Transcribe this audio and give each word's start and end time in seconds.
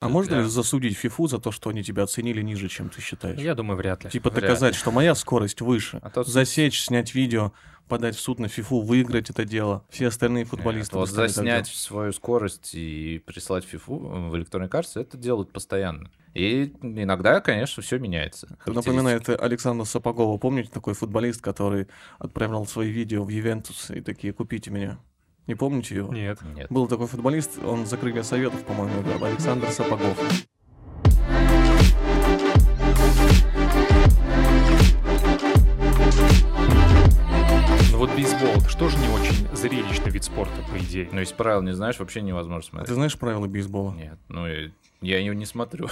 А 0.00 0.08
можно 0.08 0.36
ли 0.36 0.44
засудить 0.44 0.96
ФИФУ 0.96 1.26
за 1.26 1.38
то, 1.38 1.52
что 1.52 1.68
они 1.68 1.84
тебя 1.84 2.04
оценили 2.04 2.40
ниже, 2.40 2.68
чем 2.68 2.88
ты 2.88 3.02
считаешь? 3.02 3.38
Я 3.38 3.54
думаю, 3.54 3.76
вряд 3.76 4.02
ли. 4.02 4.10
Типа 4.10 4.30
вряд 4.30 4.42
доказать, 4.42 4.74
что 4.74 4.90
моя 4.90 5.14
скорость 5.14 5.60
выше. 5.60 5.98
А 6.02 6.08
то... 6.08 6.24
Засечь, 6.24 6.80
снять 6.80 7.14
видео, 7.14 7.52
подать 7.86 8.16
в 8.16 8.20
суд 8.20 8.38
на 8.38 8.48
ФИФУ, 8.48 8.80
выиграть 8.80 9.28
это 9.28 9.44
дело. 9.44 9.84
Все 9.90 10.06
остальные 10.06 10.46
футболисты... 10.46 10.96
Нет, 10.96 11.00
вот 11.00 11.10
заснять 11.10 11.66
свою 11.66 12.12
скорость 12.12 12.74
и 12.74 13.22
прислать 13.26 13.64
ФИФУ 13.64 13.94
в 14.30 14.36
электронной 14.36 14.70
карте, 14.70 15.00
это 15.00 15.18
делают 15.18 15.52
постоянно. 15.52 16.10
И 16.32 16.72
иногда, 16.80 17.40
конечно, 17.40 17.82
все 17.82 17.98
меняется. 17.98 18.56
Напоминает 18.64 19.28
Александра 19.28 19.84
Сапогова. 19.84 20.38
Помните 20.38 20.70
такой 20.72 20.94
футболист, 20.94 21.42
который 21.42 21.88
отправлял 22.18 22.64
свои 22.66 22.90
видео 22.90 23.22
в 23.22 23.28
Ювентус 23.28 23.90
и 23.90 24.00
такие 24.00 24.32
«Купите 24.32 24.70
меня». 24.70 24.98
Не 25.46 25.54
помните 25.54 25.94
его? 25.96 26.12
Нет. 26.12 26.38
Нет. 26.54 26.66
Был 26.70 26.86
такой 26.86 27.06
футболист, 27.06 27.58
он 27.64 27.86
за 27.86 27.96
крылья 27.96 28.22
советов, 28.22 28.62
по-моему, 28.64 29.02
играл, 29.02 29.24
Александр 29.24 29.68
Сапогов. 29.70 30.16
Ну 37.90 37.98
вот 37.98 38.14
бейсбол, 38.14 38.60
что 38.68 38.88
же 38.88 38.98
не 38.98 39.08
очень 39.08 39.48
зрелищный 39.56 40.10
вид 40.10 40.24
спорта, 40.24 40.62
по 40.70 40.78
идее? 40.78 41.08
Ну, 41.12 41.20
если 41.20 41.34
правил 41.34 41.62
не 41.62 41.72
знаешь, 41.74 41.98
вообще 41.98 42.22
невозможно 42.22 42.62
смотреть. 42.62 42.88
А 42.88 42.90
ты 42.90 42.94
знаешь 42.94 43.18
правила 43.18 43.46
бейсбола? 43.46 43.92
Нет, 43.92 44.18
ну, 44.28 44.46
я 44.46 45.18
ее 45.18 45.34
не 45.34 45.46
смотрю. 45.46 45.88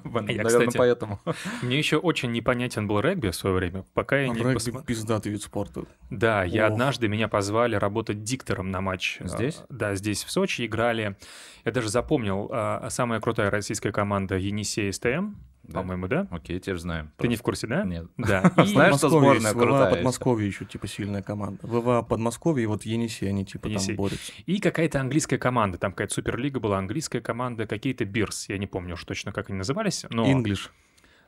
Я, 0.04 0.20
Наверное, 0.20 0.44
кстати, 0.44 0.76
поэтому. 0.76 1.20
Мне 1.62 1.78
еще 1.78 1.96
очень 1.96 2.32
непонятен 2.32 2.86
был 2.86 3.00
регби 3.00 3.28
в 3.28 3.34
свое 3.34 3.54
время, 3.56 3.84
пока 3.94 4.18
я 4.18 4.30
а 4.30 4.34
не 4.34 4.40
регби 4.40 4.54
посмотрел. 4.54 4.84
пиздатый 4.84 5.32
вид 5.32 5.42
спорта. 5.42 5.84
Да, 6.10 6.44
Ох. 6.46 6.52
я 6.52 6.66
однажды 6.66 7.08
меня 7.08 7.28
позвали 7.28 7.76
работать 7.76 8.22
диктором 8.22 8.70
на 8.70 8.80
матч. 8.80 9.18
Здесь? 9.20 9.62
Да, 9.68 9.94
здесь 9.94 10.24
в 10.24 10.30
Сочи 10.30 10.66
играли. 10.66 11.16
Я 11.64 11.72
даже 11.72 11.88
запомнил, 11.88 12.48
а, 12.52 12.88
самая 12.90 13.20
крутая 13.20 13.50
российская 13.50 13.92
команда 13.92 14.36
Енисей 14.36 14.92
СТМ 14.92 15.34
да. 15.68 15.80
по-моему, 15.80 16.08
да? 16.08 16.26
Окей, 16.30 16.58
теперь 16.60 16.78
знаем. 16.78 17.06
Ты 17.06 17.12
Просто. 17.16 17.30
не 17.30 17.36
в 17.36 17.42
курсе, 17.42 17.66
да? 17.66 17.84
Нет. 17.84 18.06
Да. 18.16 18.52
И 18.56 18.66
Знаешь, 18.66 18.96
что 18.96 19.08
сборная 19.08 19.52
крутая? 19.52 19.88
ВВА 19.88 19.90
Подмосковье 19.96 20.46
еще 20.46 20.64
типа 20.64 20.86
сильная 20.86 21.22
команда. 21.22 21.66
ВВА 21.66 22.02
Подмосковье 22.02 22.64
и 22.64 22.66
вот 22.66 22.84
Енисей, 22.84 23.28
они 23.28 23.44
типа 23.44 23.68
Енисей. 23.68 23.88
там 23.88 23.96
борются. 23.96 24.32
И 24.46 24.58
какая-то 24.58 25.00
английская 25.00 25.38
команда, 25.38 25.78
там 25.78 25.92
какая-то 25.92 26.14
суперлига 26.14 26.60
была, 26.60 26.78
английская 26.78 27.20
команда, 27.20 27.66
какие-то 27.66 28.04
Бирс, 28.04 28.48
я 28.48 28.58
не 28.58 28.66
помню 28.66 28.94
уж 28.94 29.04
точно, 29.04 29.32
как 29.32 29.50
они 29.50 29.58
назывались, 29.58 30.04
но... 30.10 30.30
English. 30.30 30.70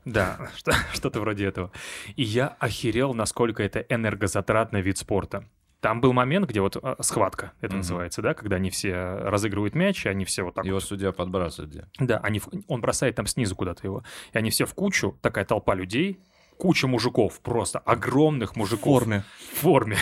Да, 0.04 0.50
что-то 0.92 1.20
вроде 1.20 1.46
этого. 1.46 1.72
И 2.14 2.22
я 2.22 2.48
охерел, 2.60 3.12
насколько 3.12 3.62
это 3.62 3.80
энергозатратный 3.80 4.80
вид 4.80 4.98
спорта. 4.98 5.48
Там 5.86 6.00
был 6.00 6.12
момент, 6.12 6.48
где 6.48 6.60
вот 6.60 6.76
а, 6.82 7.00
схватка, 7.00 7.52
это 7.60 7.74
угу. 7.74 7.76
называется, 7.76 8.20
да, 8.20 8.34
когда 8.34 8.56
они 8.56 8.70
все 8.70 8.92
разыгрывают 8.96 9.76
мяч, 9.76 10.04
и 10.04 10.08
они 10.08 10.24
все 10.24 10.42
вот 10.42 10.54
так 10.54 10.64
Его 10.64 10.78
вот... 10.78 10.82
судья 10.82 11.12
подбрасывает 11.12 11.70
где? 11.70 11.84
Да, 12.00 12.18
они, 12.24 12.42
он 12.66 12.80
бросает 12.80 13.14
там 13.14 13.28
снизу 13.28 13.54
куда-то 13.54 13.86
его. 13.86 14.02
И 14.32 14.36
они 14.36 14.50
все 14.50 14.66
в 14.66 14.74
кучу, 14.74 15.16
такая 15.22 15.44
толпа 15.44 15.76
людей, 15.76 16.18
куча 16.58 16.88
мужиков, 16.88 17.40
просто 17.40 17.78
огромных 17.78 18.56
мужиков. 18.56 19.00
В 19.00 19.04
форме. 19.04 19.24
В 19.52 19.58
форме. 19.58 19.96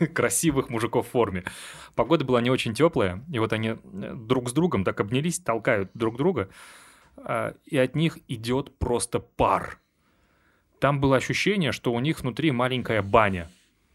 Красивых 0.14 0.70
мужиков 0.70 1.08
в 1.08 1.10
форме. 1.10 1.42
Погода 1.96 2.24
была 2.24 2.40
не 2.40 2.50
очень 2.50 2.72
теплая, 2.72 3.24
и 3.28 3.40
вот 3.40 3.52
они 3.52 3.70
э, 3.70 4.14
друг 4.14 4.48
с 4.48 4.52
другом 4.52 4.84
так 4.84 5.00
обнялись, 5.00 5.40
толкают 5.40 5.90
друг 5.94 6.16
друга, 6.16 6.48
а, 7.16 7.56
и 7.64 7.76
от 7.76 7.96
них 7.96 8.18
идет 8.28 8.78
просто 8.78 9.18
пар. 9.18 9.80
Там 10.78 11.00
было 11.00 11.16
ощущение, 11.16 11.72
что 11.72 11.92
у 11.92 11.98
них 11.98 12.20
внутри 12.20 12.52
маленькая 12.52 13.02
баня. 13.02 13.50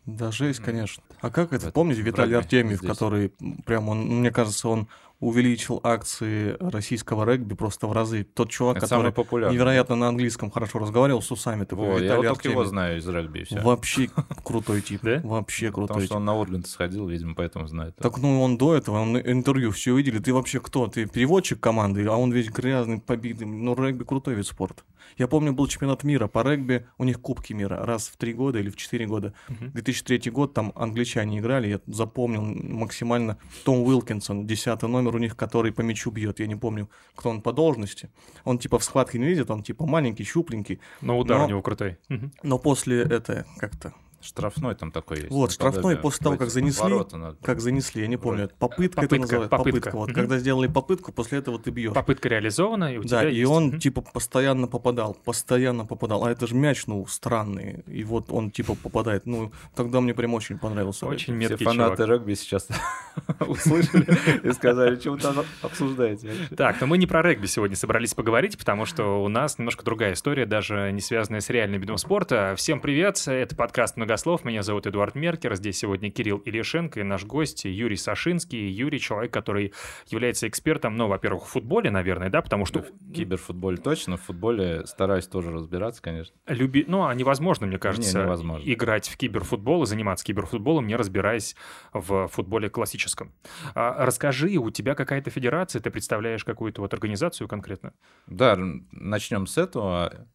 Да, 0.05 0.31
жесть, 0.33 0.59
конечно. 0.59 1.01
А 1.21 1.29
как 1.29 1.53
это? 1.53 1.71
Помните 1.71 2.01
Виталий 2.01 2.37
Артемьев, 2.37 2.79
здесь. 2.79 2.89
который 2.89 3.33
прям, 3.65 3.89
он, 3.89 3.99
мне 4.19 4.31
кажется, 4.31 4.69
он 4.69 4.87
увеличил 5.19 5.81
акции 5.83 6.55
российского 6.59 7.25
регби 7.25 7.53
просто 7.53 7.87
в 7.87 7.91
разы. 7.91 8.23
Тот 8.23 8.49
чувак, 8.49 8.77
это 8.77 8.87
который 8.87 9.51
невероятно 9.51 9.95
на 9.95 10.07
английском 10.07 10.49
хорошо 10.49 10.79
разговаривал 10.79 11.21
с 11.21 11.31
усами. 11.31 11.65
Такой, 11.65 11.87
Во, 11.87 11.99
я 11.99 12.15
вот 12.15 12.25
только 12.25 12.49
его 12.49 12.63
знаю 12.65 12.99
из 12.99 13.07
регби. 13.07 13.43
Все. 13.43 13.61
Вообще 13.61 14.09
крутой 14.43 14.81
тип. 14.81 15.01
Да? 15.03 15.21
Вообще 15.23 15.71
крутой 15.71 15.87
Потому 15.87 16.05
что 16.05 16.15
он 16.15 16.25
на 16.25 16.39
Орленд 16.39 16.67
сходил, 16.67 17.07
видимо, 17.07 17.35
поэтому 17.35 17.67
знает. 17.67 17.95
Так, 17.97 18.17
ну, 18.17 18.41
он 18.41 18.57
до 18.57 18.75
этого, 18.75 18.99
он 18.99 19.17
интервью 19.17 19.71
все 19.71 19.95
видели. 19.95 20.19
Ты 20.19 20.33
вообще 20.33 20.59
кто? 20.59 20.87
Ты 20.87 21.05
переводчик 21.05 21.59
команды, 21.59 22.05
а 22.05 22.15
он 22.15 22.31
весь 22.31 22.49
грязный, 22.49 22.99
побитый. 22.99 23.47
Ну, 23.47 23.75
регби 23.75 24.03
крутой 24.03 24.35
вид 24.35 24.47
спорта. 24.47 24.83
Я 25.17 25.27
помню, 25.27 25.53
был 25.53 25.67
чемпионат 25.67 26.03
мира 26.03 26.27
по 26.27 26.43
регби, 26.43 26.85
у 26.97 27.03
них 27.03 27.19
кубки 27.19 27.53
мира 27.53 27.85
раз 27.85 28.07
в 28.07 28.17
три 28.17 28.33
года 28.33 28.59
или 28.59 28.69
в 28.69 28.75
четыре 28.75 29.05
года. 29.05 29.33
Uh-huh. 29.49 29.71
2003 29.71 30.31
год, 30.31 30.53
там 30.53 30.71
англичане 30.75 31.39
играли, 31.39 31.67
я 31.67 31.79
запомнил 31.87 32.43
максимально 32.43 33.37
Том 33.63 33.81
Уилкинсон, 33.81 34.45
десятый 34.45 34.87
номер 34.87 35.08
у 35.15 35.19
них, 35.19 35.35
который 35.35 35.71
по 35.71 35.81
мячу 35.81 36.11
бьет. 36.11 36.39
Я 36.39 36.47
не 36.47 36.55
помню, 36.55 36.89
кто 37.15 37.29
он 37.29 37.41
по 37.41 37.53
должности. 37.53 38.09
Он 38.43 38.59
типа 38.59 38.79
в 38.79 38.83
схватке 38.83 39.19
не 39.19 39.25
видит, 39.25 39.51
он 39.51 39.63
типа 39.63 39.85
маленький, 39.85 40.23
щупленький. 40.23 40.79
Но 41.01 41.17
удар 41.17 41.39
но, 41.39 41.45
у 41.45 41.49
него 41.49 41.61
крутой. 41.61 41.97
Но 42.43 42.59
после 42.59 43.01
это 43.03 43.45
как-то 43.57 43.93
Штрафной 44.21 44.75
там 44.75 44.91
такой 44.91 45.17
есть. 45.17 45.31
Вот, 45.31 45.51
штрафной 45.51 45.95
после 45.95 46.23
того, 46.23 46.37
как 46.37 46.49
занесли, 46.49 47.05
как 47.41 47.61
занесли, 47.61 48.01
я 48.01 48.07
не 48.07 48.17
помню, 48.17 48.49
попытка, 48.59 49.01
попытка 49.01 49.15
это 49.15 49.21
называется, 49.21 49.49
попытка. 49.49 49.79
попытка. 49.79 49.97
Вот, 49.97 50.09
угу. 50.09 50.15
когда 50.15 50.37
сделали 50.37 50.67
попытку, 50.67 51.11
после 51.11 51.39
этого 51.39 51.59
ты 51.59 51.71
бьешь. 51.71 51.93
Попытка 51.93 52.29
реализована, 52.29 52.93
и 52.93 52.97
у 52.97 53.03
да, 53.03 53.21
тебя 53.21 53.29
и 53.29 53.35
есть. 53.35 53.49
он 53.49 53.67
угу. 53.67 53.77
типа 53.77 54.01
постоянно 54.01 54.67
попадал, 54.67 55.15
постоянно 55.23 55.85
попадал, 55.85 56.25
а 56.25 56.31
это 56.31 56.47
же 56.47 56.55
мяч, 56.55 56.85
ну, 56.87 57.05
странный, 57.07 57.83
и 57.87 58.03
вот 58.03 58.31
он 58.31 58.51
типа 58.51 58.75
попадает, 58.75 59.25
ну, 59.25 59.51
тогда 59.75 60.01
мне 60.01 60.13
прям 60.13 60.33
очень 60.33 60.57
понравился. 60.57 61.05
Очень 61.05 61.35
меткий 61.35 61.55
Все 61.55 61.65
фанаты 61.65 62.05
регби 62.05 62.33
сейчас 62.33 62.67
услышали 63.39 64.05
и 64.47 64.51
сказали, 64.51 64.95
что 64.99 65.11
вы 65.11 65.19
там 65.19 65.45
обсуждаете 65.61 66.31
Так, 66.57 66.81
но 66.81 66.87
мы 66.87 66.97
не 66.97 67.07
про 67.07 67.21
регби 67.21 67.45
сегодня 67.45 67.75
собрались 67.75 68.13
поговорить, 68.13 68.57
потому 68.57 68.85
что 68.85 69.23
у 69.23 69.29
нас 69.29 69.57
немножко 69.57 69.85
другая 69.85 70.13
история, 70.13 70.45
даже 70.45 70.91
не 70.91 71.01
связанная 71.01 71.39
с 71.39 71.49
реальным 71.49 71.79
видом 71.79 71.97
спорта. 71.97 72.53
Всем 72.57 72.81
привет, 72.81 73.23
это 73.27 73.55
подкаст 73.55 73.97
«Многослов», 74.09 74.43
меня 74.43 74.63
зовут 74.63 74.87
Эдуард 74.87 75.13
Меркер, 75.13 75.55
здесь 75.55 75.77
сегодня 75.77 76.09
Кирилл 76.09 76.41
Ильяшенко 76.43 76.99
и 76.99 77.03
наш 77.03 77.25
гость 77.25 77.65
Юрий 77.65 77.95
Сашинский. 77.95 78.67
Юрий— 78.67 78.99
человек, 78.99 79.31
который 79.31 79.71
является 80.07 80.47
экспертом, 80.47 80.97
ну, 80.97 81.07
во-первых, 81.07 81.45
в 81.45 81.49
футболе, 81.49 81.91
наверное, 81.91 82.31
да, 82.31 82.41
потому 82.41 82.65
что... 82.65 82.81
В 82.81 83.13
киберфутболе 83.13 83.77
точно, 83.77 84.17
в 84.17 84.23
футболе 84.23 84.87
стараюсь 84.87 85.27
тоже 85.27 85.51
разбираться, 85.51 86.01
конечно. 86.01 86.35
Люби... 86.47 86.85
Ну, 86.87 87.05
а 87.05 87.13
невозможно, 87.13 87.67
мне 87.67 87.77
кажется, 87.77 88.17
не, 88.17 88.23
невозможно. 88.23 88.73
играть 88.73 89.07
в 89.07 89.15
киберфутбол 89.15 89.83
и 89.83 89.85
заниматься 89.85 90.25
киберфутболом, 90.25 90.87
не 90.87 90.95
разбираясь 90.95 91.55
в 91.93 92.29
футболе 92.29 92.67
классическом. 92.71 93.31
А, 93.75 94.03
расскажи, 94.03 94.57
у 94.57 94.71
тебя 94.71 94.95
какая-то 94.95 95.29
федерация, 95.29 95.83
ты 95.83 95.91
представляешь 95.91 96.43
какую-то 96.43 96.81
вот 96.81 96.91
организацию 96.95 97.47
конкретно? 97.47 97.93
Да, 98.25 98.57
начнем 98.91 99.45
с 99.45 99.59
этого. 99.59 100.25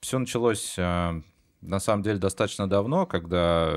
Все 0.00 0.18
началось 0.18 0.74
а, 0.78 1.22
на 1.62 1.80
самом 1.80 2.02
деле 2.02 2.18
достаточно 2.18 2.68
давно, 2.68 3.06
когда 3.06 3.72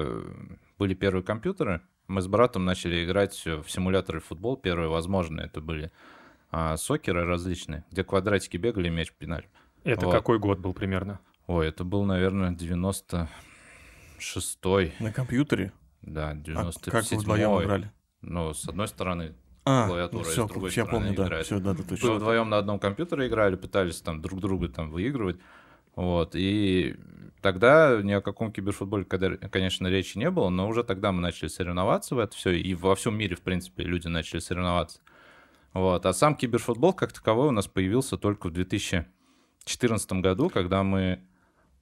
были 0.78 0.94
первые 0.94 1.24
компьютеры, 1.24 1.80
мы 2.08 2.22
с 2.22 2.28
братом 2.28 2.66
начали 2.66 3.06
играть 3.06 3.46
в 3.46 3.66
симуляторы 3.68 4.20
футбол. 4.20 4.58
Первые 4.58 4.90
возможные 4.90 5.46
это 5.48 5.62
были 5.62 5.92
а, 6.52 6.78
сокеры 6.78 7.26
различные, 7.26 7.84
где 7.92 8.04
квадратики 8.04 8.58
бегали, 8.58 8.90
мяч 8.90 9.12
пинали. 9.12 9.50
Это 9.84 10.06
вот. 10.08 10.12
какой 10.12 10.38
год 10.40 10.60
был 10.60 10.74
примерно? 10.74 11.20
Ой, 11.48 11.68
это 11.68 11.84
был, 11.84 12.04
наверное, 12.04 12.52
96-й. 12.52 14.94
На 15.00 15.12
компьютере? 15.12 15.72
Да, 16.02 16.34
97-й. 16.34 16.88
А 16.88 16.92
как 16.92 17.12
вы 17.12 17.18
вдвоем 17.18 17.62
играли? 17.62 17.92
Ну, 18.22 18.54
с 18.54 18.68
одной 18.68 18.88
стороны 18.88 19.36
а, 19.64 19.88
клавиатура, 19.88 20.24
ну, 20.24 20.30
все, 20.30 20.46
с 20.46 20.50
другой 20.50 20.72
я 20.76 20.86
помню, 20.86 21.14
играет. 21.14 21.32
да, 21.32 21.44
все, 21.44 21.60
да, 21.60 21.74
да, 21.74 21.84
точно. 21.84 22.10
Мы 22.10 22.16
вдвоем 22.16 22.50
на 22.50 22.58
одном 22.58 22.80
компьютере 22.80 23.28
играли, 23.28 23.56
пытались 23.56 24.02
там 24.02 24.22
друг 24.22 24.40
друга 24.40 24.70
там 24.70 24.92
выигрывать. 24.92 25.38
Вот, 25.96 26.36
и 26.36 26.96
тогда 27.42 28.02
ни 28.02 28.12
о 28.12 28.22
каком 28.22 28.52
киберфутболе, 28.52 29.06
конечно, 29.06 29.88
речи 29.88 30.18
не 30.18 30.30
было, 30.30 30.50
но 30.50 30.68
уже 30.68 30.84
тогда 30.84 31.12
мы 31.12 31.22
начали 31.22 31.48
соревноваться 31.48 32.16
в 32.16 32.20
это 32.20 32.36
все, 32.36 32.52
и 32.52 32.74
во 32.74 32.96
всем 32.96 33.18
мире, 33.18 33.36
в 33.36 33.42
принципе, 33.42 33.84
люди 33.84 34.08
начали 34.08 34.40
соревноваться. 34.40 35.00
Вот. 35.74 36.06
А 36.06 36.14
сам 36.14 36.36
киберфутбол 36.36 36.94
как 36.94 37.14
таковой 37.14 37.48
у 37.48 37.52
нас 37.52 37.68
появился 37.68 38.18
только 38.18 38.48
в 38.48 38.52
2014 38.52 40.12
году, 40.14 40.50
когда 40.50 40.84
мы, 40.84 41.22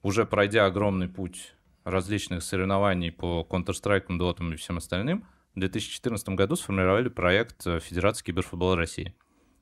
уже 0.02 0.26
пройдя 0.26 0.66
огромный 0.66 1.08
путь 1.08 1.54
различных 1.84 2.42
соревнований 2.42 3.12
по 3.12 3.46
Counter-Strike, 3.48 4.06
Dota 4.08 4.52
и 4.52 4.56
всем 4.56 4.78
остальным, 4.78 5.24
в 5.54 5.60
2014 5.60 6.28
году 6.30 6.56
сформировали 6.56 7.08
проект 7.08 7.62
Федерации 7.62 8.24
киберфутбола 8.24 8.76
России. 8.76 9.14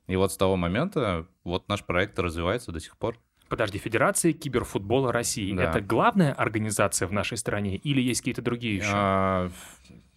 И 0.06 0.16
вот 0.16 0.32
с 0.32 0.36
того 0.36 0.56
момента 0.56 1.26
вот 1.44 1.68
наш 1.68 1.84
проект 1.84 2.18
развивается 2.18 2.72
до 2.72 2.80
сих 2.80 2.96
пор. 2.96 3.18
Подожди, 3.52 3.76
Федерация 3.76 4.32
киберфутбола 4.32 5.12
России. 5.12 5.52
Да. 5.52 5.64
Это 5.64 5.82
главная 5.82 6.32
организация 6.32 7.06
в 7.06 7.12
нашей 7.12 7.36
стране 7.36 7.76
или 7.76 8.00
есть 8.00 8.22
какие-то 8.22 8.40
другие 8.40 8.76
еще? 8.76 8.88
А, 8.94 9.50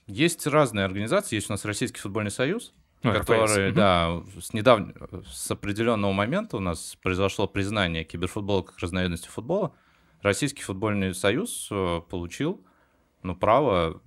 есть 0.07 0.47
разные 0.47 0.85
организации. 0.85 1.35
Есть 1.35 1.49
у 1.49 1.53
нас 1.53 1.65
Российский 1.65 1.99
футбольный 1.99 2.31
союз, 2.31 2.73
ну, 3.03 3.11
который, 3.11 3.71
РФС. 3.71 3.75
да, 3.75 4.21
с 4.39 4.53
недавнего, 4.53 5.21
с 5.29 5.51
определенного 5.51 6.13
момента 6.13 6.55
у 6.55 6.61
нас 6.61 6.97
произошло 7.03 7.45
признание 7.45 8.05
киберфутбола 8.05 8.61
как 8.61 8.79
разновидности 8.79 9.27
футбола. 9.27 9.75
Российский 10.21 10.63
футбольный 10.63 11.13
союз 11.13 11.67
э, 11.71 11.99
получил, 12.09 12.65
ну, 13.21 13.35
право 13.35 14.01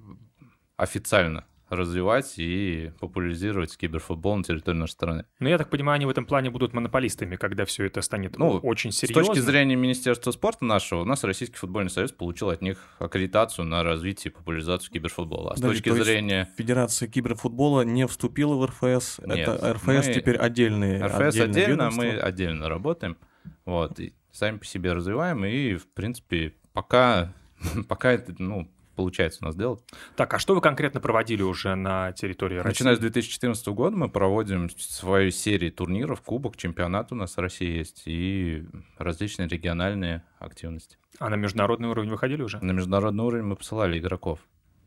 официально 0.78 1.44
развивать 1.70 2.34
и 2.38 2.92
популяризировать 3.00 3.76
киберфутбол 3.76 4.36
на 4.36 4.44
территории 4.44 4.76
нашей 4.76 4.92
страны. 4.92 5.24
Ну, 5.38 5.48
я 5.48 5.58
так 5.58 5.70
понимаю, 5.70 5.96
они 5.96 6.06
в 6.06 6.10
этом 6.10 6.26
плане 6.26 6.50
будут 6.50 6.72
монополистами, 6.72 7.36
когда 7.36 7.64
все 7.64 7.84
это 7.84 8.00
станет 8.02 8.38
ну, 8.38 8.58
очень 8.58 8.92
серьезно. 8.92 9.24
С 9.24 9.26
точки 9.28 9.40
зрения 9.40 9.76
Министерства 9.76 10.30
спорта 10.30 10.64
нашего, 10.64 11.02
у 11.02 11.04
нас 11.04 11.24
Российский 11.24 11.56
футбольный 11.56 11.90
союз 11.90 12.12
получил 12.12 12.50
от 12.50 12.62
них 12.62 12.78
аккредитацию 12.98 13.64
на 13.64 13.82
развитие 13.82 14.32
и 14.32 14.34
популяризацию 14.34 14.92
киберфутбола. 14.92 15.52
А 15.52 15.56
с 15.56 15.60
Подожди, 15.60 15.82
точки 15.82 16.02
зрения... 16.02 16.48
Федерация 16.56 17.08
киберфутбола 17.08 17.82
не 17.82 18.06
вступила 18.06 18.54
в 18.54 18.66
РФС? 18.66 19.20
Нет, 19.26 19.48
это 19.48 19.74
РФС 19.74 19.86
мы... 19.86 20.14
теперь 20.14 20.36
отдельные 20.36 21.04
РФС 21.04 21.38
отдельно, 21.38 21.88
а 21.88 21.90
мы 21.90 22.18
отдельно 22.18 22.68
работаем. 22.68 23.16
Вот, 23.64 24.00
и 24.00 24.14
сами 24.32 24.58
по 24.58 24.64
себе 24.64 24.92
развиваем, 24.92 25.44
и, 25.44 25.74
в 25.74 25.86
принципе, 25.88 26.54
пока, 26.72 27.32
пока 27.88 28.12
это, 28.12 28.34
ну, 28.38 28.70
получается 28.98 29.38
у 29.42 29.46
нас 29.46 29.54
делать. 29.54 29.80
Так, 30.16 30.34
а 30.34 30.40
что 30.40 30.56
вы 30.56 30.60
конкретно 30.60 31.00
проводили 31.00 31.42
уже 31.42 31.76
на 31.76 32.10
территории 32.12 32.56
России? 32.56 32.68
Начиная 32.68 32.96
с 32.96 32.98
2014 32.98 33.68
года 33.68 33.96
мы 33.96 34.08
проводим 34.08 34.68
свою 34.70 35.30
серию 35.30 35.72
турниров, 35.72 36.20
кубок, 36.20 36.56
чемпионат 36.56 37.12
у 37.12 37.14
нас 37.14 37.36
в 37.36 37.40
России 37.40 37.78
есть 37.78 38.02
и 38.06 38.66
различные 38.98 39.46
региональные 39.46 40.24
активности. 40.40 40.98
А 41.20 41.30
на 41.30 41.36
международный 41.36 41.88
уровень 41.88 42.10
выходили 42.10 42.42
уже? 42.42 42.58
На 42.60 42.72
международный 42.72 43.24
уровень 43.24 43.44
мы 43.44 43.54
посылали 43.54 43.98
игроков. 43.98 44.40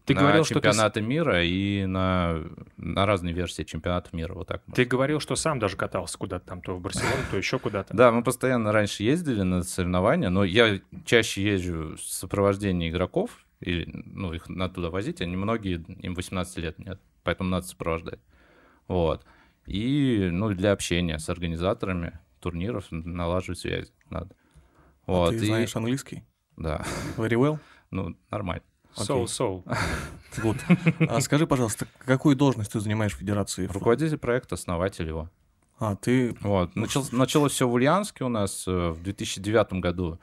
Ты 0.05 0.15
на 0.15 0.21
говорил, 0.21 0.43
чемпионаты 0.43 0.99
что 0.99 0.99
ты... 0.99 1.01
мира 1.01 1.43
и 1.43 1.85
на, 1.85 2.43
на 2.75 3.05
разные 3.05 3.33
версии 3.33 3.63
чемпионата 3.63 4.09
мира, 4.13 4.33
вот 4.33 4.47
так. 4.47 4.61
Ты 4.73 4.83
говорил, 4.83 5.19
что 5.19 5.35
сам 5.35 5.59
даже 5.59 5.77
катался 5.77 6.17
куда-то 6.17 6.47
там, 6.47 6.61
то 6.61 6.75
в 6.75 6.81
Барселону, 6.81 7.23
то 7.29 7.37
еще 7.37 7.59
куда-то. 7.59 7.95
Да, 7.95 8.11
мы 8.11 8.23
постоянно 8.23 8.71
раньше 8.71 9.03
ездили 9.03 9.43
на 9.43 9.63
соревнования, 9.63 10.29
но 10.29 10.43
я 10.43 10.81
чаще 11.05 11.43
езжу 11.43 11.95
в 11.95 12.01
сопровождении 12.01 12.89
игроков, 12.89 13.45
или, 13.61 13.89
ну, 13.93 14.33
их 14.33 14.49
надо 14.49 14.75
туда 14.75 14.89
возить, 14.89 15.21
они 15.21 15.35
многие, 15.35 15.83
им 16.03 16.13
18 16.13 16.57
лет 16.57 16.79
нет, 16.79 16.99
поэтому 17.23 17.49
надо 17.49 17.65
сопровождать. 17.67 18.19
Вот. 18.87 19.25
И, 19.65 20.29
ну, 20.31 20.49
для 20.49 20.71
общения 20.71 21.19
с 21.19 21.29
организаторами 21.29 22.19
турниров 22.39 22.87
налаживать 22.89 23.59
связь 23.59 23.93
надо. 24.09 24.35
А 25.05 25.11
вот. 25.11 25.29
А 25.29 25.37
ты 25.37 25.43
и... 25.43 25.47
знаешь 25.47 25.75
английский? 25.75 26.23
Да. 26.57 26.83
Very 27.17 27.35
well? 27.35 27.59
Ну, 27.91 28.17
нормально. 28.29 28.63
So, 28.95 29.23
so. 29.25 29.63
Good. 30.37 31.07
А 31.07 31.21
скажи, 31.21 31.47
пожалуйста, 31.47 31.87
какую 31.99 32.35
должность 32.35 32.71
ты 32.73 32.79
занимаешь 32.79 33.13
в 33.13 33.17
Федерации? 33.17 33.67
Руководитель 33.67 34.17
проекта, 34.17 34.55
основатель 34.55 35.07
его. 35.07 35.29
А, 35.79 35.95
ты... 35.95 36.35
Вот. 36.41 36.75
Начал, 36.75 37.05
началось 37.11 37.53
все 37.53 37.67
в 37.67 37.73
Ульяновске 37.73 38.23
у 38.23 38.29
нас 38.29 38.67
э, 38.67 38.89
в 38.89 39.01
2009 39.01 39.73
году. 39.73 40.19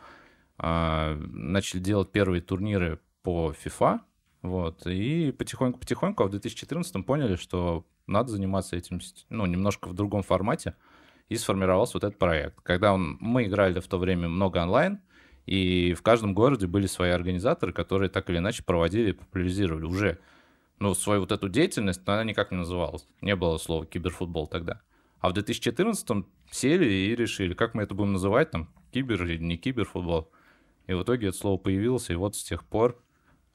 А, 0.58 1.16
начали 1.16 1.80
делать 1.80 2.12
первые 2.12 2.42
турниры 2.42 3.00
по 3.22 3.52
FIFA, 3.52 4.00
вот, 4.42 4.86
и 4.86 5.32
потихоньку-потихоньку, 5.32 6.22
а 6.22 6.26
в 6.26 6.30
2014 6.30 7.04
поняли, 7.04 7.36
что 7.36 7.86
надо 8.06 8.30
заниматься 8.30 8.76
этим, 8.76 9.00
ну, 9.28 9.46
немножко 9.46 9.88
в 9.88 9.94
другом 9.94 10.22
формате, 10.22 10.74
и 11.28 11.36
сформировался 11.36 11.94
вот 11.94 12.04
этот 12.04 12.18
проект. 12.18 12.60
Когда 12.62 12.94
он, 12.94 13.18
мы 13.20 13.44
играли 13.44 13.80
в 13.80 13.88
то 13.88 13.98
время 13.98 14.28
много 14.28 14.58
онлайн, 14.58 15.00
и 15.46 15.94
в 15.94 16.02
каждом 16.02 16.34
городе 16.34 16.66
были 16.66 16.86
свои 16.86 17.10
организаторы, 17.10 17.72
которые 17.72 18.10
так 18.10 18.28
или 18.30 18.38
иначе 18.38 18.62
проводили 18.62 19.10
и 19.10 19.14
популяризировали 19.14 19.84
уже 19.84 20.18
ну, 20.78 20.94
свою 20.94 21.20
вот 21.20 21.32
эту 21.32 21.48
деятельность, 21.48 22.02
но 22.06 22.14
она 22.14 22.24
никак 22.24 22.50
не 22.50 22.58
называлась. 22.58 23.06
Не 23.20 23.34
было 23.34 23.58
слова 23.58 23.86
киберфутбол 23.86 24.46
тогда. 24.46 24.80
А 25.20 25.30
в 25.30 25.32
2014 25.32 26.24
сели 26.50 26.84
и 26.86 27.16
решили, 27.16 27.54
как 27.54 27.74
мы 27.74 27.82
это 27.82 27.94
будем 27.94 28.12
называть, 28.12 28.50
там, 28.50 28.68
кибер 28.92 29.24
или 29.24 29.38
не 29.38 29.56
киберфутбол. 29.56 30.30
И 30.86 30.94
в 30.94 31.02
итоге 31.02 31.28
это 31.28 31.36
слово 31.36 31.58
появилось, 31.58 32.10
и 32.10 32.14
вот 32.14 32.36
с 32.36 32.44
тех 32.44 32.64
пор 32.64 33.02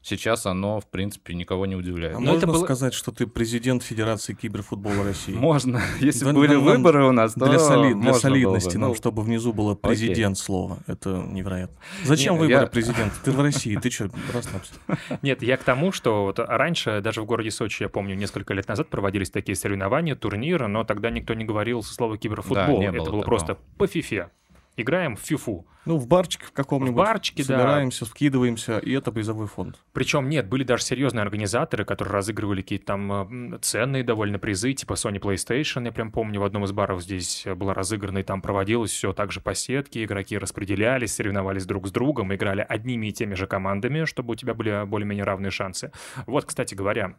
сейчас 0.04 0.46
оно, 0.46 0.80
в 0.80 0.88
принципе, 0.88 1.34
никого 1.34 1.66
не 1.66 1.76
удивляет. 1.76 2.18
А 2.18 2.20
Но 2.20 2.34
можно 2.34 2.48
было... 2.48 2.64
сказать, 2.64 2.94
что 2.94 3.12
ты 3.12 3.26
президент 3.26 3.82
Федерации 3.82 4.34
киберфутбола 4.34 5.04
России? 5.04 5.34
Можно. 5.34 5.82
Если 6.00 6.26
да, 6.26 6.34
были 6.34 6.56
нам, 6.56 6.64
выборы 6.64 7.06
у 7.06 7.12
нас, 7.12 7.34
то 7.34 7.46
Для, 7.46 7.58
соли... 7.58 7.94
для 7.94 8.14
солидности 8.14 8.76
бы. 8.76 8.80
нам, 8.80 8.90
ну, 8.90 8.96
чтобы 8.96 9.24
внизу 9.24 9.54
было 9.54 9.74
президент 9.76 10.36
окей. 10.38 10.46
слова. 10.46 10.80
Это 10.88 11.10
невероятно. 11.10 11.76
Зачем 12.04 12.34
Нет, 12.34 12.42
выборы 12.42 12.62
я... 12.66 12.68
президента? 12.68 13.16
Ты 13.24 13.32
в 13.32 13.40
России, 13.40 13.76
ты 13.78 13.90
что, 13.90 14.10
расслабься. 14.32 14.74
Нет, 15.22 15.42
я 15.42 15.58
к 15.58 15.64
тому, 15.64 15.92
что 15.92 16.26
вот 16.26 16.40
раньше, 16.40 17.02
даже 17.02 17.22
в 17.22 17.26
городе 17.26 17.52
Сочи, 17.52 17.84
я 17.84 17.90
помню, 17.90 18.16
несколько 18.16 18.54
лет 18.54 18.68
назад 18.68 18.90
проводились 18.90 19.32
такие 19.32 19.56
соревнования, 19.56 20.16
турниры, 20.16 20.68
но 20.68 20.84
тогда 20.84 21.10
никто 21.10 21.34
не 21.34 21.46
говорил 21.46 21.82
слова 21.82 22.18
киберфутбол. 22.18 22.82
Да, 22.82 22.86
Это 22.86 22.98
было, 22.98 23.12
было 23.12 23.22
просто 23.22 23.58
по 23.78 23.88
фифе 23.88 24.30
играем 24.75 25.16
в 25.16 25.22
фифу. 25.22 25.68
Ну, 25.86 25.98
в 25.98 26.08
барчике 26.08 26.46
в 26.46 26.54
каком-нибудь. 26.54 26.94
В 26.94 27.06
барчике, 27.06 27.44
собираемся, 27.44 28.06
да. 28.06 28.12
вкидываемся, 28.12 28.78
и 28.78 28.94
это 28.94 29.12
призовой 29.12 29.48
фонд. 29.48 29.81
Причем 29.92 30.30
нет, 30.30 30.48
были 30.48 30.64
даже 30.64 30.84
серьезные 30.84 31.24
организаторы, 31.24 31.84
которые 31.84 32.14
разыгрывали 32.14 32.62
какие-то 32.62 32.86
там 32.86 33.60
ценные 33.62 34.02
довольно 34.06 34.40
призы, 34.40 34.72
типа 34.72 34.94
Sony 34.94 35.20
PlayStation, 35.20 35.84
я 35.84 35.92
прям 35.92 36.14
помню, 36.14 36.40
в 36.40 36.46
одном 36.46 36.64
из 36.64 36.72
баров 36.72 37.02
здесь 37.04 37.46
было 37.58 37.74
разыграно, 37.74 38.20
и 38.20 38.24
там 38.24 38.42
проводилось 38.42 38.92
все 38.92 39.12
также 39.12 39.42
по 39.42 39.54
сетке, 39.54 40.06
игроки 40.06 40.38
распределялись, 40.38 41.16
соревновались 41.16 41.66
друг 41.66 41.86
с 41.88 41.92
другом, 41.92 42.34
играли 42.34 42.66
одними 42.68 43.08
и 43.08 43.12
теми 43.12 43.34
же 43.34 43.46
командами, 43.46 44.06
чтобы 44.06 44.31
у 44.31 44.36
тебя 44.36 44.54
были 44.54 44.86
более-менее 44.86 45.26
равные 45.26 45.52
шансы. 45.52 45.92
Вот, 46.28 46.46
кстати 46.46 46.76
говоря, 46.76 47.14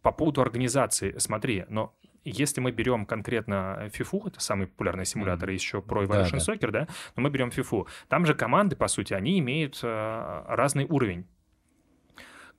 по 0.00 0.12
поводу 0.12 0.40
организации, 0.40 1.16
смотри, 1.18 1.66
но 1.68 1.92
если 2.24 2.60
мы 2.60 2.70
берем 2.70 3.06
конкретно 3.06 3.90
FIFA, 3.92 4.28
это 4.28 4.40
самый 4.40 4.66
популярный 4.66 5.04
симулятор, 5.04 5.48
mm-hmm. 5.48 5.54
еще 5.54 5.78
Pro 5.78 6.06
Evolution 6.06 6.32
да, 6.32 6.38
Soccer, 6.38 6.70
да, 6.70 6.88
но 7.16 7.22
мы 7.22 7.30
берем 7.30 7.48
FIFA, 7.48 7.86
там 8.08 8.26
же 8.26 8.34
команды, 8.34 8.76
по 8.76 8.88
сути, 8.88 9.14
они 9.14 9.38
имеют 9.38 9.80
э, 9.82 10.44
разный 10.48 10.86
уровень 10.86 11.26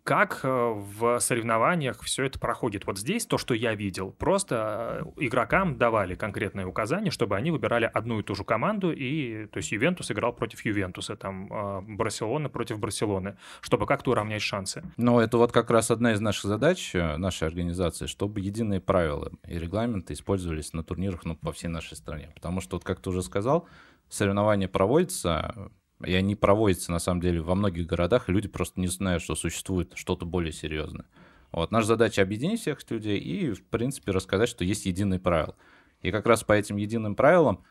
как 0.05 0.41
э, 0.43 0.47
в 0.47 1.19
соревнованиях 1.19 2.03
все 2.03 2.25
это 2.25 2.37
проходит. 2.39 2.85
Вот 2.85 2.99
здесь 2.99 3.25
то, 3.25 3.39
что 3.39 3.55
я 3.55 3.73
видел, 3.73 4.11
просто 4.11 5.03
э, 5.17 5.25
игрокам 5.25 5.79
давали 5.79 6.13
конкретные 6.13 6.67
указания, 6.67 7.09
чтобы 7.09 7.35
они 7.35 7.49
выбирали 7.49 7.89
одну 7.91 8.19
и 8.19 8.23
ту 8.23 8.35
же 8.35 8.43
команду, 8.43 8.93
и, 8.93 9.47
то 9.47 9.57
есть 9.57 9.71
Ювентус 9.71 10.11
играл 10.11 10.31
против 10.31 10.63
Ювентуса, 10.63 11.15
там 11.15 11.51
э, 11.51 11.81
Барселона 11.95 12.49
против 12.49 12.79
Барселоны, 12.79 13.35
чтобы 13.61 13.87
как-то 13.87 14.11
уравнять 14.11 14.43
шансы. 14.43 14.83
Ну, 14.97 15.19
это 15.19 15.39
вот 15.39 15.51
как 15.51 15.71
раз 15.71 15.89
одна 15.89 16.13
из 16.13 16.21
наших 16.21 16.45
задач 16.45 16.93
нашей 16.93 17.47
организации, 17.47 18.05
чтобы 18.05 18.41
единые 18.41 18.81
правила 18.81 19.31
и 19.47 19.57
регламенты 19.57 20.13
использовались 20.13 20.71
на 20.73 20.83
турнирах 20.83 21.25
ну, 21.25 21.35
по 21.35 21.51
всей 21.51 21.67
нашей 21.67 21.97
стране. 21.97 22.29
Потому 22.35 22.61
что, 22.61 22.75
вот 22.75 22.83
как 22.83 22.99
ты 22.99 23.09
уже 23.09 23.23
сказал, 23.23 23.67
соревнования 24.09 24.67
проводятся 24.67 25.71
и 26.03 26.13
они 26.13 26.35
проводятся, 26.35 26.91
на 26.91 26.99
самом 26.99 27.21
деле, 27.21 27.41
во 27.41 27.55
многих 27.55 27.87
городах, 27.87 28.27
и 28.27 28.31
люди 28.31 28.47
просто 28.47 28.79
не 28.79 28.87
знают, 28.87 29.23
что 29.23 29.35
существует 29.35 29.93
что-то 29.95 30.25
более 30.25 30.51
серьезное. 30.51 31.05
Вот. 31.51 31.71
Наша 31.71 31.87
задача 31.87 32.21
объединить 32.21 32.59
всех 32.59 32.79
людей 32.89 33.17
и, 33.17 33.51
в 33.53 33.63
принципе, 33.63 34.11
рассказать, 34.11 34.49
что 34.49 34.65
есть 34.65 34.85
единые 34.85 35.19
правила. 35.19 35.55
И 36.01 36.11
как 36.11 36.25
раз 36.25 36.43
по 36.43 36.53
этим 36.53 36.75
единым 36.75 37.15
правилам 37.15 37.63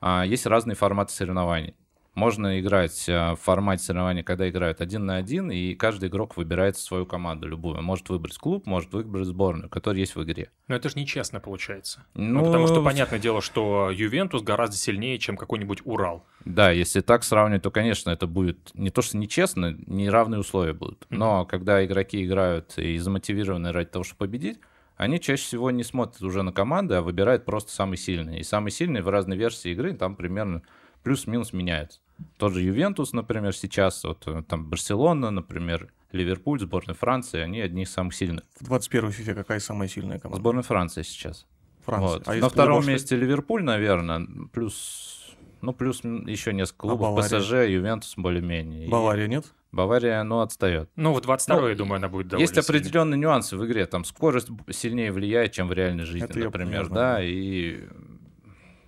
а, 0.00 0.24
есть 0.24 0.46
разные 0.46 0.76
форматы 0.76 1.12
соревнований. 1.12 1.74
Можно 2.18 2.58
играть 2.58 3.08
э, 3.08 3.34
в 3.34 3.36
формате 3.36 3.84
соревнований, 3.84 4.24
когда 4.24 4.48
играют 4.48 4.80
один 4.80 5.06
на 5.06 5.14
один, 5.18 5.52
и 5.52 5.74
каждый 5.76 6.08
игрок 6.08 6.36
выбирает 6.36 6.76
свою 6.76 7.06
команду, 7.06 7.46
любую. 7.46 7.80
Может 7.80 8.08
выбрать 8.08 8.36
клуб, 8.38 8.66
может 8.66 8.92
выбрать 8.92 9.24
сборную, 9.24 9.68
которая 9.68 10.00
есть 10.00 10.16
в 10.16 10.24
игре. 10.24 10.50
Но 10.66 10.74
это 10.74 10.88
же 10.88 10.98
нечестно 10.98 11.38
получается. 11.38 12.04
Ну, 12.14 12.40
ну 12.40 12.46
потому 12.46 12.66
что 12.66 12.82
понятное 12.82 13.20
дело, 13.20 13.40
что 13.40 13.92
Ювентус 13.92 14.42
гораздо 14.42 14.74
сильнее, 14.74 15.20
чем 15.20 15.36
какой-нибудь 15.36 15.82
Урал. 15.84 16.26
Да, 16.44 16.72
если 16.72 17.02
так 17.02 17.22
сравнивать, 17.22 17.62
то, 17.62 17.70
конечно, 17.70 18.10
это 18.10 18.26
будет 18.26 18.74
не 18.74 18.90
то, 18.90 19.00
что 19.00 19.16
нечестно, 19.16 19.76
неравные 19.86 20.40
условия 20.40 20.72
будут. 20.72 21.06
Но 21.10 21.46
когда 21.46 21.86
игроки 21.86 22.24
играют 22.24 22.76
и 22.78 22.98
замотивированы 22.98 23.70
ради 23.70 23.90
того, 23.90 24.02
чтобы 24.02 24.18
победить, 24.26 24.58
они 24.96 25.20
чаще 25.20 25.44
всего 25.44 25.70
не 25.70 25.84
смотрят 25.84 26.20
уже 26.22 26.42
на 26.42 26.50
команды, 26.50 26.96
а 26.96 27.02
выбирают 27.02 27.44
просто 27.44 27.70
самый 27.70 27.96
сильный. 27.96 28.40
И 28.40 28.42
самый 28.42 28.72
сильный 28.72 29.02
в 29.02 29.08
разной 29.08 29.36
версии 29.36 29.70
игры 29.70 29.92
там 29.92 30.16
примерно 30.16 30.62
плюс-минус 31.04 31.52
меняется. 31.52 32.00
Тот 32.36 32.52
же 32.52 32.62
Ювентус, 32.62 33.12
например, 33.12 33.54
сейчас, 33.54 34.02
вот 34.04 34.26
э, 34.26 34.42
там 34.48 34.66
Барселона, 34.66 35.30
например, 35.30 35.92
Ливерпуль, 36.12 36.60
сборная 36.60 36.94
Франции, 36.94 37.40
они 37.40 37.60
одни 37.60 37.82
из 37.82 37.92
самых 37.92 38.14
сильных. 38.14 38.44
В 38.58 38.64
21 38.64 39.10
FIFA 39.10 39.34
какая 39.34 39.60
самая 39.60 39.88
сильная 39.88 40.18
команда? 40.18 40.40
Сборная 40.40 40.62
Франции 40.62 41.02
сейчас. 41.02 41.46
Франция. 41.84 42.18
Вот. 42.18 42.28
А 42.28 42.34
На 42.34 42.48
втором 42.48 42.76
больше... 42.78 42.90
месте 42.90 43.16
Ливерпуль, 43.16 43.62
наверное, 43.62 44.26
плюс, 44.52 45.36
ну, 45.60 45.72
плюс 45.72 46.02
еще 46.04 46.52
несколько 46.52 46.86
а 46.86 46.90
клубов, 46.90 47.18
а 47.18 47.22
ПСЖ, 47.22 47.52
Ювентус 47.68 48.14
более-менее. 48.16 48.88
Бавария 48.88 49.26
нет? 49.26 49.46
Бавария, 49.70 50.22
ну, 50.22 50.40
отстает. 50.40 50.90
Ну, 50.96 51.12
в 51.12 51.20
22 51.20 51.60
ну, 51.60 51.68
я 51.68 51.74
думаю, 51.74 51.98
она 51.98 52.08
будет 52.08 52.28
довольно 52.28 52.42
Есть 52.42 52.54
сильной. 52.54 52.80
определенные 52.80 53.18
нюансы 53.18 53.56
в 53.56 53.64
игре. 53.66 53.84
Там 53.86 54.04
скорость 54.04 54.48
сильнее 54.70 55.12
влияет, 55.12 55.52
чем 55.52 55.68
в 55.68 55.72
реальной 55.72 56.04
жизни, 56.04 56.24
Это 56.28 56.38
например, 56.38 56.88
да, 56.88 57.22
и 57.22 57.86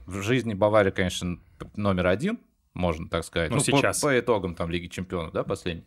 в 0.06 0.22
жизни 0.22 0.54
Бавария, 0.54 0.90
конечно, 0.90 1.38
номер 1.76 2.06
один, 2.06 2.38
можно 2.74 3.08
так 3.08 3.24
сказать. 3.24 3.50
Ну, 3.50 3.56
ну 3.56 3.62
сейчас. 3.62 4.00
По, 4.00 4.08
по 4.08 4.18
итогам 4.18 4.54
там 4.54 4.70
Лиги 4.70 4.86
Чемпионов, 4.86 5.32
да, 5.32 5.44
последний. 5.44 5.84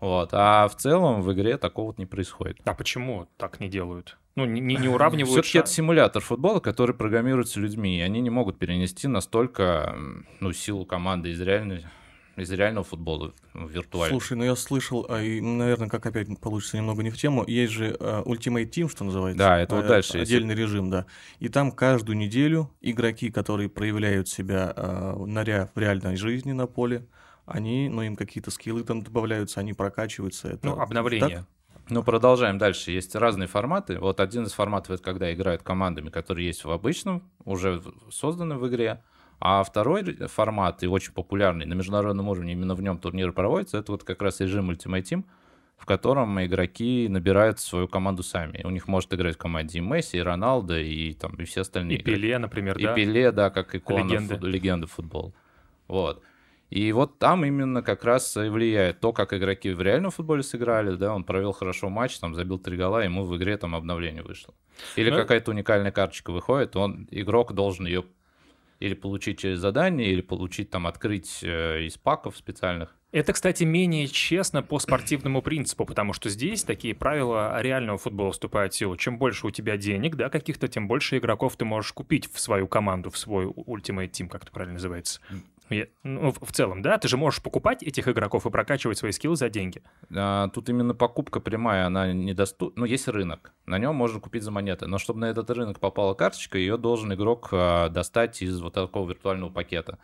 Вот. 0.00 0.30
А 0.32 0.66
в 0.68 0.76
целом 0.76 1.22
в 1.22 1.32
игре 1.32 1.58
такого 1.58 1.88
вот 1.88 1.98
не 1.98 2.06
происходит. 2.06 2.58
А 2.64 2.74
почему 2.74 3.28
так 3.36 3.60
не 3.60 3.68
делают? 3.68 4.16
Ну, 4.36 4.46
не, 4.46 4.60
не 4.60 4.88
уравнивают... 4.88 5.44
Все-таки 5.44 5.58
это 5.58 5.68
симулятор 5.68 6.22
футбола, 6.22 6.60
который 6.60 6.94
программируется 6.94 7.60
людьми, 7.60 7.98
и 7.98 8.00
они 8.00 8.20
не 8.20 8.30
могут 8.30 8.58
перенести 8.58 9.08
настолько 9.08 9.96
ну, 10.40 10.52
силу 10.52 10.86
команды 10.86 11.30
из 11.30 11.40
реальной 11.40 11.84
из 12.36 12.50
реального 12.50 12.84
футбола 12.84 13.34
в 13.54 13.68
виртуальный. 13.68 14.10
Слушай, 14.10 14.36
ну 14.36 14.44
я 14.44 14.56
слышал, 14.56 15.06
а 15.08 15.22
и, 15.22 15.40
наверное, 15.40 15.88
как 15.88 16.06
опять 16.06 16.28
получится 16.40 16.76
немного 16.76 17.02
не 17.02 17.10
в 17.10 17.18
тему, 17.18 17.44
есть 17.46 17.72
же 17.72 17.96
uh, 17.98 18.24
Ultimate 18.24 18.70
Team, 18.70 18.90
что 18.90 19.04
называется. 19.04 19.38
Да, 19.38 19.58
это 19.58 19.76
вот 19.76 19.86
дальше. 19.86 20.18
Отдельный 20.18 20.54
есть. 20.54 20.60
режим, 20.60 20.90
да. 20.90 21.06
И 21.38 21.48
там 21.48 21.72
каждую 21.72 22.16
неделю 22.16 22.70
игроки, 22.80 23.30
которые 23.30 23.68
проявляют 23.68 24.28
себя 24.28 24.72
uh, 24.76 25.26
на 25.26 25.40
в 25.74 25.78
реальной 25.78 26.16
жизни 26.16 26.52
на 26.52 26.66
поле, 26.66 27.06
они, 27.46 27.88
ну, 27.88 28.02
им 28.02 28.14
какие-то 28.14 28.50
скиллы 28.50 28.84
там 28.84 29.02
добавляются, 29.02 29.60
они 29.60 29.72
прокачиваются. 29.72 30.48
Это, 30.48 30.66
ну, 30.66 30.80
обновление. 30.80 31.38
Так? 31.38 31.46
Ну, 31.88 32.04
продолжаем 32.04 32.58
дальше. 32.58 32.92
Есть 32.92 33.16
разные 33.16 33.48
форматы. 33.48 33.98
Вот 33.98 34.20
один 34.20 34.44
из 34.44 34.52
форматов— 34.52 34.90
это 34.92 35.02
когда 35.02 35.32
играют 35.32 35.62
командами, 35.62 36.08
которые 36.08 36.46
есть 36.46 36.64
в 36.64 36.70
обычном, 36.70 37.28
уже 37.44 37.82
созданы 38.10 38.56
в 38.56 38.68
игре. 38.68 39.02
А 39.40 39.64
второй 39.64 40.04
формат, 40.26 40.82
и 40.82 40.86
очень 40.86 41.14
популярный 41.14 41.64
на 41.64 41.72
международном 41.72 42.28
уровне, 42.28 42.52
именно 42.52 42.74
в 42.74 42.82
нем 42.82 42.98
турниры 42.98 43.32
проводятся, 43.32 43.78
это 43.78 43.92
вот 43.92 44.04
как 44.04 44.20
раз 44.20 44.40
режим 44.40 44.70
Ultimate 44.70 45.02
Team, 45.02 45.24
в 45.78 45.86
котором 45.86 46.44
игроки 46.44 47.08
набирают 47.08 47.58
свою 47.58 47.88
команду 47.88 48.22
сами. 48.22 48.60
У 48.64 48.70
них 48.70 48.86
может 48.86 49.14
играть 49.14 49.36
в 49.36 49.38
команде 49.38 49.78
и 49.78 49.80
Месси, 49.80 50.18
и 50.18 50.20
Роналдо, 50.20 50.78
и, 50.78 51.14
там, 51.14 51.34
и 51.36 51.44
все 51.44 51.62
остальные. 51.62 51.98
И 51.98 52.02
Пеле, 52.02 52.36
например, 52.36 52.76
и 52.76 52.82
да? 52.84 52.92
И 52.92 52.96
Пеле, 52.96 53.32
да, 53.32 53.48
как 53.48 53.74
икона 53.74 54.04
легенды. 54.04 54.34
Фут, 54.34 54.44
легенды 54.44 54.86
футбола. 54.86 55.32
Вот. 55.88 56.22
И 56.68 56.92
вот 56.92 57.18
там 57.18 57.44
именно 57.44 57.82
как 57.82 58.04
раз 58.04 58.36
и 58.36 58.48
влияет 58.48 59.00
то, 59.00 59.12
как 59.12 59.32
игроки 59.32 59.70
в 59.70 59.80
реальном 59.80 60.10
футболе 60.10 60.42
сыграли, 60.42 60.94
да, 60.96 61.14
он 61.14 61.24
провел 61.24 61.52
хорошо 61.52 61.88
матч, 61.88 62.18
там 62.18 62.34
забил 62.34 62.58
три 62.58 62.76
гола, 62.76 63.02
ему 63.02 63.24
в 63.24 63.36
игре 63.36 63.56
там 63.56 63.74
обновление 63.74 64.22
вышло. 64.22 64.54
Или 64.96 65.10
ну, 65.10 65.16
какая-то 65.16 65.50
уникальная 65.50 65.90
карточка 65.90 66.30
выходит, 66.30 66.76
он, 66.76 67.08
игрок 67.10 67.54
должен 67.54 67.86
ее 67.86 68.04
или 68.80 68.94
получить 68.94 69.38
через 69.38 69.58
задание, 69.58 70.10
или 70.10 70.22
получить 70.22 70.70
там, 70.70 70.86
открыть 70.86 71.40
э, 71.42 71.82
из 71.82 71.98
паков 71.98 72.36
специальных. 72.36 72.96
Это, 73.12 73.32
кстати, 73.32 73.64
менее 73.64 74.06
честно 74.06 74.62
по 74.62 74.78
спортивному 74.78 75.42
принципу, 75.42 75.84
потому 75.84 76.12
что 76.12 76.28
здесь 76.30 76.62
такие 76.62 76.94
правила 76.94 77.60
реального 77.60 77.98
футбола 77.98 78.32
вступают 78.32 78.72
в 78.72 78.76
силу. 78.76 78.96
Чем 78.96 79.18
больше 79.18 79.46
у 79.48 79.50
тебя 79.50 79.76
денег, 79.76 80.16
да, 80.16 80.30
каких-то, 80.30 80.68
тем 80.68 80.88
больше 80.88 81.18
игроков 81.18 81.56
ты 81.56 81.64
можешь 81.64 81.92
купить 81.92 82.32
в 82.32 82.40
свою 82.40 82.68
команду, 82.68 83.10
в 83.10 83.18
свой 83.18 83.46
Ultimate 83.46 84.10
Team, 84.10 84.28
как 84.28 84.44
это 84.44 84.52
правильно 84.52 84.74
называется. 84.74 85.20
Ну, 86.02 86.32
в 86.32 86.52
целом, 86.52 86.82
да, 86.82 86.98
ты 86.98 87.08
же 87.08 87.16
можешь 87.16 87.42
покупать 87.42 87.82
этих 87.82 88.08
игроков 88.08 88.44
и 88.46 88.50
прокачивать 88.50 88.98
свои 88.98 89.12
скиллы 89.12 89.36
за 89.36 89.48
деньги. 89.48 89.82
А, 90.14 90.48
тут 90.48 90.68
именно 90.68 90.94
покупка 90.94 91.40
прямая, 91.40 91.86
она 91.86 92.12
недоступна. 92.12 92.80
Ну, 92.80 92.86
есть 92.86 93.06
рынок, 93.08 93.52
на 93.66 93.78
нем 93.78 93.94
можно 93.94 94.20
купить 94.20 94.42
за 94.42 94.50
монеты. 94.50 94.86
Но 94.86 94.98
чтобы 94.98 95.20
на 95.20 95.26
этот 95.26 95.48
рынок 95.50 95.78
попала 95.78 96.14
карточка, 96.14 96.58
ее 96.58 96.76
должен 96.76 97.12
игрок 97.14 97.48
а, 97.52 97.88
достать 97.88 98.42
из 98.42 98.60
вот 98.60 98.74
такого 98.74 99.08
виртуального 99.08 99.50
пакета. 99.50 99.98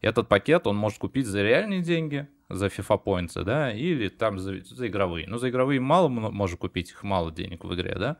Этот 0.00 0.28
пакет 0.28 0.66
он 0.66 0.76
может 0.76 0.98
купить 0.98 1.26
за 1.26 1.42
реальные 1.42 1.82
деньги, 1.82 2.28
за 2.48 2.66
FIFA 2.66 3.02
Points, 3.04 3.42
да, 3.44 3.72
или 3.72 4.08
там 4.08 4.40
за, 4.40 4.60
за 4.64 4.88
игровые. 4.88 5.28
Ну, 5.28 5.38
за 5.38 5.50
игровые 5.50 5.78
мало 5.78 6.08
можно 6.08 6.56
купить, 6.56 6.90
их 6.90 7.04
мало 7.04 7.30
денег 7.30 7.64
в 7.64 7.72
игре, 7.72 7.94
да. 7.96 8.16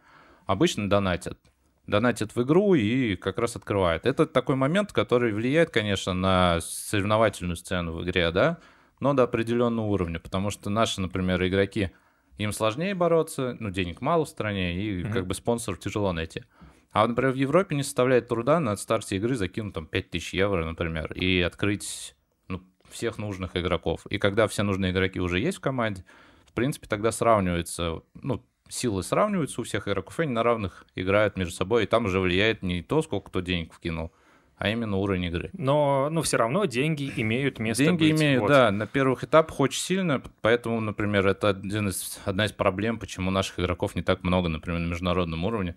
Обычно 0.47 0.89
донатят 0.89 1.39
донатит 1.87 2.35
в 2.35 2.43
игру 2.43 2.75
и 2.75 3.17
как 3.17 3.39
раз 3.39 3.57
открывает. 3.57 4.07
Это 4.07 4.27
такой 4.27 4.57
момент, 4.57 4.93
который 4.93 5.33
влияет, 5.33 5.71
конечно, 5.71 6.15
на 6.15 6.61
соревновательную 6.61 7.57
сцену 7.57 7.93
в 7.93 8.05
игре, 8.05 8.31
да, 8.31 8.59
но 9.01 9.15
до 9.15 9.25
определенного 9.25 9.87
уровня, 9.87 10.21
потому 10.21 10.51
что 10.51 10.71
наши, 10.71 11.01
например, 11.01 11.45
игроки, 11.45 11.91
им 12.39 12.53
сложнее 12.53 12.95
бороться, 12.95 13.57
ну, 13.59 13.71
денег 13.71 14.01
мало 14.01 14.25
в 14.25 14.29
стране, 14.29 14.77
и 14.77 15.03
mm-hmm. 15.03 15.13
как 15.13 15.27
бы 15.27 15.35
спонсоров 15.35 15.81
тяжело 15.81 16.13
найти. 16.13 16.45
А, 16.93 17.07
например, 17.07 17.33
в 17.33 17.37
Европе 17.37 17.75
не 17.75 17.83
составляет 17.83 18.29
труда 18.29 18.61
на 18.61 18.77
старте 18.77 19.17
игры 19.17 19.35
закинуть 19.35 19.75
там 19.75 19.87
5000 19.87 20.35
евро, 20.35 20.65
например, 20.65 21.13
и 21.15 21.41
открыть 21.41 22.15
ну, 22.49 22.63
всех 22.91 23.19
нужных 23.19 23.57
игроков. 23.57 24.07
И 24.09 24.19
когда 24.19 24.47
все 24.47 24.63
нужные 24.63 24.93
игроки 24.93 25.19
уже 25.19 25.41
есть 25.41 25.59
в 25.59 25.61
команде, 25.61 26.05
в 26.47 26.53
принципе, 26.53 26.87
тогда 26.87 27.11
сравнивается, 27.11 28.03
ну, 28.15 28.45
силы 28.73 29.03
сравниваются 29.03 29.61
у 29.61 29.65
всех 29.65 29.87
игроков, 29.87 30.19
и 30.19 30.23
они 30.23 30.33
на 30.33 30.43
равных 30.43 30.87
играют 30.95 31.37
между 31.37 31.55
собой, 31.55 31.85
и 31.85 31.87
там 31.87 32.07
уже 32.07 32.21
влияет 32.21 32.63
не 32.63 32.83
то, 32.83 33.03
сколько 33.03 33.29
кто 33.29 33.41
денег 33.41 33.75
вкинул, 33.75 34.13
а 34.57 34.71
именно 34.71 34.97
уровень 34.97 35.25
игры. 35.25 35.51
Но, 35.53 36.09
но 36.11 36.23
все 36.23 36.39
равно 36.39 36.65
деньги 36.65 37.13
имеют 37.17 37.59
место 37.59 37.85
Деньги 37.85 38.11
быть. 38.11 38.21
имеют, 38.21 38.43
вот. 38.43 38.49
да, 38.49 38.71
на 38.71 38.87
первых 38.87 39.25
этапах 39.25 39.61
очень 39.61 39.81
сильно, 39.81 40.23
поэтому, 40.41 40.81
например, 40.81 41.27
это 41.27 41.51
один 41.51 41.89
из, 41.89 42.21
одна 42.25 42.47
из 42.47 42.53
проблем, 42.53 42.99
почему 42.99 43.31
наших 43.31 43.61
игроков 43.61 43.95
не 43.95 44.03
так 44.03 44.23
много, 44.23 44.49
например, 44.49 44.81
на 44.81 44.87
международном 44.87 45.45
уровне, 45.45 45.77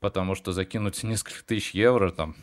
потому 0.00 0.34
что 0.34 0.52
закинуть 0.52 1.02
несколько 1.02 1.44
тысяч 1.44 1.72
евро 1.74 2.10
там 2.10 2.34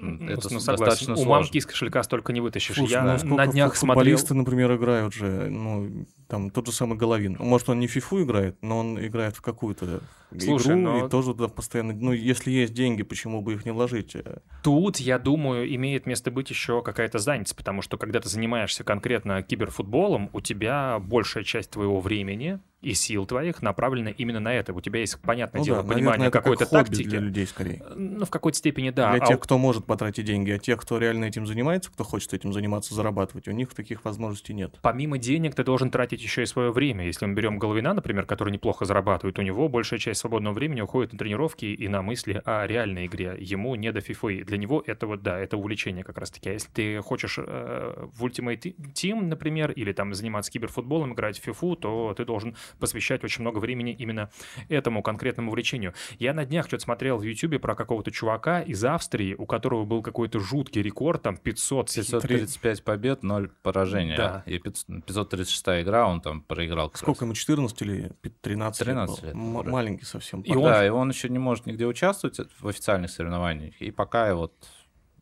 ну, 0.00 0.28
это 0.28 0.48
ну, 0.50 0.60
достаточно 0.60 1.14
У 1.14 1.24
мамки 1.24 1.58
из 1.58 1.66
кошелька 1.66 2.02
столько 2.02 2.32
не 2.32 2.40
вытащишь. 2.40 2.76
Слушай, 2.76 2.92
Я 2.92 3.18
ну, 3.22 3.36
на 3.36 3.46
днях 3.46 3.76
смотрел... 3.76 3.98
Футболисты, 4.00 4.34
например, 4.34 4.74
играют 4.76 5.14
же, 5.14 5.48
ну, 5.50 6.06
там, 6.28 6.50
тот 6.50 6.66
же 6.66 6.72
самый 6.72 6.96
Головин. 6.96 7.36
Может, 7.38 7.68
он 7.68 7.80
не 7.80 7.86
фифу 7.86 8.22
играет, 8.22 8.56
но 8.62 8.78
он 8.78 9.04
играет 9.04 9.36
в 9.36 9.40
какую-то 9.40 10.02
Слушай, 10.38 10.74
игру, 10.74 10.80
но... 10.80 11.06
и 11.06 11.08
тоже 11.08 11.32
туда 11.32 11.48
постоянно... 11.48 11.92
Ну, 11.92 12.12
если 12.12 12.50
есть 12.50 12.74
деньги, 12.74 13.02
почему 13.02 13.40
бы 13.40 13.54
их 13.54 13.64
не 13.64 13.72
вложить? 13.72 14.16
Тут, 14.62 14.98
я 14.98 15.18
думаю, 15.18 15.74
имеет 15.74 16.06
место 16.06 16.30
быть 16.30 16.50
еще 16.50 16.82
какая-то 16.82 17.18
занятость, 17.18 17.56
потому 17.56 17.82
что 17.82 17.96
когда 17.96 18.20
ты 18.20 18.28
занимаешься 18.28 18.84
конкретно 18.84 19.42
киберфутболом, 19.42 20.30
у 20.32 20.40
тебя 20.40 20.98
большая 20.98 21.44
часть 21.44 21.70
твоего 21.70 22.00
времени 22.00 22.60
и 22.80 22.94
сил 22.94 23.26
твоих 23.26 23.60
направлены 23.60 24.14
именно 24.16 24.40
на 24.40 24.54
это. 24.54 24.72
У 24.72 24.80
тебя 24.80 25.00
есть, 25.00 25.20
понятное 25.20 25.60
ну, 25.60 25.64
дело, 25.64 25.82
да, 25.82 25.94
понимание 25.94 26.30
какой-то 26.30 26.64
как 26.64 26.86
тактики. 26.86 27.08
для 27.08 27.18
людей 27.18 27.46
скорее. 27.46 27.82
Ну, 27.96 28.24
в 28.24 28.30
какой-то 28.30 28.56
степени, 28.58 28.90
да. 28.90 29.12
Для 29.12 29.24
а 29.24 29.26
тех, 29.26 29.40
кто 29.40 29.58
может 29.58 29.84
потратить 29.84 30.24
деньги, 30.24 30.52
а 30.52 30.58
тех, 30.58 30.80
кто 30.80 30.98
реально 30.98 31.24
этим 31.24 31.46
занимается, 31.46 31.90
кто 31.90 32.04
хочет 32.04 32.34
этим 32.34 32.52
заниматься, 32.52 32.94
зарабатывать, 32.94 33.48
у 33.48 33.50
них 33.50 33.74
таких 33.74 34.04
возможностей 34.04 34.54
нет. 34.54 34.76
Помимо 34.82 35.18
денег 35.18 35.54
ты 35.56 35.64
должен 35.64 35.90
тратить 35.90 36.22
еще 36.22 36.42
и 36.42 36.46
свое 36.46 36.70
время. 36.70 37.04
Если 37.04 37.26
мы 37.26 37.34
берем 37.34 37.58
Головина, 37.58 37.94
например, 37.94 38.26
который 38.26 38.52
неплохо 38.52 38.84
зарабатывает, 38.84 39.38
у 39.38 39.42
него 39.42 39.68
большая 39.68 39.98
часть 39.98 40.20
свободного 40.20 40.54
времени 40.54 40.80
уходит 40.80 41.12
на 41.12 41.18
тренировки 41.18 41.64
и 41.66 41.88
на 41.88 42.02
мысли 42.02 42.40
о 42.44 42.66
реальной 42.66 43.06
игре. 43.06 43.36
Ему 43.40 43.74
не 43.74 43.90
до 43.90 44.00
фифы. 44.00 44.44
Для 44.44 44.56
него 44.56 44.84
это 44.86 45.06
вот, 45.06 45.22
да, 45.22 45.38
это 45.38 45.56
увлечение 45.56 46.04
как 46.04 46.18
раз-таки. 46.18 46.50
А 46.50 46.52
если 46.52 46.70
ты 46.70 47.00
хочешь 47.02 47.38
э, 47.38 48.08
в 48.14 48.24
Ultimate 48.24 48.76
Team, 48.94 49.22
например, 49.22 49.72
или 49.72 49.92
там 49.92 50.14
заниматься 50.14 50.52
киберфутболом, 50.52 51.14
играть 51.14 51.40
в 51.40 51.42
фифу, 51.42 51.74
то 51.74 52.14
ты 52.16 52.24
должен 52.24 52.54
посвящать 52.78 53.24
очень 53.24 53.42
много 53.42 53.58
времени 53.58 53.92
именно 53.98 54.30
этому 54.68 55.02
конкретному 55.02 55.50
увлечению. 55.50 55.94
Я 56.18 56.34
на 56.34 56.44
днях 56.44 56.66
что-то 56.66 56.84
смотрел 56.84 57.18
в 57.18 57.22
YouTube 57.22 57.60
про 57.60 57.74
какого-то 57.74 58.10
чувака 58.10 58.62
из 58.62 58.84
Австрии, 58.84 59.34
у 59.34 59.46
которого 59.46 59.84
был 59.84 60.02
какой-то 60.02 60.40
жуткий 60.40 60.82
рекорд, 60.82 61.22
там 61.22 61.36
500... 61.36 61.92
535 61.94 62.84
побед, 62.84 63.22
0 63.22 63.50
поражений. 63.62 64.16
Да. 64.16 64.42
И 64.46 64.58
536 64.58 65.82
игра, 65.82 66.06
он 66.06 66.20
там 66.20 66.42
проиграл. 66.42 66.90
Сколько 66.94 67.24
ему, 67.24 67.34
14 67.34 67.82
или 67.82 68.12
13? 68.42 68.86
13 68.86 69.22
лет. 69.22 69.34
лет 69.34 69.34
маленький 69.34 70.04
совсем. 70.04 70.40
И 70.42 70.54
он... 70.54 70.64
Да, 70.64 70.86
и 70.86 70.88
он 70.88 71.08
еще 71.10 71.28
не 71.28 71.38
может 71.38 71.66
нигде 71.66 71.86
участвовать 71.86 72.40
в 72.60 72.68
официальных 72.68 73.10
соревнованиях. 73.10 73.80
И 73.80 73.90
пока 73.90 74.34
вот 74.34 74.52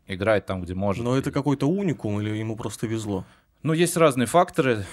играет 0.07 0.47
там, 0.47 0.63
где 0.63 0.75
может. 0.75 1.05
Но 1.05 1.17
это 1.17 1.31
какой-то 1.31 1.69
уникум 1.69 2.21
или 2.21 2.37
ему 2.37 2.57
просто 2.57 2.87
везло? 2.87 3.25
Ну, 3.63 3.73
есть 3.73 3.97
разные 3.97 4.27
факторы. 4.27 4.85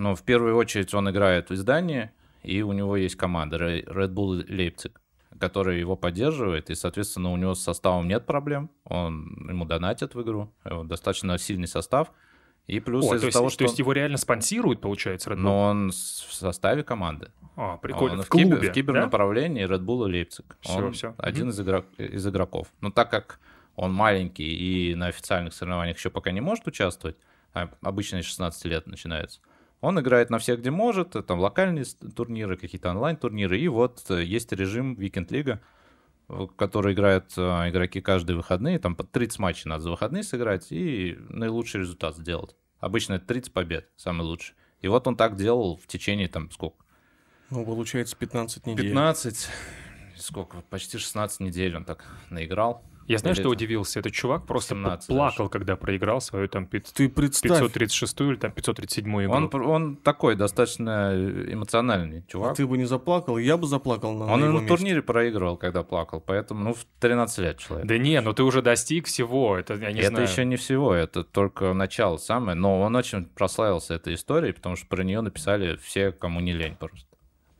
Но 0.00 0.14
в 0.14 0.22
первую 0.22 0.56
очередь 0.56 0.94
он 0.94 1.10
играет 1.10 1.50
в 1.50 1.54
издании, 1.54 2.10
и 2.42 2.62
у 2.62 2.72
него 2.72 2.96
есть 2.96 3.16
команда 3.16 3.58
Red 3.58 4.14
Bull 4.14 4.46
Leipzig, 4.48 4.92
которая 5.38 5.76
его 5.76 5.94
поддерживает, 5.94 6.70
и, 6.70 6.74
соответственно, 6.74 7.30
у 7.32 7.36
него 7.36 7.54
с 7.54 7.62
составом 7.62 8.08
нет 8.08 8.24
проблем. 8.24 8.70
Он 8.84 9.46
ему 9.46 9.66
донатит 9.66 10.14
в 10.14 10.22
игру. 10.22 10.50
Достаточно 10.64 11.36
сильный 11.36 11.68
состав. 11.68 12.12
И 12.66 12.80
плюс 12.80 13.04
О, 13.04 13.14
из-за 13.16 13.20
то 13.20 13.26
есть, 13.26 13.36
того, 13.36 13.50
что... 13.50 13.58
То 13.58 13.64
есть 13.64 13.78
его 13.78 13.92
реально 13.92 14.16
спонсируют, 14.16 14.80
получается, 14.80 15.30
Red 15.30 15.34
Bull? 15.34 15.40
Но 15.40 15.60
он 15.60 15.90
в 15.90 15.94
составе 15.94 16.82
команды. 16.82 17.30
А, 17.56 17.76
прикольно. 17.76 18.14
Он 18.14 18.22
в, 18.22 18.26
в 18.26 18.28
клубе, 18.30 18.56
кибер, 18.56 18.70
в 18.70 18.72
кибернаправлении 18.72 19.66
да? 19.66 19.74
Red 19.74 19.80
Bull 19.80 20.06
Лейпциг. 20.06 20.56
Все, 20.60 20.90
все. 20.92 21.14
один 21.18 21.48
mm-hmm. 21.48 21.50
из, 21.50 21.60
игрок, 21.60 21.86
из 21.98 22.26
игроков. 22.26 22.68
Но 22.80 22.90
так 22.90 23.10
как 23.10 23.38
он 23.76 23.92
маленький 23.92 24.44
и 24.44 24.94
на 24.94 25.08
официальных 25.08 25.52
соревнованиях 25.52 25.98
еще 25.98 26.08
пока 26.08 26.30
не 26.30 26.40
может 26.40 26.66
участвовать, 26.66 27.18
а 27.52 27.68
обычно 27.82 28.22
16 28.22 28.64
лет 28.64 28.86
начинается, 28.86 29.40
он 29.80 29.98
играет 30.00 30.30
на 30.30 30.38
всех, 30.38 30.60
где 30.60 30.70
может, 30.70 31.16
там 31.26 31.40
локальные 31.40 31.84
турниры, 32.14 32.56
какие-то 32.56 32.90
онлайн-турниры, 32.90 33.58
и 33.58 33.68
вот 33.68 34.04
э, 34.10 34.24
есть 34.24 34.52
режим 34.52 34.94
Weekend 34.94 35.28
Лига, 35.30 35.60
в 36.28 36.48
который 36.48 36.92
играют 36.92 37.32
э, 37.36 37.40
игроки 37.40 38.00
каждые 38.00 38.36
выходные, 38.36 38.78
там 38.78 38.94
по 38.94 39.04
30 39.04 39.38
матчей 39.38 39.68
надо 39.68 39.84
за 39.84 39.90
выходные 39.90 40.22
сыграть 40.22 40.70
и 40.70 41.16
наилучший 41.28 41.80
результат 41.80 42.16
сделать. 42.16 42.54
Обычно 42.78 43.14
это 43.14 43.26
30 43.26 43.52
побед, 43.52 43.88
самый 43.96 44.22
лучший. 44.22 44.54
И 44.80 44.88
вот 44.88 45.06
он 45.06 45.16
так 45.16 45.36
делал 45.36 45.76
в 45.76 45.86
течение 45.86 46.28
там 46.28 46.50
сколько? 46.50 46.84
Ну, 47.50 47.64
получается, 47.64 48.16
15 48.16 48.66
недель. 48.66 48.86
15, 48.86 49.48
сколько, 50.16 50.62
почти 50.70 50.98
16 50.98 51.40
недель 51.40 51.76
он 51.76 51.84
так 51.84 52.04
наиграл. 52.30 52.84
Я 53.10 53.18
знаю, 53.18 53.34
Или 53.34 53.42
что 53.42 53.48
это 53.52 53.56
удивился. 53.56 54.00
Этот 54.00 54.12
чувак 54.12 54.46
просто 54.46 54.74
17 54.74 55.06
плакал, 55.08 55.48
когда 55.48 55.76
проиграл 55.76 56.20
свою 56.20 56.48
там 56.48 56.66
пи- 56.66 56.80
Ты 56.80 57.08
представь, 57.08 57.58
536 57.58 58.20
или 58.20 58.36
там 58.36 58.52
537 58.52 59.24
игру. 59.24 59.32
Он, 59.34 59.50
он 59.66 59.96
такой 59.96 60.36
достаточно 60.36 61.12
эмоциональный 61.52 62.24
чувак. 62.28 62.56
ты 62.56 62.66
бы 62.66 62.78
не 62.78 62.84
заплакал, 62.84 63.38
я 63.38 63.56
бы 63.56 63.66
заплакал 63.66 64.14
на, 64.14 64.32
Он 64.32 64.40
на 64.40 64.46
на 64.46 64.52
месте. 64.52 64.68
турнире 64.68 65.02
проигрывал, 65.02 65.56
когда 65.56 65.82
плакал, 65.82 66.20
поэтому, 66.24 66.62
ну, 66.64 66.74
в 66.74 66.84
13 67.00 67.38
лет 67.38 67.58
человек. 67.58 67.86
Да 67.86 67.98
не, 67.98 68.20
ну 68.20 68.32
ты 68.32 68.42
уже 68.42 68.62
достиг 68.62 69.06
всего. 69.06 69.56
Это 69.58 69.74
я 69.74 69.92
не 69.92 70.00
это 70.00 70.08
знаю. 70.10 70.28
еще 70.28 70.44
не 70.44 70.56
всего, 70.56 70.94
это 70.94 71.24
только 71.24 71.72
начало 71.74 72.16
самое. 72.16 72.56
Но 72.56 72.80
он 72.80 72.94
очень 72.96 73.24
прославился 73.24 73.94
этой 73.94 74.14
историей, 74.14 74.52
потому 74.52 74.76
что 74.76 74.86
про 74.86 75.02
нее 75.02 75.20
написали 75.20 75.76
все, 75.82 76.12
кому 76.12 76.40
не 76.40 76.52
лень 76.52 76.76
просто. 76.76 77.09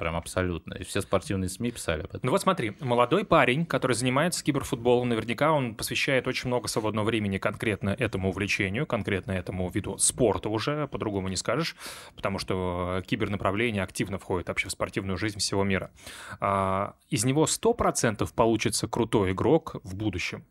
Прям 0.00 0.16
абсолютно. 0.16 0.72
И 0.72 0.82
все 0.82 1.02
спортивные 1.02 1.50
СМИ 1.50 1.72
писали 1.72 2.00
об 2.00 2.06
этом. 2.06 2.20
Ну 2.22 2.30
вот 2.30 2.40
смотри, 2.40 2.72
молодой 2.80 3.22
парень, 3.26 3.66
который 3.66 3.92
занимается 3.92 4.42
киберфутболом, 4.42 5.10
наверняка 5.10 5.52
он 5.52 5.74
посвящает 5.74 6.26
очень 6.26 6.48
много 6.48 6.68
свободного 6.68 7.04
времени 7.04 7.36
конкретно 7.36 7.90
этому 7.90 8.30
увлечению, 8.30 8.86
конкретно 8.86 9.32
этому 9.32 9.68
виду 9.68 9.98
спорта 9.98 10.48
уже, 10.48 10.88
по-другому 10.88 11.28
не 11.28 11.36
скажешь, 11.36 11.76
потому 12.16 12.38
что 12.38 13.02
кибернаправление 13.06 13.82
активно 13.82 14.18
входит 14.18 14.48
вообще 14.48 14.68
в 14.68 14.72
спортивную 14.72 15.18
жизнь 15.18 15.38
всего 15.38 15.64
мира. 15.64 15.90
А, 16.40 16.94
из 17.10 17.26
него 17.26 17.44
100% 17.44 18.26
получится 18.34 18.88
крутой 18.88 19.32
игрок 19.32 19.76
в 19.84 19.94
будущем. 19.94 20.46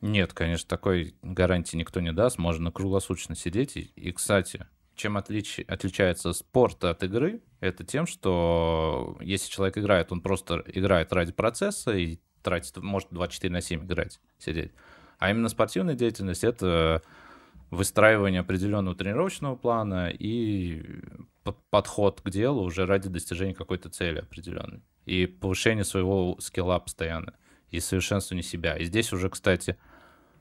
Нет, 0.00 0.32
конечно, 0.32 0.68
такой 0.68 1.14
гарантии 1.22 1.76
никто 1.76 2.00
не 2.00 2.12
даст. 2.12 2.36
Можно 2.38 2.72
круглосуточно 2.72 3.36
сидеть. 3.36 3.76
И, 3.76 3.92
и, 3.94 4.10
кстати, 4.10 4.66
чем 4.98 5.16
отлич- 5.16 5.64
отличается 5.64 6.32
спорт 6.32 6.84
от 6.84 7.02
игры, 7.02 7.40
это 7.60 7.84
тем, 7.84 8.06
что 8.06 9.16
если 9.20 9.50
человек 9.50 9.78
играет, 9.78 10.12
он 10.12 10.20
просто 10.20 10.62
играет 10.66 11.12
ради 11.12 11.32
процесса 11.32 11.96
и 11.96 12.18
тратит, 12.42 12.76
может 12.76 13.08
24 13.10 13.52
на 13.52 13.60
7 13.60 13.84
играть, 13.84 14.20
сидеть. 14.38 14.72
А 15.18 15.30
именно 15.30 15.48
спортивная 15.48 15.94
деятельность— 15.94 16.44
это 16.44 17.02
выстраивание 17.70 18.40
определенного 18.40 18.96
тренировочного 18.96 19.56
плана 19.56 20.10
и 20.10 20.82
подход 21.70 22.20
к 22.20 22.30
делу 22.30 22.62
уже 22.62 22.86
ради 22.86 23.08
достижения 23.08 23.54
какой-то 23.54 23.90
цели 23.90 24.20
определенной. 24.20 24.82
И 25.06 25.26
повышение 25.26 25.84
своего 25.84 26.36
скилла 26.40 26.78
постоянно. 26.78 27.34
И 27.70 27.80
совершенствование 27.80 28.42
себя. 28.42 28.76
И 28.76 28.84
здесь 28.84 29.12
уже, 29.12 29.28
кстати, 29.28 29.76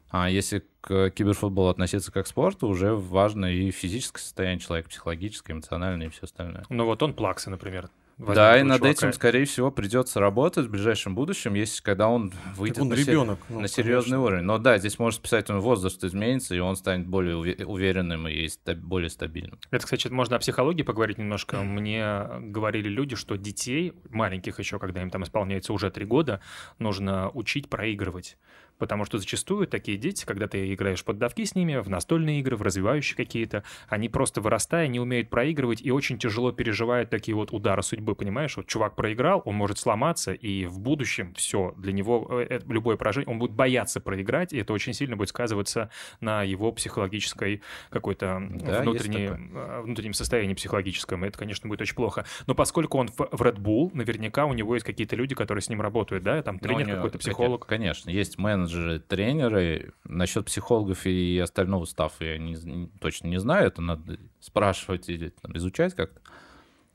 а 0.09 0.29
если 0.29 0.63
к 0.81 1.09
киберфутболу 1.11 1.69
относиться 1.69 2.11
как 2.11 2.25
к 2.25 2.27
спорту, 2.27 2.67
уже 2.67 2.93
важно 2.93 3.45
и 3.45 3.71
физическое 3.71 4.21
состояние 4.21 4.59
человека, 4.59 4.89
психологическое, 4.89 5.53
эмоциональное 5.53 6.07
и 6.07 6.09
все 6.09 6.23
остальное. 6.23 6.63
Ну 6.69 6.85
вот 6.85 7.03
он 7.03 7.13
Плакса, 7.13 7.49
например. 7.49 7.89
да, 8.17 8.57
и 8.57 8.63
над 8.63 8.77
чувака. 8.79 8.91
этим, 8.91 9.13
скорее 9.13 9.45
всего, 9.45 9.69
придется 9.69 10.19
работать 10.19 10.65
в 10.65 10.69
ближайшем 10.71 11.13
будущем, 11.13 11.53
если 11.55 11.83
когда 11.83 12.07
он 12.07 12.31
выйдет 12.55 12.75
Так 12.77 12.83
он 12.83 12.89
на, 12.89 12.95
се- 12.95 13.03
ребенок. 13.11 13.39
ну, 13.49 13.59
на 13.59 13.67
серьезный 13.67 14.11
конечно. 14.11 14.21
уровень. 14.23 14.43
Но 14.43 14.57
да, 14.57 14.77
здесь 14.79 14.97
может 14.97 15.21
писать, 15.21 15.49
он 15.51 15.59
возраст 15.59 16.03
изменится, 16.03 16.55
и 16.55 16.59
он 16.59 16.75
станет 16.77 17.05
более 17.05 17.35
уве- 17.35 17.63
уверенным 17.65 18.27
и 18.27 18.47
ста- 18.47 18.73
более 18.75 19.09
стабильным. 19.09 19.59
Это, 19.71 19.83
кстати, 19.83 20.07
можно 20.07 20.37
о 20.37 20.39
психологии 20.39 20.81
поговорить 20.83 21.17
немножко. 21.19 21.57
Мне 21.61 22.25
говорили 22.39 22.87
люди, 22.89 23.15
что 23.15 23.35
детей, 23.35 23.93
маленьких 24.09 24.57
еще, 24.57 24.79
когда 24.79 25.01
им 25.01 25.09
там 25.11 25.23
исполняется 25.23 25.73
уже 25.73 25.91
три 25.91 26.05
года, 26.05 26.39
нужно 26.79 27.29
учить 27.29 27.69
проигрывать. 27.69 28.37
Потому 28.77 29.05
что 29.05 29.17
зачастую 29.17 29.67
такие 29.67 29.97
дети, 29.97 30.25
когда 30.25 30.47
ты 30.47 30.73
играешь 30.73 31.01
в 31.01 31.05
поддавки 31.05 31.43
с 31.43 31.55
ними, 31.55 31.77
в 31.77 31.89
настольные 31.89 32.39
игры, 32.39 32.55
в 32.55 32.61
развивающие 32.61 33.15
какие-то, 33.15 33.63
они 33.87 34.09
просто 34.09 34.41
вырастая 34.41 34.87
не 34.87 34.99
умеют 34.99 35.29
проигрывать 35.29 35.81
и 35.81 35.91
очень 35.91 36.17
тяжело 36.17 36.51
переживают 36.51 37.09
такие 37.09 37.35
вот 37.35 37.51
удары 37.51 37.83
судьбы, 37.83 38.15
понимаешь? 38.15 38.55
Вот 38.57 38.67
чувак 38.67 38.95
проиграл, 38.95 39.41
он 39.45 39.55
может 39.55 39.77
сломаться, 39.77 40.33
и 40.33 40.65
в 40.65 40.79
будущем 40.79 41.33
все, 41.35 41.73
для 41.77 41.93
него 41.93 42.27
э, 42.29 42.47
э, 42.49 42.59
любое 42.67 42.97
поражение, 42.97 43.31
он 43.31 43.39
будет 43.39 43.51
бояться 43.51 43.99
проиграть, 43.99 44.53
и 44.53 44.57
это 44.57 44.73
очень 44.73 44.93
сильно 44.93 45.15
будет 45.15 45.29
сказываться 45.29 45.89
на 46.19 46.43
его 46.43 46.71
психологической 46.71 47.61
какой-то 47.89 48.41
Да, 48.49 48.81
внутренней, 48.81 49.29
э, 49.29 49.81
внутреннем 49.81 50.13
состоянии 50.13 50.53
психологическом. 50.53 51.25
и 51.25 51.27
Это, 51.27 51.37
конечно, 51.37 51.67
будет 51.67 51.81
очень 51.81 51.95
плохо. 51.95 52.25
Но 52.45 52.55
поскольку 52.55 52.97
он 52.97 53.07
в, 53.07 53.21
Red 53.21 53.57
Bull, 53.57 53.91
наверняка 53.93 54.45
у 54.45 54.53
него 54.53 54.73
есть 54.75 54.85
какие-то 54.85 55.15
люди, 55.15 55.35
которые 55.35 55.61
с 55.61 55.69
ним 55.69 55.81
работают, 55.81 56.23
да? 56.23 56.41
Там 56.41 56.55
Но 56.55 56.59
у 56.59 56.75
тренер 56.75 56.95
какой-то, 56.95 57.17
психолог. 57.17 57.65
Конечно, 57.65 58.09
есть 58.09 58.37
менеджеры, 58.67 58.99
тренеры. 58.99 59.93
Насчет 60.03 60.45
психологов 60.45 61.05
и 61.05 61.39
остального 61.39 61.85
стаффа 61.85 62.25
я 62.25 62.37
не, 62.37 62.87
точно 62.99 63.27
не 63.27 63.39
знаю. 63.39 63.67
Это 63.67 63.81
надо 63.81 64.17
спрашивать 64.39 65.09
или 65.09 65.29
там, 65.29 65.55
изучать 65.57 65.95
как-то. 65.95 66.19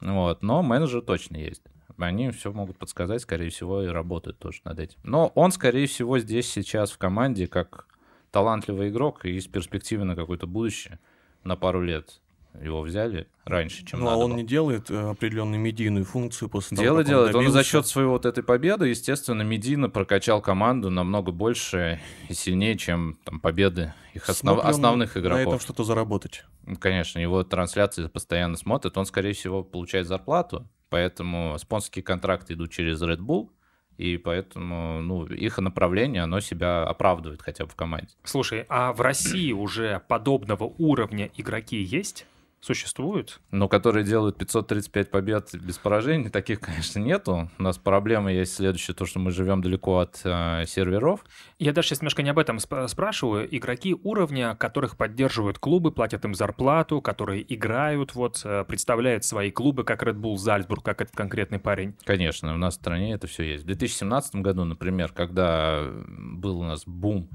Вот. 0.01 0.43
Но 0.43 0.63
менеджеры 0.63 1.03
точно 1.03 1.37
есть. 1.37 1.63
Они 1.99 2.31
все 2.31 2.53
могут 2.53 2.79
подсказать, 2.79 3.23
скорее 3.23 3.51
всего, 3.51 3.83
и 3.83 3.87
работают 3.87 4.39
тоже 4.39 4.61
над 4.65 4.79
этим. 4.79 4.99
Но 5.05 5.29
он, 5.35 5.53
скорее 5.53 5.87
всего, 5.87 6.19
здесь 6.19 6.51
сейчас 6.51 6.91
в 6.91 6.99
команде 6.99 7.47
как 7.47 7.87
талантливый 8.31 8.89
игрок 8.89 9.25
и 9.25 9.39
с 9.39 9.47
перспективой 9.47 10.05
на 10.05 10.17
какое-то 10.17 10.47
будущее 10.47 10.99
на 11.45 11.55
пару 11.55 11.83
лет. 11.83 12.21
Его 12.61 12.83
взяли 12.83 13.29
раньше, 13.45 13.85
чем 13.85 14.01
Ну, 14.01 14.07
а 14.07 14.11
надо 14.11 14.25
он 14.25 14.31
было. 14.33 14.39
не 14.39 14.45
делает 14.45 14.91
э, 14.91 15.11
определенную 15.11 15.59
медийную 15.61 16.05
функцию 16.05 16.49
после 16.49 16.77
того, 16.77 16.85
Дело 16.85 16.99
как 16.99 17.07
делает. 17.07 17.35
Он 17.35 17.45
за 17.45 17.51
добился. 17.51 17.71
счет 17.71 17.87
своей 17.87 18.09
вот 18.09 18.27
этой 18.27 18.45
победы, 18.45 18.89
естественно, 18.89 19.43
Медина 19.43 19.89
прокачал 19.89 20.43
команду 20.43 20.91
намного 20.91 21.33
больше 21.33 22.01
и 22.29 22.35
сильнее, 22.35 22.77
чем 22.77 23.19
там 23.25 23.41
победы 23.41 23.95
их 24.15 24.29
основ- 24.29 24.57
Смог 24.57 24.65
он 24.65 24.71
основных 24.71 25.15
На 25.15 25.19
этом 25.21 25.33
игроков. 25.33 25.63
что-то 25.63 25.85
заработать. 25.85 26.45
Ну, 26.67 26.77
Конечно, 26.77 27.19
его 27.19 27.43
трансляции 27.43 28.07
постоянно 28.07 28.57
смотрят. 28.57 28.97
Он, 28.99 29.07
скорее 29.07 29.33
всего, 29.33 29.65
получает 29.65 30.07
зарплату, 30.07 30.69
поэтому 30.91 31.57
спонсорские 31.59 32.03
контракты 32.03 32.53
идут 32.53 32.71
через 32.71 33.03
Red 33.03 33.19
Bull, 33.21 33.49
и 33.97 34.19
поэтому 34.19 35.01
ну, 35.01 35.25
их 35.27 35.59
направление, 35.59 36.23
оно 36.23 36.41
себя 36.41 36.83
оправдывает 36.85 37.41
хотя 37.43 37.65
бы 37.65 37.71
в 37.71 37.75
команде. 37.77 38.15
Слушай, 38.25 38.67
а 38.69 38.93
в 38.93 39.01
России 39.01 39.53
уже 39.53 40.03
подобного 40.09 40.65
уровня 40.79 41.31
игроки 41.37 41.83
есть? 41.83 42.27
Существуют? 42.63 43.41
Но 43.51 43.69
которые 43.69 44.05
делают 44.05 44.39
535 44.39 45.11
побед 45.11 45.53
без 45.55 45.79
поражений, 45.79 46.31
таких, 46.31 46.61
конечно, 46.61 47.01
нету. 47.01 47.51
У 47.59 47.63
нас 47.63 47.77
проблема 47.77 48.33
есть 48.33 48.55
следующая, 48.55 48.93
то, 48.93 49.05
что 49.05 49.19
мы 49.19 49.33
живем 49.33 49.63
далеко 49.63 49.99
от 49.99 50.21
э, 50.23 50.65
серверов. 50.69 51.25
Я 51.59 51.73
даже 51.73 51.89
сейчас 51.89 52.03
немножко 52.03 52.23
не 52.23 52.31
об 52.31 52.39
этом 52.39 52.59
сп- 52.59 52.87
спрашиваю. 52.87 53.49
Игроки 53.55 53.97
уровня, 54.05 54.55
которых 54.55 54.97
поддерживают 54.97 55.59
клубы, 55.59 55.91
платят 55.91 56.25
им 56.25 56.37
зарплату, 56.37 57.01
которые 57.01 57.43
играют, 57.53 58.15
вот, 58.15 58.41
э, 58.45 58.65
представляют 58.65 59.25
свои 59.25 59.51
клубы, 59.51 59.83
как 59.83 60.05
Red 60.05 60.21
Bull 60.21 60.37
Зальцбург, 60.37 60.85
как 60.85 61.01
этот 61.01 61.17
конкретный 61.17 61.59
парень. 61.59 61.97
Конечно, 62.05 62.55
у 62.55 62.59
нас 62.59 62.75
в 62.75 62.77
стране 62.77 63.15
это 63.15 63.27
все 63.27 63.43
есть. 63.43 63.65
В 63.65 63.67
2017 63.67 64.37
году, 64.37 64.63
например, 64.63 65.11
когда 65.13 65.83
был 66.07 66.61
у 66.61 66.65
нас 66.65 66.85
бум 66.87 67.29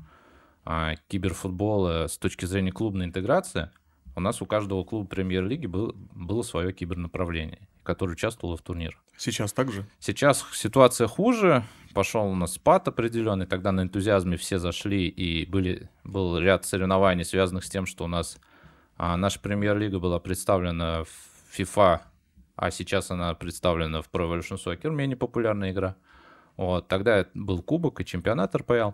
а, 0.64 0.96
киберфутбола 1.10 2.08
с 2.08 2.18
точки 2.18 2.46
зрения 2.46 2.72
клубной 2.72 3.08
интеграции, 3.08 3.72
у 4.18 4.20
нас 4.20 4.42
у 4.42 4.48
каждого 4.48 4.84
клуба 4.84 5.08
премьер-лиги 5.08 5.68
был, 5.68 5.96
было 6.16 6.42
свое 6.42 6.74
кибернаправление, 6.74 7.60
которое 7.84 8.14
участвовало 8.14 8.58
в 8.58 8.64
турнирах. 8.64 9.00
Сейчас 9.16 9.54
так 9.54 9.72
же? 9.72 9.86
Сейчас 10.00 10.44
ситуация 10.54 11.08
хуже, 11.08 11.64
пошел 11.94 12.26
у 12.26 12.34
нас 12.34 12.54
спад 12.54 12.88
определенный, 12.88 13.46
тогда 13.46 13.72
на 13.72 13.82
энтузиазме 13.82 14.36
все 14.36 14.58
зашли, 14.58 15.08
и 15.08 15.46
были, 15.46 15.92
был 16.04 16.40
ряд 16.40 16.66
соревнований, 16.66 17.26
связанных 17.26 17.64
с 17.64 17.70
тем, 17.70 17.86
что 17.86 18.06
у 18.06 18.08
нас 18.08 18.40
а, 18.98 19.18
наша 19.18 19.40
премьер-лига 19.40 20.00
была 20.00 20.20
представлена 20.20 21.04
в 21.04 21.56
FIFA, 21.56 22.00
а 22.56 22.72
сейчас 22.72 23.12
она 23.12 23.36
представлена 23.36 24.02
в 24.02 24.10
Pro 24.10 24.28
Evolution 24.28 24.58
Soccer, 24.58 24.90
менее 24.90 25.16
популярная 25.16 25.72
игра. 25.72 25.96
Вот, 26.56 26.88
тогда 26.88 27.28
был 27.36 27.62
кубок 27.62 28.02
и 28.02 28.06
чемпионат 28.06 28.56
РПЛ. 28.56 28.94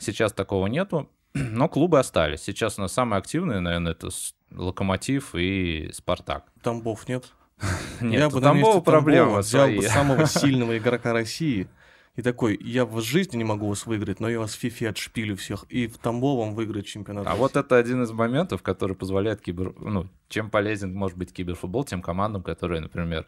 Сейчас 0.00 0.32
такого 0.32 0.66
нету, 0.66 1.08
но 1.34 1.68
клубы 1.68 2.00
остались. 2.00 2.42
Сейчас 2.42 2.78
у 2.78 2.82
нас 2.82 2.92
самые 2.92 3.18
активные, 3.18 3.60
наверное, 3.60 3.92
это 3.92 4.10
Локомотив 4.52 5.34
и 5.34 5.90
Спартак. 5.92 6.44
Тамбов 6.62 7.08
нет? 7.08 7.24
Нет, 8.00 8.20
я 8.20 8.30
бы 8.30 8.40
Тамбова 8.40 8.80
проблемы 8.80 9.24
Тамбова 9.24 9.40
взял 9.42 9.68
бы 9.68 9.82
самого 9.88 10.26
сильного 10.26 10.78
игрока 10.78 11.12
России 11.12 11.68
и 12.16 12.22
такой, 12.22 12.58
я 12.60 12.84
в 12.84 13.00
жизни 13.00 13.36
не 13.36 13.44
могу 13.44 13.68
вас 13.68 13.86
выиграть, 13.86 14.20
но 14.20 14.28
я 14.28 14.40
вас 14.40 14.54
в 14.54 14.58
фифе 14.58 14.88
отшпилю 14.88 15.36
всех, 15.36 15.64
и 15.68 15.86
в 15.86 15.98
Тамбовом 15.98 16.54
выиграть 16.54 16.86
чемпионат. 16.86 17.26
А 17.26 17.30
России». 17.30 17.40
вот 17.40 17.56
это 17.56 17.76
один 17.76 18.02
из 18.02 18.10
моментов, 18.10 18.62
который 18.62 18.96
позволяет 18.96 19.40
кибер... 19.40 19.74
Ну, 19.78 20.08
чем 20.28 20.50
полезен 20.50 20.92
может 20.92 21.16
быть 21.16 21.32
киберфутбол 21.32 21.84
тем 21.84 22.02
командам, 22.02 22.42
которые, 22.42 22.80
например, 22.80 23.26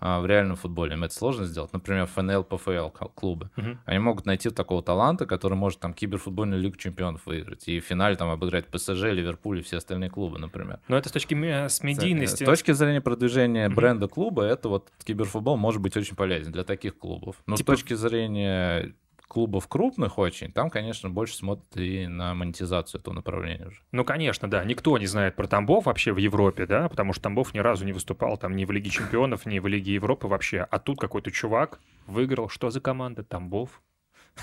в 0.00 0.26
реальном 0.26 0.56
футболе. 0.56 0.94
Им 0.94 1.04
это 1.04 1.14
сложно 1.14 1.44
сделать. 1.44 1.72
Например, 1.72 2.06
ФНЛ, 2.06 2.44
ПФЛ 2.44 2.88
клубы. 3.14 3.50
Мгм. 3.56 3.78
Они 3.84 3.98
могут 3.98 4.26
найти 4.26 4.50
такого 4.50 4.82
таланта, 4.82 5.26
который 5.26 5.54
может 5.54 5.78
там 5.80 5.92
киберфутбольную 5.94 6.60
лигу 6.60 6.76
чемпионов 6.76 7.26
выиграть. 7.26 7.68
И 7.68 7.80
в 7.80 7.84
финале 7.84 8.16
там 8.16 8.30
обыграть 8.30 8.66
ПСЖ, 8.66 9.04
Ливерпуль 9.12 9.58
и 9.60 9.62
все 9.62 9.76
остальные 9.76 10.10
клубы, 10.10 10.38
например. 10.38 10.80
Но 10.88 10.96
это 10.96 11.08
с 11.08 11.12
точки 11.12 11.34
ме- 11.34 11.68
с 11.68 11.82
медийности. 11.82 12.44
С 12.44 12.46
точки 12.46 12.72
зрения 12.72 13.00
продвижения 13.00 13.66
Мгм. 13.68 13.76
бренда 13.76 14.08
клуба, 14.08 14.42
это 14.44 14.68
вот 14.68 14.90
киберфутбол 15.04 15.56
может 15.56 15.80
быть 15.82 15.96
очень 15.96 16.16
полезен 16.16 16.52
для 16.52 16.64
таких 16.64 16.96
клубов. 16.98 17.36
Но 17.46 17.56
Типа- 17.56 17.74
с 17.76 17.80
точки 17.80 17.94
зрения 17.94 18.94
клубов 19.30 19.68
крупных 19.68 20.18
очень, 20.18 20.50
там, 20.50 20.70
конечно, 20.70 21.08
больше 21.08 21.36
смотрят 21.36 21.76
и 21.76 22.08
на 22.08 22.34
монетизацию 22.34 23.00
этого 23.00 23.14
направления 23.14 23.68
уже. 23.68 23.80
Ну, 23.92 24.04
конечно, 24.04 24.50
да. 24.50 24.64
Никто 24.64 24.98
не 24.98 25.06
знает 25.06 25.36
про 25.36 25.46
Тамбов 25.46 25.86
вообще 25.86 26.12
в 26.12 26.16
Европе, 26.16 26.66
да, 26.66 26.88
потому 26.88 27.12
что 27.12 27.22
Тамбов 27.22 27.54
ни 27.54 27.60
разу 27.60 27.84
не 27.84 27.92
выступал 27.92 28.36
там 28.36 28.56
ни 28.56 28.64
в 28.64 28.72
Лиге 28.72 28.90
Чемпионов, 28.90 29.46
ни 29.46 29.60
в 29.60 29.66
Лиге 29.68 29.94
Европы 29.94 30.26
вообще. 30.26 30.66
А 30.68 30.80
тут 30.80 30.98
какой-то 30.98 31.30
чувак 31.30 31.78
выиграл. 32.08 32.48
Что 32.48 32.70
за 32.70 32.80
команда? 32.80 33.22
Тамбов. 33.22 33.80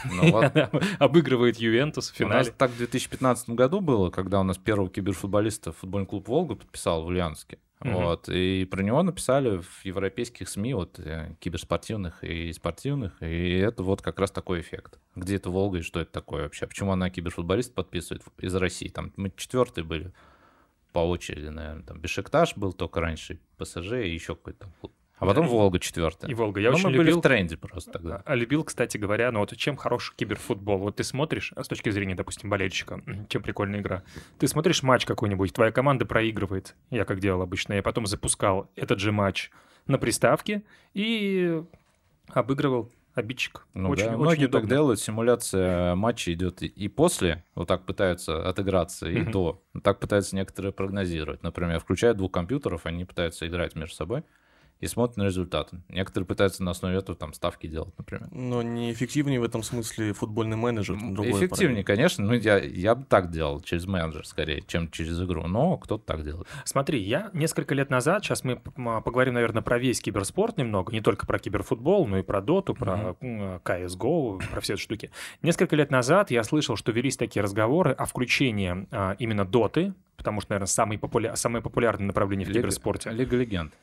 Ну, 0.05 0.31
вот 0.31 0.53
Обыгрывает 0.99 1.57
Ювентус 1.57 2.11
в 2.11 2.19
У 2.21 2.27
нас 2.27 2.47
финале. 2.47 2.55
так 2.57 2.71
в 2.71 2.77
2015 2.77 3.49
году 3.51 3.79
было, 3.81 4.09
когда 4.09 4.39
у 4.39 4.43
нас 4.43 4.57
первого 4.57 4.89
киберфутболиста 4.89 5.71
футбольный 5.71 6.07
клуб 6.07 6.27
«Волга» 6.27 6.55
подписал 6.55 7.03
в 7.03 7.07
Ульяновске. 7.07 7.59
Вот, 7.79 8.27
и 8.27 8.65
про 8.65 8.81
него 8.81 9.03
написали 9.03 9.57
в 9.61 9.85
европейских 9.85 10.49
СМИ, 10.49 10.73
вот, 10.73 10.99
э, 10.99 11.35
киберспортивных 11.39 12.23
и 12.23 12.51
спортивных, 12.51 13.21
и 13.21 13.53
это 13.53 13.83
вот 13.83 14.01
как 14.01 14.19
раз 14.19 14.31
такой 14.31 14.61
эффект. 14.61 14.99
Где 15.15 15.35
это 15.35 15.51
Волга 15.51 15.77
и 15.77 15.81
что 15.83 15.99
это 15.99 16.11
такое 16.11 16.43
вообще? 16.43 16.65
Почему 16.65 16.91
она 16.91 17.11
киберфутболист 17.11 17.75
подписывает 17.75 18.23
из 18.39 18.55
России? 18.55 18.87
Там 18.87 19.13
мы 19.15 19.31
четвертые 19.35 19.85
были 19.85 20.11
по 20.91 20.99
очереди, 20.99 21.49
наверное. 21.49 21.83
Там 21.83 21.99
Бешикташ 21.99 22.57
был 22.57 22.73
только 22.73 22.99
раньше, 22.99 23.39
ПСЖ 23.57 23.91
и 24.03 24.11
еще 24.11 24.35
какой-то 24.35 24.67
клуб. 24.81 24.93
А 25.19 25.25
потом 25.25 25.45
И- 25.47 25.49
Волга 25.49 25.79
четвертая. 25.79 26.29
И 26.29 26.33
Волга. 26.33 26.61
Я 26.61 26.69
Ну, 26.69 26.75
очень 26.75 26.85
мы 26.89 26.91
были 26.97 27.07
любил... 27.07 27.19
в 27.19 27.23
тренде 27.23 27.57
просто 27.57 27.91
тогда. 27.91 28.21
А 28.25 28.35
любил, 28.35 28.63
кстати 28.63 28.97
говоря, 28.97 29.31
ну 29.31 29.39
вот 29.39 29.55
чем 29.57 29.75
хороший 29.75 30.15
киберфутбол? 30.15 30.77
Вот 30.77 30.97
ты 30.97 31.03
смотришь, 31.03 31.53
а 31.55 31.63
с 31.63 31.67
точки 31.67 31.89
зрения, 31.89 32.13
допустим, 32.15 32.49
болельщика, 32.49 33.01
чем 33.29 33.41
прикольная 33.41 33.79
игра. 33.79 34.03
Ты 34.37 34.47
смотришь 34.47 34.83
матч 34.83 35.05
какой-нибудь, 35.05 35.53
твоя 35.53 35.71
команда 35.71 36.05
проигрывает, 36.05 36.75
я 36.91 37.03
как 37.05 37.19
делал 37.19 37.41
обычно, 37.41 37.73
я 37.73 37.81
потом 37.83 38.05
запускал 38.05 38.69
этот 38.75 38.99
же 38.99 39.11
матч 39.11 39.49
на 39.87 39.97
приставке 39.97 40.61
и 40.93 41.63
обыгрывал 42.29 42.91
обидчик. 43.15 43.65
Ну 43.73 43.89
очень, 43.89 44.03
да, 44.05 44.09
очень 44.11 44.19
многие 44.21 44.45
так 44.45 44.49
удобно. 44.63 44.69
делают, 44.69 44.99
симуляция 44.99 45.95
матча 45.95 46.31
идет 46.33 46.61
и- 46.61 46.87
после, 46.87 47.43
вот 47.55 47.67
так 47.67 47.85
пытаются 47.85 48.47
отыграться, 48.47 49.09
и 49.09 49.23
до. 49.23 49.63
Так 49.83 49.99
пытаются 49.99 50.35
некоторые 50.35 50.71
прогнозировать. 50.71 51.41
Например, 51.41 51.79
включают 51.79 52.17
двух 52.17 52.31
компьютеров, 52.31 52.85
они 52.85 53.05
пытаются 53.05 53.47
играть 53.47 53.75
между 53.75 53.95
собой 53.95 54.23
и 54.79 54.87
смотрят 54.87 55.17
на 55.17 55.23
результат. 55.23 55.71
Некоторые 55.89 56.27
пытаются 56.27 56.63
на 56.63 56.71
основе 56.71 56.97
этого 56.97 57.17
там 57.17 57.33
ставки 57.33 57.67
делать, 57.67 57.97
например. 57.97 58.27
Но 58.31 58.61
неэффективнее 58.61 59.39
в 59.39 59.43
этом 59.43 59.63
смысле 59.63 60.13
футбольный 60.13 60.57
менеджер. 60.57 60.95
Эффективнее, 60.95 61.83
конечно, 61.83 62.23
но 62.23 62.33
я, 62.35 62.57
я 62.57 62.95
бы 62.95 63.03
так 63.05 63.31
делал 63.31 63.59
через 63.61 63.85
менеджер 63.85 64.25
скорее, 64.25 64.61
чем 64.67 64.89
через 64.91 65.21
игру, 65.21 65.47
но 65.47 65.77
кто-то 65.77 66.03
так 66.05 66.23
делает. 66.23 66.47
Смотри, 66.65 66.99
я 67.01 67.29
несколько 67.33 67.73
лет 67.73 67.89
назад, 67.89 68.23
сейчас 68.23 68.43
мы 68.43 68.57
поговорим, 68.57 69.33
наверное, 69.33 69.61
про 69.61 69.79
весь 69.79 70.01
киберспорт 70.01 70.57
немного, 70.57 70.91
не 70.91 71.01
только 71.01 71.25
про 71.25 71.39
киберфутбол, 71.39 72.07
но 72.07 72.19
и 72.19 72.23
про 72.23 72.41
доту, 72.41 72.75
про 72.75 73.15
м, 73.21 73.59
CSGO, 73.63 74.41
про 74.51 74.61
все 74.61 74.73
эти 74.73 74.81
штуки. 74.81 75.11
Несколько 75.41 75.75
лет 75.75 75.91
назад 75.91 76.31
я 76.31 76.43
слышал, 76.43 76.75
что 76.75 76.91
велись 76.91 77.17
такие 77.17 77.41
разговоры 77.41 77.91
о 77.91 78.05
включении 78.05 78.87
а, 78.91 79.15
именно 79.19 79.45
доты, 79.45 79.93
потому 80.17 80.41
что, 80.41 80.51
наверное, 80.51 80.67
самый 80.67 80.97
популя... 80.97 81.35
самое 81.35 81.63
популярное 81.63 82.07
направление 82.07 82.45
в 82.45 82.49
Лига- 82.49 82.61
киберспорте. 82.61 83.09
Лига 83.11 83.35
легенд 83.37 83.73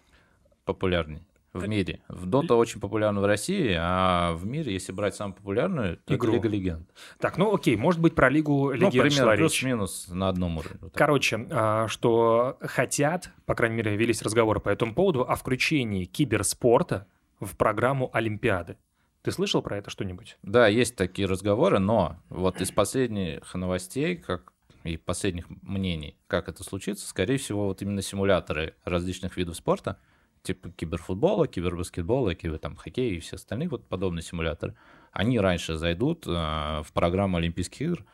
популярней 0.64 1.26
в 1.54 1.68
мире. 1.68 2.00
В 2.08 2.26
Дота 2.26 2.56
очень 2.56 2.80
популярна 2.80 3.20
в 3.20 3.24
России, 3.24 3.76
а 3.78 4.32
в 4.34 4.44
мире, 4.44 4.72
если 4.72 4.92
брать 4.92 5.14
самую 5.14 5.36
популярную, 5.36 5.98
то 5.98 6.14
Игру. 6.14 6.32
это 6.32 6.36
Лига 6.36 6.48
легенд. 6.48 6.90
Так, 7.20 7.38
ну 7.38 7.54
окей, 7.54 7.76
может 7.76 8.00
быть, 8.00 8.14
про 8.14 8.28
Лигу 8.28 8.70
Ну, 8.70 8.72
Легенд 8.72 8.92
шла 8.92 9.02
примерно 9.04 9.36
плюс-минус 9.36 10.08
на 10.08 10.28
одном 10.28 10.58
уровне. 10.58 10.78
Вот. 10.80 10.92
Короче, 10.94 11.46
а, 11.50 11.86
что 11.88 12.58
хотят, 12.60 13.30
по 13.46 13.54
крайней 13.54 13.76
мере, 13.76 13.96
велись 13.96 14.20
разговоры 14.22 14.60
по 14.60 14.68
этому 14.68 14.94
поводу, 14.94 15.22
о 15.22 15.36
включении 15.36 16.04
киберспорта 16.04 17.06
в 17.40 17.56
программу 17.56 18.10
Олимпиады. 18.12 18.76
Ты 19.22 19.30
слышал 19.30 19.62
про 19.62 19.78
это 19.78 19.90
что-нибудь? 19.90 20.36
Да, 20.42 20.66
есть 20.66 20.96
такие 20.96 21.26
разговоры, 21.26 21.78
но 21.78 22.16
вот 22.28 22.60
из 22.60 22.70
последних 22.72 23.54
новостей, 23.54 24.16
как 24.16 24.52
и 24.82 24.98
последних 24.98 25.46
мнений, 25.62 26.18
как 26.26 26.48
это 26.48 26.62
случится, 26.62 27.08
скорее 27.08 27.38
всего, 27.38 27.68
вот 27.68 27.80
именно 27.80 28.02
симуляторы 28.02 28.74
различных 28.84 29.38
видов 29.38 29.56
спорта, 29.56 29.98
типа 30.44 30.70
киберфутбола, 30.70 31.48
кибербаскетбола, 31.48 32.34
кибер, 32.34 32.58
там, 32.58 32.76
хоккея 32.76 33.14
и 33.14 33.18
все 33.18 33.36
остальные 33.36 33.68
вот 33.68 33.88
подобные 33.88 34.22
симуляторы, 34.22 34.76
они 35.10 35.40
раньше 35.40 35.76
зайдут 35.76 36.26
э, 36.26 36.30
в 36.30 36.86
программу 36.92 37.38
Олимпийских 37.38 37.80
игр, 37.80 38.04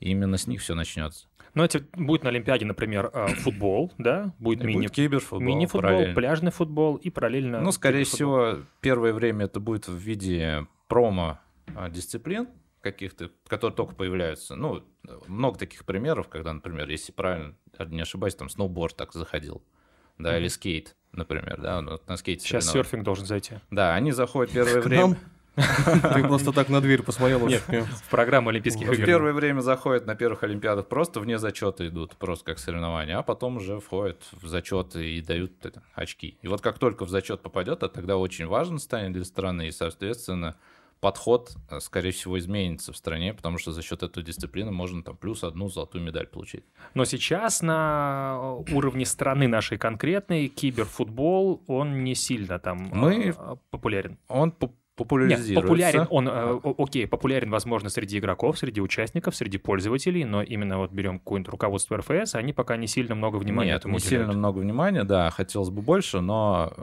и 0.00 0.10
именно 0.10 0.36
с 0.36 0.46
них 0.46 0.60
все 0.60 0.74
начнется. 0.74 1.28
Ну, 1.54 1.64
это 1.64 1.84
будет 1.94 2.24
на 2.24 2.30
Олимпиаде, 2.30 2.66
например, 2.66 3.10
а, 3.14 3.28
футбол, 3.38 3.92
да, 3.96 4.34
будет 4.38 4.62
И 4.62 4.66
мини 4.66 4.82
будет 4.82 4.92
киберфутбол, 4.92 5.40
мини-футбол, 5.40 5.82
параллельно. 5.82 6.14
пляжный 6.14 6.50
футбол 6.50 6.96
и 6.96 7.10
параллельно... 7.10 7.60
Ну, 7.60 7.72
скорее 7.72 8.04
всего, 8.04 8.58
первое 8.80 9.12
время 9.12 9.46
это 9.46 9.60
будет 9.60 9.86
в 9.86 9.96
виде 9.96 10.66
промо-дисциплин 10.88 12.48
каких-то, 12.80 13.30
которые 13.46 13.74
только 13.74 13.94
появляются. 13.94 14.56
Ну, 14.56 14.84
много 15.26 15.58
таких 15.58 15.84
примеров, 15.84 16.28
когда, 16.28 16.52
например, 16.52 16.88
если 16.88 17.12
правильно 17.12 17.54
не 17.86 18.00
ошибаюсь, 18.00 18.34
там 18.34 18.48
сноуборд 18.48 18.96
так 18.96 19.12
заходил, 19.12 19.62
да, 20.18 20.38
или 20.38 20.48
скейт, 20.48 20.96
например, 21.18 21.60
да, 21.60 21.80
ну, 21.82 21.92
вот 21.92 22.08
на 22.08 22.16
скейте. 22.16 22.40
Сейчас 22.40 22.64
соревнования. 22.64 22.84
серфинг 22.84 23.04
должен 23.04 23.26
зайти. 23.26 23.54
Да, 23.70 23.94
они 23.94 24.12
заходят 24.12 24.52
первое 24.52 24.80
время. 24.80 25.16
Ты 26.14 26.22
просто 26.22 26.52
так 26.52 26.68
на 26.68 26.80
дверь 26.80 27.02
посмотрел. 27.02 27.46
Нет, 27.48 27.62
в 27.66 28.10
программу 28.10 28.50
Олимпийских 28.50 28.86
В 28.88 28.92
игр. 28.92 29.04
первое 29.04 29.32
время 29.32 29.60
заходят 29.60 30.06
на 30.06 30.14
первых 30.14 30.44
Олимпиадах 30.44 30.86
просто 30.86 31.18
вне 31.18 31.36
зачета 31.38 31.88
идут, 31.88 32.14
просто 32.16 32.44
как 32.44 32.58
соревнования, 32.60 33.18
а 33.18 33.22
потом 33.22 33.56
уже 33.56 33.80
входят 33.80 34.22
в 34.40 34.46
зачет 34.46 34.94
и 34.94 35.20
дают 35.20 35.52
это, 35.64 35.82
очки. 35.94 36.38
И 36.42 36.48
вот 36.48 36.60
как 36.60 36.78
только 36.78 37.04
в 37.04 37.10
зачет 37.10 37.40
попадет, 37.40 37.82
а 37.82 37.88
тогда 37.88 38.16
очень 38.16 38.46
важно 38.46 38.78
станет 38.78 39.12
для 39.12 39.24
страны, 39.24 39.66
и, 39.66 39.72
соответственно, 39.72 40.54
подход, 41.00 41.56
э, 41.70 41.80
скорее 41.80 42.10
всего, 42.10 42.38
изменится 42.38 42.92
в 42.92 42.96
стране, 42.96 43.34
потому 43.34 43.58
что 43.58 43.72
за 43.72 43.82
счет 43.82 44.02
этой 44.02 44.22
дисциплины 44.22 44.70
можно 44.70 45.02
там 45.02 45.16
плюс 45.16 45.44
одну 45.44 45.68
золотую 45.68 46.02
медаль 46.04 46.26
получить. 46.26 46.64
Но 46.94 47.04
сейчас 47.04 47.62
на 47.62 48.56
уровне 48.72 49.04
страны 49.06 49.48
нашей 49.48 49.78
конкретной 49.78 50.48
киберфутбол, 50.48 51.62
он 51.66 52.04
не 52.04 52.14
сильно 52.14 52.58
там 52.58 52.90
Мы- 52.92 53.34
а, 53.36 53.56
популярен. 53.70 54.18
Он 54.28 54.52
поп- 54.98 55.12
Нет, 55.12 55.38
популяризируется. 55.38 55.62
популярен 55.62 56.06
он, 56.10 56.28
э, 56.28 56.60
окей, 56.78 57.06
популярен, 57.06 57.50
возможно, 57.50 57.88
среди 57.88 58.18
игроков, 58.18 58.58
среди 58.58 58.80
участников, 58.80 59.36
среди 59.36 59.58
пользователей, 59.58 60.24
но 60.24 60.42
именно 60.42 60.78
вот 60.78 60.90
берем 60.92 61.18
какое-нибудь 61.20 61.50
руководство 61.52 61.96
РФС, 61.98 62.34
они 62.34 62.52
пока 62.52 62.76
не 62.76 62.86
сильно 62.86 63.14
много 63.14 63.36
внимания 63.36 63.70
Нет, 63.72 63.80
этому 63.80 63.92
не 63.92 63.98
уделяют. 63.98 64.26
сильно 64.26 64.38
много 64.38 64.58
внимания, 64.58 65.04
да, 65.04 65.30
хотелось 65.30 65.70
бы 65.70 65.80
больше, 65.82 66.20
но 66.20 66.72
э, 66.76 66.82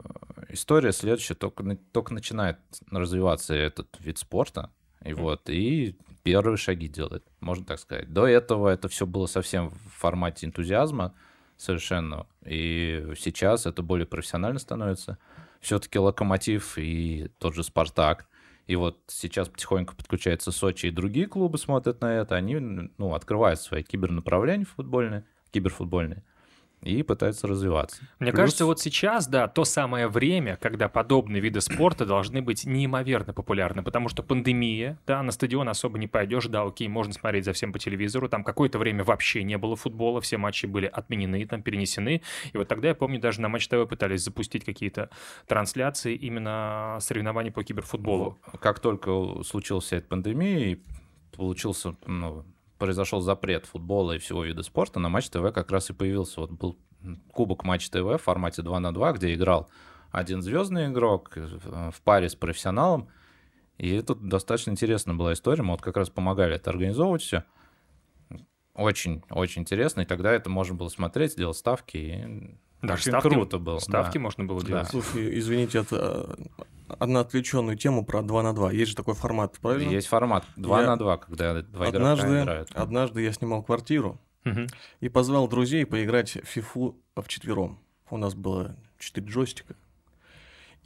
история 0.50 0.92
следующая, 0.92 1.34
только, 1.34 1.76
только 1.92 2.14
начинает 2.14 2.58
развиваться 2.90 3.54
этот 3.54 3.88
вид 4.00 4.18
спорта, 4.18 4.70
и 5.04 5.12
вот, 5.12 5.48
и 5.50 5.96
первые 6.22 6.56
шаги 6.56 6.88
делает, 6.88 7.24
можно 7.40 7.64
так 7.64 7.78
сказать. 7.78 8.12
До 8.12 8.26
этого 8.26 8.68
это 8.68 8.88
все 8.88 9.06
было 9.06 9.26
совсем 9.26 9.70
в 9.70 9.78
формате 10.00 10.46
энтузиазма 10.46 11.14
совершенно, 11.56 12.26
и 12.44 13.12
сейчас 13.18 13.66
это 13.66 13.82
более 13.82 14.06
профессионально 14.06 14.58
становится. 14.58 15.18
Все-таки 15.66 15.98
Локомотив 15.98 16.78
и 16.78 17.28
тот 17.40 17.56
же 17.56 17.64
Спартак, 17.64 18.28
и 18.68 18.76
вот 18.76 19.02
сейчас 19.08 19.48
потихоньку 19.48 19.96
подключаются 19.96 20.52
Сочи 20.52 20.86
и 20.86 20.92
другие 20.92 21.26
клубы 21.26 21.58
смотрят 21.58 22.00
на 22.00 22.18
это, 22.18 22.36
они 22.36 22.54
ну, 22.54 23.14
открывают 23.14 23.60
свои 23.60 23.82
кибернаправления 23.82 24.64
футбольные, 24.64 25.24
киберфутбольные, 25.50 26.22
и 26.86 27.02
пытаются 27.02 27.46
развиваться. 27.46 28.02
Мне 28.20 28.30
Плюс- 28.30 28.40
кажется, 28.40 28.64
вот 28.66 28.80
сейчас, 28.80 29.26
да, 29.26 29.48
то 29.48 29.64
самое 29.64 30.08
время, 30.08 30.56
когда 30.56 30.88
подобные 30.88 31.40
виды 31.40 31.60
спорта 31.60 32.06
должны 32.06 32.42
быть 32.42 32.64
неимоверно 32.64 33.32
популярны, 33.32 33.82
потому 33.82 34.08
что 34.08 34.22
пандемия, 34.22 34.98
да, 35.06 35.22
на 35.22 35.32
стадион 35.32 35.68
особо 35.68 35.98
не 35.98 36.06
пойдешь, 36.06 36.46
да, 36.46 36.62
окей, 36.62 36.88
можно 36.88 37.12
смотреть 37.12 37.44
за 37.44 37.52
всем 37.52 37.72
по 37.72 37.78
телевизору, 37.78 38.28
там 38.28 38.44
какое-то 38.44 38.78
время 38.78 39.04
вообще 39.04 39.42
не 39.42 39.58
было 39.58 39.74
футбола, 39.76 40.20
все 40.20 40.36
матчи 40.36 40.66
были 40.66 40.86
отменены, 40.86 41.44
там 41.46 41.62
перенесены, 41.62 42.22
и 42.52 42.56
вот 42.56 42.68
тогда, 42.68 42.88
я 42.88 42.94
помню, 42.94 43.20
даже 43.20 43.40
на 43.40 43.48
Матч 43.48 43.68
ТВ 43.68 43.88
пытались 43.88 44.22
запустить 44.22 44.64
какие-то 44.64 45.10
трансляции 45.46 46.14
именно 46.14 46.98
соревнований 47.00 47.50
по 47.50 47.64
киберфутболу. 47.64 48.38
Как 48.60 48.80
только 48.80 49.42
случилась 49.42 49.92
эта 49.92 50.06
пандемия, 50.06 50.78
получился, 51.36 51.96
ну, 52.06 52.44
произошел 52.78 53.20
запрет 53.20 53.66
футбола 53.66 54.12
и 54.12 54.18
всего 54.18 54.44
вида 54.44 54.62
спорта, 54.62 55.00
на 55.00 55.08
Матч 55.08 55.28
ТВ 55.30 55.52
как 55.54 55.70
раз 55.70 55.90
и 55.90 55.92
появился. 55.92 56.40
Вот 56.40 56.50
был 56.50 56.78
кубок 57.32 57.64
Матч 57.64 57.88
ТВ 57.88 58.00
в 58.00 58.18
формате 58.18 58.62
2 58.62 58.80
на 58.80 58.92
2, 58.92 59.12
где 59.12 59.34
играл 59.34 59.68
один 60.10 60.42
звездный 60.42 60.86
игрок 60.86 61.32
э, 61.36 61.90
в 61.90 62.00
паре 62.02 62.28
с 62.28 62.34
профессионалом. 62.34 63.08
И 63.78 63.90
это 63.94 64.14
достаточно 64.14 64.70
интересная 64.70 65.14
была 65.14 65.34
история. 65.34 65.62
Мы 65.62 65.72
вот 65.72 65.82
как 65.82 65.96
раз 65.96 66.08
помогали 66.08 66.56
это 66.56 66.70
организовывать 66.70 67.22
все. 67.22 67.44
Очень, 68.74 69.22
очень 69.30 69.62
интересно. 69.62 70.02
И 70.02 70.06
тогда 70.06 70.32
это 70.32 70.48
можно 70.48 70.74
было 70.74 70.88
смотреть, 70.88 71.36
делать 71.36 71.56
ставки. 71.56 71.96
И 71.96 72.56
Даже 72.86 73.00
очень 73.02 73.10
ставки, 73.12 73.28
круто 73.28 73.58
было. 73.58 73.78
ставки 73.78 74.14
да. 74.14 74.20
можно 74.20 74.44
было 74.44 74.60
Да. 74.60 74.66
делать. 74.66 74.88
Слушай, 74.88 75.38
извините, 75.38 75.78
это 75.78 76.36
э, 76.38 76.94
одна 76.98 77.20
отвлеченную 77.20 77.76
тему 77.76 78.04
про 78.04 78.22
2 78.22 78.42
на 78.42 78.52
2. 78.54 78.72
Есть 78.72 78.90
же 78.90 78.96
такой 78.96 79.14
формат, 79.14 79.58
правильно? 79.60 79.90
Есть 79.90 80.06
формат 80.08 80.44
2 80.56 80.80
Я 80.80 80.86
на 80.86 80.96
2, 80.96 81.16
когда 81.18 81.62
два 81.62 81.88
игрока 81.90 82.12
Однажды, 82.12 82.42
играют. 82.42 82.70
однажды 82.74 83.22
я 83.22 83.32
снимал 83.32 83.62
квартиру 83.62 84.18
Мгм. 84.44 84.66
и 85.00 85.08
позвал 85.08 85.48
друзей 85.48 85.84
поиграть 85.86 86.30
в 86.36 86.46
фифу 86.46 86.96
вчетвером. 87.16 87.78
У 88.10 88.16
нас 88.16 88.34
было 88.34 88.76
4 88.98 89.26
джойстика. 89.26 89.74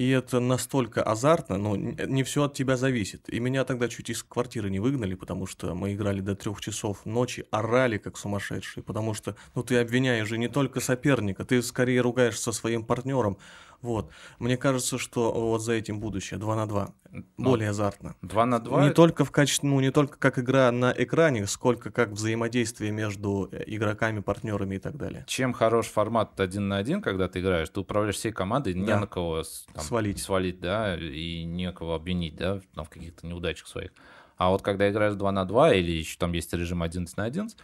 И 0.00 0.08
это 0.08 0.40
настолько 0.40 1.02
азартно, 1.02 1.58
но 1.58 1.76
не 1.76 2.22
все 2.22 2.44
от 2.44 2.54
тебя 2.54 2.78
зависит. 2.78 3.28
И 3.28 3.38
меня 3.38 3.66
тогда 3.66 3.86
чуть 3.86 4.08
из 4.08 4.22
квартиры 4.22 4.70
не 4.70 4.80
выгнали, 4.80 5.14
потому 5.14 5.44
что 5.44 5.74
мы 5.74 5.92
играли 5.92 6.22
до 6.22 6.34
трех 6.34 6.62
часов 6.62 7.04
ночи, 7.04 7.44
орали 7.50 7.98
как 7.98 8.16
сумасшедшие, 8.16 8.82
потому 8.82 9.12
что 9.12 9.36
ну, 9.54 9.62
ты 9.62 9.76
обвиняешь 9.76 10.26
же 10.26 10.38
не 10.38 10.48
только 10.48 10.80
соперника, 10.80 11.44
ты 11.44 11.62
скорее 11.62 12.00
ругаешься 12.00 12.44
со 12.44 12.52
своим 12.52 12.82
партнером. 12.82 13.36
Вот. 13.82 14.10
Мне 14.38 14.56
кажется, 14.56 14.98
что 14.98 15.32
вот 15.32 15.62
за 15.62 15.72
этим 15.72 16.00
будущее 16.00 16.38
2 16.38 16.56
на 16.56 16.66
2. 16.66 16.94
Ну, 17.12 17.24
Более 17.38 17.70
азартно. 17.70 18.14
2 18.22 18.46
на 18.46 18.58
2. 18.60 18.84
Не 18.84 18.92
только 18.92 19.24
в 19.24 19.30
качестве, 19.30 19.68
ну, 19.68 19.80
не 19.80 19.90
только 19.90 20.18
как 20.18 20.38
игра 20.38 20.70
на 20.70 20.94
экране, 20.96 21.46
сколько 21.46 21.90
как 21.90 22.10
взаимодействие 22.10 22.92
между 22.92 23.48
э, 23.50 23.64
игроками, 23.66 24.20
партнерами 24.20 24.76
и 24.76 24.78
так 24.78 24.96
далее. 24.96 25.24
Чем 25.26 25.52
хорош 25.52 25.86
формат 25.86 26.38
один 26.38 26.68
на 26.68 26.76
один, 26.76 27.02
когда 27.02 27.28
ты 27.28 27.40
играешь, 27.40 27.68
ты 27.70 27.80
управляешь 27.80 28.16
всей 28.16 28.32
командой, 28.32 28.74
не 28.74 28.86
Да. 28.86 29.00
на 29.00 29.06
кого 29.06 29.42
там, 29.72 29.82
Свалить. 29.84 30.20
свалить, 30.20 30.60
да, 30.60 30.96
и 30.96 31.44
не 31.44 31.72
кого 31.72 31.94
обвинить, 31.94 32.36
да, 32.36 32.60
там, 32.74 32.84
в 32.84 32.90
каких-то 32.90 33.26
неудачах 33.26 33.66
своих. 33.66 33.90
А 34.36 34.50
вот 34.50 34.62
когда 34.62 34.88
играешь 34.90 35.14
2 35.14 35.32
на 35.32 35.44
2 35.44 35.74
или 35.74 35.90
еще 35.90 36.16
там 36.18 36.32
есть 36.32 36.52
режим 36.52 36.82
11 36.82 37.16
на 37.16 37.24
11, 37.24 37.58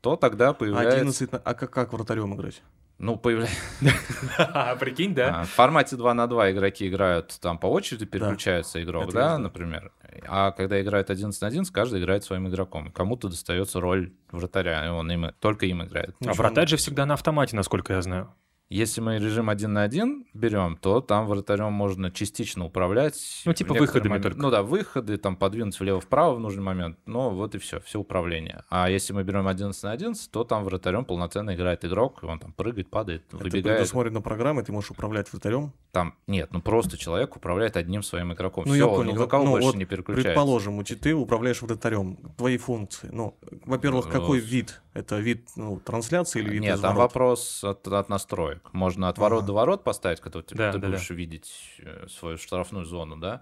то 0.00 0.16
тогда 0.16 0.52
появляется... 0.52 0.98
11 1.00 1.32
на... 1.32 1.38
А 1.38 1.54
как, 1.54 1.70
как 1.70 1.92
вратарем 1.92 2.34
играть? 2.34 2.62
Ну, 3.00 3.16
появляется... 3.16 3.56
Прикинь, 4.78 5.14
да? 5.14 5.40
А, 5.40 5.44
В 5.44 5.48
формате 5.48 5.96
2 5.96 6.12
на 6.12 6.26
2 6.26 6.52
игроки 6.52 6.86
играют 6.86 7.34
там 7.40 7.58
по 7.58 7.66
очереди, 7.66 8.04
переключается 8.04 8.82
игрок, 8.82 9.12
да, 9.12 9.38
например. 9.38 9.90
А 10.28 10.50
когда 10.50 10.80
играет 10.82 11.08
11 11.08 11.40
на 11.40 11.48
11, 11.48 11.72
каждый 11.72 12.00
играет 12.00 12.24
своим 12.24 12.48
игроком. 12.48 12.92
Кому-то 12.92 13.28
достается 13.28 13.80
роль 13.80 14.12
вратаря, 14.30 14.84
и 14.84 14.90
он 14.90 15.10
им, 15.10 15.32
только 15.40 15.64
им 15.64 15.82
играет. 15.82 16.14
А 16.24 16.34
вратарь 16.34 16.68
же 16.68 16.76
всегда 16.76 17.06
на 17.06 17.14
автомате, 17.14 17.56
насколько 17.56 17.94
я 17.94 18.02
знаю. 18.02 18.34
Если 18.70 19.00
мы 19.00 19.18
режим 19.18 19.50
один 19.50 19.72
на 19.72 19.82
один 19.82 20.26
берем, 20.32 20.76
то 20.76 21.00
там 21.00 21.26
вратарем 21.26 21.72
можно 21.72 22.12
частично 22.12 22.64
управлять. 22.64 23.42
Ну, 23.44 23.52
типа 23.52 23.74
выходами 23.74 24.10
моменты- 24.10 24.28
только. 24.28 24.40
Ну 24.42 24.50
да, 24.50 24.62
выходы, 24.62 25.16
там 25.18 25.34
подвинуть 25.34 25.78
влево-вправо 25.80 26.36
в 26.36 26.40
нужный 26.40 26.62
момент. 26.62 26.96
Ну 27.04 27.30
вот 27.30 27.56
и 27.56 27.58
все, 27.58 27.80
все 27.80 27.98
управление. 27.98 28.62
А 28.70 28.88
если 28.88 29.12
мы 29.12 29.24
берем 29.24 29.48
11 29.48 29.82
на 29.82 29.90
11, 29.90 30.30
то 30.30 30.44
там 30.44 30.62
вратарем 30.62 31.04
полноценно 31.04 31.52
играет 31.56 31.84
игрок, 31.84 32.20
и 32.22 32.26
он 32.26 32.38
там 32.38 32.52
прыгает, 32.52 32.88
падает, 32.90 33.24
Это 33.26 33.38
выбегает. 33.38 33.78
предусмотрено 33.78 34.20
программой, 34.20 34.62
ты 34.62 34.70
можешь 34.70 34.92
управлять 34.92 35.32
вратарем. 35.32 35.72
Там 35.90 36.14
нет, 36.28 36.50
ну 36.52 36.62
просто 36.62 36.96
человек 36.96 37.34
управляет 37.34 37.76
одним 37.76 38.04
своим 38.04 38.32
игроком. 38.32 38.66
Ну, 38.68 38.74
Всё, 38.74 38.84
я 38.84 38.86
он 38.86 39.04
понял. 39.04 39.26
кого 39.26 39.44
Ну, 39.46 39.50
больше 39.50 39.66
вот 39.66 39.74
не 39.74 39.84
переключается. 39.84 40.28
Предположим, 40.28 40.78
у 40.78 40.84
тебя- 40.84 41.00
ты 41.00 41.12
управляешь 41.16 41.60
вратарем, 41.60 42.18
твои 42.36 42.56
функции. 42.56 43.08
Ну, 43.12 43.36
во-первых, 43.64 44.08
какой 44.08 44.38
Э, 44.38 44.42
вид? 44.42 44.80
Это 44.92 45.18
вид 45.20 45.48
ну, 45.56 45.78
трансляции 45.78 46.40
или 46.40 46.50
вид 46.50 46.62
Нет, 46.62 46.76
из 46.76 46.80
там 46.80 46.94
ворот? 46.96 47.12
вопрос 47.12 47.62
от, 47.62 47.86
от 47.86 48.08
настроек. 48.08 48.68
Можно 48.72 49.08
от 49.08 49.18
ворот 49.18 49.38
Ага. 49.40 49.46
до 49.46 49.52
ворот 49.52 49.84
поставить, 49.84 50.20
когда 50.20 50.42
ты, 50.42 50.54
Да, 50.56 50.72
ты 50.72 50.78
да, 50.78 50.88
будешь 50.88 51.10
видеть 51.10 51.52
э, 51.78 52.06
свою 52.08 52.36
штрафную 52.38 52.84
зону, 52.84 53.16
да? 53.16 53.40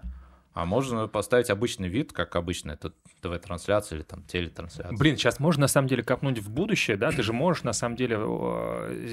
А 0.59 0.65
можно 0.65 1.07
поставить 1.07 1.49
обычный 1.49 1.87
вид, 1.87 2.11
как 2.11 2.35
обычно 2.35 2.71
это 2.71 2.91
ТВ-трансляция 3.21 3.97
или 3.97 4.03
там 4.03 4.23
телетрансляция. 4.23 4.97
Блин, 4.97 5.15
сейчас 5.15 5.39
можно 5.39 5.61
на 5.61 5.67
самом 5.69 5.87
деле 5.87 6.03
копнуть 6.03 6.39
в 6.39 6.49
будущее, 6.49 6.97
да? 6.97 7.11
Ты 7.11 7.23
же 7.23 7.31
можешь 7.31 7.63
на 7.63 7.71
самом 7.71 7.95
деле 7.95 8.19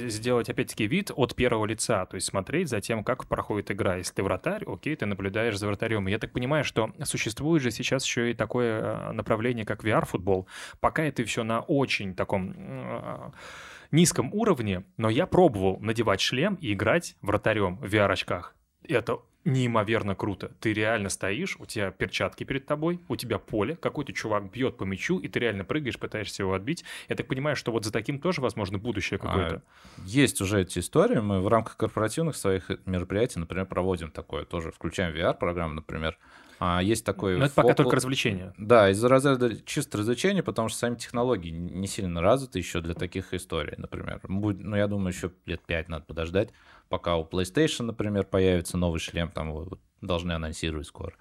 сделать 0.08 0.48
опять-таки 0.48 0.88
вид 0.88 1.12
от 1.14 1.36
первого 1.36 1.64
лица, 1.66 2.04
то 2.06 2.16
есть 2.16 2.26
смотреть 2.26 2.68
за 2.68 2.80
тем, 2.80 3.04
как 3.04 3.28
проходит 3.28 3.70
игра. 3.70 3.94
Если 3.94 4.12
ты 4.12 4.24
вратарь, 4.24 4.64
окей, 4.66 4.96
ты 4.96 5.06
наблюдаешь 5.06 5.56
за 5.56 5.68
вратарем. 5.68 6.08
Я 6.08 6.18
так 6.18 6.32
понимаю, 6.32 6.64
что 6.64 6.90
существует 7.04 7.62
же 7.62 7.70
сейчас 7.70 8.04
еще 8.04 8.32
и 8.32 8.34
такое 8.34 8.80
э, 8.80 9.12
направление, 9.12 9.64
как 9.64 9.84
VR-футбол. 9.84 10.48
Пока 10.80 11.04
это 11.04 11.24
все 11.24 11.44
на 11.44 11.60
очень 11.60 12.16
таком 12.16 12.54
э, 12.56 13.30
низком 13.92 14.34
уровне, 14.34 14.84
но 14.96 15.10
я 15.10 15.26
пробовал 15.26 15.78
надевать 15.78 16.20
шлем 16.20 16.56
и 16.56 16.72
играть 16.72 17.16
вратарем 17.22 17.76
в 17.76 17.84
VR-очках. 17.84 18.56
Это 18.88 19.20
неимоверно 19.46 20.14
круто. 20.14 20.50
Ты 20.60 20.72
реально 20.72 21.08
стоишь, 21.08 21.56
у 21.58 21.64
тебя 21.64 21.90
перчатки 21.90 22.44
перед 22.44 22.66
тобой, 22.66 23.00
у 23.08 23.16
тебя 23.16 23.38
поле, 23.38 23.76
какой-то 23.76 24.12
чувак 24.12 24.50
бьет 24.50 24.76
по 24.76 24.84
мячу, 24.84 25.18
и 25.18 25.28
ты 25.28 25.38
реально 25.38 25.64
прыгаешь, 25.64 25.98
пытаешься 25.98 26.42
его 26.42 26.52
отбить. 26.52 26.84
Я 27.08 27.16
так 27.16 27.26
понимаю, 27.28 27.56
что 27.56 27.72
вот 27.72 27.84
за 27.84 27.92
таким 27.92 28.18
тоже, 28.18 28.40
возможно, 28.40 28.78
будущее 28.78 29.18
какое-то. 29.18 29.62
Есть 30.04 30.40
уже 30.40 30.62
эти 30.62 30.80
истории. 30.80 31.20
Мы 31.20 31.40
в 31.40 31.48
рамках 31.48 31.76
корпоративных 31.76 32.36
своих 32.36 32.70
мероприятий, 32.84 33.38
например, 33.38 33.66
проводим 33.66 34.10
такое 34.10 34.44
тоже. 34.44 34.72
Включаем 34.72 35.14
VR-программу, 35.14 35.74
например. 35.74 36.18
А 36.58 36.82
есть 36.82 37.04
такой... 37.04 37.36
Но 37.36 37.44
это 37.44 37.54
пока 37.54 37.68
фокус- 37.68 37.76
только 37.76 37.96
развлечение. 37.96 38.54
Да, 38.56 38.90
из-за 38.90 39.08
разряда 39.08 39.60
чисто 39.64 39.98
развлечений, 39.98 40.42
потому 40.42 40.68
что 40.68 40.78
сами 40.78 40.94
технологии 40.94 41.50
не 41.50 41.86
сильно 41.86 42.22
развиты 42.22 42.58
еще 42.58 42.80
для 42.80 42.94
таких 42.94 43.34
историй, 43.34 43.74
например. 43.76 44.20
Будет, 44.22 44.64
ну, 44.64 44.74
я 44.74 44.86
думаю, 44.86 45.12
еще 45.12 45.30
лет 45.44 45.60
пять 45.66 45.88
надо 45.88 46.04
подождать, 46.06 46.50
пока 46.88 47.16
у 47.16 47.24
PlayStation, 47.24 47.84
например, 47.84 48.24
появится 48.24 48.76
новый 48.76 49.00
шлем, 49.00 49.30
там 49.30 49.48
его 49.48 49.78
должны 50.00 50.32
анонсировать 50.32 50.86
скоро. 50.86 51.14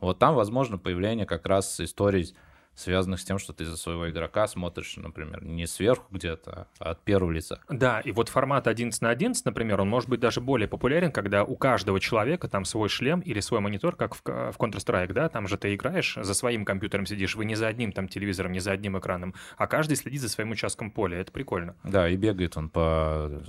Вот 0.00 0.18
там, 0.18 0.34
возможно, 0.34 0.78
появление 0.78 1.26
как 1.26 1.46
раз 1.46 1.80
историй, 1.80 2.34
связанных 2.74 3.20
с 3.20 3.24
тем, 3.24 3.38
что 3.38 3.52
ты 3.52 3.64
за 3.64 3.76
своего 3.76 4.10
игрока 4.10 4.46
смотришь, 4.46 4.96
например, 4.96 5.44
не 5.44 5.66
сверху 5.66 6.06
где-то, 6.10 6.66
а 6.78 6.90
от 6.90 7.02
первого 7.02 7.30
лица. 7.30 7.60
Да, 7.68 8.00
и 8.00 8.12
вот 8.12 8.28
формат 8.28 8.66
11 8.66 9.00
на 9.00 9.10
11, 9.10 9.44
например, 9.44 9.80
он 9.80 9.88
может 9.88 10.08
быть 10.08 10.20
даже 10.20 10.40
более 10.40 10.68
популярен, 10.68 11.12
когда 11.12 11.44
у 11.44 11.56
каждого 11.56 12.00
человека 12.00 12.48
там 12.48 12.64
свой 12.64 12.88
шлем 12.88 13.20
или 13.20 13.40
свой 13.40 13.60
монитор, 13.60 13.96
как 13.96 14.14
в, 14.14 14.22
в 14.22 14.56
Counter-Strike, 14.58 15.12
да, 15.12 15.28
там 15.28 15.46
же 15.46 15.56
ты 15.56 15.74
играешь, 15.74 16.18
за 16.20 16.34
своим 16.34 16.64
компьютером 16.64 17.06
сидишь, 17.06 17.36
вы 17.36 17.44
не 17.44 17.54
за 17.54 17.68
одним 17.68 17.92
там 17.92 18.08
телевизором, 18.08 18.52
не 18.52 18.60
за 18.60 18.72
одним 18.72 18.98
экраном, 18.98 19.34
а 19.56 19.66
каждый 19.66 19.96
следит 19.96 20.20
за 20.20 20.28
своим 20.28 20.50
участком 20.50 20.90
поля, 20.90 21.18
это 21.18 21.32
прикольно. 21.32 21.76
Да, 21.84 22.08
и 22.08 22.16
бегает 22.16 22.56
он 22.56 22.68
по 22.68 23.40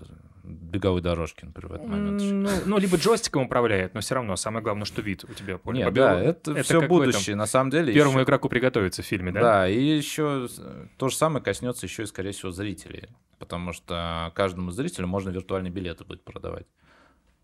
беговой 0.47 1.01
дорожке, 1.01 1.45
например, 1.45 1.71
в 1.71 1.75
этот 1.75 1.87
момент. 1.87 2.21
Ну, 2.21 2.49
ну, 2.65 2.77
либо 2.77 2.97
джойстиком 2.97 3.43
управляет, 3.43 3.93
но 3.93 4.01
все 4.01 4.15
равно 4.15 4.35
самое 4.35 4.63
главное, 4.63 4.85
что 4.85 5.01
вид 5.01 5.23
у 5.23 5.33
тебя 5.33 5.57
поле. 5.57 5.83
Нет, 5.83 5.93
да, 5.93 6.19
это, 6.19 6.51
это 6.51 6.63
все 6.63 6.77
этом 6.77 6.89
будущее, 6.89 7.35
на 7.35 7.45
самом 7.45 7.71
деле. 7.71 7.93
Первому 7.93 8.19
ещё- 8.19 8.25
игроку 8.25 8.49
приготовиться 8.49 9.01
в 9.01 9.05
фильме, 9.05 9.31
да? 9.31 9.41
Да, 9.41 9.69
и 9.69 9.81
еще 9.81 10.47
то 10.97 11.09
же 11.09 11.15
самое 11.15 11.43
коснется 11.43 11.85
еще 11.85 12.03
и, 12.03 12.05
скорее 12.05 12.31
всего, 12.31 12.51
зрителей, 12.51 13.09
потому 13.39 13.73
что 13.73 14.31
каждому 14.35 14.71
зрителю 14.71 15.07
можно 15.07 15.29
виртуальные 15.29 15.71
билеты 15.71 16.03
будет 16.03 16.23
продавать. 16.23 16.65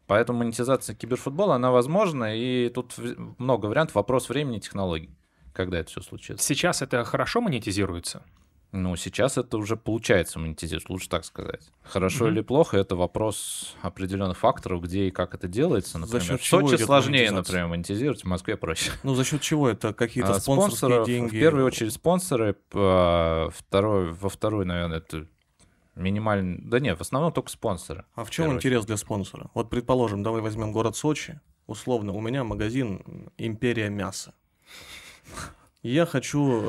Поэтому 0.07 0.39
монетизация 0.39 0.95
киберфутбола, 0.95 1.55
она 1.55 1.71
возможна, 1.71 2.35
и 2.37 2.69
тут 2.69 2.95
много 3.37 3.67
вариантов, 3.67 3.95
вопрос 3.95 4.27
времени 4.29 4.57
и 4.57 4.59
технологий, 4.59 5.09
когда 5.53 5.79
это 5.79 5.89
все 5.89 6.01
случится. 6.01 6.45
Сейчас 6.45 6.81
это 6.81 7.03
хорошо 7.05 7.39
монетизируется? 7.39 8.23
Ну, 8.71 8.95
сейчас 8.95 9.37
это 9.37 9.57
уже 9.57 9.75
получается 9.75 10.39
монетизировать, 10.39 10.89
лучше 10.89 11.09
так 11.09 11.25
сказать. 11.25 11.71
Хорошо 11.83 12.25
Мгм. 12.25 12.33
или 12.33 12.41
плохо, 12.41 12.77
это 12.77 12.95
вопрос 12.95 13.75
определенных 13.81 14.37
факторов, 14.37 14.81
где 14.81 15.07
и 15.07 15.11
как 15.11 15.33
это 15.33 15.49
делается, 15.49 15.97
например. 15.99 16.23
счет 16.23 16.39
в 16.39 16.43
чего 16.43 16.67
Сочи 16.69 16.81
сложнее, 16.81 17.31
например, 17.31 17.67
монетизировать, 17.67 18.23
в 18.23 18.27
Москве 18.27 18.55
проще. 18.55 18.91
Ну, 19.03 19.13
за 19.15 19.25
счет 19.25 19.41
чего 19.41 19.67
это? 19.67 19.93
Какие-то 19.93 20.35
А, 20.35 20.39
спонсорские 20.39 21.05
деньги? 21.05 21.35
В 21.35 21.39
первую 21.39 21.65
очередь 21.65 21.91
спонсоры, 21.93 22.55
а, 22.73 23.49
второй, 23.49 24.13
во 24.13 24.29
второй, 24.29 24.63
наверное, 24.65 24.99
это 24.99 25.27
минимальный... 25.95 26.59
Да 26.61 26.79
нет, 26.79 26.97
в 26.97 27.01
основном 27.01 27.33
только 27.33 27.51
спонсоры. 27.51 28.05
А 28.15 28.23
в 28.23 28.29
чем 28.29 28.43
первую 28.45 28.57
интерес 28.59 28.85
для 28.85 28.95
спонсора? 28.95 29.51
Вот, 29.53 29.69
предположим, 29.69 30.23
давай 30.23 30.41
возьмем 30.41 30.71
город 30.71 30.95
Сочи. 30.95 31.41
Условно, 31.67 32.13
у 32.13 32.21
меня 32.21 32.45
магазин 32.45 33.31
«Империя 33.37 33.89
мяса». 33.89 34.33
Я 35.83 36.05
хочу, 36.05 36.61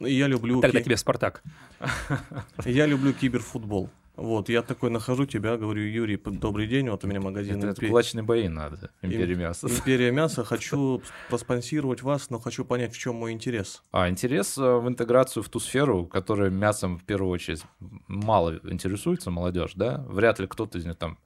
э, 0.00 0.08
я 0.08 0.28
люблю, 0.28 0.60
Тогда 0.60 0.78
ки- 0.80 0.84
тебе 0.84 0.96
Спартак. 0.96 1.42
я 2.64 2.86
люблю 2.86 3.12
киберфутбол. 3.12 3.90
Вот, 4.14 4.50
я 4.50 4.60
такой 4.62 4.90
нахожу 4.90 5.24
тебя, 5.24 5.56
говорю, 5.56 5.80
Юрий, 5.82 6.16
добрый 6.22 6.66
день, 6.68 6.88
вот 6.90 7.02
у 7.02 7.08
меня 7.08 7.18
магазин 7.20 7.58
Это, 7.58 7.68
это 7.68 7.80
«Импе- 7.80 7.88
кулачные 7.88 8.22
бои 8.22 8.46
надо, 8.46 8.90
империя 9.00 9.32
Им- 9.32 9.40
мяса. 9.40 9.66
«Империя 9.68 10.12
мяса», 10.12 10.44
хочу 10.44 11.02
проспонсировать 11.30 12.02
вас, 12.02 12.28
но 12.28 12.38
хочу 12.38 12.64
понять, 12.66 12.92
в 12.94 12.98
чем 12.98 13.16
мой 13.16 13.32
интерес. 13.32 13.82
А 13.90 14.08
интерес 14.10 14.56
а, 14.58 14.78
в 14.78 14.86
интеграцию 14.86 15.42
в 15.42 15.48
ту 15.48 15.58
сферу, 15.60 16.04
которая 16.04 16.50
мясом 16.50 16.98
в 16.98 17.04
первую 17.04 17.30
очередь 17.30 17.62
мало 18.06 18.60
интересуется 18.64 19.30
молодежь, 19.30 19.72
да? 19.76 20.04
Вряд 20.08 20.38
ли 20.38 20.46
кто-то 20.46 20.76
из 20.78 20.84
них 20.84 20.96
там, 20.96 21.16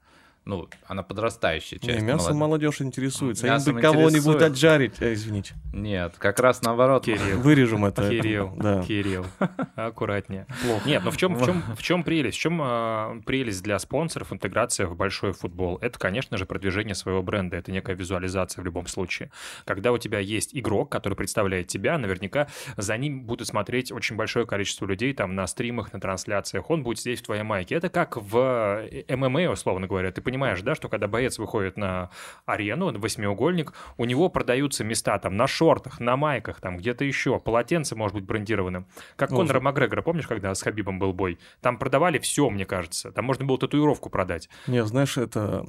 ну, 0.47 0.69
она 0.87 1.03
подрастающая 1.03 1.79
Не, 1.83 1.89
часть. 1.89 2.03
мясом 2.03 2.37
молодежи. 2.37 2.39
молодежь 2.39 2.81
интересуется. 2.81 3.47
Мясом 3.47 3.71
Им 3.71 3.77
бы 3.77 3.83
кого-нибудь 3.83 4.41
отжарить. 4.43 4.95
Э, 5.01 5.13
извините. 5.13 5.55
Нет, 5.73 6.15
как 6.19 6.41
раз 6.41 6.63
наоборот. 6.63 7.05
Кирилл. 7.05 7.41
Вырежем 7.41 7.85
это. 7.85 8.09
Кирилл, 8.09 8.53
Да, 8.57 8.83
Кирилл, 8.83 9.27
аккуратнее. 9.75 10.47
плохо. 10.63 10.89
Нет, 10.89 11.03
ну 11.05 11.11
в 11.11 11.17
чем, 11.17 11.35
в 11.35 11.45
чем, 11.45 11.63
в 11.77 11.83
чем 11.83 12.03
прелесть? 12.05 12.39
В 12.39 12.41
чем 12.41 12.61
а, 12.63 13.21
прелесть 13.27 13.63
для 13.63 13.79
спонсоров 13.79 14.33
интеграция 14.33 14.87
в 14.87 14.97
большой 14.97 15.33
футбол? 15.33 15.79
Это, 15.81 15.99
конечно 15.99 16.37
же, 16.37 16.47
продвижение 16.47 16.95
своего 16.95 17.23
бренда, 17.23 17.57
это 17.57 17.73
некая 17.73 17.97
визуализация 17.97 18.63
в 18.63 18.65
любом 18.65 18.87
случае. 18.87 19.31
Когда 19.65 19.93
у 19.93 19.99
тебя 19.99 20.19
есть 20.21 20.51
игрок, 20.57 20.91
который 20.91 21.15
представляет 21.15 21.67
тебя, 21.67 21.99
наверняка 21.99 22.47
за 22.77 22.97
ним 22.97 23.25
будут 23.25 23.49
смотреть 23.49 23.91
очень 23.93 24.17
большое 24.17 24.47
количество 24.47 24.87
людей 24.87 25.13
там 25.13 25.35
на 25.35 25.47
стримах, 25.47 25.93
на 25.93 26.01
трансляциях. 26.01 26.71
Он 26.71 26.83
будет 26.83 27.01
сидеть 27.01 27.21
в 27.21 27.25
твоей 27.25 27.43
майке. 27.43 27.75
Это 27.75 27.89
как 27.89 28.17
в 28.17 28.87
э, 28.91 29.17
ММА, 29.17 29.51
условно 29.51 29.87
говоря. 29.87 30.13
Ты 30.13 30.21
понимаешь, 30.23 30.36
да, 30.64 30.75
что 30.75 30.88
когда 30.88 31.09
боец 31.09 31.38
выходит 31.38 31.77
на 31.77 32.11
арену, 32.44 32.96
восьмиугольник, 32.99 33.72
у 33.96 34.05
него 34.05 34.29
продаются 34.29 34.85
места 34.85 35.18
там 35.18 35.37
на 35.37 35.46
шортах, 35.46 36.01
на 36.01 36.16
майках, 36.16 36.61
там 36.61 36.77
где-то 36.77 37.05
еще. 37.05 37.38
Полотенце 37.38 37.96
может 37.96 38.14
быть 38.14 38.25
брендированным. 38.25 38.87
Как 39.16 39.31
Ну, 39.31 39.38
Конора 39.38 39.61
Макгрегора, 39.61 40.03
помнишь, 40.03 40.27
когда 40.27 40.55
с 40.55 40.62
Хабибом 40.62 40.99
был 40.99 41.12
бой? 41.12 41.38
Там 41.61 41.79
продавали 41.79 42.18
все, 42.18 42.49
мне 42.51 42.64
кажется. 42.64 43.12
Там 43.12 43.25
можно 43.25 43.44
было 43.44 43.59
татуировку 43.59 44.11
продать. 44.11 44.49
Не, 44.66 44.85
знаешь, 44.85 45.16
это 45.16 45.66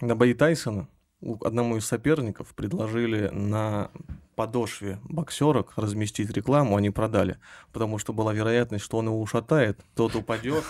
на 0.00 0.16
бои 0.16 0.34
Тайсона 0.34 0.88
одному 1.42 1.76
из 1.76 1.84
соперников 1.86 2.54
предложили 2.54 3.28
на 3.28 3.90
подошве 4.36 4.98
боксерок 5.04 5.74
разместить 5.76 6.30
рекламу, 6.30 6.76
они 6.76 6.88
продали, 6.90 7.36
потому 7.72 7.98
что 7.98 8.12
была 8.14 8.32
вероятность, 8.32 8.84
что 8.84 8.96
он 8.98 9.06
его 9.06 9.20
ушатает, 9.20 9.80
тот 9.94 10.14
упадет, 10.14 10.64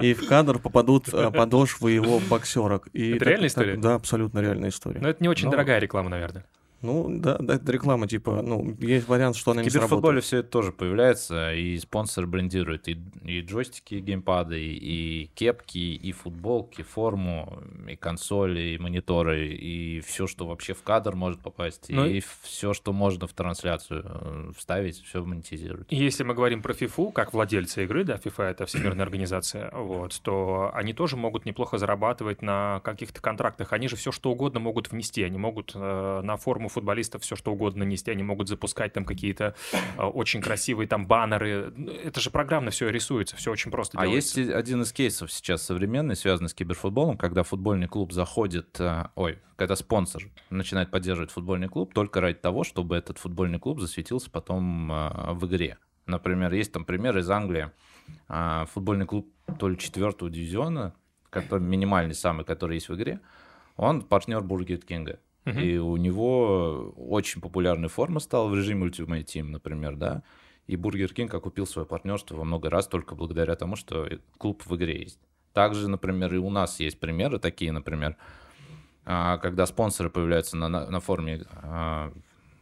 и 0.00 0.14
в 0.14 0.28
кадр 0.28 0.60
попадут 0.60 1.08
э, 1.12 1.30
подошвы 1.32 1.90
его 1.90 2.20
боксерок. 2.30 2.88
И 2.92 3.10
Это 3.10 3.18
так- 3.20 3.28
реальная 3.28 3.48
так- 3.48 3.56
история? 3.64 3.76
Да, 3.76 3.94
абсолютно 3.96 4.38
реальная 4.38 4.68
история. 4.68 5.00
Но 5.00 5.08
это 5.08 5.20
не 5.22 5.28
очень 5.28 5.46
Ну, 5.46 5.50
дорогая 5.50 5.80
реклама, 5.80 6.10
наверное. 6.10 6.44
Ну, 6.86 7.06
да, 7.08 7.36
да, 7.38 7.54
это 7.54 7.72
реклама, 7.72 8.06
типа, 8.06 8.42
ну, 8.42 8.76
есть 8.80 9.08
вариант, 9.08 9.36
что 9.36 9.50
она 9.50 9.62
В 9.62 9.64
не 9.64 9.70
киберфутболе 9.70 10.20
сработает. 10.20 10.24
все 10.24 10.38
это 10.38 10.48
тоже 10.48 10.72
появляется, 10.72 11.52
и 11.52 11.76
спонсор 11.78 12.26
брендирует 12.26 12.88
и, 12.88 12.96
и 13.24 13.40
джойстики, 13.40 13.94
и 13.94 14.00
геймпады, 14.00 14.60
и 14.60 15.30
кепки, 15.34 15.78
и 15.78 16.12
футболки, 16.12 16.82
форму, 16.82 17.60
и 17.88 17.96
консоли, 17.96 18.60
и 18.60 18.78
мониторы, 18.78 19.48
и 19.48 20.00
все, 20.00 20.26
что 20.26 20.46
вообще 20.46 20.74
в 20.74 20.82
кадр 20.82 21.16
может 21.16 21.40
попасть, 21.40 21.86
Ну 21.88 22.06
и 22.06 22.22
все, 22.42 22.72
что 22.72 22.92
можно 22.92 23.26
в 23.26 23.32
трансляцию 23.32 24.02
э, 24.04 24.52
вставить, 24.56 25.02
все 25.02 25.24
монетизирует. 25.24 25.92
И 25.92 25.96
Если 25.96 26.22
мы 26.22 26.34
говорим 26.34 26.62
про 26.62 26.72
FIFA, 26.72 27.12
как 27.12 27.32
владельцы 27.32 27.84
игры, 27.84 28.04
да, 28.04 28.16
FIFA 28.16 28.44
это 28.50 28.66
всемирная 28.66 29.04
организация, 29.04 29.70
вот, 29.72 30.20
то 30.22 30.70
они 30.72 30.92
тоже 30.92 31.16
могут 31.16 31.44
неплохо 31.46 31.78
зарабатывать 31.78 32.42
на 32.42 32.80
каких-то 32.84 33.20
контрактах. 33.20 33.72
Они 33.72 33.88
же 33.88 33.96
все 33.96 34.12
что 34.12 34.30
угодно 34.30 34.60
могут 34.60 34.90
внести, 34.92 35.22
они 35.22 35.38
могут 35.38 35.72
э, 35.74 36.20
на 36.22 36.36
форму 36.36 36.68
футболистов 36.76 37.22
все 37.22 37.36
что 37.36 37.52
угодно 37.52 37.84
нанести, 37.84 38.10
они 38.10 38.22
могут 38.22 38.48
запускать 38.48 38.92
там 38.92 39.04
какие-то 39.04 39.54
э, 39.96 40.02
очень 40.02 40.40
красивые 40.40 40.86
там 40.86 41.06
баннеры. 41.06 41.72
Это 42.04 42.20
же 42.20 42.30
программно 42.30 42.70
все 42.70 42.88
рисуется, 42.88 43.36
все 43.36 43.50
очень 43.50 43.70
просто 43.70 43.98
А 43.98 44.06
делается. 44.06 44.40
есть 44.40 44.52
один 44.52 44.82
из 44.82 44.92
кейсов 44.92 45.32
сейчас 45.32 45.62
современный, 45.62 46.16
связанный 46.16 46.48
с 46.48 46.54
киберфутболом, 46.54 47.16
когда 47.16 47.42
футбольный 47.42 47.88
клуб 47.88 48.12
заходит, 48.12 48.78
э, 48.78 49.06
ой, 49.14 49.38
когда 49.56 49.74
спонсор 49.76 50.22
начинает 50.50 50.90
поддерживать 50.90 51.30
футбольный 51.30 51.68
клуб 51.68 51.94
только 51.94 52.20
ради 52.20 52.38
того, 52.38 52.62
чтобы 52.64 52.96
этот 52.96 53.18
футбольный 53.18 53.58
клуб 53.58 53.80
засветился 53.80 54.30
потом 54.30 54.92
э, 54.92 55.32
в 55.32 55.46
игре. 55.46 55.78
Например, 56.06 56.52
есть 56.52 56.72
там 56.72 56.84
пример 56.84 57.18
из 57.18 57.28
Англии. 57.30 57.70
А, 58.28 58.66
Футбольный 58.66 59.06
клуб 59.06 59.28
то 59.58 59.68
ли 59.68 59.76
четвертого 59.76 60.30
дивизиона, 60.30 60.94
который 61.30 61.62
минимальный 61.62 62.14
самый, 62.14 62.44
который 62.44 62.74
есть 62.74 62.88
в 62.88 62.94
игре, 62.94 63.20
он 63.76 64.02
партнер 64.02 64.40
Бургер 64.40 64.78
Кинга. 64.78 65.18
Мгм. 65.46 65.60
И 65.60 65.78
у 65.78 65.96
него 65.96 66.92
очень 66.96 67.40
популярная 67.40 67.88
форма 67.88 68.20
стала 68.20 68.48
в 68.48 68.54
режиме 68.54 68.88
Ultimate 68.88 69.24
Team, 69.24 69.44
например, 69.44 69.96
да. 69.96 70.22
И 70.66 70.74
Бургер 70.76 71.14
Кинг 71.14 71.32
окупил 71.32 71.66
свое 71.66 71.86
партнерство 71.86 72.34
во 72.34 72.44
много 72.44 72.68
раз 72.68 72.88
только 72.88 73.14
благодаря 73.14 73.54
тому, 73.54 73.76
что 73.76 74.08
клуб 74.36 74.64
в 74.66 74.76
игре 74.76 75.02
есть. 75.02 75.20
Также, 75.52 75.88
например, 75.88 76.34
и 76.34 76.38
у 76.38 76.50
нас 76.50 76.80
есть 76.80 76.98
примеры 76.98 77.38
такие, 77.38 77.70
например, 77.70 78.16
а, 79.04 79.38
когда 79.38 79.66
спонсоры 79.66 80.10
появляются 80.10 80.56
на, 80.56 80.68
на, 80.68 80.90
на 80.90 81.00
форме 81.00 81.44
а, 81.62 82.12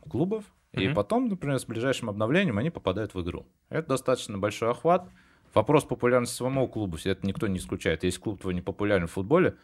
клубов, 0.09 0.45
и 0.73 0.87
Мгм. 0.87 0.95
потом, 0.95 1.29
например, 1.29 1.59
с 1.59 1.65
ближайшим 1.65 2.11
обновлением 2.11 2.59
они 2.59 2.69
попадают 2.69 3.15
в 3.15 3.23
игру. 3.23 3.47
Это 3.71 3.89
достаточно 3.89 4.37
большой 4.37 4.71
охват. 4.71 5.09
Вопрос 5.55 5.85
популярности 5.85 6.37
самого 6.37 6.67
клуба, 6.67 6.99
это 7.05 7.27
никто 7.27 7.47
не 7.47 7.59
исключает. 7.59 8.05
Если 8.05 8.21
клуб 8.21 8.41
твой 8.41 8.55
не 8.55 8.61
популярен 8.61 9.07
в 9.07 9.13
футболе, 9.13 9.57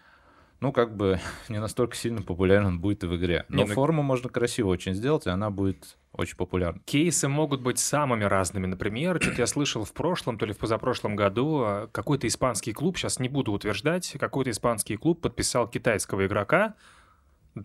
ну, 0.60 0.72
как 0.72 0.96
бы 0.96 1.18
не 1.48 1.58
настолько 1.58 1.96
сильно 1.96 2.22
популярен 2.22 2.66
он 2.66 2.80
будет 2.80 3.04
и 3.04 3.06
в 3.06 3.16
игре. 3.16 3.44
Но 3.48 3.62
Не, 3.62 3.64
ну- 3.68 3.74
форму 3.74 4.02
можно 4.02 4.28
красиво 4.28 4.68
очень 4.68 4.94
сделать, 4.94 5.26
и 5.26 5.30
она 5.30 5.50
будет 5.50 5.96
очень 6.12 6.36
популярна. 6.36 6.80
Кейсы 6.84 7.28
могут 7.28 7.60
быть 7.60 7.78
самыми 7.78 8.24
разными. 8.24 8.66
Например, 8.66 9.20
что-то 9.22 9.40
я 9.42 9.46
слышал 9.46 9.84
в 9.84 9.92
прошлом, 9.92 10.38
то 10.38 10.46
ли 10.46 10.52
в 10.52 10.58
позапрошлом 10.58 11.16
году, 11.16 11.62
а, 11.64 11.88
какой-то 11.92 12.26
испанский 12.26 12.72
клуб, 12.72 12.98
сейчас 12.98 13.20
не 13.20 13.28
буду 13.28 13.52
утверждать, 13.52 14.16
какой-то 14.18 14.50
испанский 14.50 14.96
клуб 14.96 15.20
подписал 15.20 15.68
китайского 15.68 16.26
игрока 16.26 16.74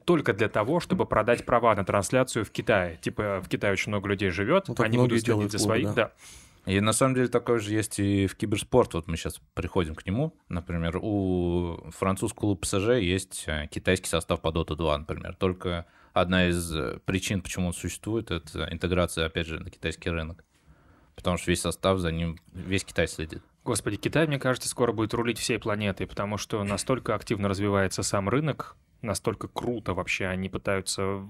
только 0.05 0.33
для 0.33 0.49
того, 0.49 0.79
чтобы 0.79 1.05
продать 1.05 1.45
права 1.45 1.75
на 1.75 1.83
трансляцию 1.85 2.45
в 2.45 2.51
Китае. 2.51 2.97
Типа 3.01 3.41
в 3.43 3.49
Китае 3.49 3.73
очень 3.73 3.89
много 3.91 4.09
людей 4.09 4.29
живет, 4.29 4.67
Ну, 4.67 4.75
они 4.79 4.97
будут 4.97 5.21
следить 5.21 5.51
за 5.51 5.59
своих. 5.59 5.93
да. 5.93 5.93
Да. 5.93 6.11
И 6.65 6.79
на 6.79 6.93
самом 6.93 7.15
деле 7.15 7.27
такое 7.27 7.59
же 7.59 7.71
есть 7.73 7.99
и 7.99 8.25
в 8.27 8.35
киберспорт. 8.35 8.93
Вот 8.95 9.07
мы 9.07 9.17
сейчас 9.17 9.39
приходим 9.53 9.93
к 9.93 10.05
нему. 10.05 10.35
Например, 10.49 10.97
у 11.01 11.91
французского 11.91 12.41
клуба 12.41 12.61
ПСЖ 12.61 13.01
есть 13.01 13.43
э, 13.47 13.67
китайский 13.67 14.09
состав 14.09 14.41
по 14.41 14.47
Dota 14.47 14.75
2, 14.75 14.97
например. 14.99 15.35
Только 15.35 15.85
одна 16.13 16.47
из 16.47 16.75
э, 16.75 16.99
причин, 17.05 17.41
почему 17.41 17.67
он 17.67 17.73
существует, 17.73 18.31
это 18.31 18.67
интеграция, 18.71 19.27
опять 19.27 19.45
же, 19.45 19.59
на 19.59 19.69
китайский 19.69 20.09
рынок. 20.09 20.43
Потому 21.15 21.37
что 21.37 21.51
весь 21.51 21.61
состав 21.61 21.99
за 21.99 22.11
ним, 22.11 22.39
весь 22.51 22.83
Китай 22.83 23.07
следит. 23.07 23.43
Господи, 23.63 23.97
Китай, 23.97 24.27
мне 24.27 24.39
кажется, 24.39 24.69
скоро 24.69 24.91
будет 24.91 25.13
рулить 25.13 25.39
всей 25.39 25.59
планетой, 25.59 26.07
потому 26.07 26.37
что 26.37 26.63
настолько 26.63 27.15
активно 27.15 27.47
развивается 27.47 28.03
сам 28.03 28.29
рынок, 28.29 28.75
настолько 29.01 29.47
круто 29.47 29.93
вообще 29.93 30.25
они 30.27 30.49
пытаются 30.49 31.21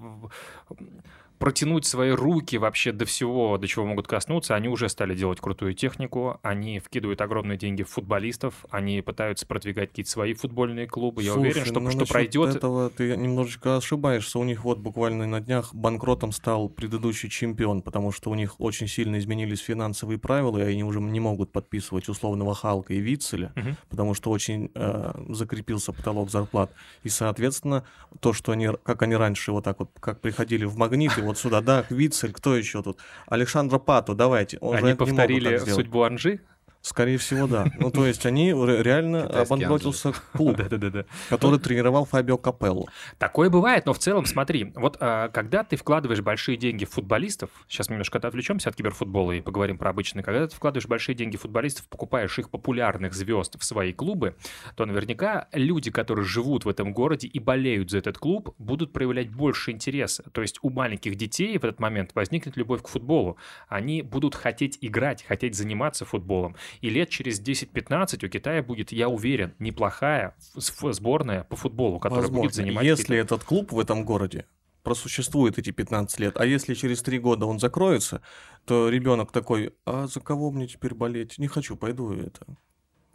протянуть 1.39 1.85
свои 1.85 2.11
руки 2.11 2.57
вообще 2.57 2.91
до 2.91 3.05
всего, 3.05 3.57
до 3.57 3.67
чего 3.67 3.85
могут 3.85 4.07
коснуться. 4.07 4.55
Они 4.55 4.67
уже 4.67 4.89
стали 4.89 5.15
делать 5.15 5.39
крутую 5.39 5.73
технику, 5.73 6.39
они 6.41 6.79
вкидывают 6.79 7.21
огромные 7.21 7.57
деньги 7.57 7.83
в 7.83 7.89
футболистов, 7.89 8.65
они 8.69 9.01
пытаются 9.01 9.45
продвигать 9.45 9.89
какие-то 9.89 10.11
свои 10.11 10.33
футбольные 10.33 10.87
клубы. 10.87 11.23
Я 11.23 11.33
Слушай, 11.33 11.51
уверен, 11.51 11.65
что, 11.65 11.79
ну, 11.79 11.91
что 11.91 12.05
пройдет... 12.05 12.55
этого 12.55 12.89
ты 12.89 13.15
немножечко 13.15 13.77
ошибаешься. 13.77 14.39
У 14.39 14.43
них 14.43 14.63
вот 14.63 14.79
буквально 14.79 15.27
на 15.27 15.41
днях 15.41 15.73
банкротом 15.73 16.31
стал 16.31 16.69
предыдущий 16.69 17.29
чемпион, 17.29 17.81
потому 17.81 18.11
что 18.11 18.29
у 18.29 18.35
них 18.35 18.59
очень 18.59 18.87
сильно 18.87 19.17
изменились 19.17 19.59
финансовые 19.59 20.17
правила, 20.17 20.57
и 20.57 20.61
они 20.61 20.83
уже 20.83 20.99
не 20.99 21.19
могут 21.19 21.51
подписывать 21.51 22.09
условного 22.09 22.55
Халка 22.55 22.93
и 22.93 22.99
Вицеля, 22.99 23.51
Мгм. 23.55 23.77
потому 23.89 24.13
что 24.13 24.31
очень 24.31 24.71
э, 24.73 25.11
закрепился 25.29 25.91
потолок 25.93 26.29
зарплат. 26.29 26.71
И, 27.03 27.09
соответственно, 27.09 27.83
то, 28.19 28.33
что 28.33 28.51
они, 28.51 28.69
как 28.83 29.01
они 29.01 29.15
раньше 29.15 29.51
вот 29.51 29.63
так 29.63 29.79
вот, 29.79 29.89
как 29.99 30.21
приходили 30.21 30.65
в 30.65 30.77
магнит, 30.77 31.17
и 31.17 31.21
вот 31.25 31.37
сюда, 31.37 31.61
да, 31.61 31.85
Вицель, 31.89 32.31
кто 32.33 32.55
еще 32.55 32.81
тут? 32.81 32.99
Александра 33.27 33.79
Пату, 33.79 34.15
давайте. 34.15 34.57
Он 34.59 34.75
Они 34.75 34.93
повторили 34.93 35.57
судьбу 35.57 36.03
Анжи? 36.03 36.41
Скорее 36.85 37.17
всего, 37.17 37.47
да. 37.47 37.65
Ну, 37.79 37.89
то 37.89 38.05
есть 38.05 38.27
они 38.27 38.53
ре- 38.53 38.83
реально 38.83 39.23
обанкротился 39.23 40.13
клуб, 40.33 40.61
который 41.29 41.59
тренировал 41.59 42.05
Фабио 42.05 42.37
Капелло. 42.37 42.85
Такое 43.17 43.49
бывает, 43.49 43.87
но 43.87 43.93
в 43.93 43.97
целом, 43.97 44.27
смотри, 44.27 44.71
вот 44.75 44.97
а, 44.99 45.29
когда 45.29 45.63
ты 45.63 45.77
вкладываешь 45.77 46.21
большие 46.21 46.57
деньги 46.57 46.85
в 46.85 46.91
футболистов, 46.91 47.49
сейчас 47.67 47.89
мы 47.89 47.93
немножко 47.93 48.19
отвлечемся 48.19 48.69
от 48.69 48.75
киберфутбола 48.75 49.31
и 49.31 49.41
поговорим 49.41 49.79
про 49.79 49.89
обычный, 49.89 50.21
когда 50.21 50.47
ты 50.47 50.55
вкладываешь 50.55 50.87
большие 50.87 51.15
деньги 51.15 51.37
в 51.37 51.41
футболистов, 51.41 51.87
покупаешь 51.87 52.37
их 52.37 52.51
популярных 52.51 53.15
звезд 53.15 53.55
в 53.59 53.65
свои 53.65 53.91
клубы, 53.91 54.35
то 54.75 54.85
наверняка 54.85 55.47
люди, 55.53 55.89
которые 55.89 56.23
живут 56.23 56.65
в 56.65 56.69
этом 56.69 56.93
городе 56.93 57.27
и 57.27 57.39
болеют 57.39 57.89
за 57.89 57.97
этот 57.97 58.19
клуб, 58.19 58.53
будут 58.59 58.93
проявлять 58.93 59.31
больше 59.31 59.71
интереса. 59.71 60.21
То 60.31 60.43
есть 60.43 60.59
у 60.61 60.69
маленьких 60.69 61.15
детей 61.15 61.57
в 61.57 61.63
этот 61.63 61.79
момент 61.79 62.11
возникнет 62.13 62.57
любовь 62.57 62.83
к 62.83 62.87
футболу. 62.89 63.37
Они 63.69 64.03
будут 64.03 64.35
хотеть 64.35 64.77
играть, 64.81 65.23
хотеть 65.23 65.55
заниматься 65.55 66.05
футболом. 66.05 66.55
И 66.81 66.89
лет 66.89 67.09
через 67.09 67.41
10-15 67.41 68.25
у 68.25 68.29
Китая 68.29 68.63
будет, 68.63 68.91
я 68.91 69.09
уверен, 69.09 69.53
неплохая 69.59 70.35
сборная 70.55 71.43
по 71.43 71.55
футболу, 71.55 71.99
которая 71.99 72.27
будет 72.27 72.35
Возможно, 72.35 72.63
занимать 72.63 72.85
если 72.85 73.17
этот 73.17 73.43
клуб 73.43 73.71
в 73.71 73.79
этом 73.79 74.05
городе 74.05 74.45
просуществует 74.83 75.57
эти 75.57 75.71
15 75.71 76.19
лет, 76.19 76.37
а 76.37 76.45
если 76.45 76.75
через 76.75 77.01
3 77.01 77.17
года 77.19 77.45
он 77.47 77.59
закроется, 77.59 78.21
то 78.65 78.87
ребенок 78.89 79.31
такой, 79.31 79.73
а 79.85 80.05
за 80.07 80.19
кого 80.19 80.51
мне 80.51 80.67
теперь 80.67 80.93
болеть? 80.93 81.39
Не 81.39 81.47
хочу, 81.47 81.75
пойду 81.75 82.13
это. 82.13 82.45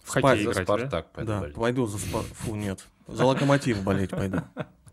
В 0.02 0.10
хоккей 0.10 0.44
За 0.44 0.50
играть, 0.50 0.56
да? 0.56 0.62
Спартак 0.64 1.12
пойду 1.12 1.30
Да, 1.30 1.40
болеть. 1.40 1.54
пойду 1.54 1.86
за 1.86 1.98
Спар... 1.98 2.22
Фу, 2.22 2.56
нет. 2.56 2.84
За 3.06 3.24
локомотив 3.24 3.82
болеть 3.84 4.10
пойду. 4.10 4.38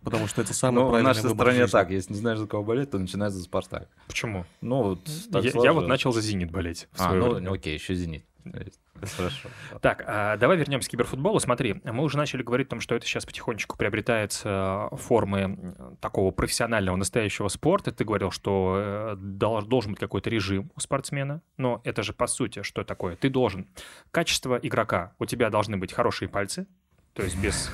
Потому 0.04 0.28
что 0.28 0.42
это 0.42 0.54
самый 0.54 0.76
Ну, 0.76 0.86
в 0.86 0.90
правильный 0.90 1.08
нашей 1.10 1.24
выбор 1.24 1.48
в 1.48 1.50
стране 1.50 1.60
жизни. 1.64 1.72
так, 1.72 1.90
если 1.92 2.14
не 2.14 2.20
знаешь, 2.20 2.40
за 2.40 2.48
кого 2.48 2.64
болеть, 2.64 2.92
то 2.92 3.00
начинай 3.00 3.30
за 3.30 3.42
Спартак. 3.42 3.90
Почему? 4.08 4.46
Ну, 4.62 4.84
вот 4.84 5.00
так 5.32 5.44
Я, 5.44 5.52
я 5.64 5.74
вот 5.74 5.88
начал 5.88 6.14
за 6.14 6.22
«Зенит» 6.22 6.52
болеть. 6.52 6.88
в 6.94 7.02
А, 7.02 7.14
ну, 7.14 7.32
время. 7.32 7.50
ну, 7.50 7.56
окей, 7.56 7.74
еще 7.74 7.96
«Зенит». 7.96 8.24
Есть, 8.54 8.80
Хорошо. 9.16 9.50
Так, 9.82 10.04
а 10.08 10.38
давай 10.38 10.58
вернемся 10.58 10.88
к 10.90 10.92
киберфутболу. 10.92 11.40
Смотри, 11.40 11.82
мы 11.84 12.04
уже 12.04 12.18
начали 12.18 12.44
говорить 12.44 12.68
о 12.68 12.70
том, 12.72 12.82
что 12.82 12.96
это 12.96 13.06
сейчас 13.06 13.26
потихонечку 13.26 13.78
приобретается 13.78 14.90
формы 14.94 15.40
м, 15.40 15.98
такого 16.00 16.32
профессионального, 16.32 16.96
настоящего 16.96 17.48
спорта. 17.48 17.92
Ты 17.92 18.04
говорил, 18.06 18.32
что 18.32 18.76
э, 18.78 19.16
дол- 19.18 19.62
должен 19.62 19.92
быть 19.92 20.00
какой-то 20.00 20.30
режим 20.30 20.72
у 20.76 20.80
спортсмена, 20.80 21.42
но 21.58 21.82
это 21.84 22.04
же 22.04 22.14
по 22.14 22.28
сути 22.28 22.64
что 22.64 22.84
такое? 22.84 23.16
Ты 23.16 23.30
должен. 23.30 23.68
Качество 24.12 24.60
игрока. 24.62 25.14
У 25.20 25.26
тебя 25.26 25.50
должны 25.50 25.78
быть 25.78 25.94
хорошие 25.94 26.28
пальцы, 26.28 26.68
то 27.18 27.24
есть 27.24 27.36
без... 27.38 27.72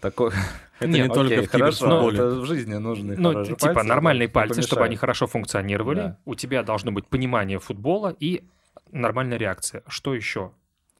Такой... 0.00 0.32
Это 0.80 0.88
Нет, 0.88 1.08
не 1.08 1.14
только 1.14 1.34
Окей, 1.34 1.46
в 1.46 1.50
киберфутболе. 1.50 2.18
это 2.18 2.30
в 2.40 2.44
жизни 2.46 2.74
нужны 2.74 3.14
Ну, 3.16 3.44
типа 3.44 3.66
пальцы, 3.74 3.82
нормальные 3.84 4.28
пальцы, 4.28 4.62
чтобы 4.62 4.84
они 4.84 4.96
хорошо 4.96 5.28
функционировали. 5.28 5.98
Да. 6.00 6.18
У 6.24 6.34
тебя 6.34 6.64
должно 6.64 6.90
быть 6.90 7.06
понимание 7.06 7.60
футбола 7.60 8.16
и 8.18 8.42
нормальная 8.90 9.38
реакция. 9.38 9.82
Что 9.86 10.14
еще? 10.14 10.52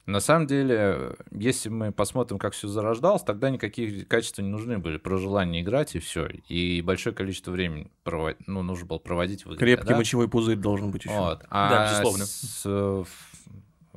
На 0.07 0.19
самом 0.19 0.47
деле, 0.49 1.15
если 1.31 1.69
мы 1.69 1.93
посмотрим, 1.93 2.39
как 2.39 2.53
все 2.53 2.67
зарождалось, 2.67 3.23
тогда 3.23 3.49
никаких 3.51 4.09
качеств 4.09 4.39
не 4.39 4.49
нужны 4.49 4.79
были. 4.79 4.97
Про 4.97 5.19
желание 5.19 5.63
играть 5.63 5.95
и 5.95 6.01
все. 6.01 6.27
И 6.49 6.83
большое 6.83 7.15
количество 7.15 7.53
времени 7.53 7.93
провод... 8.03 8.37
ну, 8.47 8.63
нужно 8.63 8.87
было 8.87 8.99
проводить 8.99 9.45
в 9.45 9.49
игре. 9.55 9.59
Крепкий 9.59 9.91
да? 9.91 9.97
мочевой 9.97 10.29
пузырь 10.29 10.57
должен 10.57 10.91
быть 10.91 11.05
еще. 11.05 11.17
Вот. 11.17 11.41
Да, 11.41 11.47
А 11.51 11.91
безусловно. 11.91 12.25
с- 12.27 13.07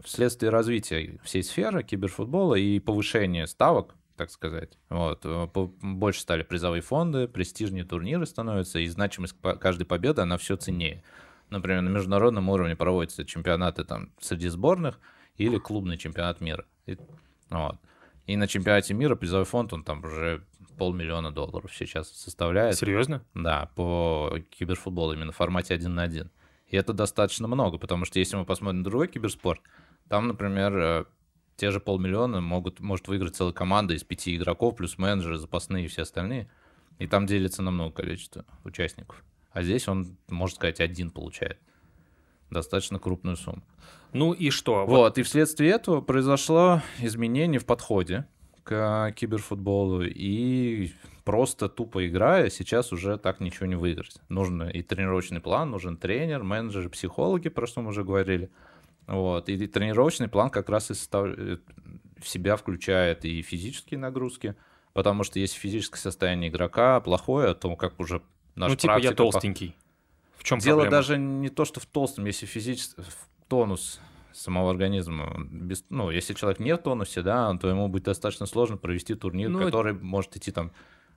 вследствие 0.03 0.51
развития 0.51 1.19
всей 1.23 1.41
сферы 1.43 1.83
киберфутбола 1.83 2.55
и 2.55 2.79
повышения 2.79 3.47
ставок 3.47 3.95
так 4.15 4.29
сказать. 4.29 4.77
Вот. 4.89 5.25
Больше 5.81 6.21
стали 6.21 6.43
призовые 6.43 6.81
фонды, 6.81 7.27
престижнее 7.27 7.83
турниры 7.83 8.27
становятся, 8.27 8.77
и 8.77 8.85
значимость 8.87 9.35
каждой 9.59 9.85
победы, 9.85 10.21
она 10.21 10.37
все 10.37 10.55
ценнее. 10.55 11.03
Например, 11.53 11.81
на 11.81 11.89
международном 11.89 12.49
уровне 12.49 12.75
проводятся 12.75 13.25
чемпионаты 13.25 13.83
там 13.83 14.09
среди 14.19 14.49
сборных 14.49 14.99
или 15.37 15.59
клубный 15.59 15.97
чемпионат 15.97 16.41
мира. 16.41 16.65
И, 16.87 16.97
вот. 17.51 17.77
и 18.25 18.35
на 18.35 18.47
чемпионате 18.47 18.95
мира 18.95 19.15
призовой 19.15 19.45
фонд, 19.45 19.71
он 19.71 19.83
там 19.83 20.03
уже 20.03 20.43
полмиллиона 20.79 21.31
долларов 21.31 21.71
сейчас 21.71 22.09
составляет. 22.09 22.75
Серьезно? 22.75 23.23
Да, 23.35 23.69
по 23.75 24.39
киберфутболу 24.49 25.13
именно 25.13 25.31
в 25.31 25.35
формате 25.35 25.75
один 25.75 25.93
на 25.93 26.01
один. 26.01 26.31
И 26.67 26.75
это 26.75 26.91
достаточно 26.91 27.47
много, 27.47 27.77
потому 27.77 28.05
что 28.05 28.17
если 28.17 28.35
мы 28.35 28.45
посмотрим 28.45 28.79
на 28.79 28.83
другой 28.83 29.07
киберспорт, 29.07 29.61
там, 30.09 30.27
например, 30.27 30.75
э, 30.75 31.05
те 31.55 31.69
же 31.69 31.79
полмиллиона 31.79 32.41
могут, 32.41 32.79
может 32.79 33.07
выиграть 33.07 33.35
целая 33.35 33.53
команда 33.53 33.93
из 33.93 34.03
пяти 34.03 34.35
игроков, 34.35 34.75
плюс 34.77 34.97
менеджеры, 34.97 35.37
запасные 35.37 35.85
и 35.85 35.87
все 35.87 36.01
остальные. 36.01 36.49
И 36.97 37.05
там 37.05 37.27
делится 37.27 37.61
на 37.61 37.69
много 37.69 37.93
количество 37.93 38.43
участников. 38.63 39.23
А 39.53 39.63
здесь 39.63 39.87
он, 39.87 40.17
можно 40.29 40.55
сказать, 40.55 40.79
один 40.79 41.11
получает. 41.11 41.59
Достаточно 42.49 42.99
крупную 42.99 43.37
сумму. 43.37 43.63
Ну 44.11 44.33
и 44.33 44.49
что? 44.49 44.85
Вот, 44.85 44.87
вот 44.87 45.17
и 45.17 45.23
вследствие 45.23 45.71
этого 45.71 46.01
произошло 46.01 46.81
изменение 46.99 47.59
в 47.59 47.65
подходе 47.65 48.27
к 48.63 49.11
киберфутболу. 49.15 50.03
И 50.03 50.91
просто 51.23 51.69
тупо 51.69 52.07
играя, 52.07 52.49
сейчас 52.49 52.91
уже 52.91 53.17
так 53.17 53.39
ничего 53.39 53.65
не 53.65 53.75
выиграть. 53.75 54.17
Нужен 54.29 54.69
и 54.69 54.81
тренировочный 54.81 55.39
план, 55.39 55.71
нужен 55.71 55.97
тренер, 55.97 56.43
менеджеры, 56.43 56.89
психологи, 56.89 57.49
про 57.49 57.65
что 57.65 57.81
мы 57.81 57.89
уже 57.89 58.03
говорили. 58.03 58.51
Вот. 59.07 59.49
И 59.49 59.67
тренировочный 59.67 60.27
план 60.27 60.49
как 60.49 60.69
раз 60.69 60.91
и 60.91 60.93
состав... 60.93 61.27
Э, 61.27 61.57
в 62.23 62.27
себя 62.27 62.55
включает 62.55 63.25
и 63.25 63.41
физические 63.41 63.99
нагрузки, 63.99 64.55
потому 64.93 65.23
что 65.23 65.39
если 65.39 65.59
физическое 65.59 65.99
состояние 65.99 66.49
игрока 66.49 66.99
плохое, 67.01 67.53
то 67.53 67.75
как 67.75 67.99
уже 67.99 68.21
наш 68.55 68.71
Ну, 68.71 68.75
типа 68.75 68.99
я 68.99 69.11
толстенький. 69.11 69.75
В 70.37 70.43
чем 70.43 70.59
Дело 70.59 70.81
проблема? 70.81 70.97
даже 70.97 71.17
не 71.17 71.49
то, 71.49 71.65
что 71.65 71.79
в 71.79 71.85
толстом, 71.85 72.25
если 72.25 72.45
физический 72.45 73.01
тонус 73.47 73.99
самого 74.33 74.71
организма. 74.71 75.35
Без, 75.49 75.85
ну, 75.89 76.09
если 76.09 76.33
человек 76.33 76.59
не 76.59 76.75
в 76.75 76.77
тонусе, 76.79 77.21
да, 77.21 77.55
то 77.57 77.69
ему 77.69 77.87
будет 77.87 78.03
достаточно 78.03 78.45
сложно 78.45 78.77
провести 78.77 79.15
турнир, 79.15 79.49
ну, 79.49 79.63
который 79.63 79.93
может 79.93 80.35
идти 80.35 80.51
там 80.51 80.71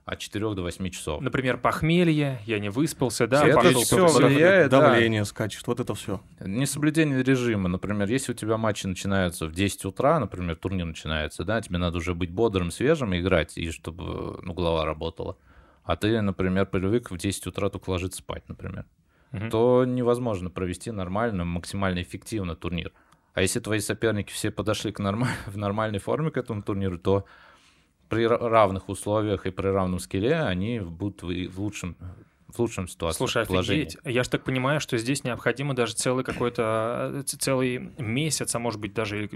от 0.05 0.19
4 0.19 0.53
до 0.53 0.61
8 0.61 0.89
часов. 0.89 1.21
Например, 1.21 1.57
похмелье, 1.57 2.39
я 2.45 2.59
не 2.59 2.69
выспался, 2.69 3.27
да, 3.27 3.45
это 3.45 3.73
все 3.73 4.07
влияет, 4.07 4.71
давление 4.71 5.21
да. 5.21 5.25
скачет, 5.25 5.67
вот 5.67 5.81
это 5.81 5.93
все. 5.95 6.21
Несоблюдение 6.39 7.21
режима, 7.21 7.67
например, 7.67 8.07
если 8.07 8.31
у 8.31 8.35
тебя 8.35 8.57
матчи 8.57 8.87
начинаются 8.87 9.47
в 9.47 9.51
10 9.51 9.83
утра, 9.83 10.17
например, 10.19 10.55
турнир 10.55 10.85
начинается, 10.85 11.43
да, 11.43 11.61
тебе 11.61 11.77
надо 11.77 11.97
уже 11.97 12.15
быть 12.15 12.31
бодрым, 12.31 12.71
свежим 12.71 13.13
и 13.13 13.19
играть, 13.19 13.57
и 13.57 13.69
чтобы, 13.69 14.39
ну, 14.43 14.53
голова 14.53 14.85
работала. 14.85 15.35
А 15.87 15.95
ты, 15.95 16.19
например, 16.21 16.65
привык 16.65 17.11
в 17.11 17.17
10 17.17 17.47
утра 17.47 17.69
только 17.69 17.89
ложиться 17.89 18.19
спать, 18.19 18.43
например, 18.49 18.85
угу. 19.31 19.49
то 19.49 19.85
невозможно 19.85 20.49
провести 20.49 20.91
нормально, 20.91 21.45
максимально 21.45 22.01
эффективно 22.01 22.57
турнир. 22.57 22.91
А 23.33 23.41
если 23.41 23.61
твои 23.61 23.79
соперники 23.79 24.29
все 24.31 24.51
подошли 24.51 24.91
к 24.91 24.99
норм... 24.99 25.25
в 25.47 25.57
нормальной 25.57 25.99
форме 25.99 26.29
к 26.29 26.35
этому 26.35 26.61
турниру, 26.61 26.99
то 26.99 27.23
при 28.09 28.27
равных 28.27 28.89
условиях 28.89 29.45
и 29.45 29.49
при 29.49 29.67
равном 29.67 29.99
скилле 29.99 30.41
они 30.41 30.81
будут 30.81 31.23
в 31.23 31.59
лучшем 31.59 31.95
в 32.47 32.59
лучшем 32.59 32.87
ситуации. 32.87 33.17
Слушай, 33.17 33.43
офигеть. 33.43 33.97
Я 34.03 34.23
же 34.23 34.29
так 34.29 34.43
понимаю, 34.43 34.79
что 34.79 34.97
здесь 34.97 35.23
необходимо 35.23 35.73
даже 35.73 35.93
целый 35.93 36.23
какой-то 36.23 37.23
целый 37.25 37.93
месяц, 37.97 38.55
а 38.55 38.59
может 38.59 38.79
быть 38.79 38.93
даже 38.93 39.29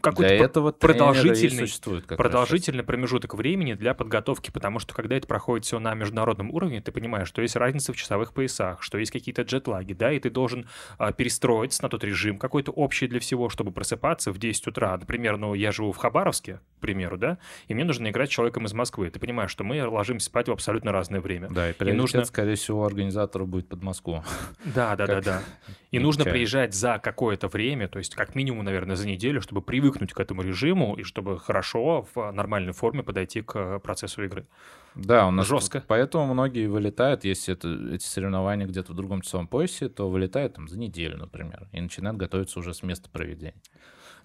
какой-то 0.00 0.34
для 0.34 0.44
этого 0.44 0.72
продолжительный, 0.72 1.66
существует 1.66 2.06
продолжительный 2.06 2.84
промежуток 2.84 3.34
времени 3.34 3.74
для 3.74 3.94
подготовки, 3.94 4.50
потому 4.50 4.78
что 4.78 4.94
когда 4.94 5.16
это 5.16 5.26
проходит 5.26 5.64
все 5.64 5.78
на 5.78 5.94
международном 5.94 6.50
уровне, 6.50 6.80
ты 6.80 6.92
понимаешь, 6.92 7.28
что 7.28 7.42
есть 7.42 7.56
разница 7.56 7.92
в 7.92 7.96
часовых 7.96 8.32
поясах, 8.32 8.82
что 8.82 8.98
есть 8.98 9.10
какие-то 9.10 9.42
джетлаги, 9.42 9.94
да, 9.94 10.12
и 10.12 10.20
ты 10.20 10.30
должен 10.30 10.68
а, 10.98 11.12
перестроиться 11.12 11.82
на 11.82 11.88
тот 11.88 12.04
режим 12.04 12.38
какой-то 12.38 12.70
общий 12.72 13.06
для 13.06 13.20
всего, 13.20 13.48
чтобы 13.48 13.72
просыпаться 13.72 14.32
в 14.32 14.38
10 14.38 14.66
утра. 14.66 14.96
Например, 14.96 15.36
ну, 15.36 15.54
я 15.54 15.72
живу 15.72 15.92
в 15.92 15.96
Хабаровске, 15.96 16.60
к 16.78 16.80
примеру, 16.80 17.18
да, 17.18 17.38
и 17.66 17.74
мне 17.74 17.84
нужно 17.84 18.08
играть 18.08 18.30
с 18.30 18.32
человеком 18.32 18.64
из 18.64 18.72
Москвы. 18.72 19.10
Ты 19.10 19.18
понимаешь, 19.18 19.50
что 19.50 19.64
мы 19.64 19.86
ложимся 19.86 20.26
спать 20.26 20.48
в 20.48 20.52
абсолютно 20.52 20.92
разное 20.92 21.20
время. 21.20 21.48
Да, 21.50 21.70
и 21.70 21.74
и 21.78 21.92
нужно... 21.92 22.24
скорее 22.24 22.54
всего, 22.54 22.86
организатору 22.86 23.46
будет 23.46 23.68
под 23.68 23.82
Москву. 23.82 24.22
Да, 24.64 24.96
да, 24.96 25.06
да, 25.06 25.20
да. 25.20 25.42
И 25.90 25.98
нужно 25.98 26.24
приезжать 26.24 26.74
за 26.74 26.98
какое-то 26.98 27.48
время, 27.48 27.88
то 27.88 27.98
есть 27.98 28.14
как 28.14 28.34
минимум, 28.34 28.64
наверное, 28.64 28.96
за 28.96 29.06
неделю, 29.06 29.40
чтобы 29.40 29.62
привыкнуть 29.62 30.12
к 30.12 30.20
этому 30.20 30.42
режиму 30.42 30.94
и 30.94 31.02
чтобы 31.02 31.38
хорошо 31.38 32.06
в 32.14 32.30
нормальной 32.30 32.72
форме 32.72 33.02
подойти 33.02 33.42
к 33.42 33.78
процессу 33.80 34.22
игры. 34.24 34.46
Да, 34.94 35.28
у 35.28 35.30
нас 35.30 35.46
жестко. 35.46 35.82
Поэтому 35.86 36.32
многие 36.32 36.66
вылетают, 36.66 37.24
если 37.24 37.54
это, 37.54 37.94
эти 37.94 38.04
соревнования 38.04 38.66
где-то 38.66 38.92
в 38.92 38.96
другом 38.96 39.22
часовом 39.22 39.46
поясе, 39.46 39.88
то 39.88 40.08
вылетают 40.08 40.54
там 40.54 40.68
за 40.68 40.78
неделю, 40.78 41.18
например, 41.18 41.68
и 41.72 41.80
начинают 41.80 42.18
готовиться 42.18 42.58
уже 42.58 42.74
с 42.74 42.82
места 42.82 43.08
проведения. 43.08 43.54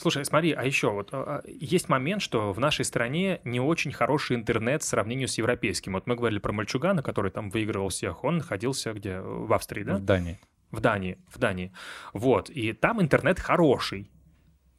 Слушай, 0.04 0.26
смотри, 0.26 0.51
а 0.51 0.66
еще 0.66 0.91
вот 0.91 1.14
а, 1.14 1.24
а, 1.38 1.41
есть 1.47 1.88
момент, 1.88 2.22
что 2.22 2.51
в 2.51 2.60
нашей 2.60 2.84
стране 2.84 3.39
не 3.45 3.62
очень 3.62 3.93
хороший 3.93 4.36
интернет 4.36 4.84
в 4.84 4.86
сравнении 4.86 5.28
с 5.28 5.38
европейским. 5.38 5.93
Вот 5.93 6.08
мы 6.08 6.16
говорили 6.18 6.39
про 6.39 6.51
Мальчугана, 6.51 7.01
который 7.01 7.32
там 7.32 7.49
выигрывал 7.49 7.88
всех, 7.88 8.26
он 8.26 8.39
находился 8.39 8.91
где? 8.91 9.22
В 9.22 9.54
Австрии, 9.54 9.84
да? 9.84 9.95
В 9.95 10.01
Дании. 10.01 10.41
В 10.72 10.82
Дании, 10.82 11.18
в 11.30 11.38
Дании. 11.38 11.72
Вот, 12.12 12.49
и 12.49 12.74
там 12.74 13.01
интернет 13.01 13.39
хороший. 13.39 14.12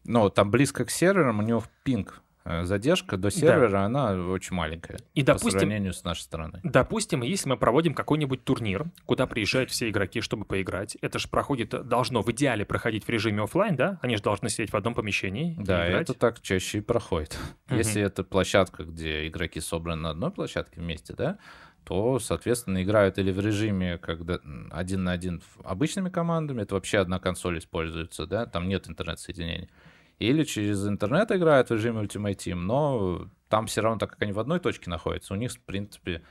Ну, 0.04 0.28
там 0.28 0.50
близко 0.50 0.84
к 0.84 0.90
серверам, 0.90 1.38
у 1.38 1.42
него 1.42 1.64
пинг 1.84 2.20
задержка 2.44 3.16
до 3.16 3.30
сервера, 3.30 3.70
да. 3.70 3.84
она 3.84 4.12
очень 4.14 4.54
маленькая 4.54 4.98
и, 5.14 5.22
допустим, 5.22 5.52
по 5.52 5.58
сравнению 5.58 5.92
с 5.92 6.04
нашей 6.04 6.22
стороны. 6.22 6.60
Допустим, 6.62 7.22
если 7.22 7.48
мы 7.48 7.56
проводим 7.56 7.94
какой-нибудь 7.94 8.44
турнир, 8.44 8.86
куда 9.06 9.26
приезжают 9.26 9.70
все 9.70 9.88
игроки, 9.88 10.20
чтобы 10.20 10.44
поиграть, 10.44 10.96
это 11.00 11.18
же 11.18 11.28
проходит, 11.28 11.70
должно 11.88 12.22
в 12.22 12.30
идеале 12.32 12.64
проходить 12.64 13.04
в 13.04 13.08
режиме 13.08 13.44
офлайн, 13.44 13.76
да? 13.76 13.98
Они 14.02 14.16
же 14.16 14.22
должны 14.22 14.50
сидеть 14.50 14.72
в 14.72 14.76
одном 14.76 14.94
помещении. 14.94 15.56
Да, 15.58 15.86
это 15.86 16.12
так 16.14 16.40
чаще 16.42 16.78
и 16.78 16.80
проходит. 16.80 17.38
Угу. 17.68 17.76
Если 17.76 18.02
это 18.02 18.24
площадка, 18.24 18.84
где 18.84 19.26
игроки 19.26 19.60
собраны 19.60 20.02
на 20.02 20.10
одной 20.10 20.30
площадке 20.30 20.80
вместе, 20.80 21.14
да, 21.14 21.38
то, 21.84 22.18
соответственно, 22.18 22.82
играют 22.82 23.18
или 23.18 23.30
в 23.30 23.40
режиме, 23.40 23.98
когда 23.98 24.38
один 24.70 25.04
на 25.04 25.12
один 25.12 25.42
обычными 25.62 26.08
командами, 26.08 26.62
это 26.62 26.74
вообще 26.74 26.98
одна 26.98 27.18
консоль 27.18 27.58
используется, 27.58 28.26
да, 28.26 28.46
там 28.46 28.68
нет 28.68 28.88
интернет-соединения 28.88 29.68
или 30.18 30.44
через 30.44 30.86
интернет 30.86 31.30
играют 31.32 31.68
в 31.68 31.72
режиме 31.72 32.02
Ultimate 32.02 32.36
Team, 32.36 32.54
но 32.54 33.28
там 33.48 33.66
все 33.66 33.80
равно, 33.80 33.98
так 33.98 34.10
как 34.10 34.22
они 34.22 34.32
в 34.32 34.38
одной 34.38 34.60
точке 34.60 34.90
находятся, 34.90 35.34
у 35.34 35.36
них, 35.36 35.52
в 35.52 35.60
принципе, 35.60 36.22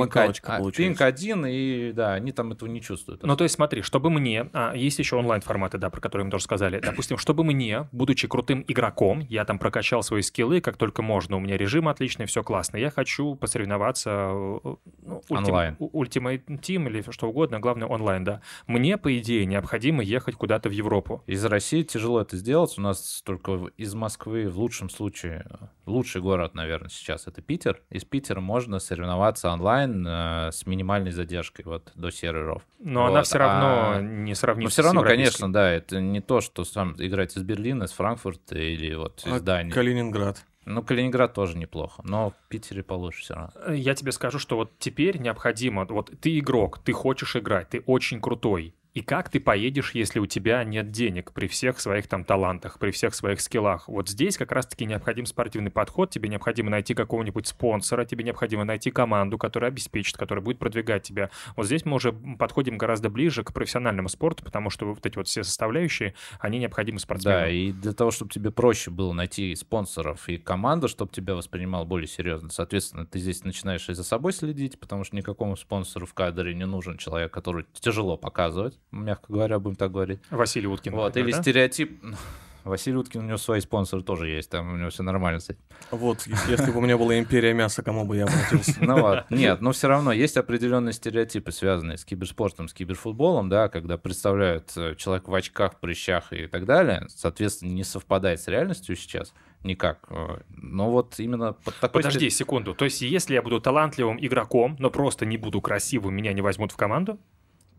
Локалочка, 0.00 0.58
пинг, 0.58 0.74
пинг 0.74 1.00
один, 1.00 1.46
и 1.46 1.92
да, 1.92 2.14
они 2.14 2.32
там 2.32 2.52
этого 2.52 2.68
не 2.68 2.80
чувствуют. 2.80 3.22
Ну, 3.22 3.36
то 3.36 3.44
есть 3.44 3.54
смотри, 3.54 3.82
чтобы 3.82 4.10
мне... 4.10 4.48
А, 4.52 4.74
есть 4.74 4.98
еще 4.98 5.16
онлайн-форматы, 5.16 5.78
да, 5.78 5.90
про 5.90 6.00
которые 6.00 6.24
мы 6.26 6.30
тоже 6.30 6.44
сказали. 6.44 6.80
Допустим, 6.80 7.18
чтобы 7.18 7.44
мне, 7.44 7.88
будучи 7.92 8.28
крутым 8.28 8.64
игроком, 8.68 9.20
я 9.28 9.44
там 9.44 9.58
прокачал 9.58 10.02
свои 10.02 10.22
скиллы, 10.22 10.60
как 10.60 10.76
только 10.76 11.02
можно, 11.02 11.36
у 11.36 11.40
меня 11.40 11.56
режим 11.56 11.88
отличный, 11.88 12.26
все 12.26 12.42
классно, 12.42 12.76
я 12.76 12.90
хочу 12.90 13.34
посоревноваться 13.34 14.10
э, 14.10 14.76
ну, 15.02 15.22
онлайн. 15.28 15.76
Ultimate 15.78 16.44
Team 16.46 16.88
или 16.88 17.02
что 17.10 17.28
угодно, 17.28 17.60
главное 17.60 17.88
онлайн, 17.88 18.24
да. 18.24 18.42
Мне, 18.66 18.96
по 18.96 19.16
идее, 19.18 19.46
необходимо 19.46 20.02
ехать 20.02 20.34
куда-то 20.36 20.68
в 20.68 20.72
Европу. 20.72 21.22
Из 21.26 21.44
России 21.44 21.82
тяжело 21.82 22.20
это 22.20 22.36
сделать. 22.36 22.78
У 22.78 22.80
нас 22.80 23.22
только 23.24 23.70
из 23.76 23.94
Москвы 23.94 24.48
в 24.48 24.58
лучшем 24.58 24.88
случае, 24.90 25.46
лучший 25.86 26.20
город, 26.20 26.54
наверное, 26.54 26.88
сейчас 26.88 27.26
это 27.26 27.42
Питер. 27.42 27.82
Из 27.90 28.04
Питера 28.04 28.40
можно 28.40 28.78
соревноваться 28.78 29.50
онлайн 29.50 29.81
онлайн 29.82 30.06
э, 30.06 30.52
с 30.52 30.66
минимальной 30.66 31.10
задержкой 31.10 31.64
вот 31.64 31.92
до 31.94 32.10
серверов. 32.10 32.62
Но 32.78 33.02
вот. 33.02 33.10
она 33.10 33.22
все 33.22 33.38
равно 33.38 33.92
а... 33.94 34.00
не 34.00 34.34
сравнима. 34.34 34.64
Но 34.64 34.70
все 34.70 34.82
равно, 34.82 35.02
конечно, 35.02 35.52
да, 35.52 35.70
это 35.70 36.00
не 36.00 36.20
то, 36.20 36.40
что 36.40 36.64
сам 36.64 36.94
играть 36.98 37.36
из 37.36 37.42
Берлина, 37.42 37.84
из 37.84 37.92
Франкфурта 37.92 38.58
или 38.58 38.94
вот 38.94 39.22
из 39.24 39.32
а 39.32 39.40
Дании. 39.40 39.72
Калининград. 39.72 40.44
Ну, 40.64 40.82
Калининград 40.82 41.34
тоже 41.34 41.58
неплохо, 41.58 42.02
но 42.04 42.30
в 42.30 42.48
Питере 42.48 42.84
получше 42.84 43.22
все 43.22 43.34
равно. 43.34 43.52
Э, 43.66 43.74
я 43.74 43.94
тебе 43.94 44.12
скажу, 44.12 44.38
что 44.38 44.56
вот 44.56 44.72
теперь 44.78 45.18
необходимо, 45.18 45.84
вот 45.86 46.12
ты 46.20 46.38
игрок, 46.38 46.78
ты 46.78 46.92
хочешь 46.92 47.34
играть, 47.36 47.70
ты 47.70 47.82
очень 47.86 48.20
крутой, 48.20 48.74
и 48.94 49.00
как 49.00 49.30
ты 49.30 49.40
поедешь, 49.40 49.92
если 49.94 50.18
у 50.18 50.26
тебя 50.26 50.62
нет 50.64 50.90
денег 50.90 51.32
при 51.32 51.46
всех 51.46 51.80
своих 51.80 52.08
там 52.08 52.24
талантах, 52.24 52.78
при 52.78 52.90
всех 52.90 53.14
своих 53.14 53.40
скиллах? 53.40 53.88
Вот 53.88 54.10
здесь 54.10 54.36
как 54.36 54.52
раз-таки 54.52 54.84
необходим 54.84 55.24
спортивный 55.24 55.70
подход, 55.70 56.10
тебе 56.10 56.28
необходимо 56.28 56.68
найти 56.68 56.92
какого-нибудь 56.92 57.46
спонсора, 57.46 58.04
тебе 58.04 58.22
необходимо 58.22 58.64
найти 58.64 58.90
команду, 58.90 59.38
которая 59.38 59.70
обеспечит, 59.70 60.18
которая 60.18 60.44
будет 60.44 60.58
продвигать 60.58 61.04
тебя. 61.04 61.30
Вот 61.56 61.64
здесь 61.64 61.86
мы 61.86 61.96
уже 61.96 62.12
подходим 62.12 62.76
гораздо 62.76 63.08
ближе 63.08 63.44
к 63.44 63.54
профессиональному 63.54 64.10
спорту, 64.10 64.44
потому 64.44 64.68
что 64.68 64.84
вот 64.84 65.06
эти 65.06 65.16
вот 65.16 65.26
все 65.26 65.42
составляющие, 65.42 66.12
они 66.38 66.58
необходимы 66.58 66.98
спортсменам. 66.98 67.40
Да, 67.40 67.48
и 67.48 67.72
для 67.72 67.94
того, 67.94 68.10
чтобы 68.10 68.30
тебе 68.30 68.50
проще 68.50 68.90
было 68.90 69.14
найти 69.14 69.54
спонсоров 69.54 70.28
и 70.28 70.36
команду, 70.36 70.88
чтобы 70.88 71.12
тебя 71.12 71.34
воспринимал 71.34 71.86
более 71.86 72.08
серьезно, 72.08 72.50
соответственно, 72.50 73.06
ты 73.06 73.20
здесь 73.20 73.42
начинаешь 73.42 73.88
и 73.88 73.94
за 73.94 74.04
собой 74.04 74.34
следить, 74.34 74.78
потому 74.78 75.04
что 75.04 75.16
никакому 75.16 75.56
спонсору 75.56 76.04
в 76.04 76.12
кадре 76.12 76.54
не 76.54 76.66
нужен 76.66 76.98
человек, 76.98 77.32
который 77.32 77.64
тяжело 77.72 78.18
показывать 78.18 78.78
мягко 78.92 79.32
говоря, 79.32 79.58
будем 79.58 79.76
так 79.76 79.90
говорить. 79.90 80.20
Василий 80.30 80.66
Уткин. 80.66 80.92
Вот, 80.92 81.06
например, 81.06 81.28
или 81.28 81.36
да? 81.36 81.42
стереотип, 81.42 82.02
Василий 82.64 82.96
Уткин, 82.96 83.20
у 83.20 83.24
него 83.24 83.38
свои 83.38 83.60
спонсоры 83.60 84.02
тоже 84.02 84.28
есть, 84.28 84.50
там 84.50 84.72
у 84.72 84.76
него 84.76 84.90
все 84.90 85.02
нормально 85.02 85.38
этим. 85.38 85.56
Вот, 85.90 86.26
если 86.48 86.70
бы 86.70 86.78
у 86.78 86.80
меня 86.80 86.96
была 86.96 87.18
империя 87.18 87.52
мяса, 87.54 87.82
кому 87.82 88.04
бы 88.04 88.16
я 88.16 88.24
обратился? 88.24 88.76
Ну 88.80 89.00
вот, 89.00 89.30
нет, 89.30 89.60
но 89.60 89.72
все 89.72 89.88
равно 89.88 90.12
есть 90.12 90.36
определенные 90.36 90.92
стереотипы, 90.92 91.50
связанные 91.50 91.98
с 91.98 92.04
киберспортом, 92.04 92.68
с 92.68 92.72
киберфутболом, 92.72 93.48
да, 93.48 93.68
когда 93.68 93.98
представляют 93.98 94.72
э, 94.76 94.94
человек 94.96 95.28
в 95.28 95.34
очках, 95.34 95.80
прыщах 95.80 96.32
и 96.32 96.46
так 96.46 96.64
далее, 96.64 97.06
соответственно, 97.08 97.70
не 97.70 97.84
совпадает 97.84 98.40
с 98.40 98.48
реальностью 98.48 98.94
сейчас 98.96 99.34
никак. 99.64 100.06
Э, 100.10 100.38
но 100.50 100.90
вот 100.90 101.18
именно 101.18 101.54
под 101.54 101.74
такой... 101.80 102.02
Подожди 102.02 102.30
секунду, 102.30 102.74
то 102.74 102.84
есть 102.84 103.02
если 103.02 103.34
я 103.34 103.42
буду 103.42 103.60
талантливым 103.60 104.18
игроком, 104.24 104.76
но 104.78 104.90
просто 104.90 105.26
не 105.26 105.36
буду 105.36 105.60
красивым, 105.60 106.14
меня 106.14 106.32
не 106.32 106.42
возьмут 106.42 106.72
в 106.72 106.76
команду? 106.76 107.18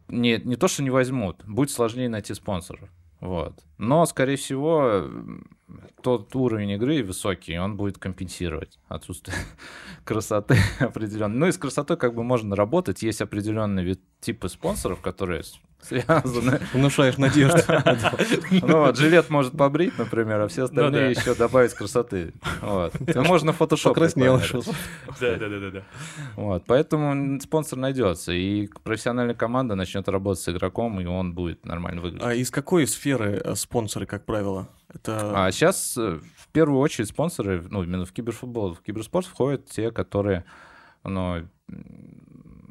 Не, 0.08 0.38
не 0.38 0.56
то, 0.56 0.68
что 0.68 0.84
не 0.84 0.90
возьмут, 0.90 1.44
будет 1.46 1.72
сложнее 1.72 2.10
найти 2.10 2.34
спонсоров. 2.34 2.90
Вот. 3.20 3.54
Но, 3.78 4.06
скорее 4.06 4.36
всего, 4.36 5.08
тот 6.02 6.36
уровень 6.36 6.72
игры 6.72 7.04
высокий, 7.04 7.58
он 7.58 7.78
будет 7.78 7.98
компенсировать 7.98 8.80
отсутствие 8.90 9.38
красоты 10.04 10.58
определенно. 10.80 11.34
Ну 11.34 11.48
и 11.48 11.52
с 11.52 11.58
красотой 11.58 11.98
как 11.98 12.16
бы 12.16 12.24
можно 12.24 12.56
работать. 12.56 13.02
Есть 13.02 13.22
определенные 13.22 13.86
вид, 13.86 14.02
типы 14.20 14.50
спонсоров, 14.50 15.02
которые 15.02 15.44
связаны. 15.84 16.60
Внушаешь 16.74 17.18
надежду. 17.18 17.60
Ну 18.62 18.78
вот, 18.80 18.98
жилет 18.98 19.30
может 19.30 19.58
побрить, 19.58 19.98
например, 19.98 20.42
а 20.42 20.48
все 20.48 20.62
ну 20.62 20.66
остальные 20.66 21.12
еще 21.12 21.36
добавить 21.36 21.74
красоты. 21.74 22.34
Вот. 22.62 22.94
Можно 23.16 23.54
фотошоп. 23.54 23.94
Покраснел. 23.94 24.40
Да, 25.20 25.36
да, 25.36 25.50
да, 25.50 25.70
да. 25.72 25.84
Вот, 26.36 26.64
поэтому 26.66 27.40
спонсор 27.42 27.80
найдется, 27.80 28.32
и 28.32 28.70
профессиональная 28.84 29.36
команда 29.36 29.76
начнет 29.76 30.08
работать 30.08 30.44
с 30.44 30.50
игроком, 30.50 31.00
и 31.00 31.06
он 31.06 31.34
будет 31.34 31.66
нормально 31.66 32.02
выглядеть. 32.02 32.26
А 32.26 32.34
из 32.34 32.52
какой 32.52 32.88
сферы 32.88 33.42
э, 33.44 33.56
спонсоры, 33.56 34.06
как 34.06 34.26
правило? 34.26 34.70
Это... 34.94 35.46
А 35.46 35.52
сейчас 35.52 35.98
э, 35.98 36.20
в 36.38 36.48
первую 36.52 36.80
очередь 36.80 37.10
спонсоры, 37.10 37.64
ну, 37.70 37.84
именно 37.84 38.06
в 38.06 38.12
киберфутбол, 38.12 38.76
в 38.76 38.82
киберспорт 38.82 39.26
входят 39.26 39.70
те, 39.70 39.92
которые, 39.92 40.46
ну, 41.04 41.48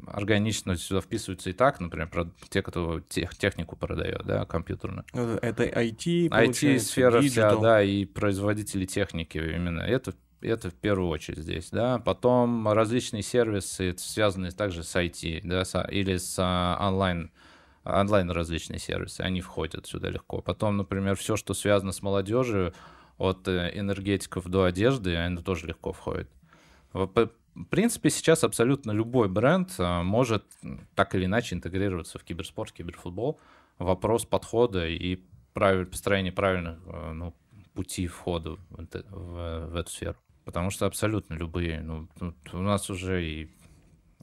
органично 0.07 0.75
сюда 0.77 1.01
вписываются 1.01 1.49
и 1.49 1.53
так, 1.53 1.79
например, 1.79 2.09
те, 2.49 2.61
кто 2.61 2.99
тех, 3.01 3.35
технику 3.35 3.75
продает, 3.75 4.23
да, 4.25 4.45
компьютерную. 4.45 5.05
Это 5.13 5.63
IT, 5.63 6.29
IT-сфера 6.29 7.21
вся, 7.21 7.55
да, 7.57 7.83
и 7.83 8.05
производители 8.05 8.85
техники 8.85 9.37
именно. 9.37 9.81
Это 9.81 10.13
это 10.41 10.69
в 10.69 10.73
первую 10.73 11.09
очередь 11.09 11.39
здесь, 11.39 11.69
да. 11.71 11.99
Потом 11.99 12.67
различные 12.67 13.23
сервисы, 13.23 13.95
связанные 13.97 14.51
также 14.51 14.83
с 14.83 14.93
IT, 14.93 15.41
да, 15.43 15.63
или 15.89 16.17
с 16.17 16.35
а, 16.37 16.77
онлайн 16.81 17.31
онлайн 17.85 18.29
различные 18.31 18.79
сервисы, 18.79 19.21
они 19.21 19.41
входят 19.41 19.85
сюда 19.85 20.09
легко. 20.09 20.41
Потом, 20.41 20.77
например, 20.77 21.15
все, 21.15 21.35
что 21.35 21.53
связано 21.53 21.91
с 21.91 22.01
молодежью, 22.01 22.73
от 23.17 23.47
э, 23.47 23.71
энергетиков 23.73 24.47
до 24.47 24.63
одежды, 24.63 25.15
они 25.15 25.37
тоже 25.37 25.67
легко 25.67 25.91
входят. 25.91 26.29
В 27.55 27.65
принципе, 27.65 28.09
сейчас 28.09 28.43
абсолютно 28.43 28.91
любой 28.91 29.29
бренд 29.29 29.73
э, 29.77 30.01
может 30.01 30.43
так 30.95 31.13
или 31.15 31.25
иначе 31.25 31.55
интегрироваться 31.55 32.17
в 32.17 32.23
киберспорт, 32.23 32.71
киберфутбол. 32.71 33.39
Вопрос 33.77 34.25
подхода 34.25 34.87
и 34.87 35.19
правиль, 35.53 35.85
построения 35.85 36.31
правильных 36.31 36.79
э, 36.87 37.11
ну, 37.13 37.33
пути 37.73 38.07
входа 38.07 38.51
в, 38.51 38.59
в, 38.69 39.67
в 39.67 39.75
эту 39.75 39.91
сферу. 39.91 40.17
Потому 40.45 40.71
что 40.71 40.85
абсолютно 40.87 41.35
любые. 41.35 41.81
Ну, 41.81 42.07
у 42.53 42.57
нас 42.57 42.89
уже 42.89 43.23
и 43.23 43.51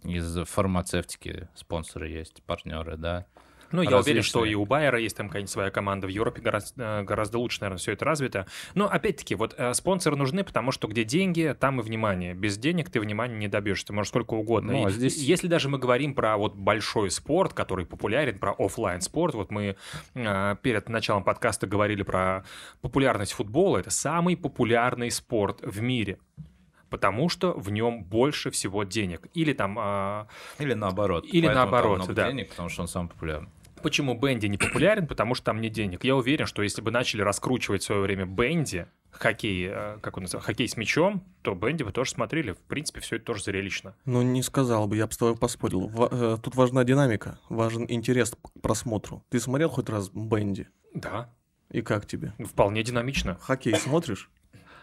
из 0.02 0.44
фармацевтики 0.46 1.48
спонсоры 1.54 2.08
есть, 2.08 2.42
партнеры, 2.42 2.96
да. 2.96 3.26
Ну, 3.72 3.82
я 3.82 3.98
уверен, 3.98 4.22
что 4.22 4.44
и 4.44 4.54
у 4.54 4.64
Байера 4.64 4.98
есть 4.98 5.16
там 5.16 5.28
какая-нибудь 5.28 5.50
своя 5.50 5.70
команда. 5.70 6.06
В 6.06 6.10
Европе 6.10 6.42
гораздо, 6.42 7.00
э, 7.00 7.02
гораздо 7.02 7.38
лучше, 7.38 7.60
наверное, 7.60 7.78
все 7.78 7.92
это 7.92 8.04
развито. 8.04 8.46
Но, 8.74 8.86
опять-таки, 8.86 9.34
вот 9.34 9.54
э, 9.56 9.74
спонсоры 9.74 10.16
нужны, 10.16 10.44
потому 10.44 10.72
что 10.72 10.88
где 10.88 11.04
деньги, 11.04 11.54
там 11.58 11.80
и 11.80 11.82
внимание. 11.82 12.34
Без 12.34 12.58
денег 12.58 12.90
ты 12.90 13.00
внимания 13.00 13.36
не 13.36 13.48
добьешься, 13.48 13.92
может, 13.92 14.08
сколько 14.08 14.34
угодно. 14.34 14.72
Ну, 14.72 14.86
а 14.86 14.90
здесь... 14.90 15.16
Если 15.16 15.46
даже 15.46 15.68
мы 15.68 15.78
говорим 15.78 16.14
про 16.14 16.36
вот 16.36 16.54
большой 16.54 17.10
спорт, 17.10 17.52
который 17.52 17.86
популярен, 17.86 18.38
про 18.38 18.52
офлайн 18.58 19.00
спорт, 19.00 19.34
вот 19.34 19.50
мы 19.50 19.76
э, 20.14 20.56
перед 20.62 20.88
началом 20.88 21.22
подкаста 21.22 21.66
говорили 21.66 22.02
про 22.02 22.44
популярность 22.80 23.32
футбола, 23.32 23.78
это 23.78 23.90
самый 23.90 24.36
популярный 24.36 25.10
спорт 25.10 25.60
в 25.62 25.80
мире 25.80 26.18
потому 26.90 27.28
что 27.28 27.52
в 27.52 27.70
нем 27.70 28.02
больше 28.02 28.50
всего 28.50 28.82
денег. 28.82 29.28
Или 29.32 29.52
там... 29.52 29.76
А... 29.78 30.26
Или 30.58 30.74
наоборот. 30.74 31.24
Или 31.24 31.46
Поэтому 31.46 31.70
наоборот, 31.70 32.14
да. 32.14 32.28
денег, 32.28 32.50
потому 32.50 32.68
что 32.68 32.82
он 32.82 32.88
самый 32.88 33.08
популярный. 33.08 33.48
Почему 33.82 34.14
Бенди 34.14 34.46
не 34.46 34.58
популярен? 34.58 35.06
Потому 35.06 35.34
что 35.34 35.46
там 35.46 35.60
нет 35.60 35.72
денег. 35.72 36.04
Я 36.04 36.16
уверен, 36.16 36.46
что 36.46 36.62
если 36.62 36.82
бы 36.82 36.90
начали 36.90 37.22
раскручивать 37.22 37.82
в 37.82 37.84
свое 37.86 38.00
время 38.00 38.26
Бенди, 38.26 38.86
хоккей, 39.10 39.68
э, 39.70 39.98
как 40.00 40.16
он 40.16 40.24
называется, 40.24 40.46
хоккей 40.46 40.68
с 40.68 40.76
мячом, 40.76 41.24
то 41.42 41.54
Бенди 41.54 41.82
бы 41.82 41.92
тоже 41.92 42.10
смотрели. 42.10 42.52
В 42.52 42.58
принципе, 42.58 43.00
все 43.00 43.16
это 43.16 43.26
тоже 43.26 43.42
зрелищно. 43.44 43.94
Ну, 44.04 44.22
не 44.22 44.42
сказал 44.42 44.86
бы, 44.86 44.96
я 44.96 45.06
бы 45.06 45.12
с 45.12 45.16
тобой 45.16 45.36
поспорил. 45.36 45.90
Э, 46.10 46.36
тут 46.42 46.54
важна 46.54 46.84
динамика, 46.84 47.38
важен 47.48 47.86
интерес 47.88 48.32
к 48.32 48.60
просмотру. 48.60 49.24
Ты 49.30 49.40
смотрел 49.40 49.68
хоть 49.68 49.88
раз 49.88 50.10
Бенди? 50.10 50.68
Да. 50.94 51.32
И 51.70 51.82
как 51.82 52.06
тебе? 52.06 52.32
Вполне 52.38 52.82
динамично. 52.82 53.36
Хоккей 53.40 53.76
смотришь? 53.76 54.30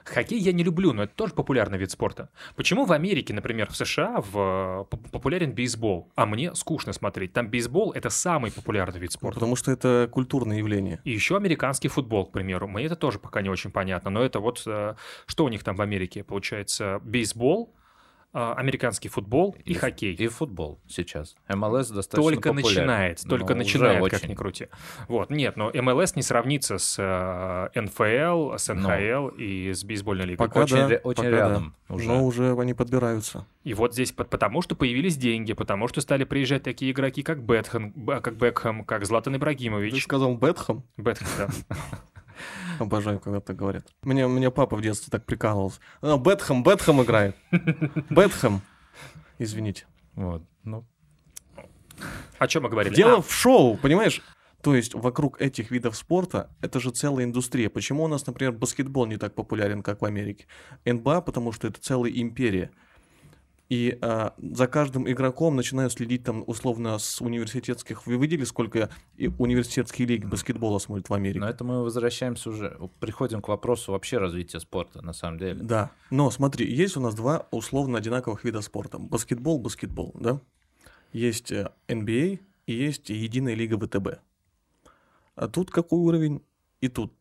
Хоккей 0.07 0.39
я 0.39 0.53
не 0.53 0.63
люблю, 0.63 0.93
но 0.93 1.03
это 1.03 1.13
тоже 1.13 1.33
популярный 1.33 1.77
вид 1.77 1.91
спорта. 1.91 2.29
Почему 2.55 2.85
в 2.85 2.91
Америке, 2.91 3.33
например, 3.33 3.69
в 3.69 3.75
США 3.75 4.21
в, 4.21 4.87
популярен 5.11 5.51
бейсбол, 5.51 6.09
а 6.15 6.25
мне 6.25 6.55
скучно 6.55 6.93
смотреть? 6.93 7.33
Там 7.33 7.49
бейсбол— 7.49 7.91
это 7.95 8.09
самый 8.09 8.51
популярный 8.51 8.99
вид 8.99 9.11
спорта. 9.11 9.35
Потому 9.35 9.55
что 9.55 9.71
это 9.71 10.09
культурное 10.11 10.57
явление. 10.57 11.01
И 11.03 11.11
еще 11.11 11.35
американский 11.35 11.89
футбол, 11.89 12.25
к 12.25 12.31
примеру. 12.31 12.67
Мне 12.67 12.85
это 12.85 12.95
тоже 12.95 13.19
пока 13.19 13.41
не 13.41 13.49
очень 13.49 13.71
понятно, 13.71 14.09
но 14.09 14.23
это 14.23 14.39
вот 14.39 14.63
э, 14.65 14.95
что 15.25 15.45
у 15.45 15.49
них 15.49 15.63
там 15.63 15.75
в 15.75 15.81
Америке? 15.81 16.23
Получается, 16.23 16.99
бейсбол— 17.03 17.73
американский 18.33 19.09
футбол 19.09 19.55
и, 19.63 19.71
и 19.71 19.73
хоккей. 19.73 20.13
И 20.13 20.27
футбол 20.27 20.79
сейчас. 20.87 21.35
МЛС 21.47 21.89
достаточно 21.89 22.23
Только 22.23 22.49
популярен. 22.49 22.81
начинает, 22.81 23.21
только 23.27 23.53
ну, 23.53 23.59
начинает, 23.59 24.03
как 24.03 24.19
очень. 24.19 24.29
ни 24.29 24.35
крути. 24.35 24.67
Вот, 25.07 25.29
нет, 25.29 25.57
но 25.57 25.71
МЛС 25.73 26.15
не 26.15 26.21
сравнится 26.21 26.77
с 26.77 26.97
э, 26.99 27.79
НФЛ, 27.79 28.57
с 28.57 28.73
НХЛ 28.73 28.87
но. 28.87 29.29
и 29.37 29.73
с 29.73 29.83
бейсбольной 29.83 30.25
лигой. 30.25 30.47
Пока 30.47 30.61
очень, 30.61 30.87
да, 30.87 30.95
очень 31.03 31.23
пока 31.23 31.29
рядом 31.29 31.75
да. 31.87 31.95
уже. 31.95 32.07
Но 32.07 32.25
уже 32.25 32.51
они 32.59 32.73
подбираются. 32.73 33.45
И 33.63 33.73
вот 33.73 33.93
здесь 33.93 34.11
потому, 34.11 34.61
что 34.61 34.75
появились 34.75 35.17
деньги, 35.17 35.53
потому 35.53 35.87
что 35.87 36.01
стали 36.01 36.23
приезжать 36.23 36.63
такие 36.63 36.91
игроки, 36.91 37.23
как 37.23 37.41
Бетхэм, 37.43 37.93
как 38.21 38.37
Бекхэм, 38.37 38.85
как 38.85 39.05
Златан 39.05 39.35
Ибрагимович. 39.35 39.93
Ты 39.93 40.01
сказал 40.01 40.35
Бетхэм? 40.35 40.83
Бетхэм, 40.97 41.27
да. 41.37 41.75
Обожаю, 42.79 43.19
когда 43.19 43.39
так 43.39 43.55
говорят. 43.55 43.87
Мне, 44.03 44.27
мне 44.27 44.51
папа 44.51 44.75
в 44.75 44.81
детстве 44.81 45.09
так 45.11 45.25
прикалывался. 45.25 45.79
А, 46.01 46.17
Бетхэм, 46.17 46.63
Бетхэм 46.63 47.01
играет. 47.03 47.35
Бетхэм. 48.09 48.61
Извините. 49.39 49.85
Вот, 50.15 50.43
ну. 50.63 50.85
О 52.37 52.47
чем 52.47 52.63
мы 52.63 52.69
говорили? 52.69 52.93
Дело 52.93 53.17
а. 53.17 53.21
в 53.21 53.31
шоу, 53.31 53.77
понимаешь? 53.77 54.21
То 54.61 54.75
есть 54.75 54.93
вокруг 54.93 55.39
этих 55.39 55.71
видов 55.71 55.95
спорта 55.95 56.49
это 56.61 56.79
же 56.79 56.91
целая 56.91 57.25
индустрия. 57.25 57.69
Почему 57.69 58.03
у 58.03 58.07
нас, 58.07 58.25
например, 58.25 58.53
баскетбол 58.53 59.05
не 59.05 59.17
так 59.17 59.35
популярен, 59.35 59.83
как 59.83 60.01
в 60.01 60.05
Америке? 60.05 60.47
НБА, 60.85 61.21
потому 61.21 61.51
что 61.51 61.67
это 61.67 61.79
целая 61.79 62.11
империя. 62.11 62.71
И 63.69 63.97
а, 64.01 64.33
за 64.37 64.67
каждым 64.67 65.09
игроком 65.09 65.55
начинаю 65.55 65.89
следить 65.89 66.23
там 66.23 66.43
условно 66.47 66.97
с 66.97 67.21
университетских. 67.21 68.07
Вы 68.07 68.15
видели, 68.17 68.45
сколько 68.45 68.89
университетские 69.37 70.07
лиги 70.07 70.25
баскетбола 70.25 70.79
смотрят 70.79 71.09
в 71.09 71.13
Америке? 71.13 71.39
Но 71.39 71.49
это 71.49 71.63
мы 71.65 71.83
возвращаемся 71.83 72.49
уже, 72.49 72.79
приходим 72.99 73.41
к 73.41 73.49
вопросу 73.49 73.91
вообще 73.91 74.19
развития 74.19 74.61
спорта, 74.61 75.01
на 75.01 75.11
самом 75.11 75.39
деле. 75.39 75.55
Да, 75.55 75.91
но 76.11 76.31
смотри, 76.31 76.73
есть 76.73 76.95
у 76.95 77.01
нас 77.01 77.13
два 77.13 77.47
условно 77.51 77.97
одинаковых 77.97 78.45
вида 78.45 78.61
спорта. 78.61 78.99
Баскетбол, 78.99 79.59
баскетбол, 79.59 80.13
да? 80.15 80.39
Есть 81.11 81.51
NBA 81.51 82.35
э, 82.35 82.37
а 82.37 82.47
и 82.67 82.73
есть 82.73 83.09
единая 83.09 83.55
лига 83.55 83.77
ВТБ. 83.77 84.19
А 85.35 85.47
тут 85.47 85.71
какой 85.71 85.99
уровень? 85.99 86.41
И 86.79 86.89
тут 86.89 87.13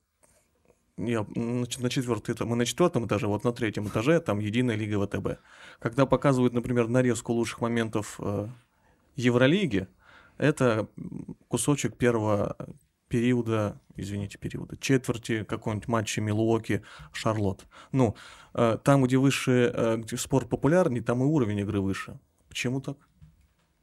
я 0.96 1.26
на 1.34 1.66
четвертый 1.66 2.34
этаж, 2.34 2.46
мы 2.46 2.56
на 2.56 2.64
четвертом 2.64 3.06
этаже, 3.06 3.26
вот 3.26 3.44
на 3.44 3.52
третьем 3.52 3.88
этаже 3.88 4.20
там 4.20 4.38
единая 4.38 4.76
лига 4.76 5.04
ВТБ. 5.06 5.40
Когда 5.78 6.06
показывают, 6.06 6.54
например, 6.54 6.88
нарезку 6.88 7.32
лучших 7.32 7.60
моментов 7.60 8.16
э, 8.18 8.48
Евролиги, 9.14 9.88
это 10.38 10.88
кусочек 11.48 11.96
первого 11.96 12.56
периода, 13.08 13.80
извините, 13.94 14.38
периода, 14.38 14.76
четверти 14.76 15.44
какого-нибудь 15.44 15.88
матча 15.88 16.20
Милуоки, 16.20 16.82
Шарлот. 17.12 17.66
Ну, 17.92 18.16
э, 18.54 18.78
там, 18.82 19.04
где 19.04 19.18
выше, 19.18 19.70
э, 19.74 19.96
где 19.98 20.16
спорт 20.16 20.48
популярнее, 20.48 21.02
там 21.02 21.22
и 21.22 21.26
уровень 21.26 21.60
игры 21.60 21.80
выше. 21.80 22.18
Почему 22.48 22.80
так? 22.80 22.96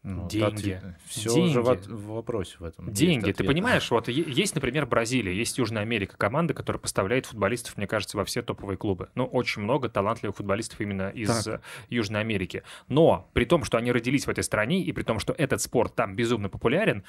Ну, 0.03 0.27
Деньги. 0.27 0.81
Все 1.05 1.33
Деньги. 1.33 1.53
же 1.53 1.61
в, 1.61 2.07
вопросе 2.07 2.57
в 2.59 2.63
этом. 2.65 2.91
Деньги. 2.91 3.31
Ты 3.31 3.45
понимаешь, 3.45 3.89
вот 3.89 4.09
есть, 4.09 4.53
например, 4.53 4.85
Бразилия, 4.85 5.33
есть 5.33 5.57
Южная 5.57 5.83
Америка, 5.83 6.17
команда, 6.17 6.53
которая 6.53 6.79
поставляет 6.79 7.25
футболистов, 7.25 7.77
мне 7.77 7.87
кажется, 7.87 8.17
во 8.17 8.25
все 8.25 8.41
топовые 8.41 8.75
клубы. 8.77 9.09
Ну, 9.15 9.23
очень 9.25 9.61
много 9.61 9.87
талантливых 9.87 10.35
футболистов 10.35 10.81
именно 10.81 11.09
из 11.09 11.29
Так. 11.45 11.61
э, 11.61 11.61
Южной 11.89 12.19
Америки. 12.19 12.63
Но 12.89 13.29
при 13.31 13.45
том, 13.45 13.63
что 13.63 13.77
они 13.77 13.93
родились 13.93 14.27
в 14.27 14.29
этой 14.29 14.43
стране, 14.43 14.81
и 14.83 14.91
при 14.91 15.03
том, 15.03 15.19
что 15.19 15.33
этот 15.37 15.61
спорт 15.61 15.95
там 15.95 16.17
безумно 16.17 16.49
популярен, 16.49 17.03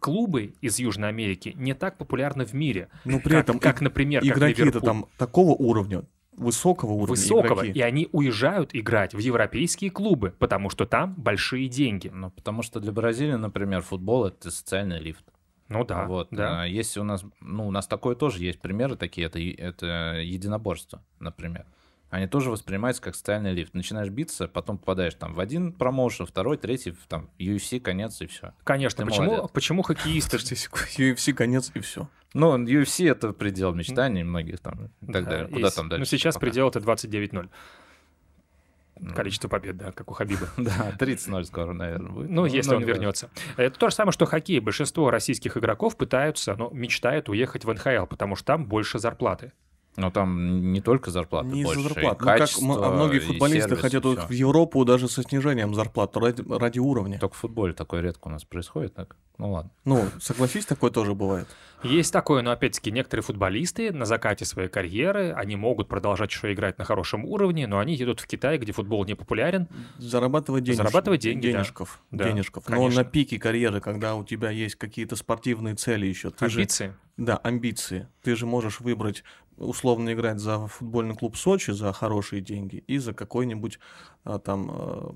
клубы 0.00 0.54
из 0.60 0.78
Южной 0.78 1.08
Америки 1.08 1.54
не 1.56 1.72
так 1.74 1.96
популярны 1.96 2.44
в 2.44 2.52
мире. 2.52 2.88
Ну, 3.06 3.20
при 3.20 3.30
как, 3.30 3.44
этом 3.44 3.58
как, 3.58 3.80
например, 3.80 4.22
игроки-то 4.22 4.80
там 4.80 5.06
такого 5.16 5.52
уровня, 5.52 6.04
высокого 6.38 6.92
уровня 6.92 7.10
высокого, 7.10 7.60
игроки. 7.62 7.78
и 7.78 7.82
они 7.82 8.08
уезжают 8.12 8.70
играть 8.74 9.14
в 9.14 9.18
европейские 9.18 9.90
клубы, 9.90 10.34
потому 10.38 10.70
что 10.70 10.86
там 10.86 11.14
большие 11.16 11.68
деньги. 11.68 12.08
Ну, 12.08 12.30
потому 12.30 12.62
что 12.62 12.80
для 12.80 12.92
Бразилии, 12.92 13.34
например, 13.34 13.82
футбол— 13.82 14.26
это 14.26 14.50
социальный 14.50 15.00
лифт. 15.00 15.24
Ну 15.68 15.84
да, 15.84 16.06
вот. 16.06 16.28
да. 16.30 16.62
а 16.62 16.66
Если 16.66 16.98
у 17.00 17.04
нас, 17.04 17.24
ну, 17.40 17.68
у 17.68 17.70
нас 17.70 17.86
такое 17.86 18.16
тоже 18.16 18.42
есть 18.42 18.60
примеры 18.60 18.96
такие, 18.96 19.26
это, 19.26 19.38
это 19.38 20.20
единоборство, 20.20 21.02
например. 21.20 21.66
Они 22.10 22.26
тоже 22.26 22.50
воспринимаются 22.50 23.02
как 23.02 23.14
социальный 23.14 23.52
лифт. 23.52 23.74
Начинаешь 23.74 24.08
биться, 24.08 24.48
потом 24.48 24.78
попадаешь 24.78 25.14
там 25.14 25.34
в 25.34 25.40
один 25.40 25.72
промоушен, 25.72 26.24
второй, 26.24 26.56
третий, 26.56 26.92
в 26.92 27.06
там 27.06 27.28
UFC, 27.38 27.80
конец 27.80 28.22
и 28.22 28.26
все. 28.26 28.54
Конечно, 28.64 29.04
Ты 29.04 29.10
почему, 29.10 29.26
молодец. 29.26 29.50
почему 29.52 29.82
хоккеисты... 29.82 30.38
UFC 30.98 31.34
конец 31.34 31.70
и 31.74 31.80
все. 31.80 32.08
Ну, 32.34 32.58
UFC 32.64 33.10
это 33.10 33.32
предел 33.32 33.74
мечтаний 33.74 34.22
многих 34.22 34.60
там 34.60 34.90
и 35.00 35.12
так 35.12 35.24
Да, 35.24 35.30
далее. 35.30 35.48
Куда 35.48 35.60
есть. 35.60 35.76
там 35.76 35.88
дальше? 35.88 36.00
Ну, 36.00 36.04
сейчас 36.04 36.34
пока? 36.34 36.46
предел 36.46 36.68
это 36.68 36.78
29-0. 36.78 37.48
Ну, 39.00 39.14
Количество 39.14 39.48
побед, 39.48 39.76
да, 39.76 39.92
как 39.92 40.10
у 40.10 40.14
Хабиба. 40.14 40.48
Да, 40.56 40.90
30-0 40.98 41.44
скоро, 41.44 41.72
наверное, 41.72 42.10
будет. 42.10 42.30
Ну, 42.30 42.46
если 42.46 42.72
он 42.74 42.78
не 42.78 42.84
важно. 42.84 42.94
вернется. 42.98 43.30
Это 43.56 43.78
то 43.78 43.90
же 43.90 43.94
самое, 43.94 44.12
что 44.12 44.26
хоккей. 44.26 44.58
Большинство 44.58 45.10
российских 45.10 45.56
игроков 45.56 45.96
пытаются, 45.96 46.56
ну, 46.56 46.70
мечтают 46.72 47.28
уехать 47.28 47.64
в 47.64 47.72
НХЛ, 47.72 48.06
потому 48.06 48.34
что 48.34 48.44
там 48.46 48.66
больше 48.66 48.98
зарплаты. 48.98 49.52
Но 49.98 50.10
там 50.10 50.72
не 50.72 50.80
только 50.80 51.10
зарплаты 51.10 51.48
Не 51.48 51.64
больше, 51.64 51.80
и 51.80 51.82
зарплат. 51.82 52.20
Ну, 52.20 52.26
как 52.26 52.34
м- 52.34 52.38
качество, 52.38 52.86
а 52.86 52.90
многие 52.90 53.16
и 53.16 53.20
футболисты 53.20 53.70
сервис, 53.70 53.82
хотят 53.82 54.04
в 54.04 54.30
Европу 54.30 54.84
даже 54.84 55.08
со 55.08 55.22
снижением 55.22 55.74
зарплат 55.74 56.16
ради, 56.16 56.44
ради 56.48 56.78
уровня. 56.78 57.18
Только 57.18 57.34
в 57.34 57.38
футболе 57.38 57.72
такое 57.72 58.00
редко 58.00 58.28
у 58.28 58.30
нас 58.30 58.44
происходит, 58.44 58.94
так? 58.94 59.16
Ну 59.38 59.52
ладно. 59.52 59.70
Ну, 59.84 60.04
согласись, 60.20 60.66
такое 60.66 60.90
тоже 60.90 61.14
бывает. 61.14 61.46
Есть 61.84 62.12
такое, 62.12 62.42
но 62.42 62.50
опять-таки 62.50 62.90
некоторые 62.90 63.22
футболисты 63.22 63.92
на 63.92 64.04
закате 64.04 64.44
своей 64.44 64.68
карьеры, 64.68 65.32
они 65.32 65.54
могут 65.54 65.88
продолжать 65.88 66.30
еще 66.30 66.52
играть 66.52 66.76
на 66.78 66.84
хорошем 66.84 67.24
уровне, 67.24 67.68
но 67.68 67.78
они 67.78 67.94
едут 67.94 68.18
в 68.18 68.26
Китай, 68.26 68.58
где 68.58 68.72
футбол 68.72 69.04
не 69.04 69.14
популярен. 69.14 69.68
Зарабатывать 69.98 70.64
денег. 70.64 70.78
Зарабатывать 70.78 71.20
деньги, 71.20 71.46
да. 71.46 71.58
денежков. 71.58 72.00
Да, 72.10 72.28
денежков. 72.28 72.68
Но 72.68 72.76
конечно. 72.76 73.02
на 73.02 73.08
пике 73.08 73.38
карьеры, 73.38 73.80
когда 73.80 74.16
у 74.16 74.24
тебя 74.24 74.50
есть 74.50 74.74
какие-то 74.74 75.14
спортивные 75.14 75.76
цели 75.76 76.06
еще, 76.06 76.30
ты 76.30 76.48
же 76.48 76.58
Амбиции. 76.58 76.94
Да, 77.16 77.36
амбиции. 77.36 78.08
Ты 78.22 78.36
же 78.36 78.46
можешь 78.46 78.80
выбрать, 78.80 79.24
условно 79.58 80.12
играть 80.12 80.38
за 80.38 80.66
футбольный 80.66 81.16
клуб 81.16 81.36
Сочи 81.36 81.72
за 81.72 81.92
хорошие 81.92 82.40
деньги 82.40 82.76
и 82.86 82.98
за 82.98 83.12
какой-нибудь 83.12 83.78
а, 84.24 84.38
там 84.38 84.70
э, 84.70 85.10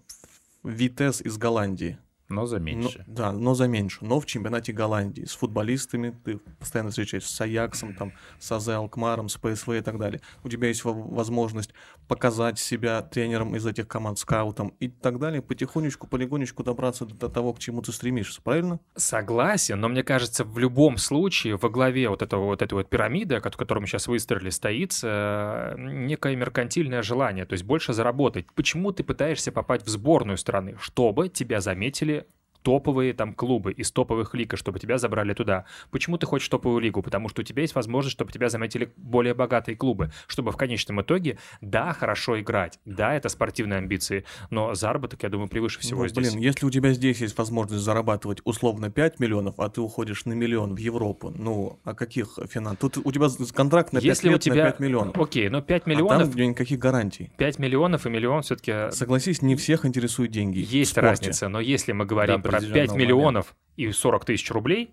Витес 0.64 1.20
из 1.20 1.38
Голландии. 1.38 1.98
Но 2.34 2.46
за 2.46 2.58
Но- 2.58 2.64
меньше. 2.64 3.04
да, 3.06 3.32
но 3.32 3.54
за 3.54 3.68
меньше. 3.68 3.98
Но 4.00 4.20
в 4.20 4.26
чемпионате 4.26 4.72
Голландии 4.72 5.24
с 5.24 5.32
футболистами 5.34 6.14
ты 6.24 6.38
постоянно 6.58 6.90
встречаешься 6.90 7.34
с 7.34 7.40
Аяксом, 7.40 7.94
там, 7.94 8.12
с 8.38 8.50
АЗ 8.52 8.68
Алкмаром, 8.70 9.28
с 9.28 9.36
ПСВ 9.36 9.68
и 9.76 9.80
так 9.80 9.98
далее. 9.98 10.20
У 10.44 10.48
тебя 10.48 10.68
есть 10.68 10.84
во- 10.84 10.92
возможность 10.92 11.70
показать 12.08 12.58
себя 12.58 13.02
тренером 13.02 13.54
из 13.56 13.66
этих 13.66 13.88
команд, 13.88 14.18
скаутом 14.18 14.74
и 14.80 14.88
так 14.88 15.18
далее. 15.18 15.42
Потихонечку, 15.42 16.06
полигонечку 16.06 16.62
добраться 16.64 17.06
до 17.06 17.28
того, 17.28 17.52
к 17.52 17.58
чему 17.58 17.82
ты 17.82 17.92
стремишься. 17.92 18.40
Правильно? 18.42 18.80
Согласен, 18.96 19.80
но 19.80 19.88
мне 19.88 20.02
кажется, 20.02 20.44
в 20.44 20.58
любом 20.58 20.96
случае 20.96 21.56
во 21.56 21.68
главе 21.68 22.08
вот 22.08 22.22
этого 22.22 22.44
вот 22.46 22.62
этой 22.62 22.74
вот 22.74 22.88
пирамиды, 22.88 23.40
ко- 23.40 23.50
которую 23.50 23.82
мы 23.82 23.86
сейчас 23.88 24.08
выстроили, 24.08 24.50
стоит 24.50 24.98
э, 25.02 25.74
некое 25.78 26.36
меркантильное 26.36 27.02
желание, 27.02 27.44
то 27.44 27.52
есть 27.54 27.64
больше 27.64 27.92
заработать. 27.92 28.46
Почему 28.54 28.92
ты 28.92 29.04
пытаешься 29.04 29.52
попасть 29.52 29.84
в 29.86 29.88
сборную 29.88 30.38
страны? 30.38 30.76
Чтобы 30.80 31.28
тебя 31.28 31.60
заметили 31.60 32.21
топовые 32.62 33.12
там 33.12 33.34
клубы 33.34 33.72
из 33.72 33.90
топовых 33.90 34.34
лиг, 34.34 34.56
чтобы 34.56 34.78
тебя 34.78 34.98
забрали 34.98 35.34
туда. 35.34 35.64
Почему 35.90 36.18
ты 36.18 36.26
хочешь 36.26 36.48
топовую 36.48 36.80
лигу? 36.80 37.02
Потому 37.02 37.28
что 37.28 37.42
у 37.42 37.44
тебя 37.44 37.62
есть 37.62 37.74
возможность, 37.74 38.14
чтобы 38.14 38.32
тебя 38.32 38.48
заметили 38.48 38.92
более 38.96 39.34
богатые 39.34 39.76
клубы, 39.76 40.10
чтобы 40.26 40.52
в 40.52 40.56
конечном 40.56 41.02
итоге, 41.02 41.38
да, 41.60 41.92
хорошо 41.92 42.40
играть, 42.40 42.78
да, 42.84 43.14
это 43.14 43.28
спортивные 43.28 43.78
амбиции, 43.78 44.24
но 44.50 44.74
заработок, 44.74 45.22
я 45.22 45.28
думаю, 45.28 45.48
превыше 45.48 45.80
всего 45.80 46.02
Ну, 46.02 46.08
здесь. 46.08 46.30
Блин, 46.32 46.42
если 46.42 46.66
у 46.66 46.70
тебя 46.70 46.92
здесь 46.92 47.20
есть 47.20 47.36
возможность 47.36 47.82
зарабатывать 47.82 48.40
условно 48.44 48.90
5 48.90 49.20
миллионов, 49.20 49.58
а 49.58 49.68
ты 49.68 49.80
уходишь 49.80 50.24
на 50.24 50.32
миллион 50.32 50.74
в 50.74 50.78
Европу, 50.78 51.32
ну, 51.36 51.78
о 51.84 51.94
каких 51.94 52.38
финансах? 52.48 52.78
Тут 52.78 52.98
у 53.04 53.12
тебя 53.12 53.28
контракт 53.54 53.92
на 53.92 54.00
5 54.00 54.04
Если 54.04 54.28
лет 54.28 54.36
у 54.36 54.40
тебя... 54.40 54.64
на 54.64 54.70
5 54.70 54.80
миллионов. 54.80 55.18
Окей, 55.18 55.48
но 55.48 55.62
5 55.62 55.82
А 55.84 55.90
миллионов, 55.90 56.22
там 56.22 56.30
где 56.30 56.46
никаких 56.46 56.78
гарантий. 56.78 57.30
5 57.36 57.58
миллионов 57.58 58.06
и 58.06 58.10
миллион 58.10 58.42
все-таки 58.42 58.90
Согласись, 58.92 59.42
не 59.42 59.56
всех 59.56 59.84
интересуют 59.84 60.30
деньги. 60.32 60.58
есть 60.58 60.96
разница. 60.96 61.48
Но 61.48 61.60
если 61.60 61.92
мы 61.92 62.04
говорим 62.04 62.36
До 62.36 62.48
про 62.50 62.51
определенного 62.56 62.86
5 62.88 62.96
миллионов 62.96 63.56
и 63.76 63.90
40 63.90 64.24
тысяч 64.24 64.50
рублей, 64.50 64.92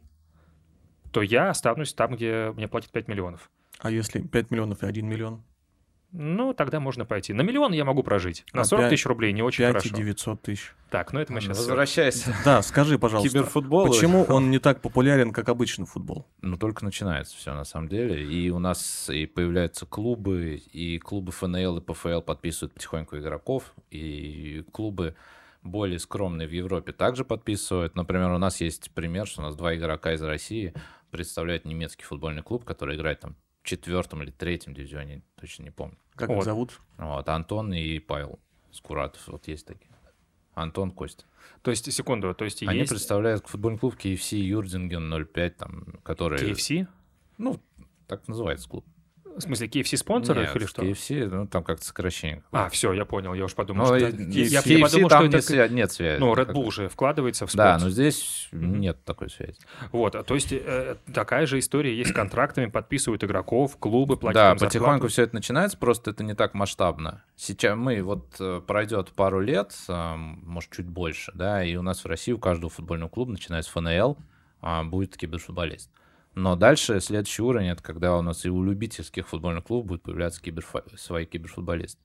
то 1.11 1.21
я 1.21 1.49
останусь 1.49 1.93
там, 1.93 2.15
где 2.15 2.51
мне 2.55 2.67
платят 2.67 2.91
5 2.91 3.07
миллионов. 3.07 3.49
А 3.79 3.89
если 3.91 4.21
5 4.21 4.51
миллионов 4.51 4.83
и 4.83 4.85
1 4.85 5.07
миллион? 5.07 5.43
Ну, 6.11 6.55
тогда 6.55 6.79
можно 6.79 7.05
пойти. 7.05 7.33
На 7.33 7.41
миллион 7.43 7.71
я 7.71 7.85
могу 7.85 8.01
прожить. 8.01 8.43
На 8.51 8.61
А 8.61 8.65
40 8.65 8.85
пять- 8.85 8.89
тысяч 8.89 9.05
рублей 9.05 9.31
не 9.31 9.43
очень 9.43 9.59
5 9.65 9.67
хорошо. 9.73 9.89
и 9.89 9.91
900 9.97 10.41
тысяч. 10.41 10.73
Так, 10.89 11.13
ну 11.13 11.19
это 11.19 11.31
мы 11.31 11.39
сейчас... 11.39 11.57
Возвращайся 11.59 12.35
Да, 12.45 12.63
скажи, 12.63 12.97
пожалуйста, 12.97 13.29
киберфутболу. 13.29 13.89
почему 13.91 14.23
он 14.23 14.49
не 14.51 14.57
так 14.57 14.81
популярен, 14.81 15.31
как 15.31 15.49
обычный 15.49 15.85
футбол? 15.85 16.25
Ну, 16.41 16.57
только 16.57 16.83
начинается 16.83 17.37
все 17.37 17.53
на 17.53 17.63
самом 17.63 17.89
деле. 17.89 18.23
И 18.25 18.49
у 18.49 18.57
нас 18.57 19.07
и 19.11 19.27
появляются 19.27 19.85
клубы, 19.85 20.55
и 20.73 20.97
клубы 20.97 21.31
ФНЛ 21.31 21.77
и 21.77 21.81
ПФЛ 21.81 22.21
подписывают 22.21 22.73
потихоньку 22.73 23.17
игроков, 23.19 23.71
и 23.91 24.65
клубы 24.71 25.15
более 25.61 25.99
скромные 25.99 26.47
в 26.47 26.51
Европе 26.51 26.91
также 26.91 27.25
подписывают. 27.25 27.95
Например, 27.95 28.31
у 28.31 28.37
нас 28.37 28.61
есть 28.61 28.91
пример, 28.91 29.27
что 29.27 29.41
у 29.41 29.43
нас 29.43 29.55
два 29.55 29.75
игрока 29.75 30.13
из 30.13 30.21
России 30.21 30.73
представляют 31.11 31.65
немецкий 31.65 32.03
футбольный 32.03 32.43
клуб, 32.43 32.65
который 32.65 32.95
играет 32.95 33.19
там 33.19 33.35
в 33.61 33.67
четвертом 33.67 34.23
или 34.23 34.31
третьем 34.31 34.73
дивизионе, 34.73 35.23
точно 35.35 35.63
не 35.63 35.71
помню. 35.71 35.97
Как 36.15 36.29
Вот. 36.29 36.39
их 36.39 36.43
зовут? 36.43 36.79
Вот, 36.97 37.27
Антон 37.27 37.73
и 37.73 37.99
Павел 37.99 38.39
Скуратов, 38.71 39.27
вот 39.27 39.47
есть 39.47 39.65
такие. 39.65 39.89
Антон, 40.53 40.91
Костя. 40.91 41.25
То 41.61 41.71
есть, 41.71 41.91
секунду, 41.91 42.33
то 42.33 42.45
есть 42.45 42.63
Они 42.63 42.79
есть 42.79 42.89
представляют 42.89 43.47
футбольный 43.47 43.79
клуб 43.79 43.95
KFC 43.95 44.37
Юрдинген 44.37 45.25
05, 45.25 45.57
там, 45.57 45.85
который... 46.03 46.51
KFC? 46.51 46.87
Ну, 47.37 47.59
так 48.07 48.27
называется 48.27 48.67
клуб. 48.67 48.85
В 49.39 49.43
смысле, 49.43 49.67
KFC 49.67 49.95
спонсор 49.97 50.37
их 50.39 50.47
Нет, 50.49 50.55
или 50.57 50.65
что? 50.65 50.81
KFC, 50.83 51.25
ну 51.27 51.47
там 51.47 51.63
как-то 51.63 51.85
сокращение. 51.85 52.43
А, 52.51 52.67
все, 52.69 52.91
я 52.93 53.05
понял, 53.05 53.33
я 53.33 53.45
уж 53.45 53.55
подумал, 53.55 53.87
Ну, 53.87 53.97
что... 53.97 54.07
и- 54.09 54.31
Я, 54.41 54.61
с 54.61 54.65
я 54.65 54.75
KFC 54.77 54.81
подумал, 54.81 55.09
там 55.09 55.27
что 55.29 55.37
это... 55.37 55.53
свя- 55.53 55.69
нет 55.69 55.91
связи. 55.91 56.19
Ну, 56.19 56.33
Red 56.33 56.51
Bull 56.51 56.71
же 56.71 56.89
вкладывается 56.89 57.47
в 57.47 57.53
Да, 57.55 57.73
спорт. 57.77 57.83
но 57.83 57.89
здесь 57.89 58.49
нет 58.51 59.03
такой 59.05 59.29
связи. 59.29 59.55
Вот, 59.91 60.15
а 60.15 60.23
то 60.23 60.35
есть 60.35 60.51
э, 60.51 60.97
такая 61.13 61.45
же 61.45 61.57
история 61.59 61.95
есть 61.97 62.11
с 62.11 62.13
контрактами, 62.13 62.65
подписывают 62.65 63.23
игроков, 63.23 63.77
клубы, 63.77 64.17
платят 64.17 64.59
да, 64.59 64.65
потихоньку 64.65 65.07
все 65.07 65.23
это 65.23 65.35
начинается, 65.35 65.77
просто 65.77 66.11
это 66.11 66.23
не 66.23 66.33
так 66.35 66.53
масштабно. 66.53 67.23
Сейчас 67.37 67.77
мы, 67.77 68.01
вот 68.03 68.35
э, 68.41 68.61
пройдет 68.67 69.11
пару 69.13 69.39
лет, 69.39 69.73
а, 69.87 70.17
может, 70.17 70.71
чуть 70.71 70.87
больше, 70.87 71.31
да, 71.33 71.63
и 71.63 71.75
у 71.75 71.81
нас 71.81 72.03
в 72.03 72.07
России 72.07 72.33
у 72.33 72.37
каждого 72.39 72.69
футбольного 72.69 73.09
клуба, 73.09 73.31
начиная 73.31 73.61
с 73.61 73.67
ФНЛ, 73.67 74.17
а, 74.61 74.83
будет 74.83 75.15
киберфутболист. 75.15 75.89
Но 76.39 76.55
дальше 76.55 77.01
следующий 77.01 77.41
уровень, 77.41 77.67
это 77.67 77.83
когда 77.83 78.17
у 78.17 78.21
нас 78.21 78.45
и 78.45 78.49
у 78.49 78.63
любительских 78.63 79.27
футбольных 79.27 79.65
клубов 79.65 79.87
будут 79.87 80.03
появляться 80.03 80.41
киберфо- 80.41 80.95
свои 80.97 81.25
киберфутболисты. 81.25 82.01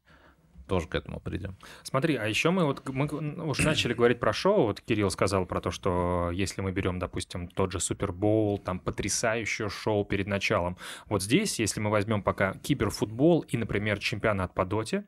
Тоже 0.67 0.89
к 0.89 0.95
этому 0.95 1.21
придем. 1.21 1.57
Смотри, 1.83 2.17
а 2.17 2.27
еще 2.27 2.51
мы 2.51 2.65
вот 2.65 2.89
мы 2.89 3.07
уже 3.47 3.63
начали 3.65 3.93
говорить 3.93 4.19
про 4.19 4.33
шоу. 4.33 4.65
Вот 4.65 4.81
Кирилл 4.81 5.11
сказал 5.11 5.45
про 5.45 5.61
то, 5.61 5.71
что 5.71 6.31
если 6.33 6.63
мы 6.63 6.73
берем, 6.73 6.99
допустим, 6.99 7.49
тот 7.49 7.71
же 7.71 7.81
Супербоул, 7.81 8.59
там 8.59 8.81
потрясающее 8.81 9.69
шоу 9.69 10.05
перед 10.05 10.27
началом. 10.27 10.79
Вот 11.07 11.23
здесь, 11.23 11.61
если 11.61 11.81
мы 11.81 11.91
возьмем 11.91 12.23
пока 12.23 12.55
киберфутбол 12.55 13.41
и, 13.43 13.59
например, 13.59 13.99
чемпионат 13.99 14.55
по 14.55 14.65
доте, 14.65 15.05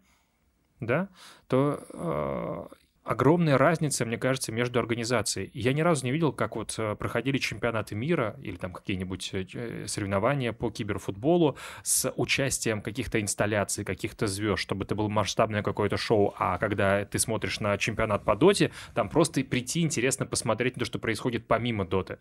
да, 0.79 1.09
то 1.49 2.69
э, 2.71 2.86
огромная 3.07 3.57
разница, 3.57 4.05
мне 4.05 4.19
кажется, 4.19 4.53
между 4.53 4.79
организацией. 4.81 5.51
Я 5.55 5.73
ни 5.73 5.81
разу 5.81 6.05
не 6.05 6.13
видел, 6.13 6.33
как 6.33 6.57
вот 6.57 6.75
э, 6.79 6.97
проходили 6.97 7.39
чемпионаты 7.39 7.95
мира 7.95 8.37
или 8.43 8.57
там 8.57 8.73
какие-нибудь 8.73 9.31
э, 9.33 9.87
соревнования 9.87 10.53
по 10.53 10.71
киберфутболу 10.71 11.57
с 11.83 12.13
участием 12.17 12.83
каких-то 12.83 13.21
инсталляций, 13.21 13.85
каких-то 13.85 14.27
звезд, 14.27 14.61
чтобы 14.61 14.85
это 14.85 14.95
было 14.95 15.09
масштабное 15.09 15.63
какое-то 15.63 15.97
шоу. 15.97 16.35
А 16.37 16.59
когда 16.59 17.05
ты 17.05 17.19
смотришь 17.19 17.61
на 17.61 17.79
чемпионат 17.79 18.25
по 18.25 18.35
доте, 18.35 18.73
там 18.95 19.09
просто 19.09 19.43
прийти 19.45 19.81
интересно 19.81 20.27
посмотреть 20.27 20.77
на 20.77 20.81
то, 20.81 20.87
что 20.87 20.99
происходит 20.99 21.47
помимо 21.47 21.87
доты. 21.87 22.19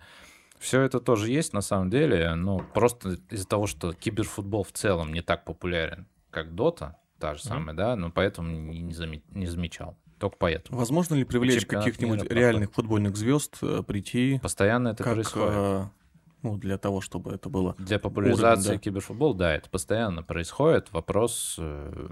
Все 0.59 0.81
это 0.81 0.99
тоже 0.99 1.31
есть 1.31 1.53
на 1.53 1.61
самом 1.61 1.89
деле, 1.89 2.33
но 2.35 2.59
просто 2.59 3.17
из-за 3.29 3.47
того, 3.47 3.67
что 3.67 3.93
киберфутбол 3.93 4.63
в 4.63 4.71
целом 4.71 5.11
не 5.11 5.21
так 5.21 5.45
популярен, 5.45 6.07
как 6.29 6.55
Дота, 6.55 6.97
та 7.19 7.33
же 7.33 7.43
самая, 7.43 7.75
да, 7.75 7.95
но 7.95 8.11
поэтому 8.11 8.71
не 8.71 8.93
заме- 8.93 9.23
не 9.31 9.47
замечал. 9.47 9.97
Только 10.19 10.37
поэтому. 10.37 10.77
Возможно 10.79 11.15
ли 11.15 11.23
привлечь 11.23 11.61
Чемпионат 11.61 11.85
каких-нибудь 11.85 12.23
мира 12.23 12.33
реальных 12.33 12.71
футбольных 12.71 13.17
звезд 13.17 13.57
э, 13.61 13.83
прийти 13.85 14.39
Постоянно 14.41 14.89
это 14.89 15.03
как, 15.03 15.13
происходит. 15.15 15.49
э, 15.53 15.85
ну, 16.41 16.57
для 16.57 16.77
того, 16.77 17.01
чтобы 17.01 17.31
это 17.33 17.49
было... 17.49 17.75
Для 17.79 17.99
популяризации 17.99 18.73
да. 18.73 18.77
киберфутбола, 18.77 19.35
да, 19.35 19.55
это 19.55 19.69
постоянно 19.69 20.23
происходит. 20.23 20.91
Вопрос, 20.93 21.55
э, 21.57 22.07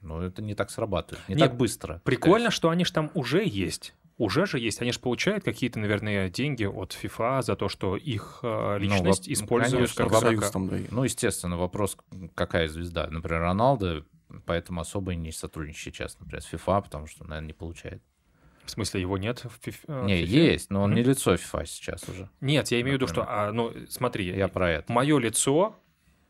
ну, 0.00 0.20
это 0.20 0.42
не 0.42 0.54
так 0.54 0.70
срабатывает, 0.70 1.28
не 1.28 1.34
Нет, 1.34 1.48
так 1.50 1.56
быстро. 1.58 2.00
Прикольно, 2.04 2.50
что 2.50 2.70
они 2.70 2.84
же 2.84 2.92
там 2.92 3.10
уже 3.14 3.42
есть. 3.44 3.94
Уже 4.16 4.44
же 4.46 4.58
есть. 4.58 4.82
Они 4.82 4.92
же 4.92 5.00
получают 5.00 5.44
какие-то, 5.44 5.78
наверное, 5.78 6.28
деньги 6.28 6.64
от 6.64 6.92
FIFA 7.02 7.42
за 7.42 7.56
то, 7.56 7.70
что 7.70 7.96
их 7.96 8.40
Ну, 8.42 8.76
личность 8.78 9.26
воп- 9.26 9.32
используют 9.32 9.92
конечно, 9.94 10.20
как 10.20 10.32
игрока. 10.32 10.50
там 10.50 10.68
дает. 10.68 10.92
Ну, 10.92 11.04
естественно, 11.04 11.56
вопрос, 11.56 11.96
какая 12.34 12.68
звезда. 12.68 13.06
Например, 13.10 13.40
Роналдо, 13.40 14.04
поэтому 14.46 14.80
особо 14.80 15.14
не 15.14 15.32
сотрудничает 15.32 15.94
сейчас, 15.96 16.18
например, 16.20 16.42
с 16.42 16.52
FIFA, 16.52 16.82
потому 16.82 17.06
что, 17.06 17.24
наверное, 17.24 17.48
не 17.48 17.52
получает. 17.52 18.02
В 18.64 18.70
смысле, 18.70 19.00
его 19.00 19.18
нет 19.18 19.40
в 19.40 19.58
э, 19.88 20.04
не, 20.06 20.22
FIFA? 20.22 20.26
есть, 20.26 20.70
но 20.70 20.82
он 20.82 20.90
Мгм. 20.90 20.96
не 20.98 21.02
лицо 21.02 21.34
FIFA 21.34 21.66
сейчас 21.66 22.08
уже. 22.08 22.28
Нет, 22.40 22.68
я 22.70 22.80
имею 22.80 22.98
в 22.98 23.00
виду, 23.00 23.08
что, 23.08 23.24
а, 23.26 23.50
ну, 23.52 23.72
смотри, 23.88 24.26
Я 24.26 24.48
про 24.48 24.70
это. 24.70 24.92
мое 24.92 25.18
лицо, 25.18 25.76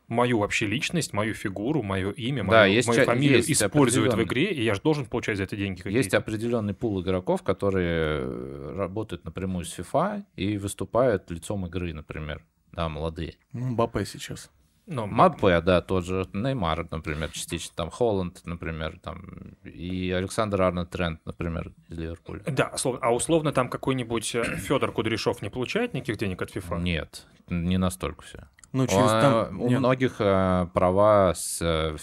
мою 0.07 0.39
вообще 0.39 0.65
личность, 0.65 1.13
мою 1.13 1.33
фигуру, 1.33 1.83
мое 1.83 2.11
имя, 2.11 2.43
Да, 2.43 2.61
мою, 2.61 2.73
есть 2.73 2.87
мою 2.87 3.05
фамилию 3.05 3.37
есть 3.37 3.51
используют 3.51 4.13
в 4.13 4.23
игре, 4.23 4.51
и 4.51 4.63
я 4.63 4.73
же 4.73 4.81
должен 4.81 5.05
получать 5.05 5.37
за 5.37 5.43
это 5.43 5.55
деньги 5.55 5.77
какие-то. 5.77 5.97
Есть 5.97 6.13
определенный 6.13 6.73
пул 6.73 7.01
игроков, 7.01 7.43
которые 7.43 8.21
э, 8.23 8.73
работают 8.75 9.23
напрямую 9.23 9.65
с 9.65 9.77
FIFA 9.77 10.23
и 10.35 10.57
выступают 10.57 11.29
лицом 11.29 11.65
игры, 11.67 11.93
например. 11.93 12.43
Да, 12.71 12.89
молодые. 12.89 13.35
Ну, 13.53 13.67
Мбаппе 13.67 14.05
сейчас. 14.05 14.49
Ну, 14.87 15.05
Маппе, 15.05 15.61
да, 15.61 15.81
тот 15.81 16.05
же 16.05 16.27
Неймар, 16.33 16.87
например, 16.89 17.29
частично, 17.31 17.73
там 17.75 17.89
Холланд, 17.89 18.41
например, 18.45 18.99
там, 19.01 19.55
и 19.63 20.11
Александр 20.11 20.61
Арнольд 20.61 20.89
Трент, 20.89 21.21
например, 21.25 21.71
из 21.87 21.97
Ливерпуля. 21.97 22.41
Да, 22.47 22.73
а 23.01 23.13
условно 23.13 23.53
там 23.53 23.69
какой-нибудь 23.69 24.25
Федор 24.57 24.91
Кудряшов 24.91 25.41
не 25.41 25.49
получает 25.49 25.93
никаких 25.93 26.17
денег 26.17 26.41
от 26.41 26.55
FIFA? 26.55 26.81
Нет, 26.81 27.25
не 27.47 27.77
настолько 27.77 28.23
все. 28.23 28.47
Ну, 28.73 28.87
через 28.87 29.09
там... 29.09 29.59
У 29.59 29.69
нет, 29.69 29.79
многих 29.79 30.15
э, 30.19 30.67
права 30.73 31.33
с, 31.35 31.61
э, 31.61 31.97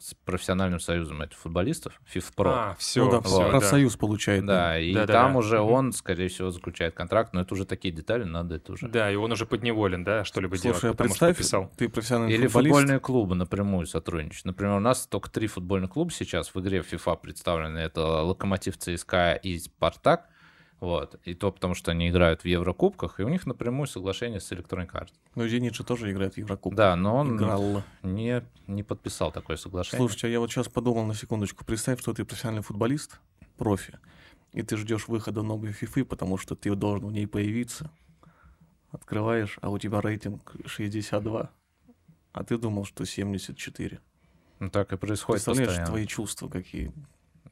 с 0.00 0.14
профессиональным 0.24 0.80
союзом 0.80 1.22
этих 1.22 1.36
футболистов, 1.38 2.00
FIFPro. 2.12 2.44
А, 2.46 2.76
все, 2.78 3.04
ну 3.04 3.10
да, 3.10 3.20
вот. 3.20 3.50
профсоюз 3.50 3.96
получает. 3.96 4.44
Да, 4.46 4.78
и 4.78 4.92
Да-да-да. 4.94 5.12
там 5.12 5.36
уже 5.36 5.60
Мгм. 5.60 5.70
он, 5.72 5.92
скорее 5.92 6.28
всего, 6.28 6.50
заключает 6.50 6.94
контракт, 6.94 7.32
но 7.34 7.42
это 7.42 7.54
уже 7.54 7.64
такие 7.66 7.92
детали, 7.94 8.24
надо 8.24 8.56
это 8.56 8.72
уже. 8.72 8.88
Да, 8.88 9.10
и 9.10 9.16
он 9.16 9.30
уже 9.32 9.46
подневолен, 9.46 10.02
да, 10.04 10.24
что-либо 10.24 10.56
Слушай, 10.56 10.80
делать, 10.80 10.96
потому 10.96 11.08
представь, 11.10 11.34
что 11.36 11.42
подписал. 11.60 11.72
ты 11.76 11.88
профессиональный 11.88 12.34
Или 12.34 12.46
футболист. 12.46 12.74
футбольные 12.74 13.00
клубы 13.00 13.34
напрямую 13.34 13.86
сотрудничают. 13.86 14.46
Например, 14.46 14.76
у 14.76 14.80
нас 14.80 15.06
только 15.06 15.30
три 15.30 15.46
футбольных 15.46 15.90
клуба 15.90 16.10
сейчас 16.10 16.54
в 16.54 16.60
игре 16.60 16.80
FIFA 16.80 17.18
представлены. 17.20 17.78
Это 17.78 18.00
Локомотив 18.22 18.78
ЦСКА 18.78 19.34
и 19.34 19.58
Спартак. 19.58 20.26
Вот. 20.80 21.20
И 21.24 21.34
то 21.34 21.52
потому, 21.52 21.74
что 21.74 21.90
они 21.90 22.08
играют 22.08 22.40
в 22.42 22.46
Еврокубках, 22.46 23.20
и 23.20 23.22
у 23.22 23.28
них 23.28 23.46
напрямую 23.46 23.86
соглашение 23.86 24.40
с 24.40 24.50
Electronic 24.50 24.90
Arts. 24.92 25.10
Ну, 25.34 25.46
Зенит 25.46 25.74
же 25.74 25.84
тоже 25.84 26.10
играет 26.10 26.34
в 26.34 26.38
Еврокубке. 26.38 26.76
Да, 26.76 26.96
но 26.96 27.16
он 27.16 27.36
Играл. 27.36 27.82
не, 28.02 28.42
не 28.66 28.82
подписал 28.82 29.30
такое 29.30 29.56
соглашение. 29.58 29.98
Слушайте, 29.98 30.26
а 30.28 30.30
я 30.30 30.40
вот 30.40 30.50
сейчас 30.50 30.68
подумал 30.68 31.04
на 31.04 31.14
секундочку. 31.14 31.64
Представь, 31.66 32.00
что 32.00 32.14
ты 32.14 32.24
профессиональный 32.24 32.62
футболист, 32.62 33.20
профи, 33.58 33.98
и 34.52 34.62
ты 34.62 34.78
ждешь 34.78 35.06
выхода 35.06 35.42
новой 35.42 35.72
фифы, 35.72 36.04
потому 36.04 36.38
что 36.38 36.56
ты 36.56 36.74
должен 36.74 37.08
в 37.08 37.12
ней 37.12 37.26
появиться. 37.26 37.90
Открываешь, 38.90 39.58
а 39.60 39.68
у 39.70 39.78
тебя 39.78 40.00
рейтинг 40.00 40.54
62. 40.66 41.50
А 42.32 42.44
ты 42.44 42.58
думал, 42.58 42.84
что 42.84 43.04
74. 43.04 44.00
Ну, 44.60 44.70
так 44.70 44.92
и 44.92 44.96
происходит 44.96 45.44
Представляешь, 45.44 45.68
постоянно. 45.68 45.90
твои 45.90 46.06
чувства 46.06 46.48
какие. 46.48 46.92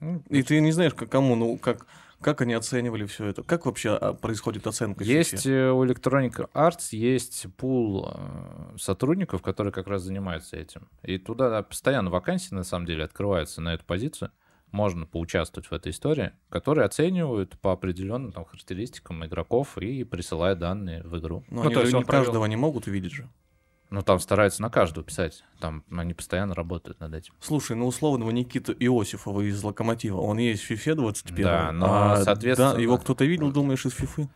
Ну, 0.00 0.22
И 0.30 0.42
ты 0.42 0.60
не 0.60 0.72
знаешь, 0.72 0.94
как 0.94 1.08
кому, 1.10 1.36
ну, 1.36 1.56
как, 1.58 1.86
как 2.20 2.40
они 2.40 2.54
оценивали 2.54 3.06
все 3.06 3.26
это. 3.26 3.42
Как 3.42 3.66
вообще 3.66 3.90
а, 3.90 4.12
происходит 4.14 4.66
оценка 4.66 5.04
Есть 5.04 5.46
э, 5.46 5.70
у 5.70 5.84
Electronic 5.84 6.50
Arts 6.52 6.88
есть 6.92 7.46
пул 7.56 8.08
э, 8.12 8.76
сотрудников, 8.78 9.42
которые 9.42 9.72
как 9.72 9.86
раз 9.86 10.02
занимаются 10.02 10.56
этим. 10.56 10.88
И 11.02 11.18
туда 11.18 11.62
постоянно 11.62 12.10
вакансии, 12.10 12.54
на 12.54 12.64
самом 12.64 12.86
деле, 12.86 13.04
открываются 13.04 13.60
на 13.60 13.74
эту 13.74 13.84
позицию. 13.84 14.30
Можно 14.70 15.06
поучаствовать 15.06 15.70
в 15.70 15.72
этой 15.72 15.92
истории, 15.92 16.32
которые 16.50 16.84
оценивают 16.84 17.58
по 17.60 17.72
определенным 17.72 18.32
там, 18.32 18.44
характеристикам 18.44 19.24
игроков 19.24 19.78
и 19.78 20.04
присылают 20.04 20.58
данные 20.58 21.02
в 21.04 21.18
игру. 21.18 21.44
Ну, 21.48 21.62
Ну, 21.62 21.62
они 21.62 21.74
то 21.74 21.80
есть 21.80 21.92
не 21.92 21.98
он 21.98 22.04
провел- 22.04 22.24
каждого 22.24 22.44
не 22.44 22.56
могут 22.56 22.86
увидеть 22.86 23.12
же. 23.12 23.28
Ну, 23.90 24.02
там 24.02 24.18
стараются 24.20 24.60
на 24.60 24.68
каждого 24.68 25.04
писать. 25.04 25.44
Там 25.60 25.82
они 25.90 26.12
постоянно 26.12 26.54
работают 26.54 27.00
над 27.00 27.14
этим. 27.14 27.32
Слушай, 27.40 27.74
ну 27.76 27.86
условного 27.86 28.30
Никита 28.30 28.72
Иосифова 28.72 29.40
из 29.40 29.62
Локомотива, 29.64 30.20
он 30.20 30.38
есть 30.38 30.62
в 30.62 30.66
Фифе 30.66 30.94
21 30.94 31.42
Да, 31.44 31.72
но, 31.72 31.86
а, 32.12 32.16
соответственно- 32.22 32.74
да, 32.74 32.80
его 32.80 32.98
кто-то 32.98 33.24
видел, 33.24 33.50
думаешь, 33.50 33.86
из 33.86 33.92
Фифы? 33.92 34.28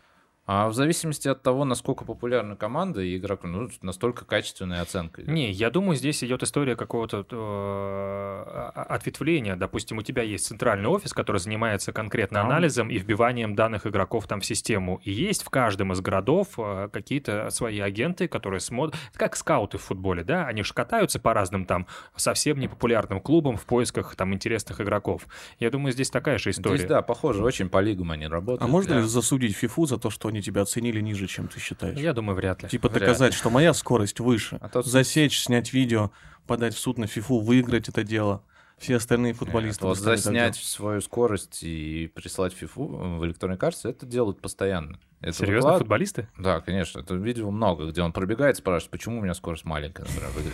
А 0.45 0.69
в 0.69 0.75
зависимости 0.75 1.29
от 1.29 1.41
того, 1.43 1.65
насколько 1.65 2.05
популярна 2.05 2.57
команда 2.57 3.01
и 3.01 3.17
игрок, 3.17 3.45
ну, 3.45 3.69
настолько 3.81 4.25
качественная 4.25 4.83
оценка. 4.83 5.23
идет. 5.23 5.33
Не, 5.33 5.53
я 5.53 5.71
думаю, 5.71 5.97
здесь 5.97 6.23
идет 6.25 6.43
история 6.43 6.75
какого-то 6.75 7.25
э, 7.31 8.71
ответвления. 8.75 9.55
Допустим, 9.55 9.99
у 9.99 10.03
тебя 10.03 10.23
есть 10.23 10.47
центральный 10.47 10.89
офис, 10.89 11.13
который 11.13 11.37
занимается 11.39 11.93
конкретно 11.93 12.41
Там. 12.41 12.49
анализом 12.51 12.91
и 12.91 12.99
вбиванием 12.99 13.55
данных 13.55 13.87
игроков 13.87 14.27
там 14.27 14.41
в 14.41 14.45
систему. 14.47 15.01
И 15.05 15.13
есть 15.13 15.45
в 15.45 15.51
каждом 15.51 15.93
из 15.93 16.01
городов 16.01 16.49
э, 16.59 16.89
какие-то 16.93 17.51
свои 17.51 17.79
агенты, 17.79 18.27
которые 18.27 18.59
смотрят... 18.61 18.97
Как 19.15 19.37
скауты 19.37 19.79
в 19.79 19.83
футболе, 19.83 20.25
да? 20.25 20.47
Они 20.49 20.65
же 20.65 20.75
катаются 20.75 21.21
по 21.21 21.35
разным 21.35 21.67
там 21.67 21.87
совсем 22.17 22.59
непопулярным 22.59 23.21
клубам 23.21 23.57
в 23.57 23.65
поисках 23.65 24.17
там 24.17 24.35
интересных 24.35 24.81
игроков. 24.81 25.27
Я 25.61 25.71
думаю, 25.71 25.93
здесь 25.93 26.11
такая 26.11 26.39
же 26.39 26.51
история. 26.51 26.79
Здесь, 26.79 26.89
да, 26.89 27.03
похоже, 27.03 27.45
очень 27.45 27.69
по 27.69 27.81
лигам 27.81 28.11
они 28.11 28.27
работают. 28.27 28.63
А 28.63 28.67
можно 28.67 28.95
Да. 28.97 29.01
ли 29.03 29.07
засудить 29.07 29.57
Фифу 29.57 29.87
за 29.87 29.99
то, 29.99 30.11
что 30.11 30.32
они 30.33 30.43
тебя 30.43 30.63
оценили 30.63 31.01
ниже, 31.01 31.27
чем 31.29 31.47
ты 31.49 31.61
считаешь? 31.61 31.99
Я 31.99 32.13
думаю, 32.13 32.35
вряд 32.37 32.63
ли. 32.63 32.69
Типа 32.69 32.89
Вряд 32.89 33.01
доказать, 33.01 33.35
что 33.35 33.51
моя 33.51 33.73
скорость 33.75 34.19
выше. 34.21 34.59
А 34.61 34.69
то- 34.69 34.83
Засечь, 34.83 35.41
снять 35.41 35.73
видео, 35.73 36.11
подать 36.47 36.75
в 36.75 36.79
суд 36.79 36.99
на 36.99 37.07
Фифу, 37.07 37.39
выиграть 37.41 37.89
это 37.89 38.03
дело. 38.03 38.43
Все 38.79 38.97
остальные 38.97 39.35
футболисты... 39.35 39.85
Нет, 39.85 39.97
вот 39.97 39.99
заснять 39.99 40.57
свою 40.57 41.01
скорость 41.01 41.63
и 41.63 42.11
прислать 42.17 42.53
фифу 42.53 42.87
в 42.89 43.25
электронной 43.25 43.57
карте, 43.57 43.89
это 43.91 44.07
делают 44.07 44.41
постоянно. 44.41 44.99
Это 45.21 45.35
Серьезно, 45.35 45.71
выклад- 45.71 45.79
футболисты? 45.79 46.29
Да, 46.37 46.61
конечно. 46.61 46.99
Это 46.99 47.15
видео 47.15 47.49
много, 47.53 47.87
где 47.89 48.03
он 48.03 48.13
пробегает, 48.13 48.57
спрашивает, 48.57 48.91
почему 48.91 49.19
у 49.19 49.23
меня 49.23 49.35
скорость 49.35 49.65
маленькая, 49.65 50.03
например, 50.03 50.31
в 50.31 50.41
игре. 50.41 50.51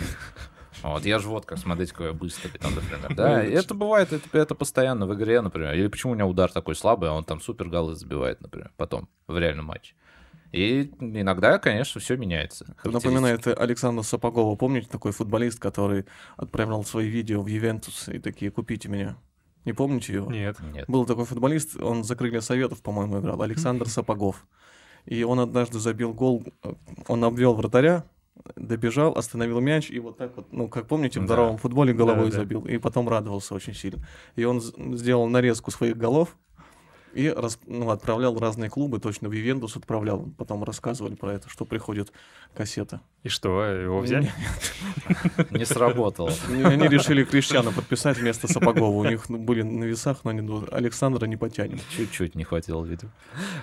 Вот, 0.83 1.05
я 1.05 1.18
же 1.18 1.29
вот 1.29 1.47
как, 1.47 1.59
смотрите, 1.59 1.93
какой 1.93 2.09
я 2.09 2.12
быстрый, 2.12 2.51
там, 2.59 2.74
например. 2.74 3.14
Да, 3.14 3.45
и 3.45 3.53
это 3.53 3.74
бывает, 3.74 4.12
это, 4.12 4.39
это 4.39 4.55
постоянно 4.55 5.07
в 5.07 5.14
игре, 5.14 5.41
например. 5.41 5.74
Или 5.74 5.89
почему 5.89 6.12
у 6.12 6.14
меня 6.14 6.26
удар 6.26 6.51
такой 6.53 6.74
слабый, 6.74 7.11
а 7.11 7.12
он 7.12 7.24
там 7.24 7.41
супер 7.41 7.68
голы 7.68 7.95
забивает, 7.95 8.41
например, 8.41 8.70
потом, 8.76 9.09
в 9.26 9.39
реальном 9.39 9.66
матче. 9.66 9.95
И 10.53 10.91
иногда, 11.01 11.59
конечно, 11.59 12.01
все 12.01 12.16
меняется. 12.16 12.74
Напоминает 12.85 13.47
Александра 13.47 14.03
Сапогова. 14.03 14.57
Помните 14.57 14.89
такой 14.91 15.12
футболист, 15.12 15.59
который 15.59 16.07
отправлял 16.37 16.85
свои 16.85 17.09
видео 17.09 17.43
в 17.43 17.49
Ювентус 17.49 18.09
и 18.09 18.18
такие 18.18 18.51
«Купите 18.51 18.89
меня». 18.89 19.16
Не 19.64 19.74
помните 19.74 20.14
его? 20.14 20.31
Нет. 20.33 20.57
Нет. 20.72 20.87
Был 20.89 21.05
такой 21.05 21.26
футболист, 21.26 21.76
он 21.76 22.03
за 22.03 22.16
крылья 22.16 22.41
Советов, 22.41 22.81
по-моему, 22.81 23.20
играл, 23.20 23.43
Александр 23.43 23.87
Сапогов. 23.89 24.47
И 25.05 25.22
он 25.24 25.41
однажды 25.41 25.79
забил 25.79 26.14
гол, 26.14 26.45
он 27.07 27.24
обвел 27.24 27.55
вратаря, 27.55 28.05
добежал, 28.57 29.12
остановил 29.16 29.61
мяч, 29.61 29.91
и 29.91 29.99
вот 29.99 30.16
так 30.18 30.36
вот, 30.36 30.53
ну, 30.53 30.68
как 30.68 30.86
помните, 30.89 31.20
в 31.20 31.22
Да. 31.22 31.26
здоровом 31.26 31.57
футболе 31.59 31.93
головой 31.93 32.26
Да-да-да. 32.26 32.39
забил, 32.43 32.64
и 32.66 32.78
потом 32.78 33.09
радовался 33.09 33.55
очень 33.55 33.74
сильно. 33.74 34.01
И 34.36 34.45
он 34.45 34.61
сделал 34.61 35.28
нарезку 35.28 35.70
своих 35.70 35.97
голов, 35.97 36.36
и 37.14 37.28
рас- 37.28 37.59
ну, 37.66 37.90
отправлял 37.90 38.34
в 38.34 38.38
разные 38.38 38.70
клубы, 38.70 39.00
точно 39.00 39.28
в 39.28 39.32
Ювентус 39.32 39.76
отправлял. 39.76 40.28
Потом 40.36 40.64
рассказывали 40.64 41.14
про 41.14 41.34
это, 41.34 41.48
что 41.48 41.64
приходит 41.64 42.12
кассета. 42.54 43.00
И 43.24 43.28
что, 43.28 43.62
его 43.64 44.00
взяли? 44.00 44.30
Не 45.50 45.64
сработало. 45.64 46.32
Они 46.48 46.86
решили 46.88 47.24
Крещана 47.24 47.72
подписать 47.72 48.18
вместо 48.18 48.46
Сапогова. 48.46 48.94
У 48.94 49.04
них 49.04 49.28
ну, 49.28 49.38
были 49.38 49.62
на 49.62 49.84
весах, 49.84 50.24
но 50.24 50.30
они 50.30 50.48
Александра 50.70 51.26
не 51.26 51.36
потянем. 51.36 51.80
Чуть-чуть 51.96 52.34
не 52.34 52.44
хватило, 52.44 52.84
видимо. 52.84 53.11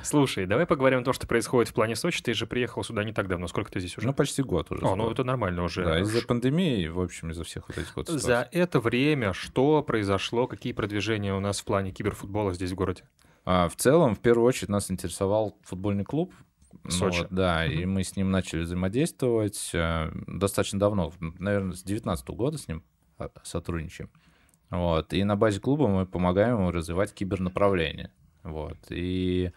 Слушай, 0.03 0.45
давай 0.45 0.65
поговорим 0.65 0.99
о 0.99 1.03
том, 1.03 1.13
что 1.13 1.25
происходит 1.27 1.69
в 1.69 1.73
плане 1.73 1.95
Сочи. 1.95 2.21
Ты 2.21 2.33
же 2.33 2.45
приехал 2.47 2.83
сюда 2.83 3.03
не 3.03 3.13
так 3.13 3.27
давно. 3.27 3.47
Сколько 3.47 3.71
ты 3.71 3.79
здесь 3.79 3.97
уже? 3.97 4.07
Ну, 4.07 4.13
почти 4.13 4.41
год 4.43 4.71
уже. 4.71 4.85
О, 4.85 4.95
ну 4.95 5.09
это 5.09 5.23
нормально 5.23 5.63
уже. 5.63 5.83
Да, 5.83 5.99
из-за 6.01 6.25
пандемии, 6.25 6.87
в 6.87 6.99
общем, 6.99 7.31
из-за 7.31 7.43
всех 7.43 7.67
вот 7.67 7.77
этих 7.77 7.95
вот 7.95 8.07
ситуаций. 8.07 8.27
За 8.27 8.49
это 8.51 8.79
время 8.79 9.33
что 9.33 9.83
произошло? 9.83 10.47
Какие 10.47 10.73
продвижения 10.73 11.33
у 11.33 11.39
нас 11.39 11.61
в 11.61 11.65
плане 11.65 11.91
киберфутбола 11.91 12.53
здесь 12.53 12.71
в 12.71 12.75
городе? 12.75 13.03
А, 13.45 13.69
в 13.69 13.75
целом, 13.75 14.15
в 14.15 14.19
первую 14.19 14.45
очередь, 14.47 14.69
нас 14.69 14.89
интересовал 14.89 15.57
футбольный 15.63 16.03
клуб. 16.03 16.33
Ну 16.83 16.91
Сочи. 16.91 17.19
вот, 17.21 17.27
да, 17.31 17.63
Мгм. 17.65 17.73
и 17.73 17.85
мы 17.85 18.03
с 18.03 18.15
ним 18.15 18.31
начали 18.31 18.61
взаимодействовать 18.61 19.71
э, 19.73 20.11
достаточно 20.27 20.79
давно, 20.79 21.11
наверное, 21.39 21.73
с 21.73 21.83
2019 21.83 22.27
года 22.29 22.57
с 22.57 22.67
ним 22.67 22.83
а, 23.17 23.29
сотрудничаем. 23.43 24.09
Вот, 24.69 25.13
и 25.13 25.23
на 25.23 25.35
базе 25.35 25.59
клуба 25.59 25.87
мы 25.87 26.05
помогаем 26.05 26.57
ему 26.57 26.71
развивать 26.71 27.13
кибернаправление. 27.13 28.11
Вот, 28.43 28.77
и 28.89 29.51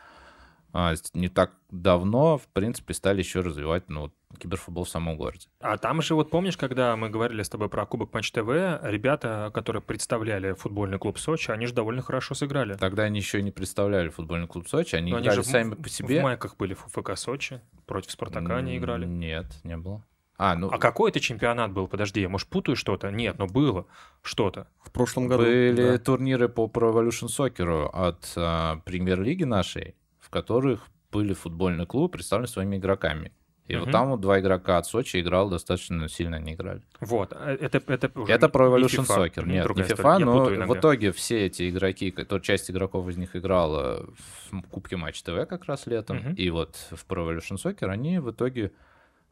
а, 0.72 0.94
не 1.14 1.28
так 1.28 1.52
давно, 1.70 2.38
в 2.38 2.46
принципе, 2.48 2.94
стали 2.94 3.18
еще 3.18 3.40
развивать 3.40 3.88
ну, 3.88 4.12
киберфутбол 4.36 4.84
в 4.84 4.88
самом 4.88 5.16
городе. 5.16 5.48
А 5.60 5.78
там 5.78 6.02
же, 6.02 6.14
вот 6.14 6.30
помнишь, 6.30 6.56
когда 6.56 6.96
мы 6.96 7.08
говорили 7.08 7.42
с 7.42 7.48
тобой 7.48 7.68
про 7.68 7.86
Кубок 7.86 8.12
Матч 8.12 8.30
ТВ, 8.30 8.48
ребята, 8.82 9.50
которые 9.54 9.82
представляли 9.82 10.52
футбольный 10.52 10.98
клуб 10.98 11.18
Сочи, 11.18 11.50
они 11.50 11.66
же 11.66 11.74
довольно 11.74 12.02
хорошо 12.02 12.34
сыграли. 12.34 12.74
Тогда 12.74 13.04
они 13.04 13.18
еще 13.18 13.42
не 13.42 13.50
представляли 13.50 14.08
футбольный 14.10 14.46
клуб 14.46 14.68
Сочи, 14.68 14.96
они 14.96 15.12
Но 15.12 15.20
играли 15.20 15.36
же 15.36 15.44
сами 15.44 15.74
в, 15.74 15.82
по 15.82 15.88
себе. 15.88 16.20
В 16.20 16.22
майках 16.22 16.56
были 16.56 16.74
в 16.74 16.86
ФК 16.86 17.16
Сочи, 17.16 17.60
против 17.86 18.10
Спартака 18.10 18.56
они 18.56 18.76
играли. 18.76 19.06
Нет, 19.06 19.46
не 19.64 19.76
было. 19.76 20.04
А, 20.36 20.54
ну, 20.54 20.68
А 20.70 20.78
какой 20.78 21.10
это 21.10 21.18
чемпионат 21.18 21.72
был? 21.72 21.88
Подожди, 21.88 22.20
я, 22.20 22.28
может, 22.28 22.46
путаю 22.48 22.76
что-то? 22.76 23.10
Нет, 23.10 23.38
но 23.38 23.48
было 23.48 23.86
что-то. 24.22 24.68
В 24.80 24.92
прошлом 24.92 25.26
году. 25.26 25.42
были 25.42 25.92
да. 25.92 25.98
турниры 25.98 26.48
по 26.48 26.66
Pro 26.66 26.92
Evolution 26.92 27.26
Soccer 27.26 27.88
от 27.92 28.32
а, 28.36 28.76
премьер-лиги 28.84 29.42
нашей, 29.42 29.96
в 30.20 30.30
которых 30.30 30.86
были 31.10 31.32
футбольные 31.34 31.86
клубы 31.86 32.08
представлены 32.08 32.46
своими 32.46 32.76
игроками. 32.76 33.32
И 33.68 33.76
вот 33.76 33.84
Мгм. 33.84 33.92
там 33.92 34.10
вот 34.10 34.20
два 34.20 34.40
игрока 34.40 34.78
от 34.78 34.86
Сочи 34.86 35.20
играл, 35.20 35.50
достаточно 35.50 36.08
сильно 36.08 36.38
они 36.38 36.54
играли. 36.54 36.80
Вот, 37.00 37.32
э, 37.36 37.58
это, 37.60 37.82
это 37.86 38.10
уже 38.18 38.32
Это 38.32 38.46
не 38.46 38.52
Evolution 38.52 39.04
FIFA, 39.06 39.16
Soccer, 39.30 39.44
не 39.46 39.52
нет, 39.52 39.68
не 39.76 39.82
FIFA, 39.82 40.18
но 40.18 40.44
в 40.66 40.74
итоге 40.78 41.12
все 41.12 41.46
эти 41.46 41.68
игроки, 41.68 42.10
которые 42.10 42.42
часть 42.42 42.70
игроков 42.70 43.06
из 43.08 43.18
них 43.18 43.36
играла 43.36 44.08
в 44.50 44.62
Кубке 44.70 44.96
Матч 44.96 45.22
ТВ 45.22 45.46
как 45.46 45.66
раз 45.66 45.86
летом, 45.86 46.16
Мгм. 46.16 46.34
и 46.34 46.48
вот 46.50 46.76
в 46.90 47.06
Pro 47.06 47.26
Evolution 47.28 47.56
Soccer, 47.62 47.88
они 47.90 48.18
в 48.18 48.30
итоге 48.30 48.72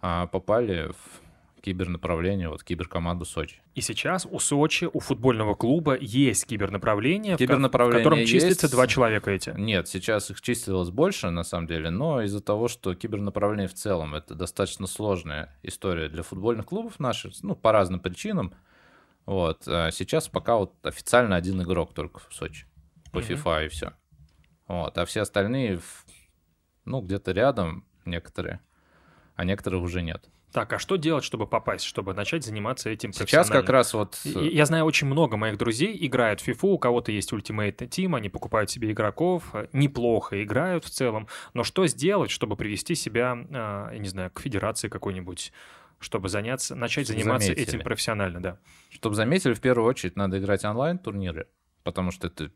а, 0.02 0.26
попали 0.26 0.90
в 0.92 1.25
кибернаправление, 1.60 2.48
вот 2.48 2.62
киберкоманду 2.62 3.24
Сочи. 3.24 3.60
И 3.74 3.80
сейчас 3.80 4.26
у 4.30 4.38
Сочи, 4.38 4.88
у 4.92 5.00
футбольного 5.00 5.54
клуба 5.54 5.96
есть 5.98 6.46
кибернаправление, 6.46 7.34
в 7.34 7.38
ко- 7.38 7.44
в 7.44 7.46
Кибернаправление 7.46 7.98
котором 8.04 8.24
числится 8.24 8.66
есть. 8.66 8.72
два 8.74 8.86
человека 8.86 9.30
эти. 9.30 9.50
Нет, 9.56 9.88
сейчас 9.88 10.30
их 10.30 10.40
числилось 10.40 10.90
больше, 10.90 11.30
на 11.30 11.42
самом 11.42 11.66
деле, 11.66 11.90
но 11.90 12.22
из-за 12.22 12.40
того, 12.40 12.68
что 12.68 12.94
кибернаправление 12.94 13.68
в 13.68 13.74
целом 13.74 14.14
это 14.14 14.34
достаточно 14.34 14.86
сложная 14.86 15.58
история 15.62 16.08
для 16.08 16.22
футбольных 16.22 16.66
клубов 16.66 17.00
наших, 17.00 17.32
ну, 17.42 17.56
по 17.56 17.72
разным 17.72 18.00
причинам, 18.00 18.54
вот, 19.24 19.64
а 19.66 19.90
сейчас 19.90 20.28
пока 20.28 20.56
вот 20.56 20.74
официально 20.86 21.34
один 21.36 21.60
игрок 21.62 21.94
только 21.94 22.20
в 22.20 22.28
Сочи 22.30 22.66
по 23.12 23.18
Мгм. 23.18 23.28
FIFA 23.28 23.66
и 23.66 23.68
все. 23.68 23.92
Вот, 24.68 24.96
а 24.98 25.04
все 25.04 25.22
остальные, 25.22 25.80
ну, 26.84 27.00
где-то 27.00 27.32
рядом 27.32 27.84
некоторые, 28.04 28.60
а 29.34 29.44
некоторых 29.44 29.82
уже 29.82 30.02
нет. 30.02 30.28
Так, 30.52 30.72
а 30.72 30.78
что 30.78 30.96
делать, 30.96 31.24
чтобы 31.24 31.46
попасть, 31.46 31.84
чтобы 31.84 32.14
начать 32.14 32.44
заниматься 32.44 32.88
этим 32.88 33.12
Сейчас 33.12 33.50
как 33.50 33.68
раз 33.68 33.92
вот... 33.94 34.18
Я 34.24 34.64
знаю, 34.64 34.84
очень 34.84 35.06
много 35.06 35.36
моих 35.36 35.58
друзей 35.58 35.96
играют 36.06 36.40
в 36.40 36.48
FIFA, 36.48 36.68
у 36.68 36.78
кого-то 36.78 37.12
есть 37.12 37.32
Ultimate 37.32 37.76
Team, 37.76 38.16
они 38.16 38.28
покупают 38.28 38.70
себе 38.70 38.92
игроков, 38.92 39.44
э, 39.52 39.66
неплохо 39.72 40.42
играют 40.42 40.84
в 40.84 40.90
целом, 40.90 41.28
но 41.52 41.64
что 41.64 41.86
сделать, 41.86 42.30
чтобы 42.30 42.56
привести 42.56 42.94
себя, 42.94 43.36
а, 43.52 43.90
я 43.92 43.98
не 43.98 44.08
знаю, 44.08 44.30
к 44.30 44.40
федерации 44.40 44.88
какой-нибудь, 44.88 45.52
чтобы 45.98 46.28
заняться, 46.28 46.74
начать 46.74 47.06
Чтобы 47.06 47.20
заниматься 47.20 47.48
заметили. 47.48 47.68
этим 47.68 47.80
профессионально, 47.80 48.40
да? 48.40 48.58
Чтобы 48.90 49.14
заметили, 49.14 49.52
в 49.52 49.60
первую 49.60 49.88
очередь 49.88 50.16
надо 50.16 50.38
играть 50.38 50.64
онлайн-турниры, 50.64 51.48
потому 51.82 52.10
что 52.10 52.28
это 52.28 52.50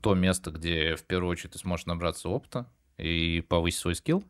то 0.00 0.14
место, 0.14 0.50
где 0.50 0.96
в 0.96 1.04
первую 1.04 1.30
очередь 1.30 1.52
ты 1.52 1.58
сможешь 1.58 1.86
набраться 1.86 2.28
опыта 2.28 2.68
и 2.96 3.44
повысить 3.48 3.80
свой 3.80 3.94
skill. 3.94 4.24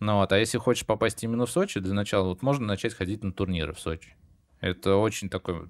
Ну 0.00 0.16
вот, 0.16 0.32
а 0.32 0.38
если 0.38 0.56
хочешь 0.58 0.86
попасть 0.86 1.22
именно 1.22 1.46
в 1.46 1.50
Сочи, 1.50 1.78
для 1.78 1.94
начала 1.94 2.28
вот 2.28 2.42
можно 2.42 2.66
начать 2.66 2.94
ходить 2.94 3.22
на 3.22 3.32
турниры 3.32 3.74
в 3.74 3.80
Сочи. 3.80 4.16
Это 4.60 4.96
очень 4.96 5.28
такой 5.28 5.68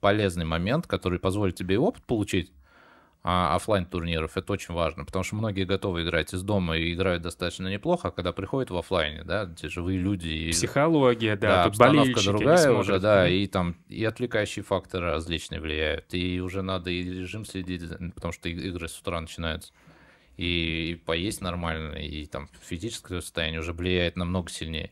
полезный 0.00 0.44
момент, 0.44 0.86
который 0.86 1.18
позволит 1.18 1.56
тебе 1.56 1.76
и 1.76 1.78
опыт 1.78 2.02
получить, 2.04 2.52
а 3.22 3.54
оффлайн 3.54 3.84
турниров. 3.84 4.36
Это 4.36 4.52
очень 4.52 4.74
важно, 4.74 5.04
потому 5.04 5.22
что 5.24 5.36
многие 5.36 5.64
готовы 5.64 6.02
играть 6.02 6.32
из 6.32 6.42
дома 6.42 6.76
и 6.76 6.92
играют 6.92 7.22
достаточно 7.22 7.68
неплохо, 7.68 8.08
а 8.08 8.10
когда 8.10 8.32
приходят 8.32 8.70
в 8.70 8.76
оффлайне, 8.76 9.24
да, 9.24 9.44
где 9.44 9.68
живые 9.68 9.98
люди 9.98 10.28
и 10.28 10.50
Психология, 10.52 11.36
да, 11.36 11.64
тут 11.64 11.72
обстановка 11.72 12.22
другая 12.22 12.72
уже, 12.72 12.98
да, 12.98 13.28
и 13.28 13.46
там 13.46 13.76
и 13.88 14.04
отвлекающие 14.04 14.62
факторы 14.62 15.10
различные 15.10 15.60
влияют, 15.60 16.12
и 16.14 16.40
уже 16.40 16.62
надо 16.62 16.90
и 16.90 17.02
режим 17.02 17.44
следить, 17.44 17.82
потому 18.14 18.32
что 18.32 18.48
игры 18.48 18.88
с 18.88 18.98
утра 18.98 19.20
начинаются, 19.20 19.72
и, 20.40 20.92
и 20.92 20.94
поесть 20.94 21.42
нормально, 21.42 21.96
и 21.96 22.24
там 22.24 22.48
физическое 22.62 23.20
состояние 23.20 23.60
уже 23.60 23.74
влияет 23.74 24.16
намного 24.16 24.50
сильнее. 24.50 24.90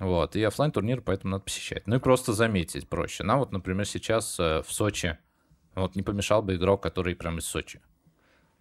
Вот, 0.00 0.34
и 0.34 0.42
оффлайн 0.42 0.72
турнир 0.72 1.00
поэтому 1.00 1.32
надо 1.32 1.44
посещать. 1.44 1.86
Ну 1.86 1.96
и 1.96 1.98
просто 2.00 2.32
заметить 2.32 2.88
проще. 2.88 3.22
Нам 3.22 3.38
вот, 3.38 3.52
например, 3.52 3.86
сейчас 3.86 4.38
э, 4.40 4.62
в 4.66 4.72
Сочи 4.72 5.16
вот 5.76 5.94
не 5.94 6.02
помешал 6.02 6.42
бы 6.42 6.56
игрок, 6.56 6.82
который 6.82 7.14
прям 7.14 7.38
из 7.38 7.46
Сочи. 7.46 7.80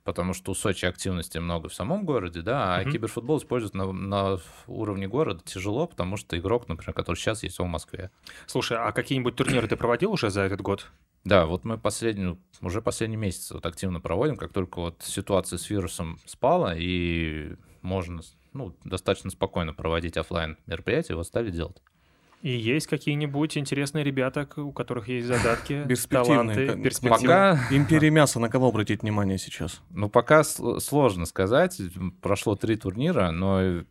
Потому 0.03 0.33
что 0.33 0.51
у 0.51 0.55
Сочи 0.55 0.85
активности 0.85 1.39
много 1.39 1.67
в 1.67 1.73
самом 1.73 2.05
городе, 2.05 2.41
да, 2.41 2.75
а 2.75 2.81
Мгм. 2.81 2.91
киберфутбол 2.91 3.39
используют 3.39 3.73
на, 3.73 3.91
на 3.91 4.39
уровне 4.67 5.07
города 5.07 5.41
тяжело, 5.43 5.87
потому 5.87 6.15
что 6.15 6.37
игрок, 6.37 6.69
например, 6.69 6.93
который 6.93 7.17
сейчас 7.17 7.41
есть, 7.41 7.57
в 7.57 7.65
Москве. 7.65 8.11
Слушай, 8.45 8.77
а 8.77 8.91
какие-нибудь 8.91 9.35
турниры 9.35 9.67
ты 9.67 9.75
проводил 9.75 10.11
уже 10.11 10.29
за 10.29 10.41
этот 10.41 10.61
год? 10.61 10.87
Да, 11.27 11.45
вот 11.45 11.65
мы 11.65 11.77
последний, 11.77 12.37
уже 12.61 12.81
последний 12.81 13.17
месяц 13.17 13.51
вот 13.51 13.65
активно 13.65 13.99
проводим, 13.99 14.37
как 14.37 14.53
только 14.53 14.79
вот 14.79 15.01
ситуация 15.03 15.57
с 15.57 15.69
вирусом 15.69 16.19
спала, 16.25 16.73
и 16.73 17.55
можно 17.81 18.21
ну, 18.53 18.73
достаточно 18.85 19.29
спокойно 19.29 19.73
проводить 19.73 20.15
оффлайн 20.15 20.57
мероприятия, 20.67 21.15
вот 21.15 21.27
стали 21.27 21.51
делать. 21.51 21.81
И 22.41 22.51
есть 22.51 22.87
какие-нибудь 22.87 23.57
интересные 23.57 24.05
ребята, 24.05 24.47
у 24.55 24.71
которых 24.71 25.09
есть 25.09 25.27
задатки, 25.27 25.85
таланты, 26.09 26.81
перспективы? 26.81 27.33
Пока, 27.33 27.59
Империя 27.71 28.09
мяса, 28.09 28.39
на 28.39 28.47
кого 28.47 28.69
обратить 28.69 29.01
внимание 29.01 29.37
сейчас? 29.37 29.81
ну, 29.89 30.09
пока 30.09 30.41
сл- 30.41 30.79
сложно 30.79 31.25
сказать, 31.25 31.81
прошло 32.21 32.55
три 32.55 32.77
турнира, 32.77 33.31
но 33.31 33.83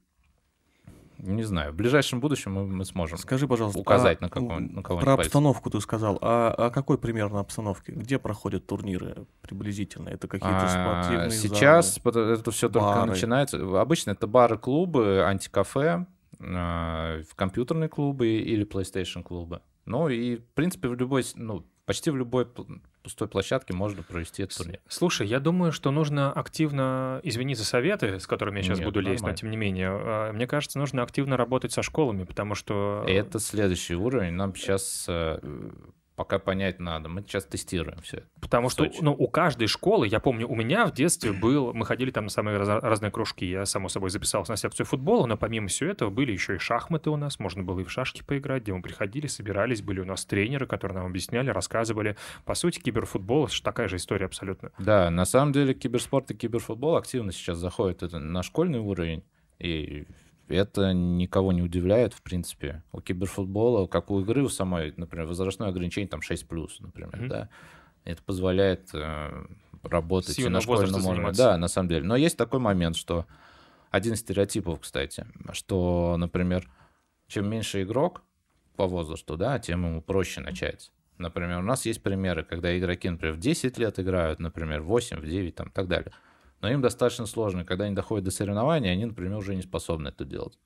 не 1.18 1.42
знаю, 1.44 1.72
в 1.72 1.76
ближайшем 1.76 2.20
будущем 2.20 2.52
мы, 2.54 2.66
мы 2.66 2.84
сможем. 2.84 3.18
Скажи, 3.18 3.46
пожалуйста, 3.48 3.80
Указать 3.80 4.18
а, 4.20 4.24
на 4.24 4.28
какого- 4.30 4.58
на 4.58 4.82
кого-нибудь 4.82 4.84
Про 5.04 5.16
пальцем. 5.16 5.20
обстановку 5.28 5.70
ты 5.70 5.80
сказал. 5.80 6.18
А 6.22 6.50
о 6.52 6.70
какой 6.70 6.98
примерно 6.98 7.40
обстановке? 7.40 7.92
Где 7.92 8.18
проходят 8.18 8.66
турниры 8.66 9.26
приблизительно? 9.42 10.08
Это 10.10 10.28
какие-то 10.28 10.64
А, 10.64 10.68
спортивные 11.02 11.30
Сейчас 11.30 12.00
залы? 12.02 12.32
это 12.32 12.50
все 12.50 12.68
только 12.68 12.86
бары. 12.88 13.10
начинается. 13.10 13.80
Обычно 13.80 14.10
это 14.12 14.26
бары, 14.26 14.58
клубы, 14.58 15.22
антикафе, 15.24 16.06
а, 16.40 17.22
в 17.22 17.34
компьютерные 17.34 17.88
клубы 17.88 18.28
или 18.28 18.66
PlayStation 18.66 19.22
клубы. 19.22 19.60
Ну 19.84 20.08
и, 20.08 20.36
в 20.36 20.44
принципе, 20.54 20.88
в 20.88 20.94
любой, 20.94 21.24
ну, 21.34 21.64
почти 21.86 22.10
в 22.10 22.16
любой 22.16 22.46
пустой 23.02 23.28
площадке 23.28 23.72
можно 23.72 24.02
провести 24.02 24.42
этот 24.42 24.58
турнир. 24.58 24.80
Слушай, 24.88 25.28
я 25.28 25.40
думаю, 25.40 25.72
что 25.72 25.90
нужно 25.90 26.32
активно, 26.32 27.20
извини 27.22 27.54
за 27.54 27.64
советы, 27.64 28.20
с 28.20 28.26
которыми 28.26 28.58
я 28.58 28.62
сейчас 28.64 28.78
Нет, 28.78 28.86
буду 28.86 29.00
лезть, 29.00 29.22
но 29.22 29.28
нормально. 29.28 29.36
тем 29.36 29.50
не 29.50 29.56
менее, 29.56 29.88
а, 29.90 30.32
мне 30.32 30.46
кажется, 30.46 30.78
нужно 30.78 31.02
активно 31.02 31.36
работать 31.36 31.72
со 31.72 31.82
школами, 31.82 32.24
потому 32.24 32.54
что... 32.54 33.04
Это 33.06 33.38
следующий 33.38 33.94
уровень. 33.94 34.32
Нам 34.32 34.54
сейчас 34.54 35.08
пока 36.16 36.38
понять 36.38 36.80
надо. 36.80 37.08
Мы 37.08 37.20
сейчас 37.22 37.44
тестируем 37.44 38.00
все. 38.00 38.24
Потому 38.40 38.70
что, 38.70 38.90
ну, 39.00 39.12
у 39.12 39.28
каждой 39.28 39.68
школы, 39.68 40.08
я 40.08 40.18
помню, 40.18 40.48
у 40.48 40.54
меня 40.56 40.86
в 40.86 40.92
детстве 40.92 41.32
был, 41.32 41.74
мы 41.74 41.84
ходили 41.84 42.10
там 42.10 42.24
на 42.24 42.30
самые 42.30 42.56
раз- 42.56 42.82
разные 42.82 43.10
кружки, 43.10 43.44
я, 43.44 43.66
само 43.66 43.88
собой, 43.88 44.10
записался 44.10 44.52
на 44.52 44.56
секцию 44.56 44.86
футбола, 44.86 45.26
но 45.26 45.36
помимо 45.36 45.68
всего 45.68 45.90
этого 45.90 46.10
были 46.10 46.32
еще 46.32 46.56
и 46.56 46.58
шахматы 46.58 47.10
у 47.10 47.16
нас, 47.16 47.38
можно 47.38 47.62
было 47.62 47.80
и 47.80 47.84
в 47.84 47.90
шашки 47.90 48.22
поиграть, 48.22 48.62
где 48.62 48.72
мы 48.72 48.82
приходили, 48.82 49.26
собирались, 49.26 49.82
были 49.82 50.00
у 50.00 50.04
нас 50.04 50.24
тренеры, 50.24 50.66
которые 50.66 50.98
нам 50.98 51.06
объясняли, 51.06 51.50
рассказывали. 51.50 52.16
По 52.44 52.54
сути, 52.54 52.80
киберфутбол— 52.80 53.48
такая 53.62 53.88
же 53.88 53.96
история 53.96 54.26
абсолютно. 54.26 54.72
Да, 54.78 55.10
на 55.10 55.26
самом 55.26 55.52
деле 55.52 55.74
киберспорт 55.74 56.30
и 56.30 56.34
киберфутбол 56.34 56.96
активно 56.96 57.32
сейчас 57.32 57.58
заходят 57.58 58.00
на 58.12 58.42
школьный 58.42 58.78
уровень, 58.78 59.22
и 59.58 60.06
это 60.48 60.92
никого 60.92 61.52
не 61.52 61.62
удивляет, 61.62 62.14
в 62.14 62.22
принципе. 62.22 62.82
У 62.92 63.00
киберфутбола, 63.00 63.86
как 63.86 64.10
у 64.10 64.20
игры 64.20 64.42
у 64.42 64.48
самой, 64.48 64.94
например, 64.96 65.26
возрастное 65.26 65.68
ограничение 65.68 66.08
там 66.08 66.20
6+, 66.20 66.80
например, 66.80 67.16
Мгм. 67.16 67.28
да, 67.28 67.48
это 68.04 68.22
позволяет 68.22 68.90
э, 68.94 69.46
работать 69.82 70.34
С 70.34 70.38
и 70.38 70.42
юного 70.42 70.60
на 70.60 70.62
школьном 70.62 71.06
уровне. 71.06 71.32
Да, 71.32 71.58
на 71.58 71.68
самом 71.68 71.88
деле. 71.88 72.04
Но 72.04 72.16
есть 72.16 72.36
такой 72.36 72.60
момент, 72.60 72.96
что 72.96 73.26
один 73.90 74.14
из 74.14 74.20
стереотипов, 74.20 74.80
кстати, 74.80 75.26
что, 75.52 76.16
например, 76.18 76.68
чем 77.26 77.48
меньше 77.48 77.82
игрок 77.82 78.22
по 78.76 78.86
возрасту, 78.86 79.36
да, 79.36 79.58
тем 79.58 79.84
ему 79.86 80.02
проще 80.02 80.40
начать. 80.40 80.92
Например, 81.18 81.58
у 81.60 81.62
нас 81.62 81.86
есть 81.86 82.02
примеры, 82.02 82.44
когда 82.44 82.78
игроки, 82.78 83.08
например, 83.08 83.34
в 83.36 83.38
10 83.38 83.78
лет 83.78 83.98
играют, 83.98 84.38
например, 84.38 84.82
в 84.82 84.86
8, 84.86 85.18
в 85.18 85.24
9 85.26 85.54
там, 85.54 85.68
и 85.68 85.72
так 85.72 85.88
далее. 85.88 86.12
Но 86.60 86.70
им 86.70 86.80
достаточно 86.80 87.26
сложно. 87.26 87.64
Когда 87.64 87.84
они 87.84 87.94
доходят 87.94 88.24
до 88.24 88.30
соревнований, 88.30 88.90
они, 88.90 89.04
например, 89.06 89.36
уже 89.38 89.54
не 89.54 89.62
способны 89.62 90.08
это 90.08 90.24
делать. 90.24 90.58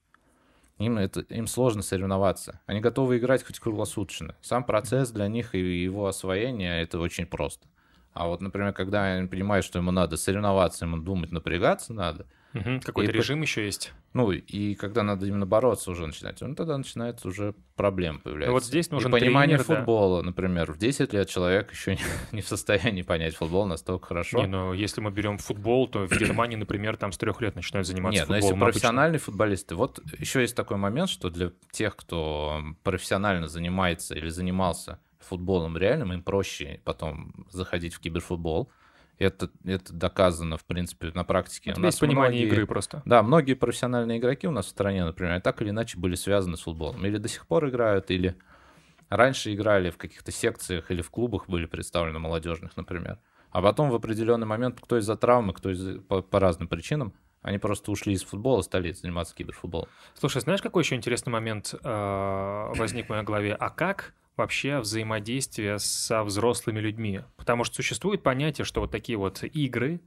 Им, 0.79 0.97
это, 0.97 1.21
им 1.21 1.47
сложно 1.47 1.83
соревноваться. 1.83 2.61
Они 2.67 2.81
готовы 2.81 3.19
играть 3.19 3.45
хоть 3.45 3.61
круглосуточно. 3.61 4.35
Сам 4.41 4.65
процесс 4.65 5.11
для 5.11 5.29
них 5.29 5.55
и 5.55 5.59
его 5.59 6.07
освоение— 6.07 6.83
это 6.83 6.99
очень 6.99 7.27
просто. 7.27 7.69
А 8.13 8.27
вот, 8.27 8.41
например, 8.41 8.73
когда 8.73 9.05
они 9.05 9.29
понимают, 9.29 9.65
что 9.65 9.79
ему 9.79 9.91
надо 9.91 10.17
соревноваться, 10.17 10.87
ему 10.87 10.97
думать, 10.97 11.33
напрягаться 11.33 11.93
надо, 11.93 12.27
Мгм, 12.53 12.81
Какой-то 12.81 13.13
И 13.13 13.15
режим 13.15 13.43
еще 13.43 13.65
есть. 13.65 13.93
Ну, 14.13 14.33
и 14.33 14.75
когда 14.75 15.05
надо 15.05 15.27
именно 15.27 15.47
бороться 15.47 15.91
уже 15.91 16.07
начинать, 16.07 16.41
ну, 16.41 16.55
тогда 16.57 16.77
начинается 16.77 17.29
уже 17.29 17.55
проблем 17.77 18.19
появляется. 18.19 18.49
Ну, 18.49 18.55
вот 18.55 18.65
здесь 18.65 18.91
нужен 18.91 19.09
и 19.15 19.21
понимание 19.21 19.57
тренер, 19.57 19.69
да. 19.69 19.77
футбола, 19.77 20.23
например. 20.23 20.73
В 20.73 20.79
10 20.79 21.13
лет 21.13 21.29
человек 21.29 21.71
еще 21.71 21.93
не, 21.95 22.03
не 22.33 22.41
в 22.43 22.49
состоянии 22.49 23.03
понять 23.03 23.37
футбол 23.37 23.67
настолько 23.67 24.09
хорошо. 24.09 24.41
Не, 24.41 24.47
ну 24.47 24.73
если 24.73 25.01
мы 25.01 25.11
берем 25.13 25.39
футбол, 25.39 25.87
то 25.87 26.07
в 26.07 26.19
Германии, 26.19 26.57
например, 26.57 26.97
там 26.97 27.13
с 27.13 27.19
трех 27.19 27.41
лет 27.41 27.55
начинают 27.55 27.87
заниматься 27.87 28.21
Нет, 28.21 28.29
но 28.29 28.35
футболом. 28.35 28.43
если 28.43 28.55
обычно. 28.55 28.67
профессиональные 28.73 29.19
футболисты, 29.21 29.75
вот 29.77 30.01
еще 30.19 30.41
есть 30.41 30.57
такой 30.57 30.77
момент, 30.77 31.09
что 31.09 31.31
для 31.31 31.53
тех, 31.71 31.95
кто 31.95 32.63
профессионально 32.83 33.47
занимается 33.47 34.17
или 34.17 34.29
занимался 34.29 34.99
футболом 35.21 35.77
реальным, 35.77 36.13
им 36.13 36.23
проще 36.23 36.81
потом 36.85 37.47
заходить 37.51 37.95
в 37.95 38.01
киберфутбол. 38.01 38.71
Это, 39.21 39.51
это 39.67 39.93
доказано, 39.93 40.57
в 40.57 40.65
принципе, 40.65 41.13
на 41.15 41.25
практике. 41.25 41.75
У 41.77 41.79
У 41.79 41.83
нас 41.83 41.99
понимание 41.99 42.41
многие- 42.41 42.53
игры 42.55 42.67
просто. 42.67 43.03
Да, 43.05 43.23
многие 43.23 43.53
профессиональные 43.53 44.19
игроки 44.19 44.49
у 44.49 44.51
нас 44.51 44.65
в 44.65 44.71
стране, 44.71 45.05
например, 45.05 45.41
так 45.43 45.61
или 45.61 45.69
иначе 45.69 45.99
были 45.99 46.15
связаны 46.15 46.57
с 46.57 46.61
футболом. 46.63 47.05
Или 47.05 47.19
до 47.19 47.29
сих 47.29 47.47
пор 47.47 47.69
играют, 47.69 48.11
или 48.11 48.35
раньше 49.11 49.53
играли 49.55 49.91
в 49.91 49.99
каких-то 49.99 50.33
секциях 50.33 50.91
или 50.91 51.03
в 51.03 51.11
клубах 51.11 51.49
были 51.49 51.67
представлены 51.67 52.19
молодежных, 52.19 52.75
например. 52.79 53.19
А 53.51 53.61
потом 53.61 53.91
в 53.91 53.95
определенный 53.95 54.47
момент, 54.47 54.81
кто 54.81 54.97
из-за 54.97 55.17
травмы, 55.17 55.53
кто 55.53 55.71
из 55.71 56.01
по, 56.05 56.23
по 56.23 56.41
разным 56.41 56.67
причинам, 56.69 57.13
они 57.43 57.59
просто 57.59 57.91
ушли 57.91 58.15
из 58.15 58.23
футбола, 58.25 58.63
стали 58.63 58.93
заниматься 58.93 59.35
киберфутболом. 59.35 59.89
Слушай, 60.15 60.41
знаешь, 60.41 60.63
какой 60.63 60.83
еще 60.83 60.95
интересный 60.95 61.31
момент 61.31 61.75
э, 61.75 62.73
возник 62.75 63.07
в 63.07 63.09
моей 63.11 63.23
голове? 63.25 63.55
А 63.55 63.69
как 63.69 64.15
вообще 64.41 64.79
взаимодействие 64.81 65.79
со 65.79 66.25
взрослыми 66.25 66.81
людьми? 66.81 67.21
Потому 67.37 67.65
что 67.65 67.77
существует 67.77 68.23
понятие, 68.23 68.65
что 68.65 68.81
вот 68.81 68.91
такие 68.91 69.17
вот 69.17 69.45
игры, 69.45 70.01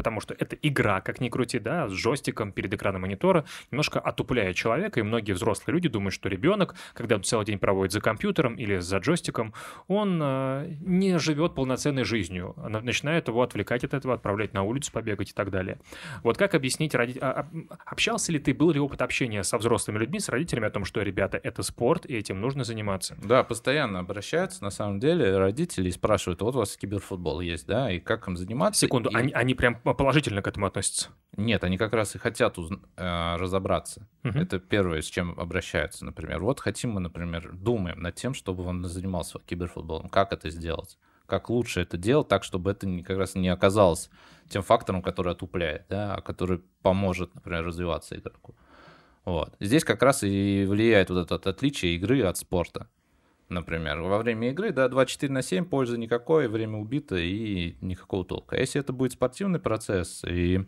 потому 0.00 0.22
что 0.22 0.34
это 0.38 0.56
игра, 0.62 1.02
как 1.02 1.20
ни 1.20 1.28
крути, 1.28 1.58
да, 1.58 1.86
с 1.86 1.92
джойстиком 1.92 2.52
перед 2.52 2.72
экраном 2.72 3.02
монитора, 3.02 3.44
немножко 3.70 4.00
отупляет 4.00 4.56
человека, 4.56 4.98
и 4.98 5.02
многие 5.02 5.32
взрослые 5.32 5.74
люди 5.74 5.90
думают, 5.90 6.14
что 6.14 6.30
ребенок, 6.30 6.74
когда 6.94 7.16
он 7.16 7.22
целый 7.22 7.44
день 7.44 7.58
проводит 7.58 7.92
за 7.92 8.00
компьютером 8.00 8.54
или 8.54 8.78
за 8.78 8.96
джойстиком, 8.96 9.52
он 9.88 10.18
э, 10.22 10.74
не 10.80 11.18
живет 11.18 11.54
полноценной 11.54 12.04
жизнью, 12.04 12.54
начинает 12.56 13.28
его 13.28 13.42
отвлекать 13.42 13.84
от 13.84 13.92
этого, 13.92 14.14
отправлять 14.14 14.54
на 14.54 14.62
улицу 14.62 14.90
побегать 14.90 15.32
и 15.32 15.34
так 15.34 15.50
далее. 15.50 15.78
Вот 16.22 16.38
как 16.38 16.54
объяснить 16.54 16.94
родителям? 16.94 17.68
Общался 17.84 18.32
ли 18.32 18.38
ты, 18.38 18.54
был 18.54 18.70
ли 18.70 18.80
опыт 18.80 19.02
общения 19.02 19.44
со 19.44 19.58
взрослыми 19.58 19.98
людьми, 19.98 20.18
с 20.18 20.30
родителями 20.30 20.68
о 20.68 20.70
том, 20.70 20.86
что, 20.86 21.02
ребята, 21.02 21.38
это 21.42 21.62
спорт, 21.62 22.06
и 22.06 22.16
этим 22.16 22.40
нужно 22.40 22.64
заниматься? 22.64 23.18
Да, 23.22 23.44
постоянно 23.44 23.98
обращаются, 23.98 24.64
на 24.64 24.70
самом 24.70 24.98
деле, 24.98 25.36
родители 25.36 25.88
и 25.88 25.92
спрашивают, 25.92 26.40
вот 26.40 26.54
у 26.54 26.58
вас 26.60 26.74
киберфутбол 26.78 27.42
есть, 27.42 27.66
да, 27.66 27.92
и 27.92 28.00
как 28.00 28.26
им 28.28 28.38
заниматься? 28.38 28.80
Секунду, 28.80 29.10
И- 29.10 29.14
они, 29.14 29.32
они 29.32 29.54
прям 29.54 29.74
положительно 29.94 30.42
к 30.42 30.46
этому 30.48 30.66
относятся? 30.66 31.08
Нет, 31.36 31.64
они 31.64 31.78
как 31.78 31.92
раз 31.92 32.14
и 32.14 32.18
хотят 32.18 32.58
узн- 32.58 32.80
э, 32.96 33.36
разобраться. 33.36 34.06
Мгм. 34.22 34.38
Это 34.38 34.58
первое, 34.58 35.00
с 35.02 35.06
чем 35.06 35.38
обращаются, 35.38 36.04
например. 36.04 36.40
Вот 36.40 36.60
хотим 36.60 36.90
мы, 36.90 37.00
например, 37.00 37.52
думаем 37.52 38.00
над 38.00 38.14
тем, 38.14 38.34
чтобы 38.34 38.64
он 38.64 38.84
занимался 38.84 39.38
киберфутболом. 39.38 40.08
Как 40.08 40.32
это 40.32 40.50
сделать? 40.50 40.98
Как 41.26 41.48
лучше 41.48 41.80
это 41.80 41.96
делать 41.96 42.28
так, 42.28 42.42
чтобы 42.44 42.72
это 42.72 42.86
как 43.02 43.16
раз 43.18 43.34
не 43.34 43.48
оказалось 43.48 44.10
тем 44.48 44.62
фактором, 44.62 45.00
который 45.02 45.32
отупляет, 45.32 45.84
да, 45.88 46.16
а 46.16 46.20
который 46.20 46.60
поможет, 46.82 47.34
например, 47.34 47.64
развиваться 47.64 48.16
игроку. 48.16 48.54
Вот. 49.24 49.54
Здесь 49.60 49.84
как 49.84 50.02
раз 50.02 50.22
и 50.24 50.64
влияет 50.68 51.10
вот 51.10 51.18
это 51.20 51.36
от- 51.36 51.46
отличие 51.46 51.94
игры 51.94 52.22
от 52.22 52.36
спорта. 52.36 52.88
Например, 53.50 54.00
во 54.00 54.18
время 54.18 54.50
игры, 54.50 54.72
да, 54.72 54.88
24 54.88 55.32
на 55.32 55.42
7, 55.42 55.64
пользы 55.64 55.98
никакой, 55.98 56.46
время 56.46 56.78
убито 56.78 57.16
и 57.16 57.76
никакого 57.80 58.24
толка. 58.24 58.54
А 58.54 58.60
если 58.60 58.80
это 58.80 58.92
будет 58.92 59.12
спортивный 59.12 59.58
процесс 59.58 60.22
и 60.24 60.64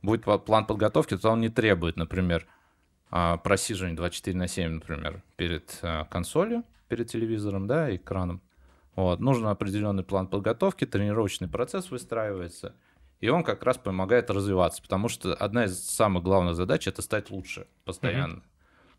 будет 0.00 0.24
пла- 0.24 0.38
план 0.38 0.64
подготовки, 0.64 1.14
то 1.18 1.30
он 1.30 1.42
не 1.42 1.50
требует, 1.50 1.96
например, 1.96 2.46
а, 3.10 3.36
просиживания 3.36 3.96
24 3.96 4.36
на 4.36 4.48
7, 4.48 4.70
например, 4.76 5.22
перед 5.36 5.78
а, 5.82 6.06
консолью, 6.06 6.64
перед 6.88 7.08
телевизором, 7.08 7.66
да, 7.66 7.94
экраном. 7.94 8.40
Вот. 8.94 9.20
Нужен 9.20 9.46
определенный 9.46 10.02
план 10.02 10.26
подготовки, 10.26 10.86
тренировочный 10.86 11.48
процесс 11.48 11.90
выстраивается, 11.90 12.74
и 13.20 13.28
он 13.28 13.44
как 13.44 13.62
раз 13.62 13.76
помогает 13.76 14.30
развиваться, 14.30 14.80
потому 14.80 15.08
что 15.08 15.34
одна 15.34 15.66
из 15.66 15.78
самых 15.78 16.22
главных 16.22 16.54
задач— 16.54 16.86
это 16.88 17.02
стать 17.02 17.30
лучше 17.30 17.66
постоянно. 17.84 18.42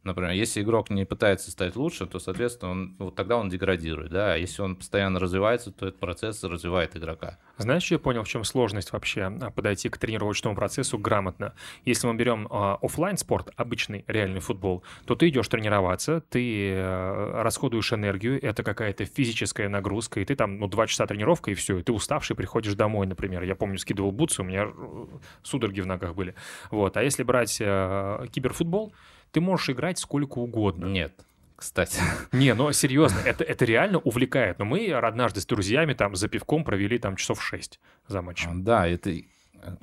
Например, 0.03 0.31
если 0.31 0.61
игрок 0.61 0.89
не 0.89 1.05
пытается 1.05 1.51
стать 1.51 1.75
лучше, 1.75 2.05
то, 2.05 2.19
соответственно, 2.19 2.71
он, 2.71 2.95
вот 2.99 3.15
тогда 3.15 3.37
он 3.37 3.49
деградирует, 3.49 4.11
да, 4.11 4.33
а 4.33 4.37
если 4.37 4.61
он 4.61 4.75
постоянно 4.75 5.19
развивается, 5.19 5.71
то 5.71 5.87
этот 5.87 5.99
процесс 5.99 6.43
развивает 6.43 6.95
игрока. 6.95 7.37
Знаешь, 7.57 7.83
что 7.83 7.95
я 7.95 7.99
понял, 7.99 8.23
в 8.23 8.27
чем 8.27 8.43
сложность 8.43 8.93
вообще 8.93 9.23
а, 9.23 9.51
подойти 9.51 9.89
к 9.89 9.97
тренировочному 9.97 10.55
процессу 10.55 10.97
грамотно? 10.97 11.53
Если 11.85 12.07
мы 12.07 12.15
берем 12.15 12.47
офлайн 12.49 13.17
спорт, 13.17 13.51
обычный 13.55 14.05
реальный 14.07 14.39
футбол, 14.39 14.83
то 15.05 15.15
ты 15.15 15.29
идешь 15.29 15.47
тренироваться, 15.47 16.21
ты 16.29 16.71
э, 16.71 17.41
расходуешь 17.41 17.91
энергию, 17.93 18.43
это 18.43 18.63
какая-то 18.63 19.05
физическая 19.05 19.69
нагрузка, 19.69 20.19
и 20.19 20.25
ты 20.25 20.35
там, 20.35 20.59
ну, 20.59 20.67
два 20.67 20.87
часа 20.87 21.05
тренировка, 21.07 21.51
и 21.51 21.53
все, 21.53 21.79
и 21.79 21.83
ты 21.83 21.91
уставший 21.91 22.35
приходишь 22.35 22.75
домой, 22.75 23.07
например. 23.07 23.43
Я 23.43 23.55
помню, 23.55 23.77
скидывал 23.77 24.11
бутсы, 24.11 24.41
у 24.41 24.45
меня 24.45 24.67
э, 24.67 25.05
судороги 25.43 25.81
в 25.81 25.87
ногах 25.87 26.15
были. 26.15 26.35
Вот. 26.71 26.95
А 26.97 27.03
если 27.03 27.23
брать 27.23 27.57
э, 27.59 28.25
киберфутбол, 28.31 28.93
ты 29.38 29.41
можешь 29.41 29.69
играть 29.69 29.99
сколько 29.99 30.39
угодно. 30.39 30.88
Нет, 30.88 31.13
кстати. 31.55 32.01
Не, 32.31 32.55
ну 32.55 32.71
серьезно, 32.71 33.19
это, 33.19 33.43
это 33.43 33.65
реально 33.65 33.99
увлекает. 33.99 34.57
Но 34.57 34.65
мы 34.65 34.91
однажды 34.91 35.41
с 35.41 35.45
друзьями 35.45 35.93
там 35.93 36.15
за 36.15 36.27
пивком 36.27 36.63
провели 36.63 36.97
там 36.97 37.15
часов 37.15 37.43
6 37.43 37.79
за 38.07 38.23
матчем. 38.23 38.63
Да, 38.63 38.88
это... 38.88 39.13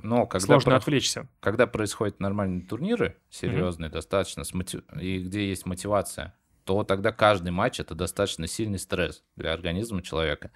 Но 0.03 0.27
когда, 0.27 0.47
Сложно 0.47 0.71
про- 0.73 0.79
отвлечься. 0.79 1.29
когда 1.39 1.69
происходят 1.69 2.19
нормальные 2.19 2.63
турниры, 2.63 3.17
серьезные 3.31 3.91
достаточно, 3.91 4.43
с 4.43 4.53
мотив- 4.53 4.83
и 5.01 5.21
где 5.21 5.49
есть 5.49 5.67
мотивация, 5.67 6.35
то 6.65 6.83
тогда 6.83 7.13
каждый 7.13 7.53
матч 7.53 7.79
это 7.79 7.95
достаточно 7.95 8.49
сильный 8.49 8.81
стресс 8.81 9.23
для 9.37 9.53
организма 9.53 10.03
человека. 10.03 10.51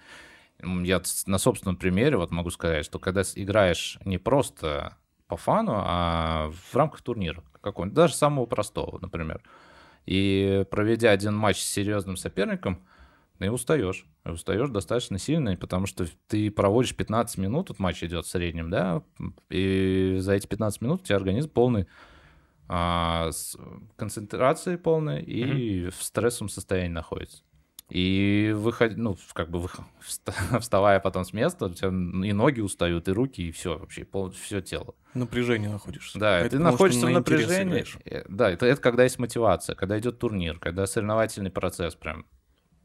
Я 0.61 1.01
на 1.25 1.37
собственном 1.37 1.77
примере 1.77 2.17
вот 2.17 2.31
могу 2.31 2.49
сказать, 2.49 2.83
что 2.83 2.99
когда 2.99 3.21
играешь 3.35 3.97
не 4.03 4.17
просто 4.17 4.97
по 5.27 5.37
фану, 5.37 5.73
а 5.75 6.51
в 6.71 6.75
рамках 6.75 7.01
турнира 7.01 7.43
какого-нибудь, 7.61 7.95
даже 7.95 8.13
самого 8.13 8.45
простого, 8.45 8.99
например, 8.99 9.41
и 10.05 10.65
проведя 10.71 11.11
один 11.11 11.35
матч 11.35 11.61
с 11.61 11.65
серьезным 11.71 12.17
соперником, 12.17 12.81
и 13.39 13.47
устаешь. 13.47 14.05
И 14.25 14.29
устаешь 14.29 14.69
достаточно 14.69 15.17
сильно, 15.17 15.55
потому 15.55 15.85
что 15.85 16.05
ты 16.27 16.51
проводишь 16.51 16.95
15 16.95 17.37
минут, 17.37 17.67
тут 17.67 17.79
матч 17.79 18.03
идет 18.03 18.25
в 18.25 18.29
среднем, 18.29 18.69
да, 18.69 19.01
и 19.49 20.17
за 20.19 20.33
эти 20.33 20.45
15 20.47 20.81
минут 20.81 21.01
у 21.01 21.05
тебя 21.05 21.15
организм 21.15 21.49
полный 21.49 21.87
а, 22.67 23.31
с 23.31 23.57
концентрацией 23.95 24.77
полной 24.77 25.23
и 25.23 25.89
в 25.89 26.03
стрессовом 26.03 26.49
состоянии 26.49 26.93
находится. 26.93 27.43
И 27.89 28.53
выход, 28.55 28.97
ну, 28.97 29.17
как 29.33 29.49
бы 29.49 29.67
вставая 30.59 30.99
потом 30.99 31.25
с 31.25 31.33
места, 31.33 31.65
у 31.65 31.73
тебя 31.73 31.89
и 31.89 32.33
ноги 32.33 32.61
устают, 32.61 33.07
и 33.07 33.11
руки, 33.11 33.47
и 33.47 33.51
все 33.51 33.77
вообще, 33.77 34.07
все 34.41 34.61
тело. 34.61 34.95
Напряжение 35.15 35.69
находишься. 35.69 36.19
Да, 36.19 36.39
Это 36.39 36.51
ты 36.51 36.57
потому, 36.57 36.71
находишься 36.71 37.05
в 37.07 37.09
на 37.09 37.17
интерес 37.17 37.47
напряжении. 37.47 37.85
Э, 38.05 38.25
Да, 38.29 38.51
это, 38.51 38.67
это 38.67 38.79
когда 38.79 39.03
есть 39.03 39.17
мотивация, 39.17 39.75
когда 39.75 39.97
идет 39.97 40.19
турнир, 40.19 40.59
когда 40.59 40.85
соревновательный 40.85 41.49
процесс 41.49 41.95
прям 41.95 42.25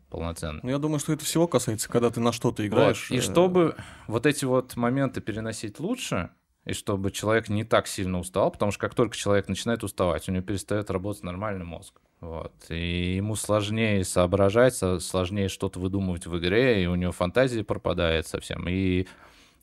полноценный. 0.09 0.61
Ну, 0.63 0.71
я 0.71 0.79
думаю, 0.79 1.01
что 1.01 1.13
это 1.13 1.25
всего 1.25 1.47
касается, 1.47 1.89
когда 1.89 2.09
ты 2.09 2.21
на 2.21 2.33
что-то 2.33 2.63
Вот. 2.63 2.69
играешь. 2.69 3.11
И 3.11 3.19
э, 3.19 3.21
чтобы 3.21 3.77
вот 4.07 4.27
эти 4.27 4.45
вот 4.45 4.77
моменты 4.77 5.21
переносить 5.21 5.81
лучше, 5.81 6.31
и 6.65 6.73
чтобы 6.73 7.11
человек 7.11 7.49
не 7.49 7.65
так 7.65 7.87
сильно 7.87 8.19
устал, 8.19 8.51
потому 8.51 8.73
что 8.73 8.81
как 8.81 8.95
только 8.95 9.17
человек 9.17 9.49
начинает 9.49 9.85
уставать, 9.85 10.29
у 10.29 10.33
него 10.33 10.43
перестает 10.45 10.91
работать 10.91 11.23
нормальный 11.25 11.65
мозг. 11.65 12.01
Вот. 12.25 12.53
И 12.71 13.17
ему 13.17 13.37
сложнее 13.37 14.03
соображать, 14.05 14.75
со- 14.75 14.99
сложнее 14.99 15.49
что-то 15.49 15.79
выдумывать 15.79 16.27
в 16.27 16.39
игре, 16.39 16.83
и 16.83 16.87
у 16.87 16.95
него 16.95 17.13
фантазия 17.13 17.63
пропадает 17.65 18.27
совсем, 18.27 18.67
и, 18.69 19.07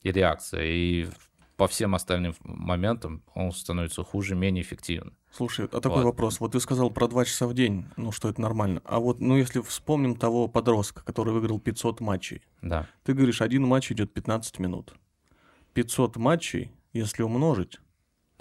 и 0.03 0.11
реакция, 0.11 0.63
и 0.65 1.07
по 1.57 1.67
всем 1.67 1.95
остальным 1.95 2.35
моментам 2.43 3.23
он 3.33 3.51
становится 3.51 4.03
хуже, 4.03 4.35
менее 4.35 4.63
эффективным. 4.63 5.13
Слушай, 5.31 5.65
а 5.71 5.79
такой 5.79 5.99
Вот. 6.03 6.05
вопрос. 6.05 6.39
Вот 6.39 6.51
ты 6.51 6.59
сказал 6.59 6.91
про 6.91 7.07
два 7.07 7.25
часа 7.25 7.47
в 7.47 7.53
день, 7.53 7.85
ну, 7.97 8.11
что 8.11 8.29
это 8.29 8.41
нормально. 8.41 8.81
А 8.85 8.99
вот, 8.99 9.19
ну, 9.19 9.37
если 9.37 9.61
вспомним 9.61 10.15
того 10.15 10.47
подростка, 10.47 11.03
который 11.03 11.33
выиграл 11.33 11.59
500 11.59 11.99
матчей, 11.99 12.41
Да. 12.61 12.87
ты 13.03 13.13
говоришь, 13.13 13.41
один 13.41 13.65
матч 13.65 13.91
идет 13.91 14.13
15 14.13 14.59
минут. 14.59 14.93
500 15.73 16.17
матчей, 16.17 16.71
если 16.93 17.23
умножить, 17.23 17.79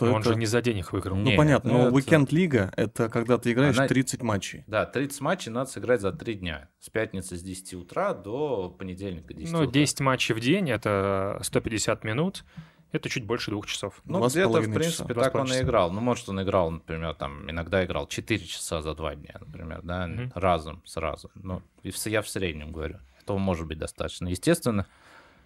то 0.01 0.07
Но 0.07 0.15
он 0.15 0.21
это... 0.23 0.33
же 0.33 0.39
не 0.39 0.47
за 0.47 0.63
день 0.63 0.79
их 0.79 0.93
выиграл. 0.93 1.15
Ну, 1.17 1.23
Не, 1.23 1.37
понятно, 1.37 1.73
но 1.73 1.79
это- 1.87 1.95
уикенд-лига— 1.95 2.73
это 2.77 3.09
когда 3.09 3.37
ты 3.39 3.53
играешь 3.53 3.77
Она- 3.77 3.87
30 3.87 4.23
матчей. 4.23 4.65
Да, 4.67 4.87
30 4.87 5.21
матчей 5.21 5.53
надо 5.53 5.71
сыграть 5.71 6.01
за 6.01 6.13
3 6.13 6.35
дня. 6.35 6.69
С 6.81 6.89
пятницы 6.91 7.37
с 7.37 7.43
10 7.43 7.75
утра 7.77 8.15
до 8.15 8.71
понедельника 8.71 9.35
10 9.35 9.53
Ну, 9.53 9.59
утра. 9.61 9.71
10 9.73 10.01
матчей 10.01 10.35
в 10.35 10.41
день— 10.41 10.71
это 10.71 11.39
150 11.43 12.03
минут. 12.05 12.45
Это 12.93 13.09
чуть 13.09 13.25
больше 13.25 13.51
двух 13.53 13.67
часов. 13.67 14.01
Ну, 14.05 14.27
где-то, 14.27 14.49
в 14.49 14.63
принципе, 14.75 15.15
часа. 15.15 15.23
Так 15.23 15.35
он 15.37 15.53
и 15.53 15.61
играл. 15.61 15.93
Ну, 15.93 16.01
может, 16.01 16.29
он 16.29 16.43
играл, 16.43 16.71
например, 16.73 17.15
там, 17.15 17.49
иногда 17.49 17.85
играл 17.85 18.09
4 18.09 18.45
часа 18.45 18.83
за 18.83 18.95
2 18.95 19.15
дня, 19.15 19.35
например, 19.39 19.81
да, 19.85 20.11
разом, 20.35 20.83
сразу. 20.87 21.31
Ну, 21.35 21.63
я 21.85 22.23
в 22.23 22.29
среднем 22.29 22.73
говорю. 22.73 22.99
Этого 23.23 23.39
может 23.39 23.67
быть 23.69 23.79
достаточно. 23.79 24.27
Естественно, 24.29 24.87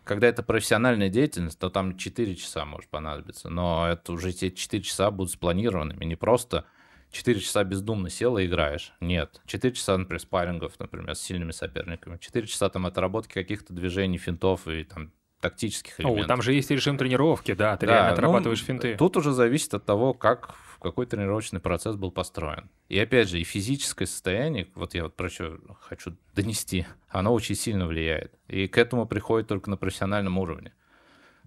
когда 0.04 0.28
это 0.28 0.42
профессиональная 0.42 1.08
деятельность, 1.08 1.58
то 1.58 1.70
там 1.70 1.96
4 1.96 2.36
часа 2.36 2.64
может 2.64 2.90
понадобиться. 2.90 3.48
Но 3.48 3.88
это 3.88 4.12
уже 4.12 4.30
эти 4.30 4.50
4 4.50 4.82
часа 4.82 5.10
будут 5.10 5.32
спланированными. 5.32 6.04
Не 6.04 6.16
просто 6.16 6.66
4 7.10 7.40
часа 7.40 7.64
бездумно 7.64 8.10
сел 8.10 8.36
и 8.38 8.46
играешь. 8.46 8.92
Нет. 9.00 9.40
4 9.46 9.74
часа, 9.74 9.96
например, 9.96 10.20
спаррингов, 10.20 10.78
например, 10.78 11.14
с 11.14 11.20
сильными 11.20 11.52
соперниками. 11.52 12.18
4 12.18 12.46
часа 12.46 12.68
там 12.68 12.86
отработки 12.86 13.32
каких-то 13.32 13.72
движений, 13.72 14.18
финтов 14.18 14.68
и 14.68 14.84
там 14.84 15.12
тактических 15.40 16.00
элементов. 16.00 16.24
О, 16.24 16.28
там 16.28 16.42
же 16.42 16.54
есть 16.54 16.70
режим 16.70 16.96
тренировки, 16.96 17.52
да, 17.52 17.76
ты 17.76 17.86
да, 17.86 17.92
реально 17.92 18.12
отрабатываешь 18.12 18.60
ну, 18.60 18.66
финты. 18.66 18.96
Тут 18.96 19.16
уже 19.18 19.32
зависит 19.32 19.74
от 19.74 19.84
того, 19.84 20.14
как, 20.14 20.54
какой 20.84 21.06
тренировочный 21.06 21.60
процесс 21.60 21.96
был 21.96 22.12
построен. 22.12 22.68
И 22.90 22.98
опять 22.98 23.30
же, 23.30 23.40
и 23.40 23.44
физическое 23.44 24.04
состояние, 24.04 24.68
вот 24.74 24.94
я 24.94 25.04
вот 25.04 25.16
про 25.16 25.30
что 25.30 25.58
хочу 25.80 26.14
донести, 26.34 26.86
оно 27.08 27.32
очень 27.32 27.54
сильно 27.54 27.86
влияет. 27.86 28.34
И 28.48 28.68
к 28.68 28.76
этому 28.76 29.06
приходит 29.06 29.48
только 29.48 29.70
на 29.70 29.78
профессиональном 29.78 30.36
уровне. 30.36 30.74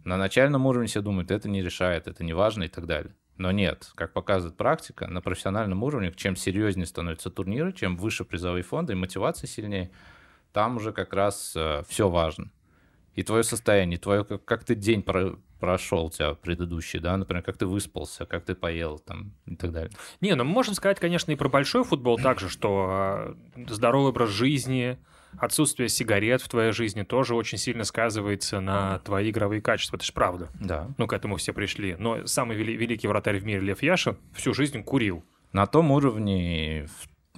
На 0.03 0.17
начальном 0.17 0.65
уровне 0.65 0.87
все 0.87 1.01
думают, 1.01 1.29
это 1.29 1.47
не 1.47 1.61
решает, 1.61 2.07
это 2.07 2.23
не 2.23 2.33
важно 2.33 2.63
и 2.63 2.67
так 2.67 2.87
далее. 2.87 3.15
Но 3.37 3.51
нет, 3.51 3.91
как 3.93 4.11
показывает 4.11 4.57
практика, 4.57 5.07
на 5.07 5.21
профессиональном 5.21 5.83
уровне, 5.83 6.11
чем 6.15 6.35
серьезнее 6.35 6.87
становятся 6.87 7.29
турниры, 7.29 7.73
чем 7.73 7.95
выше 7.95 8.25
призовые 8.25 8.63
фонды 8.63 8.93
и 8.93 8.95
мотивация 8.95 9.47
сильнее, 9.47 9.91
там 10.51 10.77
уже 10.77 10.91
как 10.91 11.13
раз 11.13 11.53
э, 11.55 11.83
все 11.87 12.09
важно 12.09 12.49
и 13.17 13.23
твое 13.23 13.43
состояние, 13.43 13.97
твое, 13.97 14.23
как, 14.23 14.45
как 14.45 14.63
ты 14.63 14.75
день 14.75 15.01
про, 15.01 15.35
прошел 15.59 16.05
у 16.05 16.09
тебя 16.11 16.35
предыдущий, 16.35 16.99
да, 16.99 17.17
например, 17.17 17.41
как 17.43 17.57
ты 17.57 17.65
выспался, 17.65 18.27
как 18.27 18.45
ты 18.45 18.53
поел 18.53 18.99
там 18.99 19.33
и 19.47 19.55
так 19.55 19.71
далее. 19.71 19.91
Не, 20.21 20.35
ну 20.35 20.43
можно 20.43 20.75
сказать, 20.75 20.99
конечно, 20.99 21.31
и 21.31 21.35
про 21.35 21.49
большой 21.49 21.83
футбол 21.83 22.17
также, 22.17 22.47
что 22.47 23.35
э, 23.55 23.65
здоровый 23.69 24.09
образ 24.09 24.29
жизни, 24.29 24.99
отсутствие 25.39 25.89
сигарет 25.89 26.43
в 26.43 26.47
твоей 26.47 26.71
жизни 26.71 27.01
тоже 27.01 27.33
очень 27.33 27.57
сильно 27.57 27.85
сказывается 27.85 28.59
на 28.59 28.99
твои 28.99 29.31
игровые 29.31 29.61
качества. 29.61 29.97
Это 29.97 30.05
же 30.05 30.13
правда. 30.13 30.49
Да. 30.59 30.87
Ну, 30.99 31.07
к 31.07 31.13
этому 31.13 31.37
все 31.37 31.53
пришли. 31.53 31.95
Но 31.97 32.27
самый 32.27 32.55
великий 32.55 33.07
вратарь 33.07 33.39
в 33.39 33.45
мире 33.45 33.61
Лев 33.61 33.81
Яшин 33.81 34.17
всю 34.33 34.53
жизнь 34.53 34.83
курил. 34.83 35.23
На 35.53 35.65
том 35.65 35.89
уровне, 35.89 36.87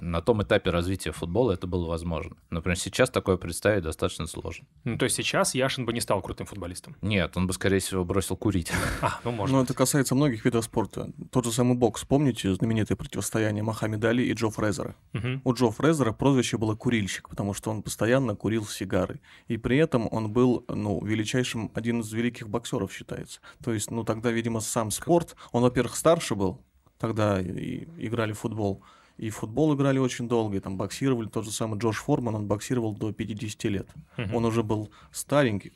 на 0.00 0.20
том 0.20 0.42
этапе 0.42 0.70
развития 0.70 1.12
футбола 1.12 1.52
это 1.52 1.66
было 1.66 1.88
возможно. 1.88 2.36
Например, 2.50 2.78
сейчас 2.78 3.10
такое 3.10 3.36
представить 3.36 3.82
достаточно 3.82 4.26
сложно. 4.26 4.66
Ну, 4.84 4.96
то 4.96 5.04
есть 5.04 5.16
сейчас 5.16 5.54
Яшин 5.54 5.84
бы 5.84 5.92
не 5.92 6.00
стал 6.00 6.22
крутым 6.22 6.46
футболистом? 6.46 6.96
Нет, 7.02 7.36
он 7.36 7.46
бы, 7.46 7.52
скорее 7.52 7.78
всего, 7.78 8.04
бросил 8.04 8.36
курить. 8.36 8.72
А, 9.02 9.18
ну, 9.24 9.30
может 9.30 9.54
Но 9.54 9.62
это 9.62 9.72
касается 9.72 10.14
многих 10.14 10.44
видов 10.44 10.64
спорта. 10.64 11.10
Тот 11.30 11.44
же 11.46 11.52
самый 11.52 11.74
бокс. 11.74 12.04
Помните 12.04 12.52
знаменитое 12.52 12.96
противостояние 12.96 13.62
Мохаммеда 13.62 14.10
Али 14.10 14.24
и 14.24 14.32
Джо 14.34 14.50
Фрезера? 14.50 14.94
Угу. 15.14 15.40
У 15.44 15.54
Джо 15.54 15.70
Фрезера 15.70 16.12
прозвище 16.12 16.58
было 16.58 16.74
«курильщик», 16.74 17.28
потому 17.28 17.54
что 17.54 17.70
он 17.70 17.82
постоянно 17.82 18.36
курил 18.36 18.66
сигары. 18.66 19.20
И 19.48 19.56
при 19.56 19.78
этом 19.78 20.08
он 20.10 20.32
был, 20.32 20.64
ну, 20.68 21.02
величайшим, 21.04 21.70
один 21.74 22.00
из 22.00 22.12
великих 22.12 22.48
боксеров 22.48 22.92
считается. 22.92 23.40
То 23.64 23.72
есть, 23.72 23.90
ну, 23.90 24.04
тогда, 24.04 24.30
видимо, 24.30 24.60
сам 24.60 24.90
спорт, 24.90 25.34
он, 25.52 25.62
во-первых, 25.62 25.96
старше 25.96 26.34
был, 26.34 26.60
тогда 26.98 27.40
и 27.40 27.86
играли 27.98 28.32
в 28.32 28.40
футбол, 28.40 28.82
и 29.20 29.28
в 29.28 29.36
футбол 29.36 29.74
играли 29.74 29.98
очень 29.98 30.28
долго, 30.28 30.56
и 30.56 30.60
там 30.60 30.78
боксировали. 30.78 31.28
Тот 31.28 31.44
же 31.44 31.52
самый 31.52 31.78
Джош 31.78 31.98
Форман, 31.98 32.36
он 32.36 32.46
боксировал 32.46 32.94
до 32.94 33.12
50 33.12 33.64
лет. 33.68 33.86
Мгм. 34.16 34.34
Он 34.34 34.44
уже 34.46 34.62
был 34.62 34.90
старенький, 35.12 35.72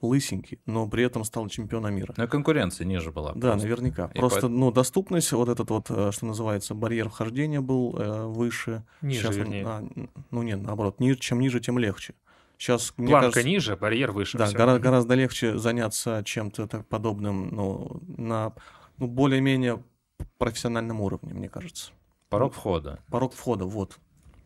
лысенький, 0.00 0.60
но 0.64 0.88
при 0.88 1.04
этом 1.04 1.22
стал 1.24 1.46
чемпионом 1.48 1.94
мира. 1.94 2.14
Но 2.16 2.26
конкуренция 2.26 2.86
ниже 2.86 3.12
была. 3.12 3.32
Да, 3.34 3.50
просто. 3.50 3.66
наверняка. 3.68 4.10
И 4.14 4.18
Просто, 4.18 4.40
поэт- 4.46 4.50
ну, 4.50 4.72
доступность, 4.72 5.30
вот 5.32 5.50
этот 5.50 5.68
вот, 5.68 5.90
э, 5.90 6.10
что 6.10 6.24
называется, 6.24 6.74
барьер 6.74 7.10
вхождения 7.10 7.60
был 7.60 7.94
э, 7.98 8.26
выше. 8.28 8.82
Ниже, 9.02 9.28
он- 9.28 9.34
вернее. 9.34 9.64
а, 9.66 9.86
ну, 10.30 10.42
нет, 10.42 10.62
наоборот, 10.62 10.98
ниже, 10.98 11.18
чем 11.18 11.40
ниже, 11.40 11.60
тем 11.60 11.78
легче. 11.78 12.14
Сейчас, 12.56 12.94
мне 12.96 13.08
Планка 13.08 13.26
кажется, 13.32 13.46
ниже, 13.46 13.76
барьер 13.76 14.12
выше. 14.12 14.38
да, 14.38 14.50
гора- 14.52 14.78
гораздо 14.78 15.12
легче 15.12 15.58
заняться 15.58 16.22
чем-то 16.24 16.66
так 16.66 16.86
подобным, 16.86 17.48
ну, 17.54 18.00
на 18.16 18.54
ну, 18.96 19.06
более-менее 19.06 19.82
профессиональном 20.38 21.02
уровне, 21.02 21.34
мне 21.34 21.50
кажется. 21.50 21.92
Порог 22.28 22.54
входа. 22.54 23.00
Порог 23.10 23.32
входа, 23.34 23.64
вот. 23.64 23.98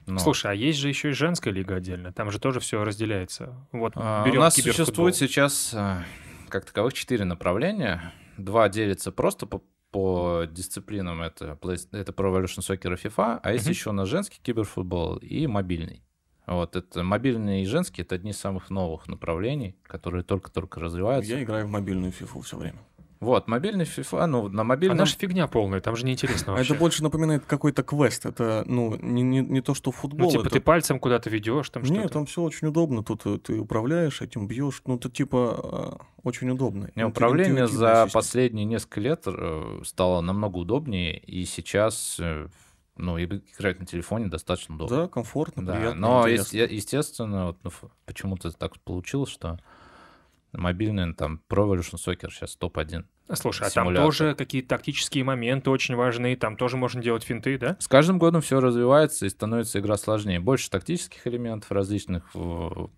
Но, 0.07 0.19
Слушай, 0.19 0.51
а 0.53 0.55
есть 0.55 0.79
же 0.79 0.89
еще 0.89 1.11
и 1.11 1.13
женская 1.13 1.51
лига 1.53 1.77
отдельно. 1.77 2.13
Там 2.13 2.31
же 2.31 2.39
тоже 2.39 2.59
все 2.61 2.83
разделяется. 2.85 3.55
Вот 3.71 3.93
а, 3.97 4.25
у 4.27 4.35
нас 4.35 4.55
киберфутбол. 4.55 4.85
существует 4.87 5.17
сейчас, 5.17 5.73
а, 5.75 6.03
как 6.49 6.65
таковых, 6.65 6.93
четыре 6.95 7.25
направления. 7.25 8.13
Два 8.37 8.69
делятся 8.69 9.13
просто 9.13 9.47
по, 9.47 9.63
по 9.93 10.45
дисциплинам. 10.51 11.23
Это, 11.23 11.59
это 11.93 12.13
Pro 12.13 12.33
Evolution 12.33 12.59
Soccer 12.61 12.95
и 12.95 13.07
FIFA. 13.07 13.41
А 13.43 13.53
есть 13.53 13.65
Мгм. 13.67 13.71
еще 13.73 13.91
у 13.91 13.93
нас 13.93 14.09
женский 14.09 14.41
киберфутбол 14.43 15.17
и 15.19 15.47
мобильный. 15.47 16.03
Вот 16.47 16.75
это 16.75 17.05
мобильный 17.05 17.63
и 17.63 17.67
женский 17.67 18.03
это 18.03 18.17
одни 18.17 18.33
из 18.33 18.39
самых 18.39 18.71
новых 18.71 19.07
направлений, 19.07 19.77
которые 19.85 20.25
только-только 20.25 20.81
развиваются. 20.81 21.31
Я 21.33 21.43
играю 21.43 21.67
в 21.67 21.71
мобильную 21.71 22.11
фифу 22.11 22.41
все 22.41 22.57
время. 22.57 22.81
Вот, 23.21 23.49
мобильный 23.49 23.85
FIFA, 23.85 24.25
ну, 24.25 24.49
на 24.49 24.63
А 24.63 24.65
мобильном... 24.65 24.97
наша 24.97 25.15
фигня 25.19 25.47
полная, 25.47 25.81
там 25.83 25.95
же 25.95 26.07
неинтересно 26.07 26.53
вообще. 26.55 26.73
это 26.73 26.81
больше 26.81 27.03
напоминает 27.03 27.45
какой-то 27.45 27.83
квест. 27.83 28.25
Это, 28.25 28.65
ну, 28.67 28.97
не, 28.97 29.21
не, 29.23 29.41
не 29.41 29.61
то, 29.61 29.75
что 29.75 29.93
футбол. 29.93 30.27
Ну, 30.29 30.31
типа 30.33 30.41
это- 30.43 30.51
ты 30.51 30.61
пальцем 30.61 30.99
куда-то 30.99 31.29
ведешь, 31.29 31.69
там 31.69 31.83
Нет, 31.83 31.93
что-то. 31.99 32.09
там 32.15 32.27
все 32.27 32.41
очень 32.43 32.69
удобно. 32.69 33.05
Тут 33.05 33.27
э, 33.27 33.37
ты 33.39 33.59
управляешь 33.61 34.23
этим, 34.23 34.47
бьешь. 34.47 34.81
Ну, 34.87 34.97
это 34.97 35.11
типа 35.11 35.99
э, 36.01 36.05
очень 36.23 36.49
удобно. 36.49 36.91
Не, 36.95 37.05
управление 37.05 37.67
за 37.67 37.89
система. 38.07 38.11
последние 38.11 38.65
несколько 38.65 39.01
лет 39.01 39.23
э, 39.27 39.81
стало 39.85 40.23
намного 40.23 40.57
удобнее, 40.57 41.19
и 41.19 41.45
сейчас 41.45 42.19
ну, 42.97 43.17
и 43.19 43.25
играть 43.25 43.81
на 43.81 43.87
телефоне 43.87 44.27
достаточно 44.29 44.75
удобно. 44.77 44.97
Да, 44.97 45.09
комфортно, 45.09 45.65
Да, 45.65 45.75
приятно, 45.75 46.01
но 46.01 46.27
ес- 46.27 46.53
естественно, 46.53 47.47
вот, 47.47 47.59
ну, 47.63 47.71
ф- 47.71 47.85
почему-то 48.05 48.51
так 48.51 48.79
получилось, 48.81 49.31
что 49.31 49.59
мобильный 50.53 51.15
там 51.15 51.41
Pro 51.49 51.67
Evolution 51.67 51.97
Soccer 51.97 52.31
сейчас 52.31 52.57
топ-1. 52.57 53.05
Слушай, 53.35 53.69
а 53.69 53.71
там 53.71 53.95
тоже 53.95 54.35
какие-то 54.35 54.71
тактические 54.71 55.23
моменты 55.25 55.71
очень 55.71 55.95
важные, 55.95 56.37
там 56.37 56.57
тоже 56.57 56.77
можно 56.77 57.01
делать 57.03 57.23
финты, 57.23 57.59
да? 57.59 57.77
С 57.79 57.87
каждым 57.87 58.19
годом 58.19 58.41
все 58.41 58.61
развивается 58.61 59.27
и 59.27 59.29
становится 59.29 59.79
игра 59.79 59.97
сложнее. 59.97 60.41
Больше 60.41 60.69
тактических 60.71 61.27
элементов 61.27 61.71
различных 61.71 62.33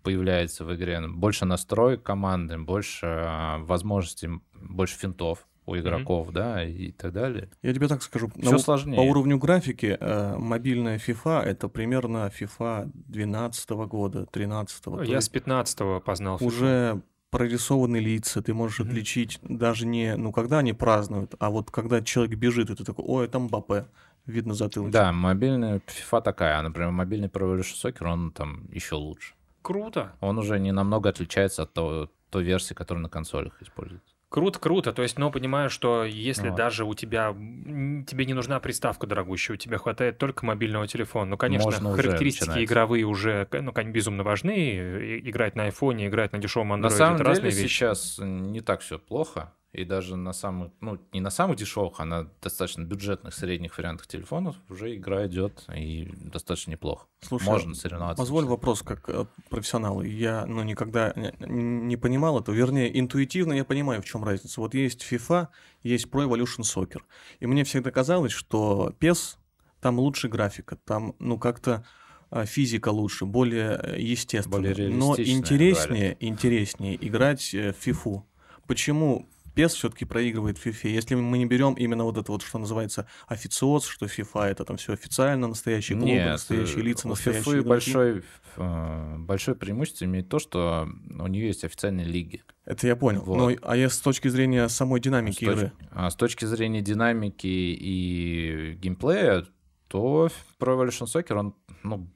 появляется 0.02 0.64
в 0.64 0.74
игре, 0.74 1.00
больше 1.06 1.44
настроек 1.44 2.02
команды, 2.02 2.58
больше 2.58 3.06
э, 3.06 3.58
возможностей, 3.58 4.30
больше 4.54 4.96
финтов 4.98 5.46
у 5.64 5.76
игроков, 5.76 6.30
да, 6.32 6.64
и 6.64 6.90
так 6.90 7.12
далее. 7.12 7.48
Я 7.62 7.72
тебе 7.72 7.86
так 7.88 8.02
скажу. 8.02 8.30
на 8.34 8.42
Все 8.42 8.56
у- 8.56 8.58
сложнее. 8.58 8.96
По 8.96 9.02
уровню 9.02 9.38
графики 9.38 9.96
э, 9.98 10.36
мобильная 10.36 10.98
FIFA 10.98 11.42
это 11.42 11.68
примерно 11.68 12.30
FIFA 12.36 12.90
12 12.94 13.70
года, 13.86 14.26
13 14.26 14.86
-го. 14.86 15.06
Я 15.06 15.16
есть 15.16 15.28
с 15.28 15.34
15-го 15.34 16.00
познал 16.00 16.38
FIFA. 16.38 16.44
уже 16.44 17.02
прорисованы 17.32 17.96
лица, 17.96 18.42
ты 18.42 18.52
можешь 18.54 18.78
Мгм. 18.78 18.90
отличить 18.90 19.40
даже 19.42 19.86
не, 19.86 20.16
ну, 20.16 20.32
когда 20.32 20.58
они 20.58 20.74
празднуют, 20.74 21.34
а 21.40 21.50
вот 21.50 21.70
когда 21.70 22.02
человек 22.02 22.38
бежит, 22.38 22.70
и 22.70 22.74
ты 22.74 22.84
такой, 22.84 23.04
ой, 23.08 23.26
там 23.26 23.44
Мбаппе, 23.44 23.86
видно 24.26 24.54
затылочек. 24.54 24.92
Да, 24.92 25.12
мобильная 25.12 25.80
FIFA 25.80 26.22
такая, 26.22 26.58
а, 26.58 26.62
например, 26.62 26.90
мобильный 26.90 27.28
Pro 27.28 27.40
Evolution 27.48 27.74
Soccer, 27.82 28.06
он 28.06 28.30
там 28.32 28.68
еще 28.70 28.96
лучше. 28.96 29.34
Круто. 29.62 30.12
Он 30.20 30.38
уже 30.38 30.60
не 30.60 30.72
намного 30.72 31.08
отличается 31.08 31.62
от 31.62 31.72
того, 31.72 32.10
той 32.30 32.44
версии, 32.44 32.74
которая 32.74 33.02
на 33.02 33.08
консолях 33.08 33.60
используется. 33.62 34.11
Круто, 34.32 34.58
круто. 34.58 34.92
То 34.94 35.02
есть, 35.02 35.18
ну, 35.18 35.30
понимаю, 35.30 35.68
что 35.68 36.04
если 36.04 36.48
Вот. 36.48 36.56
даже 36.56 36.84
у 36.86 36.94
тебя, 36.94 37.32
тебе 37.32 38.24
не 38.24 38.32
нужна 38.32 38.58
приставка 38.60 39.06
дорогущая, 39.06 39.54
у 39.54 39.58
тебя 39.58 39.76
хватает 39.76 40.16
только 40.16 40.46
мобильного 40.46 40.88
телефона. 40.88 41.26
Ну, 41.32 41.36
конечно, 41.36 41.66
Можно 41.66 41.90
уже 41.90 42.02
характеристики 42.02 42.48
начинать. 42.48 42.64
игровые 42.64 43.04
уже, 43.04 43.46
ну, 43.52 43.72
конечно, 43.72 43.94
безумно 43.94 44.22
важны. 44.22 45.20
Играть 45.22 45.54
на 45.54 45.64
айфоне, 45.64 46.06
играть 46.06 46.32
на 46.32 46.38
дешевом 46.38 46.68
На 46.68 46.74
андроиде 46.76 46.96
самом 46.96 47.14
это 47.16 47.24
деле 47.24 47.28
разные 47.34 47.52
вещи. 47.52 47.72
сейчас 47.72 48.18
не 48.22 48.62
так 48.62 48.80
все 48.80 48.98
плохо. 48.98 49.52
И 49.72 49.84
даже 49.84 50.16
на 50.16 50.34
самых, 50.34 50.70
ну, 50.82 50.98
не 51.14 51.20
на 51.20 51.30
самых 51.30 51.56
дешевых, 51.56 51.98
а 51.98 52.04
на 52.04 52.28
достаточно 52.42 52.82
бюджетных 52.82 53.32
средних 53.32 53.78
вариантах 53.78 54.06
телефонов 54.06 54.56
уже 54.68 54.94
игра 54.94 55.26
идет 55.26 55.64
и 55.74 56.12
достаточно 56.12 56.72
неплохо. 56.72 57.06
Слушай, 57.22 57.46
Можно 57.46 57.74
соревноваться. 57.74 58.20
Позволь 58.20 58.44
вопрос 58.44 58.82
как 58.82 59.08
э, 59.08 59.24
профессионал. 59.48 60.02
Я 60.02 60.44
ну, 60.44 60.62
никогда 60.62 61.14
не, 61.16 61.96
понимал 61.96 62.38
этого. 62.38 62.54
Вернее, 62.54 62.98
интуитивно 63.00 63.54
я 63.54 63.64
понимаю, 63.64 64.02
в 64.02 64.04
чем 64.04 64.24
разница. 64.24 64.60
Вот 64.60 64.74
есть 64.74 65.06
FIFA, 65.10 65.48
есть 65.82 66.06
Pro 66.08 66.28
Evolution 66.28 66.60
Soccer. 66.60 67.00
И 67.40 67.46
мне 67.46 67.64
всегда 67.64 67.90
казалось, 67.90 68.32
что 68.32 68.94
PES, 69.00 69.38
там 69.80 69.98
лучше 69.98 70.28
графика, 70.28 70.76
там, 70.84 71.16
ну, 71.18 71.38
как-то 71.38 71.82
а, 72.28 72.44
физика 72.44 72.90
лучше, 72.90 73.24
более 73.24 73.80
э, 73.82 74.00
естественно. 74.00 74.56
Более 74.58 74.90
Но 74.90 75.14
интереснее, 75.16 76.16
интереснее 76.20 76.96
играть 77.06 77.54
э, 77.54 77.72
в 77.72 77.86
FIFA. 77.86 78.22
Почему 78.66 79.28
PES 79.54 79.68
все-таки 79.68 80.04
проигрывает 80.04 80.58
FIFA, 80.58 80.88
если 80.88 81.14
мы 81.14 81.38
не 81.38 81.46
берем 81.46 81.74
именно 81.74 82.04
вот 82.04 82.16
это 82.16 82.32
вот, 82.32 82.42
что 82.42 82.58
называется 82.58 83.06
официоз, 83.28 83.86
что 83.86 84.06
FIFA 84.06 84.44
это 84.46 84.64
там 84.64 84.76
все 84.76 84.92
официально, 84.94 85.46
настоящие 85.46 85.96
клубы, 85.98 86.12
Нет, 86.12 86.26
настоящие 86.30 86.78
э, 86.80 86.82
лица, 86.82 87.08
настоящие 87.08 87.60
FIFA 87.60 87.62
большой, 87.62 88.22
э, 88.56 89.16
большое 89.18 89.56
преимущество 89.56 90.04
имеет 90.06 90.28
то, 90.28 90.38
что 90.38 90.88
у 91.18 91.26
нее 91.26 91.48
есть 91.48 91.64
официальные 91.64 92.06
лиги. 92.06 92.42
Это 92.64 92.86
я 92.86 92.96
понял. 92.96 93.22
Вот. 93.22 93.36
Но, 93.36 93.50
а 93.62 93.76
я 93.76 93.90
с 93.90 93.98
точки 93.98 94.28
зрения 94.28 94.68
самой 94.68 95.00
С, 95.00 95.02
динамики 95.02 95.44
точ- 95.44 95.52
игры. 95.52 95.72
а 95.90 96.10
с 96.10 96.16
точки 96.16 96.44
зрения 96.44 96.80
динамики 96.80 97.46
и 97.46 98.78
геймплея, 98.80 99.46
то 99.88 100.28
Pro 100.58 100.78
Evolution 100.78 101.06
Soccer, 101.06 101.34
он, 101.34 101.54
ну, 101.82 102.08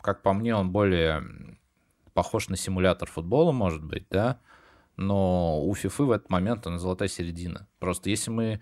как 0.00 0.22
по 0.22 0.32
мне, 0.32 0.54
он 0.54 0.70
более 0.70 1.24
похож 2.14 2.48
на 2.48 2.56
симулятор 2.56 3.08
футбола, 3.08 3.52
может 3.52 3.82
быть, 3.82 4.06
да, 4.10 4.38
но 4.98 5.62
у 5.62 5.72
FIFA 5.74 6.04
в 6.04 6.10
этот 6.10 6.28
момент 6.28 6.66
она 6.66 6.78
золотая 6.78 7.08
середина. 7.08 7.66
Просто 7.78 8.10
если 8.10 8.30
мы 8.30 8.60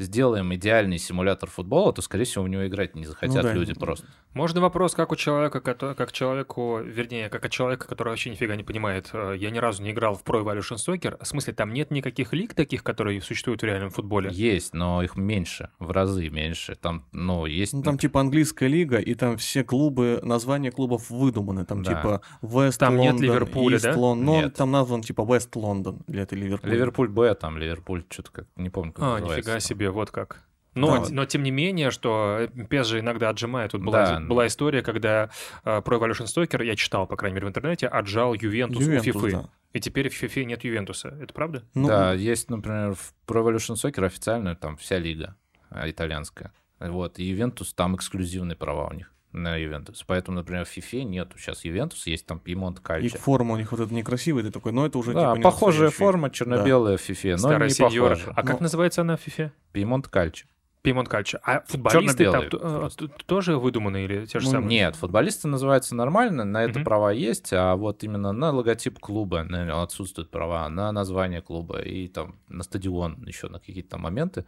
сделаем 0.00 0.54
идеальный 0.54 0.98
симулятор 0.98 1.48
футбола, 1.48 1.92
то, 1.92 2.02
скорее 2.02 2.24
всего, 2.24 2.44
в 2.44 2.48
него 2.48 2.66
играть 2.66 2.94
не 2.96 3.04
захотят 3.04 3.36
Ну 3.36 3.42
да. 3.42 3.52
люди 3.52 3.74
просто. 3.74 4.06
Можно 4.32 4.60
вопрос, 4.60 4.94
как 4.94 5.10
у 5.12 5.16
человека, 5.16 5.60
как 5.60 6.12
человеку, 6.12 6.78
вернее, 6.84 7.28
как 7.28 7.44
от 7.44 7.50
человека, 7.50 7.88
который 7.88 8.10
вообще 8.10 8.30
нифига 8.30 8.54
не 8.56 8.62
понимает. 8.62 9.10
Э, 9.12 9.34
Я 9.36 9.50
ни 9.50 9.58
разу 9.58 9.82
не 9.82 9.90
играл 9.90 10.14
в 10.14 10.22
Pro 10.24 10.44
Evolution 10.44 10.76
Soccer. 10.76 11.16
В 11.22 11.26
смысле, 11.26 11.52
там 11.52 11.72
нет 11.72 11.90
никаких 11.90 12.32
лиг 12.32 12.54
таких, 12.54 12.82
которые 12.84 13.20
существуют 13.20 13.62
в 13.62 13.64
реальном 13.64 13.90
футболе? 13.90 14.30
Есть, 14.32 14.72
но 14.74 15.02
их 15.02 15.16
меньше, 15.16 15.70
в 15.78 15.90
разы 15.90 16.28
меньше. 16.28 16.76
Там, 16.76 17.06
ну, 17.12 17.46
есть... 17.46 17.72
Ну, 17.72 17.82
там 17.82 17.98
типа 17.98 18.20
английская 18.20 18.68
лига, 18.68 18.98
и 18.98 19.14
там 19.14 19.36
все 19.36 19.64
клубы, 19.64 20.20
названия 20.22 20.70
клубов 20.70 21.10
выдуманы. 21.10 21.64
Там 21.64 21.82
Да. 21.82 21.94
типа 21.94 22.20
Вест 22.42 22.78
Там 22.80 22.96
нет 22.96 23.12
Лондон, 23.14 23.24
Ливерпуля, 23.30 23.76
Ист 23.76 23.84
да? 23.84 23.96
Лон- 23.96 24.22
Ну, 24.24 24.40
Нет. 24.42 24.54
там 24.54 24.70
назван 24.70 25.02
типа 25.02 25.26
Вест 25.28 25.54
Лондон 25.56 26.02
для 26.06 26.22
этой 26.22 26.38
Ливерпуль. 26.38 26.70
Ливерпуль 26.70 27.08
Б, 27.08 27.34
там 27.34 27.58
Ливерпуль, 27.58 28.04
что-то 28.08 28.30
как, 28.30 28.46
не 28.56 28.70
помню, 28.70 28.92
как 28.92 29.02
А, 29.04 29.10
называется 29.14 29.36
нифига 29.38 29.52
там. 29.54 29.60
себе, 29.60 29.89
вот 29.90 30.10
как. 30.10 30.44
Но, 30.74 31.02
Да. 31.04 31.06
но 31.10 31.24
тем 31.26 31.42
не 31.42 31.50
менее, 31.50 31.90
что 31.90 32.48
PES 32.54 32.84
же 32.84 33.00
иногда 33.00 33.28
отжимает. 33.30 33.72
Тут 33.72 33.80
Да. 33.84 33.86
была, 34.18 34.20
была 34.20 34.46
история, 34.46 34.82
когда 34.82 35.30
э, 35.64 35.78
Pro 35.80 35.98
Evolution 36.00 36.26
Soccer, 36.26 36.64
я 36.64 36.76
читал, 36.76 37.06
по 37.08 37.16
крайней 37.16 37.34
мере, 37.34 37.46
в 37.46 37.50
интернете, 37.50 37.88
отжал 37.88 38.34
Ювентус, 38.34 38.80
Ювентус, 38.80 39.16
у 39.16 39.26
FIFA. 39.26 39.30
да. 39.32 39.48
И 39.72 39.80
теперь 39.80 40.08
в 40.08 40.22
FIFA 40.22 40.44
нет 40.44 40.64
Ювентуса. 40.64 41.16
Это 41.20 41.32
правда? 41.34 41.64
Ну, 41.74 41.88
да, 41.88 42.12
есть, 42.12 42.50
например, 42.50 42.94
в 42.94 43.12
Pro 43.26 43.44
Evolution 43.44 43.74
Soccer 43.74 44.04
официально 44.06 44.54
там 44.54 44.76
вся 44.76 44.98
лига 44.98 45.36
а, 45.70 45.90
итальянская. 45.90 46.52
Вот, 46.78 47.18
и 47.18 47.24
Ювентус, 47.24 47.74
там 47.74 47.96
эксклюзивные 47.96 48.56
права 48.56 48.88
у 48.88 48.94
них 48.94 49.12
на 49.32 49.56
Ювентус. 49.56 50.02
Поэтому, 50.06 50.36
например, 50.38 50.64
в 50.64 50.76
FIFA 50.76 51.04
нету 51.04 51.38
сейчас 51.38 51.64
Ювентус, 51.64 52.06
есть 52.06 52.26
там 52.26 52.38
Пьемонт 52.40 52.78
и 52.78 52.82
Кальчи. 52.82 53.16
форма 53.16 53.54
у 53.54 53.56
них 53.56 53.70
вот 53.72 53.80
эта 53.80 53.94
некрасивая, 53.94 54.42
ты 54.42 54.50
такой, 54.50 54.72
но 54.72 54.86
это 54.86 54.98
уже 54.98 55.12
Да, 55.12 55.20
типа 55.30 55.36
не 55.36 55.42
похожая 55.42 55.90
форма, 55.90 56.30
черно-белая 56.30 56.96
в 56.96 57.08
FIFA, 57.08 57.32
но 57.32 57.38
Старая 57.38 57.68
не 57.68 57.74
сеньора. 57.74 58.14
похожа. 58.16 58.32
А 58.36 58.42
как 58.42 58.60
Ну. 58.60 58.64
называется 58.64 59.00
она 59.02 59.16
в 59.16 59.26
FIFA? 59.26 59.50
Пьемонт 59.72 60.08
Кальчи. 60.08 60.46
Пимонт 60.82 61.10
Кальчо. 61.10 61.38
А 61.42 61.60
футболисты 61.66 62.24
там 62.32 62.44
э, 62.44 62.48
просто. 62.48 63.08
тоже 63.26 63.58
выдуманные 63.58 64.06
или 64.06 64.24
те 64.24 64.40
же 64.40 64.46
Ну, 64.46 64.52
самые? 64.52 64.68
Нет, 64.70 64.96
футболисты 64.96 65.46
называются 65.46 65.94
нормально, 65.94 66.44
на 66.44 66.64
это 66.64 66.78
Мгм. 66.78 66.84
права 66.86 67.12
есть, 67.12 67.52
а 67.52 67.76
вот 67.76 68.02
именно 68.02 68.32
на 68.32 68.50
логотип 68.50 68.98
клуба 68.98 69.42
на- 69.44 69.82
отсутствуют 69.82 70.30
права, 70.30 70.66
на 70.70 70.90
название 70.90 71.42
клуба 71.42 71.80
и 71.82 72.08
там 72.08 72.36
на 72.48 72.62
стадион 72.62 73.22
еще 73.26 73.48
на 73.50 73.58
какие-то 73.58 73.90
там 73.90 74.00
моменты. 74.00 74.46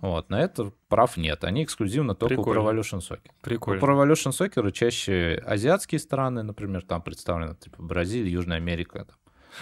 Вот, 0.00 0.30
на 0.30 0.40
это 0.40 0.72
прав 0.88 1.16
нет. 1.16 1.44
Они 1.44 1.62
эксклюзивно 1.62 2.14
только 2.14 2.36
Прикольно. 2.36 2.62
у 2.62 2.64
Pro 2.64 2.72
Evolution 2.74 2.98
Soccer. 3.00 3.28
У 3.28 3.44
Прикольно. 3.44 3.80
Pro 3.80 3.94
Evolution 3.96 4.30
Soccer 4.32 4.70
чаще 4.72 5.42
азиатские 5.46 5.98
страны, 5.98 6.42
например, 6.42 6.82
там 6.82 7.02
представлены 7.02 7.54
типа 7.56 7.82
Бразилия, 7.82 8.30
Южная 8.30 8.56
Америка. 8.56 9.04
там. 9.04 9.16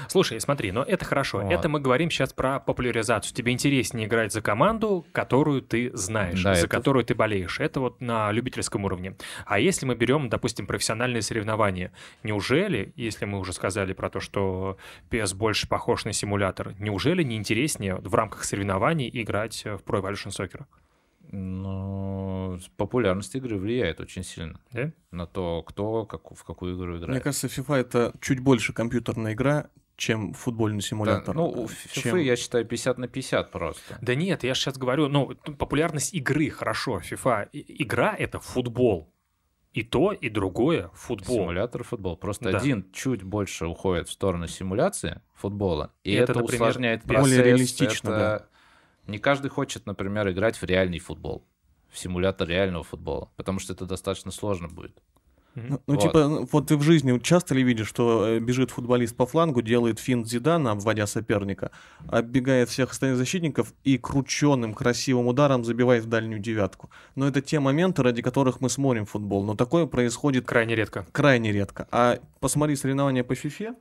Слушай, 0.08 0.40
смотри, 0.40 0.72
но 0.72 0.82
это 0.82 1.04
хорошо. 1.04 1.40
Вот. 1.40 1.52
Это 1.52 1.68
мы 1.68 1.80
говорим 1.80 2.10
сейчас 2.10 2.32
про 2.32 2.60
популяризацию. 2.60 3.34
Тебе 3.34 3.52
интереснее 3.52 4.06
играть 4.06 4.32
за 4.32 4.40
команду, 4.42 5.06
которую 5.12 5.62
ты 5.62 5.90
знаешь, 5.94 6.42
Да, 6.42 6.54
за 6.54 6.60
это- 6.60 6.68
которую 6.68 7.04
ты 7.04 7.14
болеешь. 7.14 7.60
Это 7.60 7.80
вот 7.80 8.00
на 8.00 8.30
любительском 8.32 8.84
уровне. 8.84 9.14
А 9.46 9.58
если 9.58 9.86
мы 9.86 9.94
берем, 9.94 10.28
допустим, 10.28 10.66
профессиональные 10.66 11.22
соревнования, 11.22 11.92
неужели, 12.22 12.92
если 12.96 13.24
мы 13.24 13.38
уже 13.38 13.52
сказали 13.52 13.92
про 13.92 14.10
то, 14.10 14.20
что 14.20 14.76
PS 15.10 15.34
больше 15.34 15.68
похож 15.68 16.04
на 16.04 16.12
симулятор, 16.12 16.74
неужели 16.78 17.22
не 17.22 17.36
интереснее 17.36 17.96
в 17.96 18.14
рамках 18.14 18.44
соревнований 18.44 19.10
играть 19.12 19.64
в 19.64 19.82
Pro 19.84 20.02
Evolution 20.02 20.28
Soccer? 20.30 20.64
Но 21.32 22.58
популярность 22.76 23.34
игры 23.34 23.58
влияет 23.58 24.00
очень 24.00 24.22
сильно 24.24 24.60
Да? 24.72 24.92
на 25.10 25.26
то, 25.26 25.62
кто 25.62 26.04
как, 26.06 26.32
в 26.34 26.44
какую 26.44 26.76
игру 26.76 26.92
играет. 26.96 27.08
Мне 27.08 27.20
кажется, 27.20 27.46
FIFA 27.48 27.76
это 27.76 28.12
чуть 28.20 28.40
больше 28.40 28.72
компьютерная 28.72 29.32
игра, 29.34 29.70
чем 29.96 30.32
футбольный 30.32 30.80
Да, 30.80 30.86
симулятор. 30.86 31.34
ну, 31.34 31.48
у 31.48 31.68
Чем- 31.92 32.16
FIFA, 32.16 32.22
я 32.22 32.36
считаю, 32.36 32.64
50 32.64 32.98
на 32.98 33.08
50 33.08 33.50
просто. 33.50 33.98
Да 34.00 34.14
нет, 34.14 34.44
я 34.44 34.54
сейчас 34.54 34.78
говорю, 34.78 35.08
ну, 35.08 35.34
популярность 35.58 36.14
игры, 36.14 36.50
хорошо, 36.50 36.98
FIFA. 37.00 37.48
Игра— 37.52 38.14
это 38.18 38.38
футбол. 38.40 39.12
И 39.74 39.82
то, 39.84 40.12
и 40.12 40.28
другое— 40.30 40.90
футбол. 40.94 41.36
Симулятор 41.36 41.84
футбол. 41.84 42.16
Просто 42.16 42.50
Да. 42.50 42.58
один 42.58 42.90
чуть 42.92 43.22
больше 43.22 43.66
уходит 43.66 44.08
в 44.08 44.12
сторону 44.12 44.46
симуляции 44.46 45.20
футбола, 45.34 45.92
и, 46.04 46.12
И 46.12 46.14
это, 46.14 46.32
это, 46.32 46.40
например, 46.40 46.62
усложняет 46.68 47.04
более 47.04 47.22
процесс. 47.22 47.38
реалистично, 47.46 48.08
это- 48.10 48.47
Не 49.08 49.18
каждый 49.18 49.48
хочет, 49.50 49.86
например, 49.86 50.30
играть 50.30 50.56
в 50.56 50.62
реальный 50.64 50.98
футбол, 50.98 51.44
в 51.90 51.98
симулятор 51.98 52.48
реального 52.48 52.84
футбола, 52.84 53.30
потому 53.36 53.58
что 53.58 53.72
это 53.72 53.86
достаточно 53.86 54.30
сложно 54.30 54.68
будет. 54.68 54.96
Ну, 55.54 55.80
ну, 55.86 55.94
Вот. 55.94 56.02
типа, 56.02 56.28
ну, 56.28 56.48
вот 56.52 56.68
ты 56.68 56.76
в 56.76 56.82
жизни 56.82 57.18
часто 57.18 57.54
ли 57.54 57.62
видишь, 57.62 57.88
что 57.88 58.26
э, 58.28 58.38
бежит 58.38 58.70
футболист 58.70 59.16
по 59.16 59.26
флангу, 59.26 59.62
делает 59.62 59.98
финт 59.98 60.28
Зидана, 60.28 60.72
обводя 60.72 61.06
соперника, 61.06 61.70
оббегает 62.06 62.68
всех 62.68 62.90
остальных 62.90 63.18
защитников 63.18 63.72
и 63.82 63.98
крученным, 63.98 64.74
красивым 64.74 65.26
ударом 65.26 65.64
забивает 65.64 66.04
в 66.04 66.08
дальнюю 66.08 66.38
девятку. 66.40 66.90
Но 67.16 67.26
это 67.26 67.40
те 67.40 67.60
моменты, 67.60 68.02
ради 68.02 68.22
которых 68.22 68.60
мы 68.60 68.68
смотрим 68.68 69.04
футбол. 69.06 69.42
Но 69.44 69.56
такое 69.56 69.86
происходит 69.86 70.46
Крайне 70.46 70.76
редко. 70.76 71.06
крайне 71.12 71.50
редко. 71.50 71.88
А 71.90 72.18
посмотри 72.40 72.76
соревнования 72.76 73.24
по 73.24 73.34
В 73.34 73.74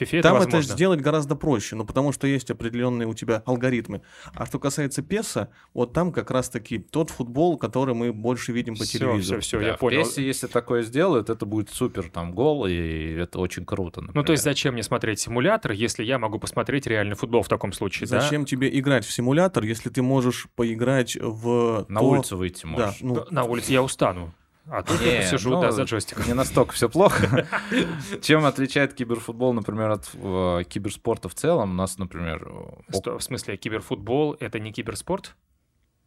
FIFA 0.00 0.18
это 0.18 0.22
там 0.28 0.36
это 0.36 0.44
возможно. 0.46 0.72
сделать 0.74 1.00
гораздо 1.00 1.36
проще, 1.36 1.76
ну 1.76 1.84
потому 1.84 2.12
что 2.12 2.26
есть 2.26 2.50
определенные 2.50 3.06
у 3.08 3.14
тебя 3.14 3.42
алгоритмы. 3.46 4.02
А 4.34 4.46
что 4.46 4.58
касается 4.58 5.02
песа, 5.02 5.50
вот 5.74 5.92
там 5.92 6.12
как 6.12 6.30
раз-таки 6.30 6.78
тот 6.78 7.10
футбол, 7.10 7.56
который 7.58 7.94
мы 7.94 8.12
больше 8.12 8.52
видим 8.52 8.76
по 8.76 8.84
Все, 8.84 8.98
телевизору. 8.98 9.40
все, 9.40 9.48
все, 9.58 9.60
Да, 9.60 9.66
я 9.68 9.76
в 9.76 9.78
понял. 9.78 10.02
PES, 10.02 10.20
если 10.22 10.46
такое 10.46 10.82
сделают, 10.82 11.30
это 11.30 11.46
будет 11.46 11.70
супер 11.70 12.08
там 12.10 12.32
гол, 12.32 12.66
и 12.66 12.72
это 13.14 13.38
очень 13.38 13.64
круто. 13.64 14.00
Ну, 14.00 14.06
то 14.22 14.32
есть 14.32 14.44
например. 14.44 14.56
зачем 14.56 14.72
мне 14.74 14.82
смотреть 14.82 15.20
симулятор, 15.20 15.72
если 15.72 16.04
я 16.04 16.18
могу 16.18 16.38
посмотреть 16.38 16.86
реальный 16.86 17.16
футбол 17.16 17.42
в 17.42 17.48
таком 17.48 17.72
случае, 17.72 18.08
да? 18.08 18.20
Зачем 18.20 18.44
тебе 18.44 18.68
играть 18.78 19.04
в 19.04 19.12
симулятор, 19.12 19.64
если 19.64 19.90
ты 19.90 20.02
можешь 20.02 20.48
поиграть 20.56 21.16
в 21.20 21.86
на 21.88 22.00
то- 22.00 22.06
улицу 22.08 22.36
выйти 22.36 22.62
Да, 22.62 22.68
можешь. 22.68 22.96
ну, 23.00 23.24
На 23.30 23.44
улице 23.44 23.72
я 23.72 23.82
устану. 23.82 24.32
А 24.68 24.82
тут 24.82 25.00
я 25.00 25.20
Не, 25.20 25.26
сижу, 25.26 25.50
ну, 25.50 25.60
да, 25.60 25.70
за 25.70 25.84
джойстиком. 25.84 26.26
Не 26.26 26.34
настолько 26.34 26.72
все 26.72 26.88
плохо. 26.88 27.46
Чем 28.22 28.44
отличает 28.44 28.94
киберфутбол, 28.94 29.52
например, 29.52 29.90
от 29.90 30.10
э, 30.14 30.64
киберспорта 30.68 31.28
в 31.28 31.34
целом? 31.34 31.70
У 31.70 31.74
нас, 31.74 31.98
например, 31.98 32.50
Сто- 32.90 33.18
В 33.18 33.22
смысле, 33.22 33.56
киберфутбол— 33.56 34.36
это 34.40 34.58
не 34.58 34.72
киберспорт? 34.72 35.36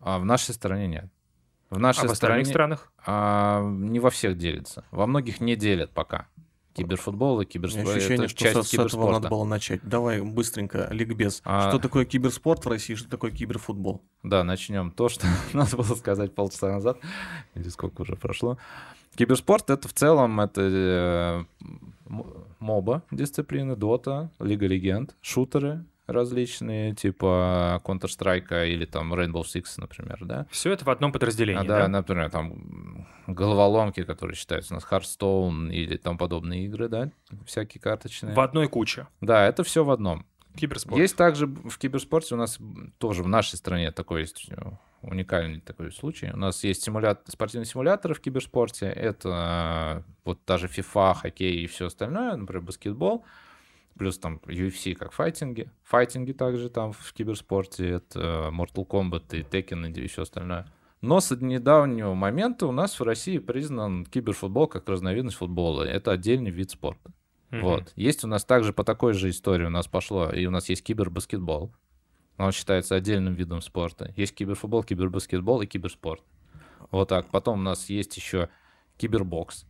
а 0.01 0.17
в 0.19 0.25
нашей 0.25 0.53
стране 0.53 0.87
нет. 0.87 1.05
В 1.69 1.75
А 1.75 1.79
нашей 1.79 2.07
в 2.07 2.11
остальных 2.11 2.47
стране 2.47 2.75
странах? 2.77 2.91
а, 3.05 3.61
не 3.63 3.99
во 3.99 4.09
всех 4.09 4.37
делится. 4.37 4.85
Во 4.91 5.05
многих 5.07 5.39
не 5.41 5.55
делят 5.55 5.91
пока. 5.91 6.27
Киберфутбол 6.79 7.41
и 7.41 7.45
киберспорт 7.45 7.87
ощущение, 7.87 8.25
это 8.25 8.29
что 8.29 8.39
часть 8.39 8.69
с 8.69 8.73
этого 8.73 9.11
надо 9.11 9.29
было 9.29 9.43
начать. 9.43 9.81
Давай 9.83 10.21
быстренько, 10.21 10.87
ликбез. 10.91 11.41
А. 11.45 11.69
Что 11.69 11.79
такое 11.79 12.05
киберспорт 12.05 12.65
в 12.65 12.69
России, 12.69 12.95
что 12.95 13.09
такое 13.09 13.31
киберфутбол? 13.31 14.01
Да, 14.23 14.43
начнем. 14.43 14.91
То, 14.91 15.09
что 15.09 15.27
надо 15.53 15.77
было 15.77 15.95
сказать 15.95 16.33
полчаса 16.33 16.71
назад, 16.71 16.97
или 17.55 17.69
сколько 17.69 18.01
уже 18.01 18.15
прошло. 18.15 18.57
Киберспорт— 19.15 19.69
это 19.71 19.87
в 19.87 19.93
целом 19.93 20.39
это 20.39 20.61
э, 20.61 21.43
моба 22.59 23.03
дисциплины, 23.11 23.75
дота, 23.75 24.31
Лига 24.39 24.67
Легенд, 24.67 25.15
шутеры 25.21 25.83
различные, 26.11 26.93
типа 26.95 27.81
Counter-Strike 27.85 28.67
или 28.69 28.85
там 28.85 29.13
Rainbow 29.13 29.43
Six, 29.43 29.65
например, 29.77 30.17
да? 30.21 30.45
Все 30.49 30.71
это 30.71 30.85
в 30.85 30.89
одном 30.89 31.11
подразделении, 31.11 31.61
А, 31.61 31.67
да, 31.67 31.79
да? 31.81 31.87
например, 31.87 32.29
там 32.29 33.07
головоломки, 33.27 34.03
которые 34.03 34.35
считаются 34.35 34.73
у 34.73 34.75
нас 34.75 34.87
Hearthstone 34.89 35.71
или 35.71 35.97
там 35.97 36.17
подобные 36.17 36.65
игры, 36.65 36.89
да, 36.89 37.09
всякие 37.45 37.81
карточные. 37.81 38.33
В 38.33 38.39
одной 38.39 38.67
куче. 38.67 39.07
Да, 39.21 39.45
это 39.45 39.63
все 39.63 39.83
в 39.83 39.91
одном. 39.91 40.25
Киберспорт. 40.55 40.99
Есть 40.99 41.15
также 41.15 41.45
в 41.47 41.77
киберспорте 41.77 42.35
у 42.35 42.37
нас 42.37 42.57
тоже 42.97 43.23
в 43.23 43.27
нашей 43.27 43.55
стране 43.55 43.91
такой 43.91 44.21
есть 44.21 44.47
э, 44.49 44.55
уникальный 45.01 45.61
такой 45.61 45.91
случай. 45.91 46.31
У 46.33 46.37
нас 46.37 46.63
есть 46.63 46.83
симулятор, 46.83 47.23
спортивные 47.31 47.65
симуляторы 47.65 48.13
в 48.13 48.19
киберспорте. 48.19 48.87
Это 48.87 50.03
э, 50.07 50.11
вот 50.25 50.39
даже 50.45 50.67
FIFA, 50.67 51.13
хоккей 51.13 51.63
и 51.63 51.67
все 51.67 51.85
остальное, 51.85 52.35
например, 52.35 52.63
баскетбол. 52.63 53.23
Плюс 53.99 54.17
там 54.17 54.39
UFC 54.45 54.95
как 54.95 55.11
файтинги. 55.11 55.69
Файтинги 55.83 56.31
также 56.31 56.69
там 56.69 56.93
в 56.93 57.13
киберспорте. 57.13 57.89
Это 57.89 58.19
э, 58.19 58.49
Mortal 58.49 58.87
Kombat 58.87 59.37
и 59.37 59.41
Tekken 59.41 59.91
и 59.91 60.07
все 60.07 60.21
остальное. 60.21 60.71
Но 61.01 61.19
с 61.19 61.35
недавнего 61.35 62.13
момента 62.13 62.65
у 62.65 62.71
нас 62.71 62.97
в 62.97 63.03
России 63.03 63.37
признан 63.37 64.05
киберфутбол 64.05 64.67
как 64.67 64.87
разновидность 64.87 65.35
футбола. 65.35 65.83
Это 65.83 66.11
отдельный 66.11 66.49
вид 66.49 66.71
спорта. 66.71 67.11
Мгм. 67.51 67.61
Вот. 67.61 67.93
Есть 67.97 68.23
у 68.23 68.27
нас 68.27 68.45
также 68.45 68.71
по 68.71 68.85
такой 68.85 69.13
же 69.13 69.29
истории 69.29 69.65
у 69.65 69.69
нас 69.69 69.87
пошло, 69.87 70.29
и 70.29 70.45
у 70.45 70.51
нас 70.51 70.69
есть 70.69 70.83
кибербаскетбол. 70.83 71.73
Он 72.37 72.53
считается 72.53 72.95
отдельным 72.95 73.33
видом 73.33 73.61
спорта. 73.61 74.13
Есть 74.15 74.33
киберфутбол, 74.33 74.83
кибербаскетбол 74.83 75.61
и 75.61 75.67
киберспорт. 75.67 76.23
Вот 76.91 77.09
так. 77.09 77.27
Потом 77.31 77.59
у 77.59 77.63
нас 77.63 77.89
есть 77.89 78.15
еще 78.15 78.47
кибербокс. 78.97 79.65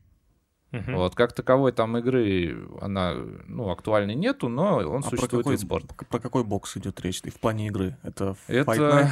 Мгм. 0.71 0.95
Вот 0.97 1.15
как 1.15 1.33
таковой 1.33 1.71
там 1.71 1.97
игры, 1.97 2.67
она, 2.79 3.15
ну, 3.47 3.69
актуальной 3.71 4.13
нету, 4.15 4.49
но 4.49 4.77
он 4.77 4.99
А 4.99 5.01
про 5.01 5.09
существует 5.09 5.43
какой, 5.43 5.53
вид 5.53 5.61
спорта. 5.61 5.95
про 6.05 6.19
какой 6.19 6.43
бокс 6.43 6.77
идет 6.77 6.99
речь? 7.01 7.21
И 7.23 7.31
в 7.31 7.39
плане 7.39 7.67
игры? 7.67 7.97
Это 8.03 8.35
Fight 8.47 8.73
Это, 8.73 8.81
Night? 8.81 9.09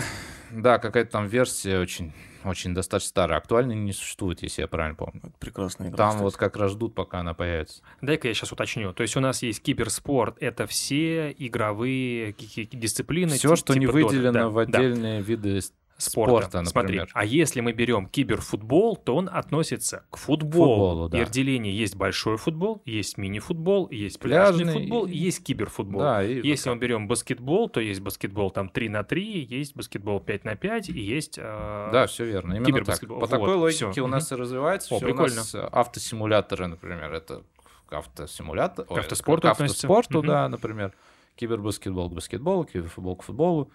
да, 0.62 0.78
какая-то 0.78 1.12
там 1.12 1.26
версия 1.28 1.80
очень, 1.80 2.14
очень 2.44 2.76
достаточно 2.76 3.10
старая. 3.10 3.40
Актуальной 3.40 3.74
не 3.76 3.92
существует, 3.92 4.44
если 4.44 4.62
я 4.62 4.68
правильно 4.68 4.96
помню. 4.96 5.20
Это 5.24 5.34
прекрасная 5.40 5.88
игра. 5.88 5.98
Там 5.98 6.10
кстати. 6.10 6.24
вот 6.24 6.38
как 6.38 6.58
раз 6.58 6.72
ждут, 6.74 6.94
пока 6.94 7.22
она 7.22 7.34
появится. 7.34 7.82
Дай-ка 8.02 8.28
я 8.28 8.34
сейчас 8.36 8.52
уточню. 8.52 8.94
То 8.94 9.02
есть 9.02 9.18
у 9.18 9.20
нас 9.20 9.42
есть 9.42 9.64
киберспорт, 9.64 10.38
это 10.40 10.68
все 10.68 11.32
игровые 11.32 12.34
дисциплины. 12.72 13.32
Все, 13.36 13.56
что 13.56 13.74
не 13.74 13.82
типа 13.82 13.94
доты. 13.94 14.06
выделено 14.06 14.32
Да, 14.34 14.50
в 14.50 14.54
да. 14.54 14.62
отдельные 14.78 15.22
виды 15.22 15.60
спорта. 15.98 16.48
спорта, 16.50 16.66
Смотри, 16.70 17.02
а 17.14 17.26
если 17.26 17.60
мы 17.62 17.72
берем 17.74 18.08
киберфутбол, 18.08 18.96
то 18.98 19.16
он 19.16 19.30
относится 19.32 20.06
к 20.12 20.18
футболу. 20.18 20.76
Футболу, 20.76 21.10
да. 21.10 21.18
И 21.18 21.22
разделение 21.22 21.76
есть 21.76 21.96
большой 21.96 22.38
футбол, 22.38 22.82
есть 22.86 23.18
мини-футбол, 23.18 23.90
есть 23.90 24.20
пляжный, 24.20 24.64
Пляжный 24.66 24.82
футбол, 24.82 25.06
и- 25.08 25.16
есть 25.18 25.44
киберфутбол. 25.44 26.02
Да, 26.02 26.24
и 26.24 26.46
Если 26.48 26.70
мы 26.70 26.78
берем 26.78 27.08
баскетбол, 27.08 27.70
то 27.70 27.80
есть 27.80 28.00
баскетбол 28.02 28.52
там 28.52 28.70
3 28.70 28.90
на 28.90 29.04
3, 29.04 29.44
есть 29.50 29.76
баскетбол 29.76 30.20
5 30.20 30.44
на 30.46 30.56
5, 30.56 30.90
и 30.90 31.00
есть... 31.00 31.38
э, 31.40 31.90
Да, 31.92 32.06
все 32.08 32.26
верно. 32.26 32.52
Именно 32.54 32.66
так. 32.66 32.74
кибербаскетбол. 32.76 33.18
По 33.20 33.26
Вот, 33.26 33.30
такой 33.32 33.56
логике 33.56 33.92
всё. 33.92 34.04
у 34.04 34.08
нас 34.08 34.32
и 34.32 34.36
развивается. 34.36 34.94
О, 34.96 34.98
всё. 35.00 35.12
У 35.12 35.16
нас 35.16 35.56
автосимуляторы, 35.56 36.68
например, 36.68 37.12
это 37.14 37.44
к 37.88 37.94
автосимулятор. 37.94 38.86
К 38.86 38.92
автоспорту 38.98 39.48
к 39.48 39.52
относится. 39.52 39.88
автоспорту, 39.88 40.20
Мгм. 40.20 40.28
да, 40.28 40.50
например. 40.50 40.94
Кибербаскетбол 41.36 42.10
к 42.10 42.14
баскетболу, 42.14 42.66
киберфутбол 42.66 43.16
к 43.16 43.24
футболу 43.24 43.72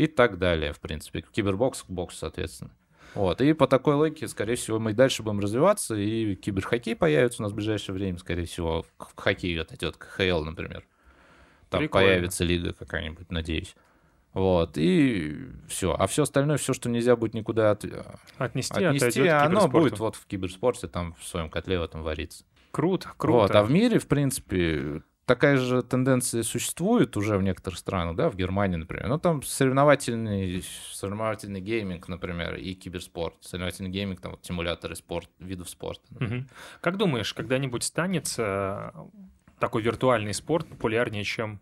и 0.00 0.06
так 0.06 0.38
далее, 0.38 0.72
в 0.72 0.80
принципе. 0.80 1.20
Кибербокс 1.20 1.82
к 1.82 1.90
боксу, 1.90 2.20
соответственно. 2.20 2.70
Вот. 3.14 3.42
И 3.42 3.52
по 3.52 3.66
такой 3.66 3.96
логике, 3.96 4.28
скорее 4.28 4.54
всего, 4.54 4.78
мы 4.78 4.92
и 4.92 4.94
дальше 4.94 5.22
будем 5.22 5.40
развиваться, 5.40 5.94
и 5.94 6.36
киберхоккей 6.36 6.96
появится 6.96 7.42
у 7.42 7.44
нас 7.44 7.52
в 7.52 7.54
ближайшее 7.54 7.94
время, 7.94 8.16
скорее 8.16 8.46
всего, 8.46 8.86
к 8.96 9.20
хоккею 9.20 9.60
отойдет, 9.60 9.98
к 9.98 10.04
КХЛ, 10.04 10.44
например. 10.44 10.86
Там 11.68 11.80
Прикольно. 11.80 12.06
появится 12.06 12.44
лига 12.44 12.72
какая-нибудь, 12.72 13.30
надеюсь. 13.30 13.76
Вот, 14.32 14.78
и 14.78 15.48
все. 15.68 15.92
А 15.92 16.06
все 16.06 16.22
остальное, 16.22 16.56
все, 16.56 16.72
что 16.72 16.88
нельзя 16.88 17.14
будет 17.14 17.34
никуда 17.34 17.72
от... 17.72 17.84
Отнести, 18.38 18.82
отнести, 18.82 19.26
оно 19.26 19.68
будет 19.68 19.98
вот 19.98 20.16
в 20.16 20.24
киберспорте, 20.24 20.88
там 20.88 21.14
в 21.20 21.26
своем 21.26 21.50
котле 21.50 21.78
в 21.78 21.82
этом 21.82 22.02
вариться. 22.02 22.44
Круто, 22.70 23.10
круто. 23.18 23.38
Вот. 23.38 23.54
А 23.54 23.64
в 23.64 23.70
мире, 23.70 23.98
в 23.98 24.06
принципе, 24.06 25.02
такая 25.30 25.58
же 25.58 25.82
тенденция 25.84 26.42
существует 26.42 27.16
уже 27.16 27.38
в 27.38 27.42
некоторых 27.42 27.78
странах, 27.78 28.16
да, 28.16 28.30
в 28.30 28.34
Германии, 28.34 28.74
например. 28.74 29.06
Ну, 29.06 29.16
там 29.16 29.44
соревновательный, 29.44 30.64
соревновательный 30.92 31.60
гейминг, 31.60 32.08
например, 32.08 32.56
и 32.56 32.74
киберспорт. 32.74 33.36
Соревновательный 33.40 33.90
гейминг, 33.90 34.20
там 34.20 34.32
вот 34.32 34.44
симуляторы 34.44 34.96
спорт, 34.96 35.30
видов 35.38 35.70
спорта. 35.70 36.02
Мгм. 36.18 36.48
Как 36.80 36.96
думаешь, 36.96 37.32
когда-нибудь 37.32 37.84
станет 37.84 38.34
э, 38.38 38.90
такой 39.60 39.82
виртуальный 39.82 40.34
спорт 40.34 40.68
популярнее, 40.68 41.22
чем 41.22 41.60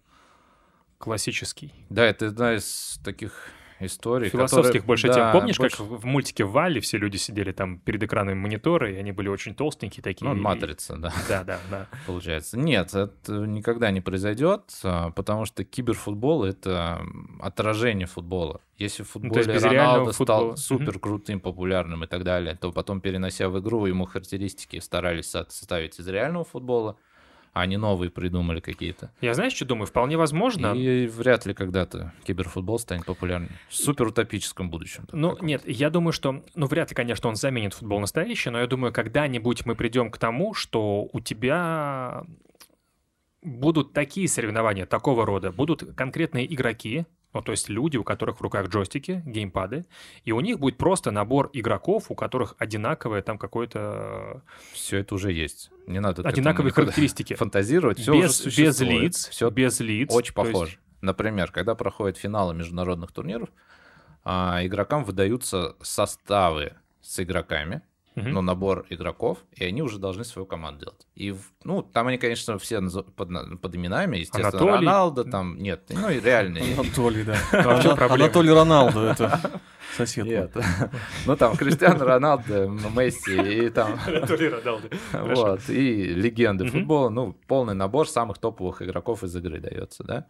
классический? 0.96 1.74
Да, 1.90 2.06
это 2.06 2.28
одна 2.28 2.54
из 2.54 2.98
таких 3.04 3.50
историй, 3.80 4.28
Философских 4.28 4.66
которые- 4.82 4.82
больше 4.82 5.06
да, 5.09 5.14
тем. 5.14 5.32
Помнишь, 5.32 5.59
больше- 5.59 5.76
как 5.76 5.86
в 5.86 6.05
мультике 6.05 6.44
Валли 6.44 6.80
все 6.80 6.98
люди 6.98 7.16
сидели 7.16 7.52
там 7.52 7.78
перед 7.78 8.02
экранами 8.02 8.34
монитора, 8.34 8.90
и 8.92 8.96
они 8.96 9.12
были 9.12 9.28
очень 9.28 9.55
толстенькие 9.55 10.02
такие? 10.02 10.26
Ну, 10.28 10.34
матрица, 10.40 10.96
да. 10.96 11.12
Да, 11.28 11.44
да, 11.44 11.59
да. 11.70 11.86
получается. 12.06 12.59
Нет, 12.59 12.94
это 12.94 13.32
никогда 13.46 13.90
не 13.90 14.00
произойдет, 14.00 14.62
а, 14.84 15.10
потому 15.10 15.44
что 15.44 15.64
киберфутбол— 15.64 16.44
это 16.44 17.00
отражение 17.40 18.06
футбола. 18.06 18.60
Если 18.76 19.02
в 19.02 19.06
Ну, 19.16 19.20
футболе 19.32 19.44
реального 19.44 19.70
Роналдо 19.74 20.12
футбола. 20.12 20.56
стал 20.56 20.78
супер 20.78 20.98
крутым, 20.98 21.40
популярным 21.40 22.05
и 22.05 22.06
так 22.06 22.22
далее, 22.24 22.55
то 22.55 22.70
потом, 22.72 23.00
перенося 23.00 23.48
в 23.48 23.59
игру, 23.60 23.86
ему 23.86 24.05
характеристики 24.06 24.78
старались 24.78 25.30
со- 25.30 25.46
составить 25.48 25.98
из 25.98 26.06
реального 26.09 26.44
футбола, 26.44 26.96
а 27.52 27.66
не 27.66 27.76
новые 27.76 28.10
придумали 28.10 28.60
какие-то. 28.60 29.10
Я 29.20 29.34
знаешь, 29.34 29.52
что 29.52 29.64
думаю? 29.64 29.86
Вполне 29.86 30.16
возможно. 30.16 30.74
И 30.74 31.06
вряд 31.06 31.46
ли 31.46 31.54
когда-то 31.54 32.12
киберфутбол 32.24 32.78
станет 32.78 33.04
популярным. 33.04 33.50
В 33.68 33.74
супер 33.74 34.08
утопическом 34.08 34.70
будущем. 34.70 35.06
Ну, 35.12 35.36
нет, 35.40 35.62
я 35.66 35.90
думаю, 35.90 36.12
что, 36.12 36.44
ну, 36.54 36.66
вряд 36.66 36.90
ли, 36.90 36.94
конечно, 36.94 37.28
он 37.28 37.36
заменит 37.36 37.74
футбол 37.74 38.00
настоящий, 38.00 38.50
но 38.50 38.60
я 38.60 38.66
думаю, 38.66 38.92
когда-нибудь 38.92 39.66
мы 39.66 39.74
придем 39.74 40.10
к 40.10 40.18
тому, 40.18 40.54
что 40.54 41.08
у 41.12 41.20
тебя 41.20 42.24
будут 43.42 43.92
такие 43.92 44.28
соревнования 44.28 44.86
такого 44.86 45.24
рода, 45.24 45.52
будут 45.52 45.94
конкретные 45.94 46.52
игроки, 46.52 47.06
ну, 47.34 47.42
то 47.42 47.52
есть 47.52 47.68
люди, 47.68 47.96
у 47.96 48.05
которых 48.05 48.38
в 48.38 48.42
руках 48.42 48.68
джойстики, 48.68 49.22
геймпады, 49.26 49.84
и 50.24 50.32
у 50.32 50.40
них 50.40 50.59
будет 50.59 50.78
просто 50.78 51.10
набор 51.10 51.50
игроков, 51.52 52.06
у 52.10 52.14
которых 52.14 52.55
одинаковое 52.59 53.22
там 53.22 53.38
какое-то... 53.38 54.42
Все 54.72 54.98
это 54.98 55.14
уже 55.14 55.32
есть. 55.32 55.70
Не 55.86 56.00
надо 56.00 56.26
Одинаковые 56.26 56.72
характеристики. 56.72 57.34
фантазировать. 57.34 57.98
Все 57.98 58.12
уже 58.12 58.22
без, 58.28 58.44
без 58.44 58.55
существует. 58.76 59.02
лиц, 59.02 59.28
Все 59.28 59.50
без 59.50 59.80
лиц. 59.80 60.10
Очень 60.12 60.34
то 60.34 60.42
есть- 60.42 60.52
похоже. 60.52 60.78
Например, 61.00 61.52
когда 61.52 61.74
проходят 61.74 62.16
финалы 62.16 62.55
международных 62.55 63.12
турниров, 63.12 63.50
а, 64.24 64.60
игрокам 64.64 65.05
выдаются 65.05 65.76
составы 65.80 66.72
с 67.00 67.20
игроками, 67.22 67.82
Мгм. 68.18 68.32
ну, 68.32 68.42
набор 68.42 68.86
игроков, 68.90 69.38
и 69.54 69.64
они 69.64 69.82
уже 69.82 69.98
должны 69.98 70.24
свою 70.24 70.46
команду 70.46 70.86
делать. 70.86 71.06
И, 71.14 71.34
ну, 71.64 71.82
там 71.82 72.06
они, 72.08 72.18
конечно, 72.18 72.58
все 72.58 72.80
под, 72.80 73.60
под 73.60 73.76
именами, 73.76 74.18
естественно, 74.18 74.48
Анатолий. 74.48 74.86
Роналдо, 74.86 75.24
там, 75.24 75.58
нет, 75.58 75.82
ну, 75.90 76.10
и 76.10 76.20
реальные. 76.20 76.74
Анатолий, 76.74 77.24
да. 77.24 77.36
Анатолий 78.10 78.50
Роналду, 78.50 79.00
это 79.00 79.60
сосед. 79.96 80.26
Нет. 80.26 80.56
Ну, 81.26 81.36
там, 81.36 81.56
Криштиану 81.56 82.04
Роналдо, 82.04 82.68
Месси, 82.68 83.66
и 83.66 83.70
там, 83.70 83.98
Анатолий 84.06 84.48
Роналду. 84.48 84.88
Хорошо. 85.12 85.42
вот, 85.42 85.68
и 85.68 86.04
легенды 86.14 86.66
футбола, 86.68 87.08
ну, 87.08 87.34
полный 87.46 87.74
набор 87.74 88.08
самых 88.08 88.38
топовых 88.38 88.82
игроков 88.82 89.24
из 89.24 89.34
игры 89.36 89.60
дается, 89.60 90.04
да. 90.04 90.26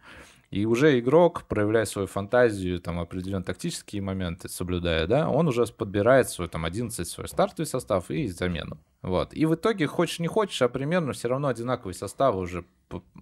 И 0.51 0.65
уже 0.65 0.97
игрок, 0.99 1.43
проявляя 1.47 1.85
свою 1.85 2.07
фантазию, 2.07 2.79
там, 2.79 2.99
определенные 2.99 3.43
тактические 3.43 4.01
моменты 4.01 4.49
соблюдая, 4.49 5.05
да, 5.05 5.29
он 5.29 5.47
уже 5.47 5.65
подбирает 5.67 6.27
свой, 6.29 6.47
там, 6.47 6.65
11 6.65 7.07
свой 7.07 7.27
стартовый 7.27 7.67
состав 7.67 7.78
и 8.25 8.27
замену. 8.27 8.77
Вот. 9.01 9.33
И 9.33 9.45
в 9.45 9.55
итоге, 9.55 9.87
хочешь 9.87 10.19
не 10.19 10.27
хочешь, 10.27 10.61
а 10.61 10.69
примерно 10.69 11.13
все 11.13 11.27
равно 11.29 11.47
одинаковые 11.47 11.93
составы 11.93 12.39
уже 12.39 12.65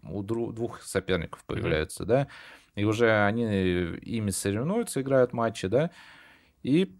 у 0.03 0.23
двух 0.23 0.81
соперников 0.81 1.43
появляются, 1.45 2.05
да. 2.05 2.27
И 2.75 2.83
уже 2.83 3.25
они 3.25 3.43
ими 3.43 4.31
соревнуются, 4.31 5.01
играют 5.01 5.33
матчи, 5.33 5.67
да. 5.67 5.91
И 6.63 6.95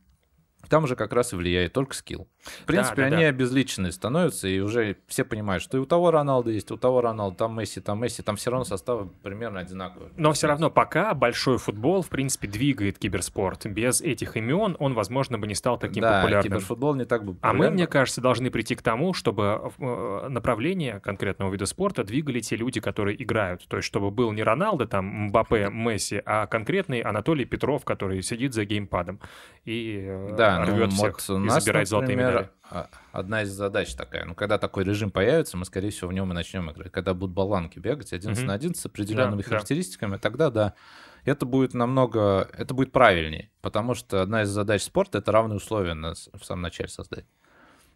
там 0.70 0.84
уже 0.84 0.96
как 0.96 1.14
раз 1.14 1.34
и 1.34 1.36
влияет 1.36 1.74
только 1.74 1.96
скилл. 1.96 2.28
В 2.64 2.66
принципе, 2.66 3.02
да, 3.02 3.08
они 3.08 3.24
да. 3.24 3.30
обезличенные 3.30 3.92
становятся, 3.92 4.48
и 4.48 4.60
уже 4.60 4.98
все 5.08 5.24
понимают, 5.24 5.64
что 5.64 5.78
и 5.78 5.80
у 5.80 5.86
того 5.86 6.12
Роналда 6.12 6.52
есть, 6.52 6.72
и 6.72 6.74
у 6.74 6.78
того 6.78 7.02
Роналда, 7.02 7.38
там 7.38 7.60
Месси, 7.60 7.82
там 7.82 8.02
Месси, 8.02 8.24
там 8.24 8.36
все 8.36 8.52
равно 8.52 8.66
составы 8.66 9.10
примерно 9.24 9.60
одинаковые. 9.60 10.12
Но 10.18 10.32
все 10.34 10.48
равно 10.48 10.70
пока 10.70 11.14
большой 11.14 11.58
футбол, 11.58 12.02
в 12.02 12.10
принципе, 12.10 12.48
двигает 12.48 12.98
киберспорт. 13.00 13.66
Без 13.66 14.02
этих 14.02 14.38
имен 14.38 14.76
он, 14.80 14.94
возможно, 14.94 15.38
бы 15.38 15.48
не 15.48 15.56
стал 15.56 15.78
таким 15.78 16.02
да, 16.02 16.22
популярным. 16.22 16.52
киберфутбол 16.52 16.96
не 16.96 17.06
так 17.06 17.26
бы 17.26 17.36
А 17.42 17.54
мы, 17.54 17.70
мне 17.70 17.88
кажется, 17.88 18.22
должны 18.22 18.50
прийти 18.52 18.76
к 18.76 18.82
тому, 18.82 19.14
чтобы 19.14 19.72
э, 19.78 20.28
направление 20.30 21.00
конкретного 21.00 21.52
вида 21.52 21.66
спорта 21.66 22.04
двигали 22.04 22.40
те 22.40 22.56
люди, 22.56 22.80
которые 22.80 23.22
играют. 23.22 23.68
То 23.68 23.78
есть, 23.78 23.88
чтобы 23.88 24.12
был 24.12 24.32
не 24.32 24.44
Роналдо, 24.44 24.88
там, 24.88 25.06
Мбаппе, 25.06 25.70
Месси, 25.70 26.22
а 26.26 26.48
конкретный 26.48 27.02
Анатолий 27.02 27.46
Петров, 27.46 27.86
который 27.86 28.22
сидит 28.22 28.54
за 28.54 28.66
геймпадом 28.66 29.20
и 29.66 30.06
э, 30.08 30.36
Да, 30.38 30.60
ну, 30.60 30.76
рвет 30.76 30.94
вот 30.94 31.14
всех 31.18 31.36
у 31.38 31.42
и 31.42 31.48
нас, 31.48 31.64
забирает 31.64 31.88
золотые 31.88 32.16
например, 32.42 32.54
а- 32.70 32.90
одна 33.12 33.44
из 33.44 33.50
задач 33.50 33.94
такая. 33.96 34.26
Ну, 34.26 34.36
когда 34.36 34.58
такой 34.58 34.84
режим 34.84 35.12
появится, 35.12 35.58
мы, 35.58 35.66
скорее 35.66 35.90
всего, 35.90 36.10
в 36.10 36.14
нем 36.14 36.32
и 36.32 36.36
начнем 36.36 36.70
играть. 36.72 36.92
Когда 36.92 37.14
будут 37.14 37.36
баланки 37.36 37.80
бегать 37.80 38.14
11 38.14 38.40
Мгм. 38.44 38.48
на 38.48 38.54
11 38.54 38.82
с 38.82 38.86
определенными 38.86 39.42
Да, 39.42 39.44
да. 39.44 39.50
характеристиками, 39.50 40.18
тогда 40.18 40.50
да. 40.50 40.74
Это 41.26 41.46
будет 41.46 41.74
намного, 41.74 42.48
это 42.54 42.74
будет 42.74 42.92
правильнее, 42.94 43.52
потому 43.62 43.96
что 43.96 44.22
одна 44.22 44.44
из 44.44 44.50
задач 44.50 44.82
спорта— 44.84 45.18
это 45.20 45.32
равные 45.34 45.58
условия 45.58 45.94
на 45.94 46.14
в 46.14 46.44
самом 46.46 46.62
начале 46.62 46.88
создать. 46.90 47.26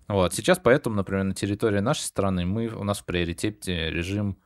Вот. 0.09 0.33
Сейчас 0.33 0.59
поэтому, 0.61 0.97
например, 0.97 1.23
на 1.23 1.33
территории 1.33 1.79
нашей 1.79 2.01
страны 2.01 2.45
мы, 2.45 2.67
у 2.67 2.83
нас 2.83 2.99
в 2.99 3.05
приоритете 3.05 3.89
режим 3.89 4.37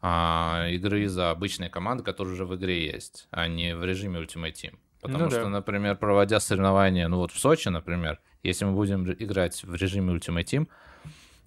а, 0.00 0.68
игры 0.70 1.08
за 1.08 1.30
обычные 1.30 1.70
команды, 1.70 2.04
которые 2.04 2.34
уже 2.34 2.44
в 2.46 2.54
игре 2.54 2.86
есть, 2.86 3.26
а 3.32 3.48
не 3.48 3.74
в 3.74 3.84
режиме 3.84 4.20
Ultimate 4.20 4.52
Team. 4.52 4.78
Потому 5.00 5.24
Ну 5.24 5.30
да. 5.30 5.40
что, 5.40 5.48
например, 5.48 5.96
проводя 5.96 6.38
соревнования, 6.38 7.08
ну 7.08 7.16
вот 7.16 7.32
в 7.32 7.38
Сочи, 7.38 7.68
например, 7.68 8.20
если 8.42 8.64
мы 8.64 8.72
будем 8.72 9.10
играть 9.10 9.62
в 9.64 9.74
режиме 9.74 10.14
Ultimate 10.14 10.44
Team, 10.44 10.68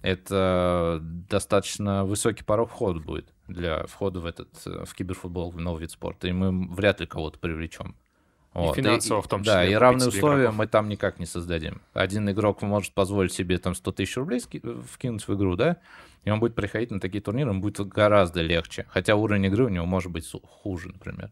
это 0.02 0.98
достаточно 1.00 2.04
высокий 2.04 2.42
порог 2.44 2.70
входа 2.70 3.00
будет 3.00 3.32
для 3.46 3.86
входа 3.86 4.20
в 4.20 4.26
этот 4.26 4.48
э, 4.66 4.84
в 4.84 4.94
киберфутбол, 4.94 5.50
в 5.50 5.60
новый 5.60 5.82
вид 5.82 5.90
спорта, 5.92 6.26
и 6.28 6.32
мы 6.32 6.68
вряд 6.74 7.00
ли 7.00 7.06
кого-то 7.06 7.38
привлечем. 7.38 7.94
финансово 8.54 9.22
в 9.22 9.28
том 9.28 9.42
Да, 9.42 9.60
числе 9.62 9.64
и 9.64 9.66
купить 9.68 9.80
равные 9.80 10.08
условия 10.08 10.40
игроков. 10.42 10.56
мы 10.58 10.66
там 10.66 10.88
никак 10.88 11.18
не 11.20 11.26
создадим. 11.26 11.80
Один 11.92 12.28
игрок 12.30 12.62
может 12.62 12.92
позволить 12.94 13.32
себе 13.32 13.58
там 13.58 13.74
100 13.74 13.92
тысяч 13.92 14.16
рублей 14.16 14.40
ски- 14.40 14.62
вкинуть 14.92 15.26
в 15.26 15.34
игру, 15.34 15.54
да, 15.56 15.76
и 16.24 16.30
он 16.30 16.40
будет 16.40 16.54
приходить 16.54 16.90
на 16.90 16.98
такие 17.00 17.20
турниры, 17.22 17.50
ему 17.50 17.60
будет 17.60 17.86
гораздо 17.86 18.42
легче. 18.42 18.86
Хотя 18.88 19.14
уровень 19.14 19.44
игры 19.46 19.66
у 19.66 19.68
него 19.68 19.86
может 19.86 20.10
быть 20.10 20.28
хуже, 20.42 20.88
например. 20.88 21.30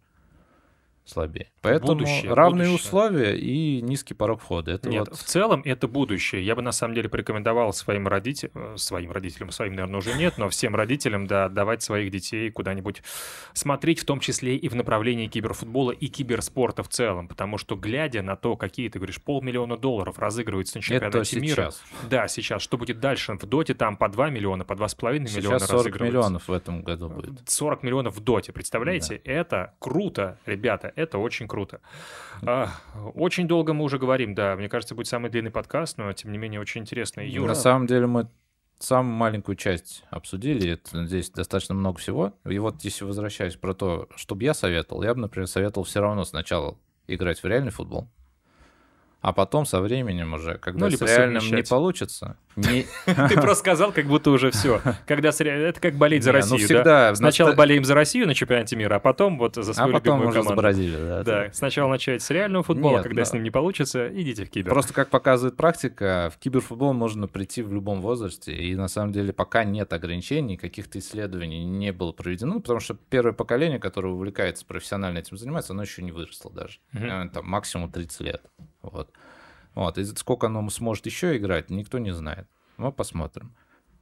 Слабее. 1.04 1.50
Поэтому 1.62 1.94
Будущее, 1.94 2.32
равные 2.32 2.68
будущее. 2.68 2.86
условия 2.86 3.36
и 3.36 3.80
низкий 3.82 4.14
порог 4.14 4.40
входа. 4.40 4.72
Это 4.72 4.88
Нет, 4.88 5.08
вот 5.08 5.18
в 5.18 5.22
целом 5.24 5.62
это 5.64 5.88
будущее. 5.88 6.44
Я 6.44 6.54
бы 6.54 6.62
на 6.62 6.72
самом 6.72 6.94
деле 6.94 7.08
порекомендовал 7.08 7.72
своим 7.72 8.06
родителям, 8.08 8.78
своим 8.78 9.10
родителям, 9.10 9.50
своим, 9.50 9.74
наверное, 9.74 9.98
уже 9.98 10.14
нет, 10.14 10.38
но 10.38 10.48
всем 10.48 10.76
родителям, 10.76 11.26
да, 11.26 11.48
давать 11.48 11.82
своих 11.82 12.10
детей 12.10 12.50
куда-нибудь 12.50 13.02
смотреть, 13.52 14.00
в 14.00 14.04
том 14.04 14.20
числе 14.20 14.56
и 14.56 14.68
в 14.68 14.74
направлении 14.76 15.26
киберфутбола 15.26 15.92
и 15.92 16.06
киберспорта 16.06 16.82
в 16.82 16.88
целом, 16.88 17.28
потому 17.28 17.58
что 17.58 17.76
глядя 17.76 18.22
на 18.22 18.36
то, 18.36 18.56
какие, 18.56 18.88
ты 18.88 18.98
говоришь, 18.98 19.20
полмиллиона 19.20 19.76
долларов 19.76 20.18
разыгрываются 20.18 20.78
на 20.78 20.80
это 20.80 21.06
чемпионате 21.06 21.40
мира, 21.40 21.54
сейчас. 21.70 21.82
да, 22.08 22.28
сейчас, 22.28 22.62
что 22.62 22.78
будет 22.78 23.00
дальше? 23.00 23.32
В 23.34 23.46
Доте 23.46 23.74
там 23.74 23.96
по 23.96 24.08
2 24.08 24.30
миллиона, 24.30 24.64
по 24.64 24.74
2,5 24.74 25.12
миллиона 25.12 25.28
Сейчас 25.28 25.66
40 25.66 25.72
разыгрываются. 25.72 26.04
миллионов 26.04 26.48
в 26.48 26.52
этом 26.52 26.82
году 26.82 27.08
будет. 27.08 27.48
40 27.48 27.82
миллионов 27.82 28.16
в 28.16 28.20
доте, 28.20 28.52
представляете? 28.52 29.16
Это 29.24 29.74
круто, 29.78 30.38
ребята, 30.46 30.89
это 30.96 31.18
очень 31.18 31.48
круто. 31.48 31.80
А, 32.42 32.70
очень 33.14 33.46
долго 33.48 33.72
мы 33.72 33.84
уже 33.84 33.98
говорим, 33.98 34.34
да, 34.34 34.56
мне 34.56 34.68
кажется, 34.68 34.94
будет 34.94 35.06
самый 35.06 35.30
длинный 35.30 35.50
подкаст, 35.50 35.98
но 35.98 36.12
тем 36.12 36.32
не 36.32 36.38
менее 36.38 36.60
очень 36.60 36.82
интересно. 36.82 37.20
Юра, 37.20 37.48
На 37.48 37.54
самом 37.54 37.86
деле 37.86 38.06
мы 38.06 38.28
самую 38.78 39.14
маленькую 39.14 39.56
часть 39.56 40.04
обсудили, 40.10 40.70
это, 40.72 41.06
здесь 41.06 41.30
достаточно 41.30 41.74
много 41.74 41.98
всего. 41.98 42.32
И 42.44 42.58
вот 42.58 42.82
если 42.82 43.04
возвращаясь 43.04 43.56
про 43.56 43.74
то, 43.74 44.08
что 44.16 44.34
бы 44.34 44.42
я 44.44 44.54
советовал, 44.54 45.02
я 45.02 45.14
бы, 45.14 45.20
например, 45.20 45.46
советовал 45.46 45.84
все 45.84 46.00
равно 46.00 46.24
сначала 46.24 46.76
играть 47.06 47.42
в 47.42 47.46
реальный 47.46 47.70
футбол, 47.70 48.08
а 49.20 49.32
потом 49.32 49.66
со 49.66 49.80
временем 49.80 50.32
уже, 50.32 50.56
когда 50.58 50.88
Ну, 50.88 50.96
с 50.96 51.00
реальным 51.02 51.44
не 51.44 51.62
получится, 51.62 52.36
не, 52.56 52.86
ты 53.06 53.34
просто 53.34 53.54
сказал, 53.54 53.92
как 53.92 54.06
будто 54.06 54.30
уже 54.30 54.50
все. 54.50 54.80
Когда 55.06 55.30
это 55.30 55.80
как 55.80 55.94
болеть 55.94 56.24
за 56.24 56.30
ну, 56.32 56.38
Россию, 56.38 56.58
да? 56.60 56.64
всегда 56.66 57.14
Сначала 57.14 57.48
наста- 57.48 57.58
болеем 57.58 57.84
за 57.84 57.94
Россию 57.94 58.26
на 58.26 58.34
чемпионате 58.34 58.76
мира, 58.76 58.96
а 58.96 58.98
потом 58.98 59.38
вот 59.38 59.54
за 59.54 59.70
а 59.70 59.74
свою 59.74 59.92
потом 59.92 60.18
любимую 60.18 60.28
уже 60.30 60.38
за 60.38 60.42
команду. 60.48 60.62
Бразилию. 60.62 60.98
Да, 61.06 61.22
Да, 61.22 61.48
сначала 61.52 61.90
начать 61.90 62.22
с 62.22 62.30
реального 62.30 62.64
футбола, 62.64 62.94
Нет, 62.96 63.02
когда 63.04 63.20
но- 63.20 63.24
с 63.24 63.32
ним 63.32 63.42
не 63.44 63.50
получится, 63.50 64.08
идите 64.12 64.44
в 64.44 64.50
кибер. 64.50 64.70
Просто 64.72 64.92
как 64.92 65.08
показывает 65.10 65.56
практика, 65.56 66.30
в 66.34 66.38
киберфутбол 66.38 66.92
можно 66.92 67.28
прийти 67.28 67.62
в 67.62 67.72
любом 67.72 68.00
возрасте, 68.00 68.52
и 68.54 68.74
на 68.74 68.88
самом 68.88 69.12
деле 69.12 69.32
пока 69.32 69.64
нет 69.64 69.92
ограничений, 69.92 70.56
каких-то 70.56 70.98
исследований 70.98 71.64
не 71.64 71.92
было 71.92 72.12
проведено, 72.12 72.60
потому 72.60 72.80
что 72.80 72.94
первое 73.10 73.32
поколение, 73.32 73.78
которое 73.78 74.12
увлекается 74.12 74.66
профессионально 74.66 75.18
этим 75.18 75.36
занимается, 75.36 75.72
оно 75.72 75.82
еще 75.82 76.02
не 76.02 76.12
выросло 76.12 76.50
даже. 76.50 76.78
Э, 76.92 77.28
Там 77.32 77.46
максимум 77.46 77.90
30 77.90 78.20
лет. 78.20 78.42
Вот. 78.82 79.10
Вот. 79.74 79.98
И 79.98 80.04
сколько 80.04 80.46
оно 80.46 80.68
сможет 80.70 81.06
еще 81.06 81.36
играть, 81.36 81.70
никто 81.70 81.98
не 81.98 82.12
знает. 82.12 82.46
Мы 82.76 82.92
посмотрим. 82.92 83.54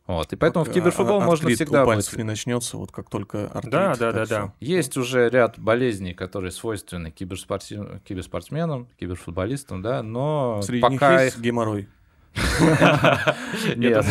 Вот. 0.06 0.32
И 0.32 0.36
поэтому 0.36 0.64
в 0.64 0.68
Пока 0.68 0.80
киберфутбол 0.80 1.20
а- 1.20 1.24
можно 1.24 1.50
всегда 1.50 1.82
у 1.82 1.86
быть. 1.86 1.94
пальцев 1.96 2.16
не 2.16 2.24
начнется, 2.24 2.78
вот 2.78 2.90
как 2.90 3.10
только 3.10 3.48
артрит. 3.48 3.70
Да, 3.70 3.94
да, 3.94 4.12
да, 4.12 4.26
да. 4.26 4.54
Есть 4.58 4.96
уже 4.96 5.28
ряд 5.28 5.58
болезней, 5.58 6.14
которые 6.14 6.50
свойственны 6.50 7.08
киберспорти- 7.08 8.00
киберспортсменам, 8.04 8.88
киберфутболистам, 8.98 9.82
да, 9.82 10.02
но 10.02 10.62
Среди 10.62 10.80
пока 10.80 11.24
них 11.24 11.34
их 11.34 11.40
геморрой. 11.40 11.88
Нет, 13.76 14.06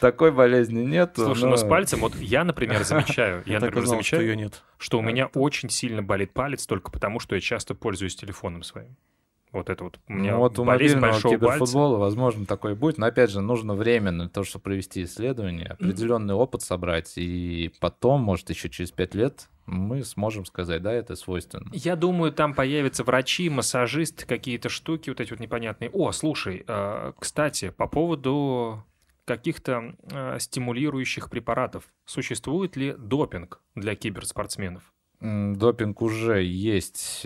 такой 0.00 0.32
болезни 0.32 0.80
нет. 0.82 1.12
Слушай, 1.14 1.48
ну 1.48 1.56
с 1.56 1.64
пальцем, 1.64 2.00
вот 2.00 2.14
я, 2.16 2.44
например, 2.44 2.84
замечаю, 2.84 3.42
я, 3.46 3.58
например, 3.58 3.86
замечаю, 3.86 4.50
что 4.76 4.98
у 4.98 5.02
меня 5.02 5.26
очень 5.28 5.70
сильно 5.70 6.02
болит 6.02 6.32
палец 6.32 6.66
только 6.66 6.90
потому, 6.90 7.20
что 7.20 7.34
я 7.34 7.40
часто 7.40 7.74
пользуюсь 7.74 8.16
телефоном 8.16 8.62
своим. 8.62 8.96
Вот 9.52 9.68
это 9.68 9.84
вот. 9.84 10.00
У 10.08 10.14
меня 10.14 10.32
Ну, 10.32 10.38
вот 10.38 10.58
у 10.58 10.64
мобильного 10.64 11.12
большого 11.12 11.36
пальца. 11.36 11.46
киберфутбола, 11.46 11.98
возможно, 11.98 12.46
такое 12.46 12.74
будет. 12.74 12.96
Но 12.96 13.06
опять 13.06 13.30
же, 13.30 13.42
нужно 13.42 13.74
время 13.74 14.10
на 14.10 14.28
то, 14.28 14.44
чтобы 14.44 14.62
провести 14.62 15.04
исследование, 15.04 15.68
определенный 15.68 16.34
опыт 16.34 16.62
собрать, 16.62 17.12
и 17.16 17.70
потом, 17.78 18.22
может, 18.22 18.48
еще 18.48 18.70
через 18.70 18.90
пять 18.90 19.14
лет 19.14 19.48
мы 19.66 20.04
сможем 20.04 20.44
сказать, 20.46 20.82
да, 20.82 20.92
это 20.92 21.14
свойственно. 21.16 21.70
Я 21.72 21.96
думаю, 21.96 22.32
там 22.32 22.54
появятся 22.54 23.04
врачи, 23.04 23.48
массажисты, 23.48 24.26
какие-то 24.26 24.68
штуки 24.68 25.10
вот 25.10 25.20
эти 25.20 25.30
вот 25.30 25.40
непонятные. 25.40 25.90
О, 25.90 26.10
слушай, 26.12 26.64
э, 26.66 27.12
кстати, 27.18 27.70
по 27.70 27.86
поводу 27.86 28.84
каких-то 29.24 29.94
э, 30.10 30.38
стимулирующих 30.40 31.30
препаратов. 31.30 31.84
Существует 32.06 32.76
ли 32.76 32.94
допинг 32.98 33.60
для 33.74 33.94
киберспортсменов? 33.94 34.82
Допинг 35.20 36.02
уже 36.02 36.42
есть. 36.42 37.24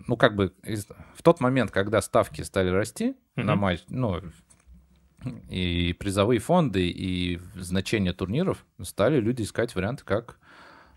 Э, 0.00 0.04
Ну, 0.06 0.16
как 0.16 0.34
бы 0.36 0.52
в 1.14 1.22
тот 1.22 1.40
момент, 1.40 1.70
когда 1.70 2.00
ставки 2.00 2.42
стали 2.42 2.70
расти 2.70 3.14
на 3.36 3.52
Мгм. 3.54 3.58
матч, 3.58 3.80
ну, 3.88 4.20
и 5.48 5.94
призовые 5.98 6.40
фонды, 6.40 6.88
и 6.88 7.38
значение 7.54 8.12
турниров, 8.12 8.64
стали 8.82 9.20
люди 9.20 9.42
искать 9.42 9.74
варианты, 9.74 10.04
как 10.04 10.38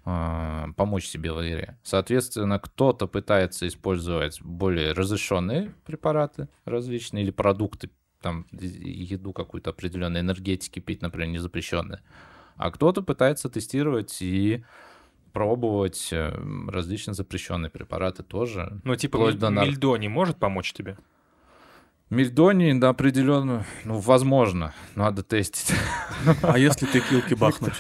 а, 0.05 0.67
помочь 0.75 1.05
себе 1.05 1.31
в 1.31 1.41
игре. 1.41 1.77
Соответственно, 1.81 2.59
кто-то 2.59 3.07
пытается 3.07 3.67
использовать 3.67 4.41
более 4.41 4.91
разрешенные 4.91 5.73
препараты 5.85 6.49
различные 6.65 7.23
или 7.23 7.31
продукты, 7.31 7.89
там 8.21 8.45
еду 8.51 9.31
какую-то 9.31 9.69
определенную, 9.69 10.21
энергетики 10.21 10.79
пить, 10.79 11.01
например, 11.01 11.29
не 11.29 11.37
запрещенные. 11.37 12.01
А 12.57 12.69
кто-то 12.71 13.01
пытается 13.01 13.49
тестировать 13.49 14.21
и 14.21 14.63
пробовать 15.33 16.09
э, 16.11 16.29
различные 16.69 17.15
запрещенные 17.15 17.69
препараты 17.69 18.23
тоже. 18.23 18.79
Ну, 18.83 18.95
типа 18.95 19.17
мель- 19.17 19.33
до 19.37 19.49
нар- 19.49 19.65
мельдо 19.65 19.95
не 19.97 20.07
может 20.07 20.37
помочь 20.37 20.71
тебе? 20.73 20.97
Мельдоний, 22.09 22.77
да, 22.79 22.89
определенно, 22.89 23.65
ну, 23.85 23.97
возможно, 23.97 24.73
надо 24.93 25.23
тестить. 25.23 25.73
А 26.43 26.59
если 26.59 26.85
текилки 26.85 27.33
бахнуть? 27.33 27.73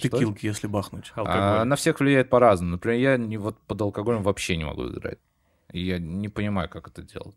Текилки, 0.00 0.46
если 0.46 0.66
бахнуть. 0.66 1.12
А, 1.14 1.20
Алкоголь. 1.20 1.68
на 1.68 1.76
всех 1.76 2.00
влияет 2.00 2.28
по-разному. 2.28 2.72
Например, 2.72 2.98
я 2.98 3.16
не, 3.16 3.36
вот 3.36 3.60
под 3.60 3.80
алкоголем 3.80 4.22
вообще 4.22 4.56
не 4.56 4.64
могу 4.64 4.88
играть. 4.88 5.18
Я 5.72 5.98
не 5.98 6.28
понимаю, 6.28 6.68
как 6.68 6.88
это 6.88 7.02
делать. 7.02 7.36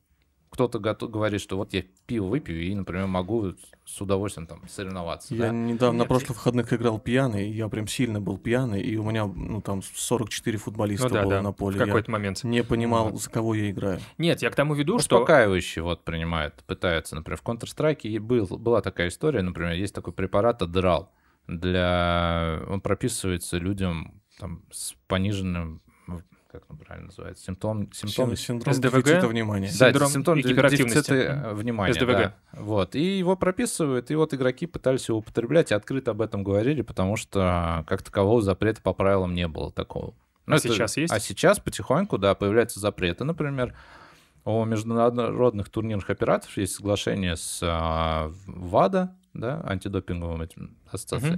Кто-то 0.52 0.80
говорит, 0.80 1.40
что 1.40 1.56
вот 1.56 1.72
я 1.72 1.84
пиво 2.06 2.26
выпью 2.26 2.62
и, 2.62 2.76
например, 2.76 3.08
могу 3.08 3.54
с 3.86 4.02
удовольствием 4.02 4.48
там 4.48 4.62
соревноваться. 4.68 5.34
Я 5.34 5.48
да? 5.48 5.52
недавно 5.52 6.00
на 6.00 6.02
Нет, 6.02 6.10
прошлых 6.10 6.38
выходных 6.40 6.74
играл 6.74 7.00
пьяный, 7.00 7.50
я 7.50 7.70
прям 7.70 7.88
сильно 7.88 8.20
был 8.20 8.38
пьяный, 8.38 8.82
и 8.82 8.98
у 8.98 9.10
меня, 9.10 9.28
ну, 9.28 9.62
там 9.62 9.82
44 9.82 10.58
футболиста 10.58 11.08
Ну 11.08 11.14
да, 11.14 11.22
было 11.22 11.32
да, 11.32 11.42
на 11.42 11.52
в 11.52 11.56
поле. 11.56 11.80
Я 11.80 11.86
какой-то 11.86 12.12
момент. 12.12 12.44
не 12.44 12.64
понимал, 12.66 13.16
за 13.16 13.30
кого 13.30 13.56
я 13.56 13.72
играю. 13.72 14.02
Нет, 14.18 14.42
я 14.42 14.50
к 14.50 14.56
тому 14.56 14.74
веду, 14.74 15.00
что... 15.00 15.16
Успокаивающие 15.16 15.84
вот 15.84 16.04
принимают, 16.04 16.56
пытаются. 16.68 17.16
Например, 17.16 17.40
в 17.40 17.48
Counter-Strike 17.48 18.02
и 18.02 18.20
был, 18.20 18.46
была 18.48 18.82
такая 18.82 19.08
история, 19.08 19.42
например, 19.44 19.72
есть 19.72 19.96
такой 19.96 20.12
препарат 20.12 20.62
Адерал. 20.62 21.14
Для... 21.48 22.62
Он 22.68 22.82
прописывается 22.82 23.58
людям 23.58 24.22
там, 24.38 24.64
с 24.70 24.96
пониженным, 25.08 25.82
как 26.52 26.64
он 26.70 26.78
правильно 26.78 27.08
называется, 27.08 27.46
симптом, 27.46 27.92
симптом 27.94 28.36
Син- 28.36 28.60
Синдром 28.60 28.74
СДВГ? 28.74 29.04
дефицита 29.04 29.28
внимания. 29.28 29.72
Да, 29.80 29.88
Синдром 29.88 30.10
симптом 30.10 30.42
дефицита 30.42 31.14
э, 31.16 31.54
внимания. 31.54 31.94
СДВГ. 31.94 32.08
да. 32.12 32.36
Вот. 32.54 32.96
И 32.96 33.18
его 33.18 33.38
прописывают, 33.38 34.12
и 34.12 34.16
вот 34.16 34.34
игроки 34.34 34.66
пытались 34.68 35.08
его 35.08 35.20
употреблять, 35.20 35.72
и 35.72 35.74
открыто 35.74 36.12
об 36.12 36.22
этом 36.22 36.44
говорили, 36.44 36.82
потому 36.82 37.16
что 37.16 37.86
как 37.88 38.02
такового 38.04 38.42
запрета 38.42 38.82
по 38.82 38.94
правилам 38.94 39.34
не 39.34 39.48
было 39.48 39.72
такого. 39.72 40.14
А 40.46 40.58
сейчас 40.60 40.98
есть? 40.98 41.14
А 41.14 41.20
сейчас 41.20 41.60
потихоньку, 41.60 42.18
да, 42.18 42.36
появляются 42.36 42.80
запреты. 42.80 43.24
Например, 43.24 43.74
у 44.44 44.66
международных 44.66 45.70
турнирных 45.70 46.10
операторов 46.10 46.58
есть 46.58 46.76
соглашение 46.76 47.38
с 47.38 47.60
а, 47.64 48.32
ВАДА, 48.48 49.16
да, 49.34 49.62
антидопинговым 49.64 50.42
этим 50.42 50.76
ассоциацией. 50.92 51.36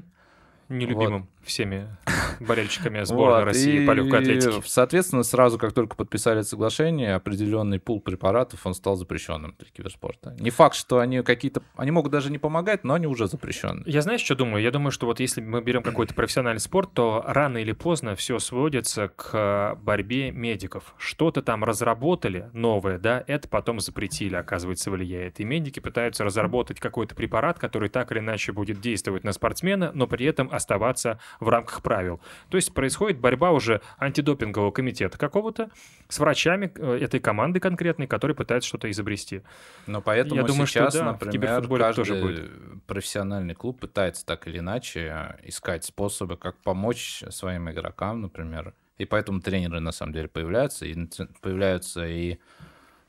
Мгм. 0.69 0.79
Нелюбимым 0.79 1.27
всеми 1.43 1.87
болельщиками 2.43 3.03
сборной 3.03 3.39
Вот, 3.39 3.45
России 3.45 3.85
по 3.85 3.91
и, 3.91 3.95
легкой 3.95 4.19
атлетике. 4.19 4.61
Соответственно, 4.65 5.23
сразу, 5.23 5.57
как 5.57 5.73
только 5.73 5.95
подписали 5.95 6.41
соглашение, 6.41 7.15
определенный 7.15 7.79
пул 7.79 8.01
препаратов, 8.01 8.65
он 8.65 8.73
стал 8.73 8.95
запрещенным 8.95 9.55
для 9.57 9.69
киберспорта. 9.69 10.35
Не 10.39 10.49
факт, 10.49 10.75
что 10.75 10.99
они 10.99 11.21
какие-то... 11.21 11.61
Они 11.75 11.91
могут 11.91 12.11
даже 12.11 12.31
не 12.31 12.37
помогать, 12.37 12.83
но 12.83 12.93
они 12.93 13.07
уже 13.07 13.27
запрещены. 13.27 13.83
Я 13.85 14.01
знаешь, 14.01 14.21
что 14.21 14.35
думаю? 14.35 14.63
Я 14.63 14.71
думаю, 14.71 14.91
что 14.91 15.05
вот 15.05 15.19
если 15.19 15.41
мы 15.41 15.61
берем 15.61 15.83
какой-то 15.83 16.13
профессиональный 16.13 16.59
спорт, 16.59 16.93
то 16.93 17.23
рано 17.25 17.57
или 17.57 17.71
поздно 17.71 18.15
все 18.15 18.39
сводится 18.39 19.07
к 19.09 19.29
э, 19.33 19.75
борьбе 19.81 20.31
медиков. 20.31 20.93
Что-то 20.97 21.41
там 21.41 21.63
разработали 21.63 22.49
новое, 22.53 22.97
да, 22.97 23.23
это 23.27 23.47
потом 23.47 23.79
запретили, 23.79 24.35
оказывается, 24.35 24.91
влияет. 24.91 25.39
И 25.39 25.43
медики 25.43 25.79
пытаются 25.79 26.23
разработать 26.23 26.79
какой-то 26.79 27.15
препарат, 27.15 27.59
который 27.59 27.89
так 27.89 28.11
или 28.11 28.19
иначе 28.19 28.51
будет 28.51 28.81
действовать 28.81 29.23
на 29.23 29.31
спортсмена, 29.31 29.91
но 29.93 30.07
при 30.07 30.25
этом 30.25 30.49
оставаться 30.51 31.19
в 31.39 31.49
рамках 31.49 31.81
правил. 31.81 32.19
То 32.49 32.57
есть 32.57 32.73
происходит 32.73 33.19
борьба 33.19 33.51
уже 33.51 33.81
антидопингового 33.97 34.71
комитета 34.71 35.17
какого-то 35.17 35.69
с 36.07 36.19
врачами 36.19 36.71
э, 36.75 36.99
этой 37.01 37.19
команды 37.19 37.59
конкретной, 37.59 38.07
которые 38.07 38.35
пытаются 38.35 38.67
что-то 38.67 38.89
изобрести. 38.89 39.41
Но 39.87 40.01
поэтому 40.01 40.41
Я 40.41 40.47
думаю, 40.47 40.67
что 40.67 40.79
сейчас, 40.79 40.93
да, 40.93 41.03
в 41.03 41.11
например, 41.13 41.31
киберфутболе 41.33 41.83
каждый 41.83 42.05
тоже 42.05 42.21
будет. 42.21 42.85
профессиональный 42.85 43.55
клуб 43.55 43.79
пытается 43.79 44.25
так 44.25 44.47
или 44.47 44.59
иначе 44.59 45.37
искать 45.43 45.83
способы, 45.85 46.37
как 46.37 46.57
помочь 46.61 47.23
своим 47.29 47.69
игрокам, 47.69 48.21
например. 48.21 48.73
И 48.97 49.05
поэтому 49.05 49.41
тренеры, 49.41 49.79
на 49.79 49.91
самом 49.91 50.13
деле, 50.13 50.27
появляются. 50.27 50.85
И 50.85 50.95
появляются 51.41 52.05
и 52.05 52.37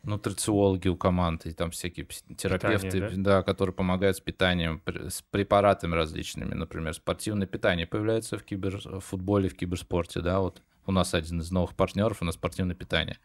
нутрициологи 0.05 0.89
у 0.89 0.97
команд, 0.97 1.47
и 1.47 1.52
там 1.52 1.70
всякие 1.70 2.06
терапевты, 2.36 2.90
Питание, 2.90 3.18
да? 3.18 3.43
которые 3.43 3.74
помогают 3.74 4.16
с 4.16 4.20
питанием, 4.20 4.82
с 4.86 5.22
препаратами 5.31 5.94
различными. 5.94 6.55
Например, 6.55 6.93
спортивное 6.94 7.47
питание 7.47 7.86
появляется 7.86 8.39
в 8.39 8.44
киберфутболе, 8.44 9.48
в 9.48 9.56
киберспорте, 9.56 10.20
да, 10.20 10.40
вот 10.40 10.62
у 10.86 10.93
нас 10.93 11.14
один 11.14 11.40
из 11.40 11.51
новых 11.51 11.74
партнеров, 11.74 12.18
у 12.20 12.24
нас 12.24 12.35
спортивное 12.35 12.74
питание. 12.74 13.18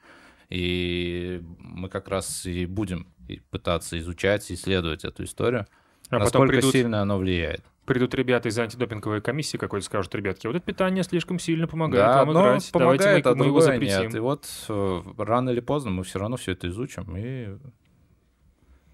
И 0.49 1.43
мы 1.59 1.89
как 1.89 2.07
раз 2.07 2.45
и 2.45 2.65
будем 2.65 3.07
пытаться 3.51 3.99
изучать, 3.99 4.51
исследовать 4.51 5.05
эту 5.05 5.23
историю, 5.23 5.67
А 6.09 6.19
потом 6.19 6.23
насколько 6.23 6.53
придут, 6.53 6.71
сильно 6.71 7.01
оно 7.01 7.17
влияет. 7.17 7.63
Придут 7.89 8.13
ребята 8.13 8.49
из 8.49 8.59
антидопинговой 8.59 9.19
комиссии 9.19 9.57
какой-то, 9.57 9.83
скажут, 9.83 10.13
ребятки, 10.13 10.45
вот 10.45 10.55
это 10.55 10.63
питание 10.63 11.03
слишком 11.03 11.39
сильно 11.39 11.67
помогает 11.67 12.05
да, 12.05 12.23
вам 12.23 12.33
но 12.33 12.41
играть. 12.41 12.69
Давайте 12.71 12.71
помогает, 12.71 13.25
мы, 13.25 13.31
а 13.31 13.35
мы 13.35 13.45
его 13.45 13.61
запретим. 13.61 14.01
нет. 14.03 14.15
И 14.15 14.19
вот 14.19 14.47
э, 14.69 15.01
рано 15.17 15.49
или 15.49 15.59
поздно 15.59 15.89
мы 15.89 16.03
все 16.03 16.19
равно 16.19 16.37
все 16.37 16.51
это 16.51 16.67
изучим, 16.67 17.17
и 17.17 17.57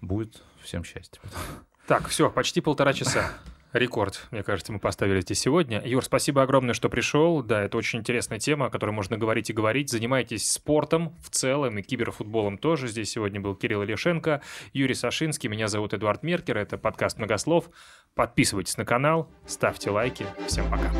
будет 0.00 0.42
всем 0.62 0.82
счастье. 0.82 1.20
Так, 1.86 2.08
все, 2.08 2.30
почти 2.30 2.62
полтора 2.62 2.94
часа. 2.94 3.32
Рекорд, 3.78 4.26
мне 4.30 4.42
кажется, 4.42 4.72
мы 4.72 4.78
поставили 4.78 5.20
здесь 5.20 5.40
сегодня. 5.40 5.82
Юр, 5.84 6.04
спасибо 6.04 6.42
огромное, 6.42 6.74
что 6.74 6.88
пришел. 6.88 7.42
Да, 7.42 7.62
это 7.62 7.76
очень 7.76 8.00
интересная 8.00 8.38
тема, 8.38 8.66
о 8.66 8.70
которой 8.70 8.90
можно 8.90 9.16
говорить 9.16 9.50
и 9.50 9.52
говорить. 9.52 9.90
Занимайтесь 9.90 10.50
спортом 10.50 11.16
в 11.22 11.30
целом 11.30 11.78
и 11.78 11.82
киберфутболом 11.82 12.58
тоже. 12.58 12.88
Здесь 12.88 13.10
сегодня 13.10 13.40
был 13.40 13.54
Кирилл 13.54 13.82
Илешенко, 13.84 14.42
Юрий 14.72 14.94
Сашинский. 14.94 15.48
Меня 15.48 15.68
зовут 15.68 15.94
Эдуард 15.94 16.22
Меркер. 16.22 16.58
Это 16.58 16.78
подкаст 16.78 17.18
«Многослов». 17.18 17.70
Подписывайтесь 18.14 18.76
на 18.78 18.84
канал, 18.84 19.30
ставьте 19.46 19.90
лайки. 19.90 20.26
Всем 20.46 20.70
пока. 20.70 20.90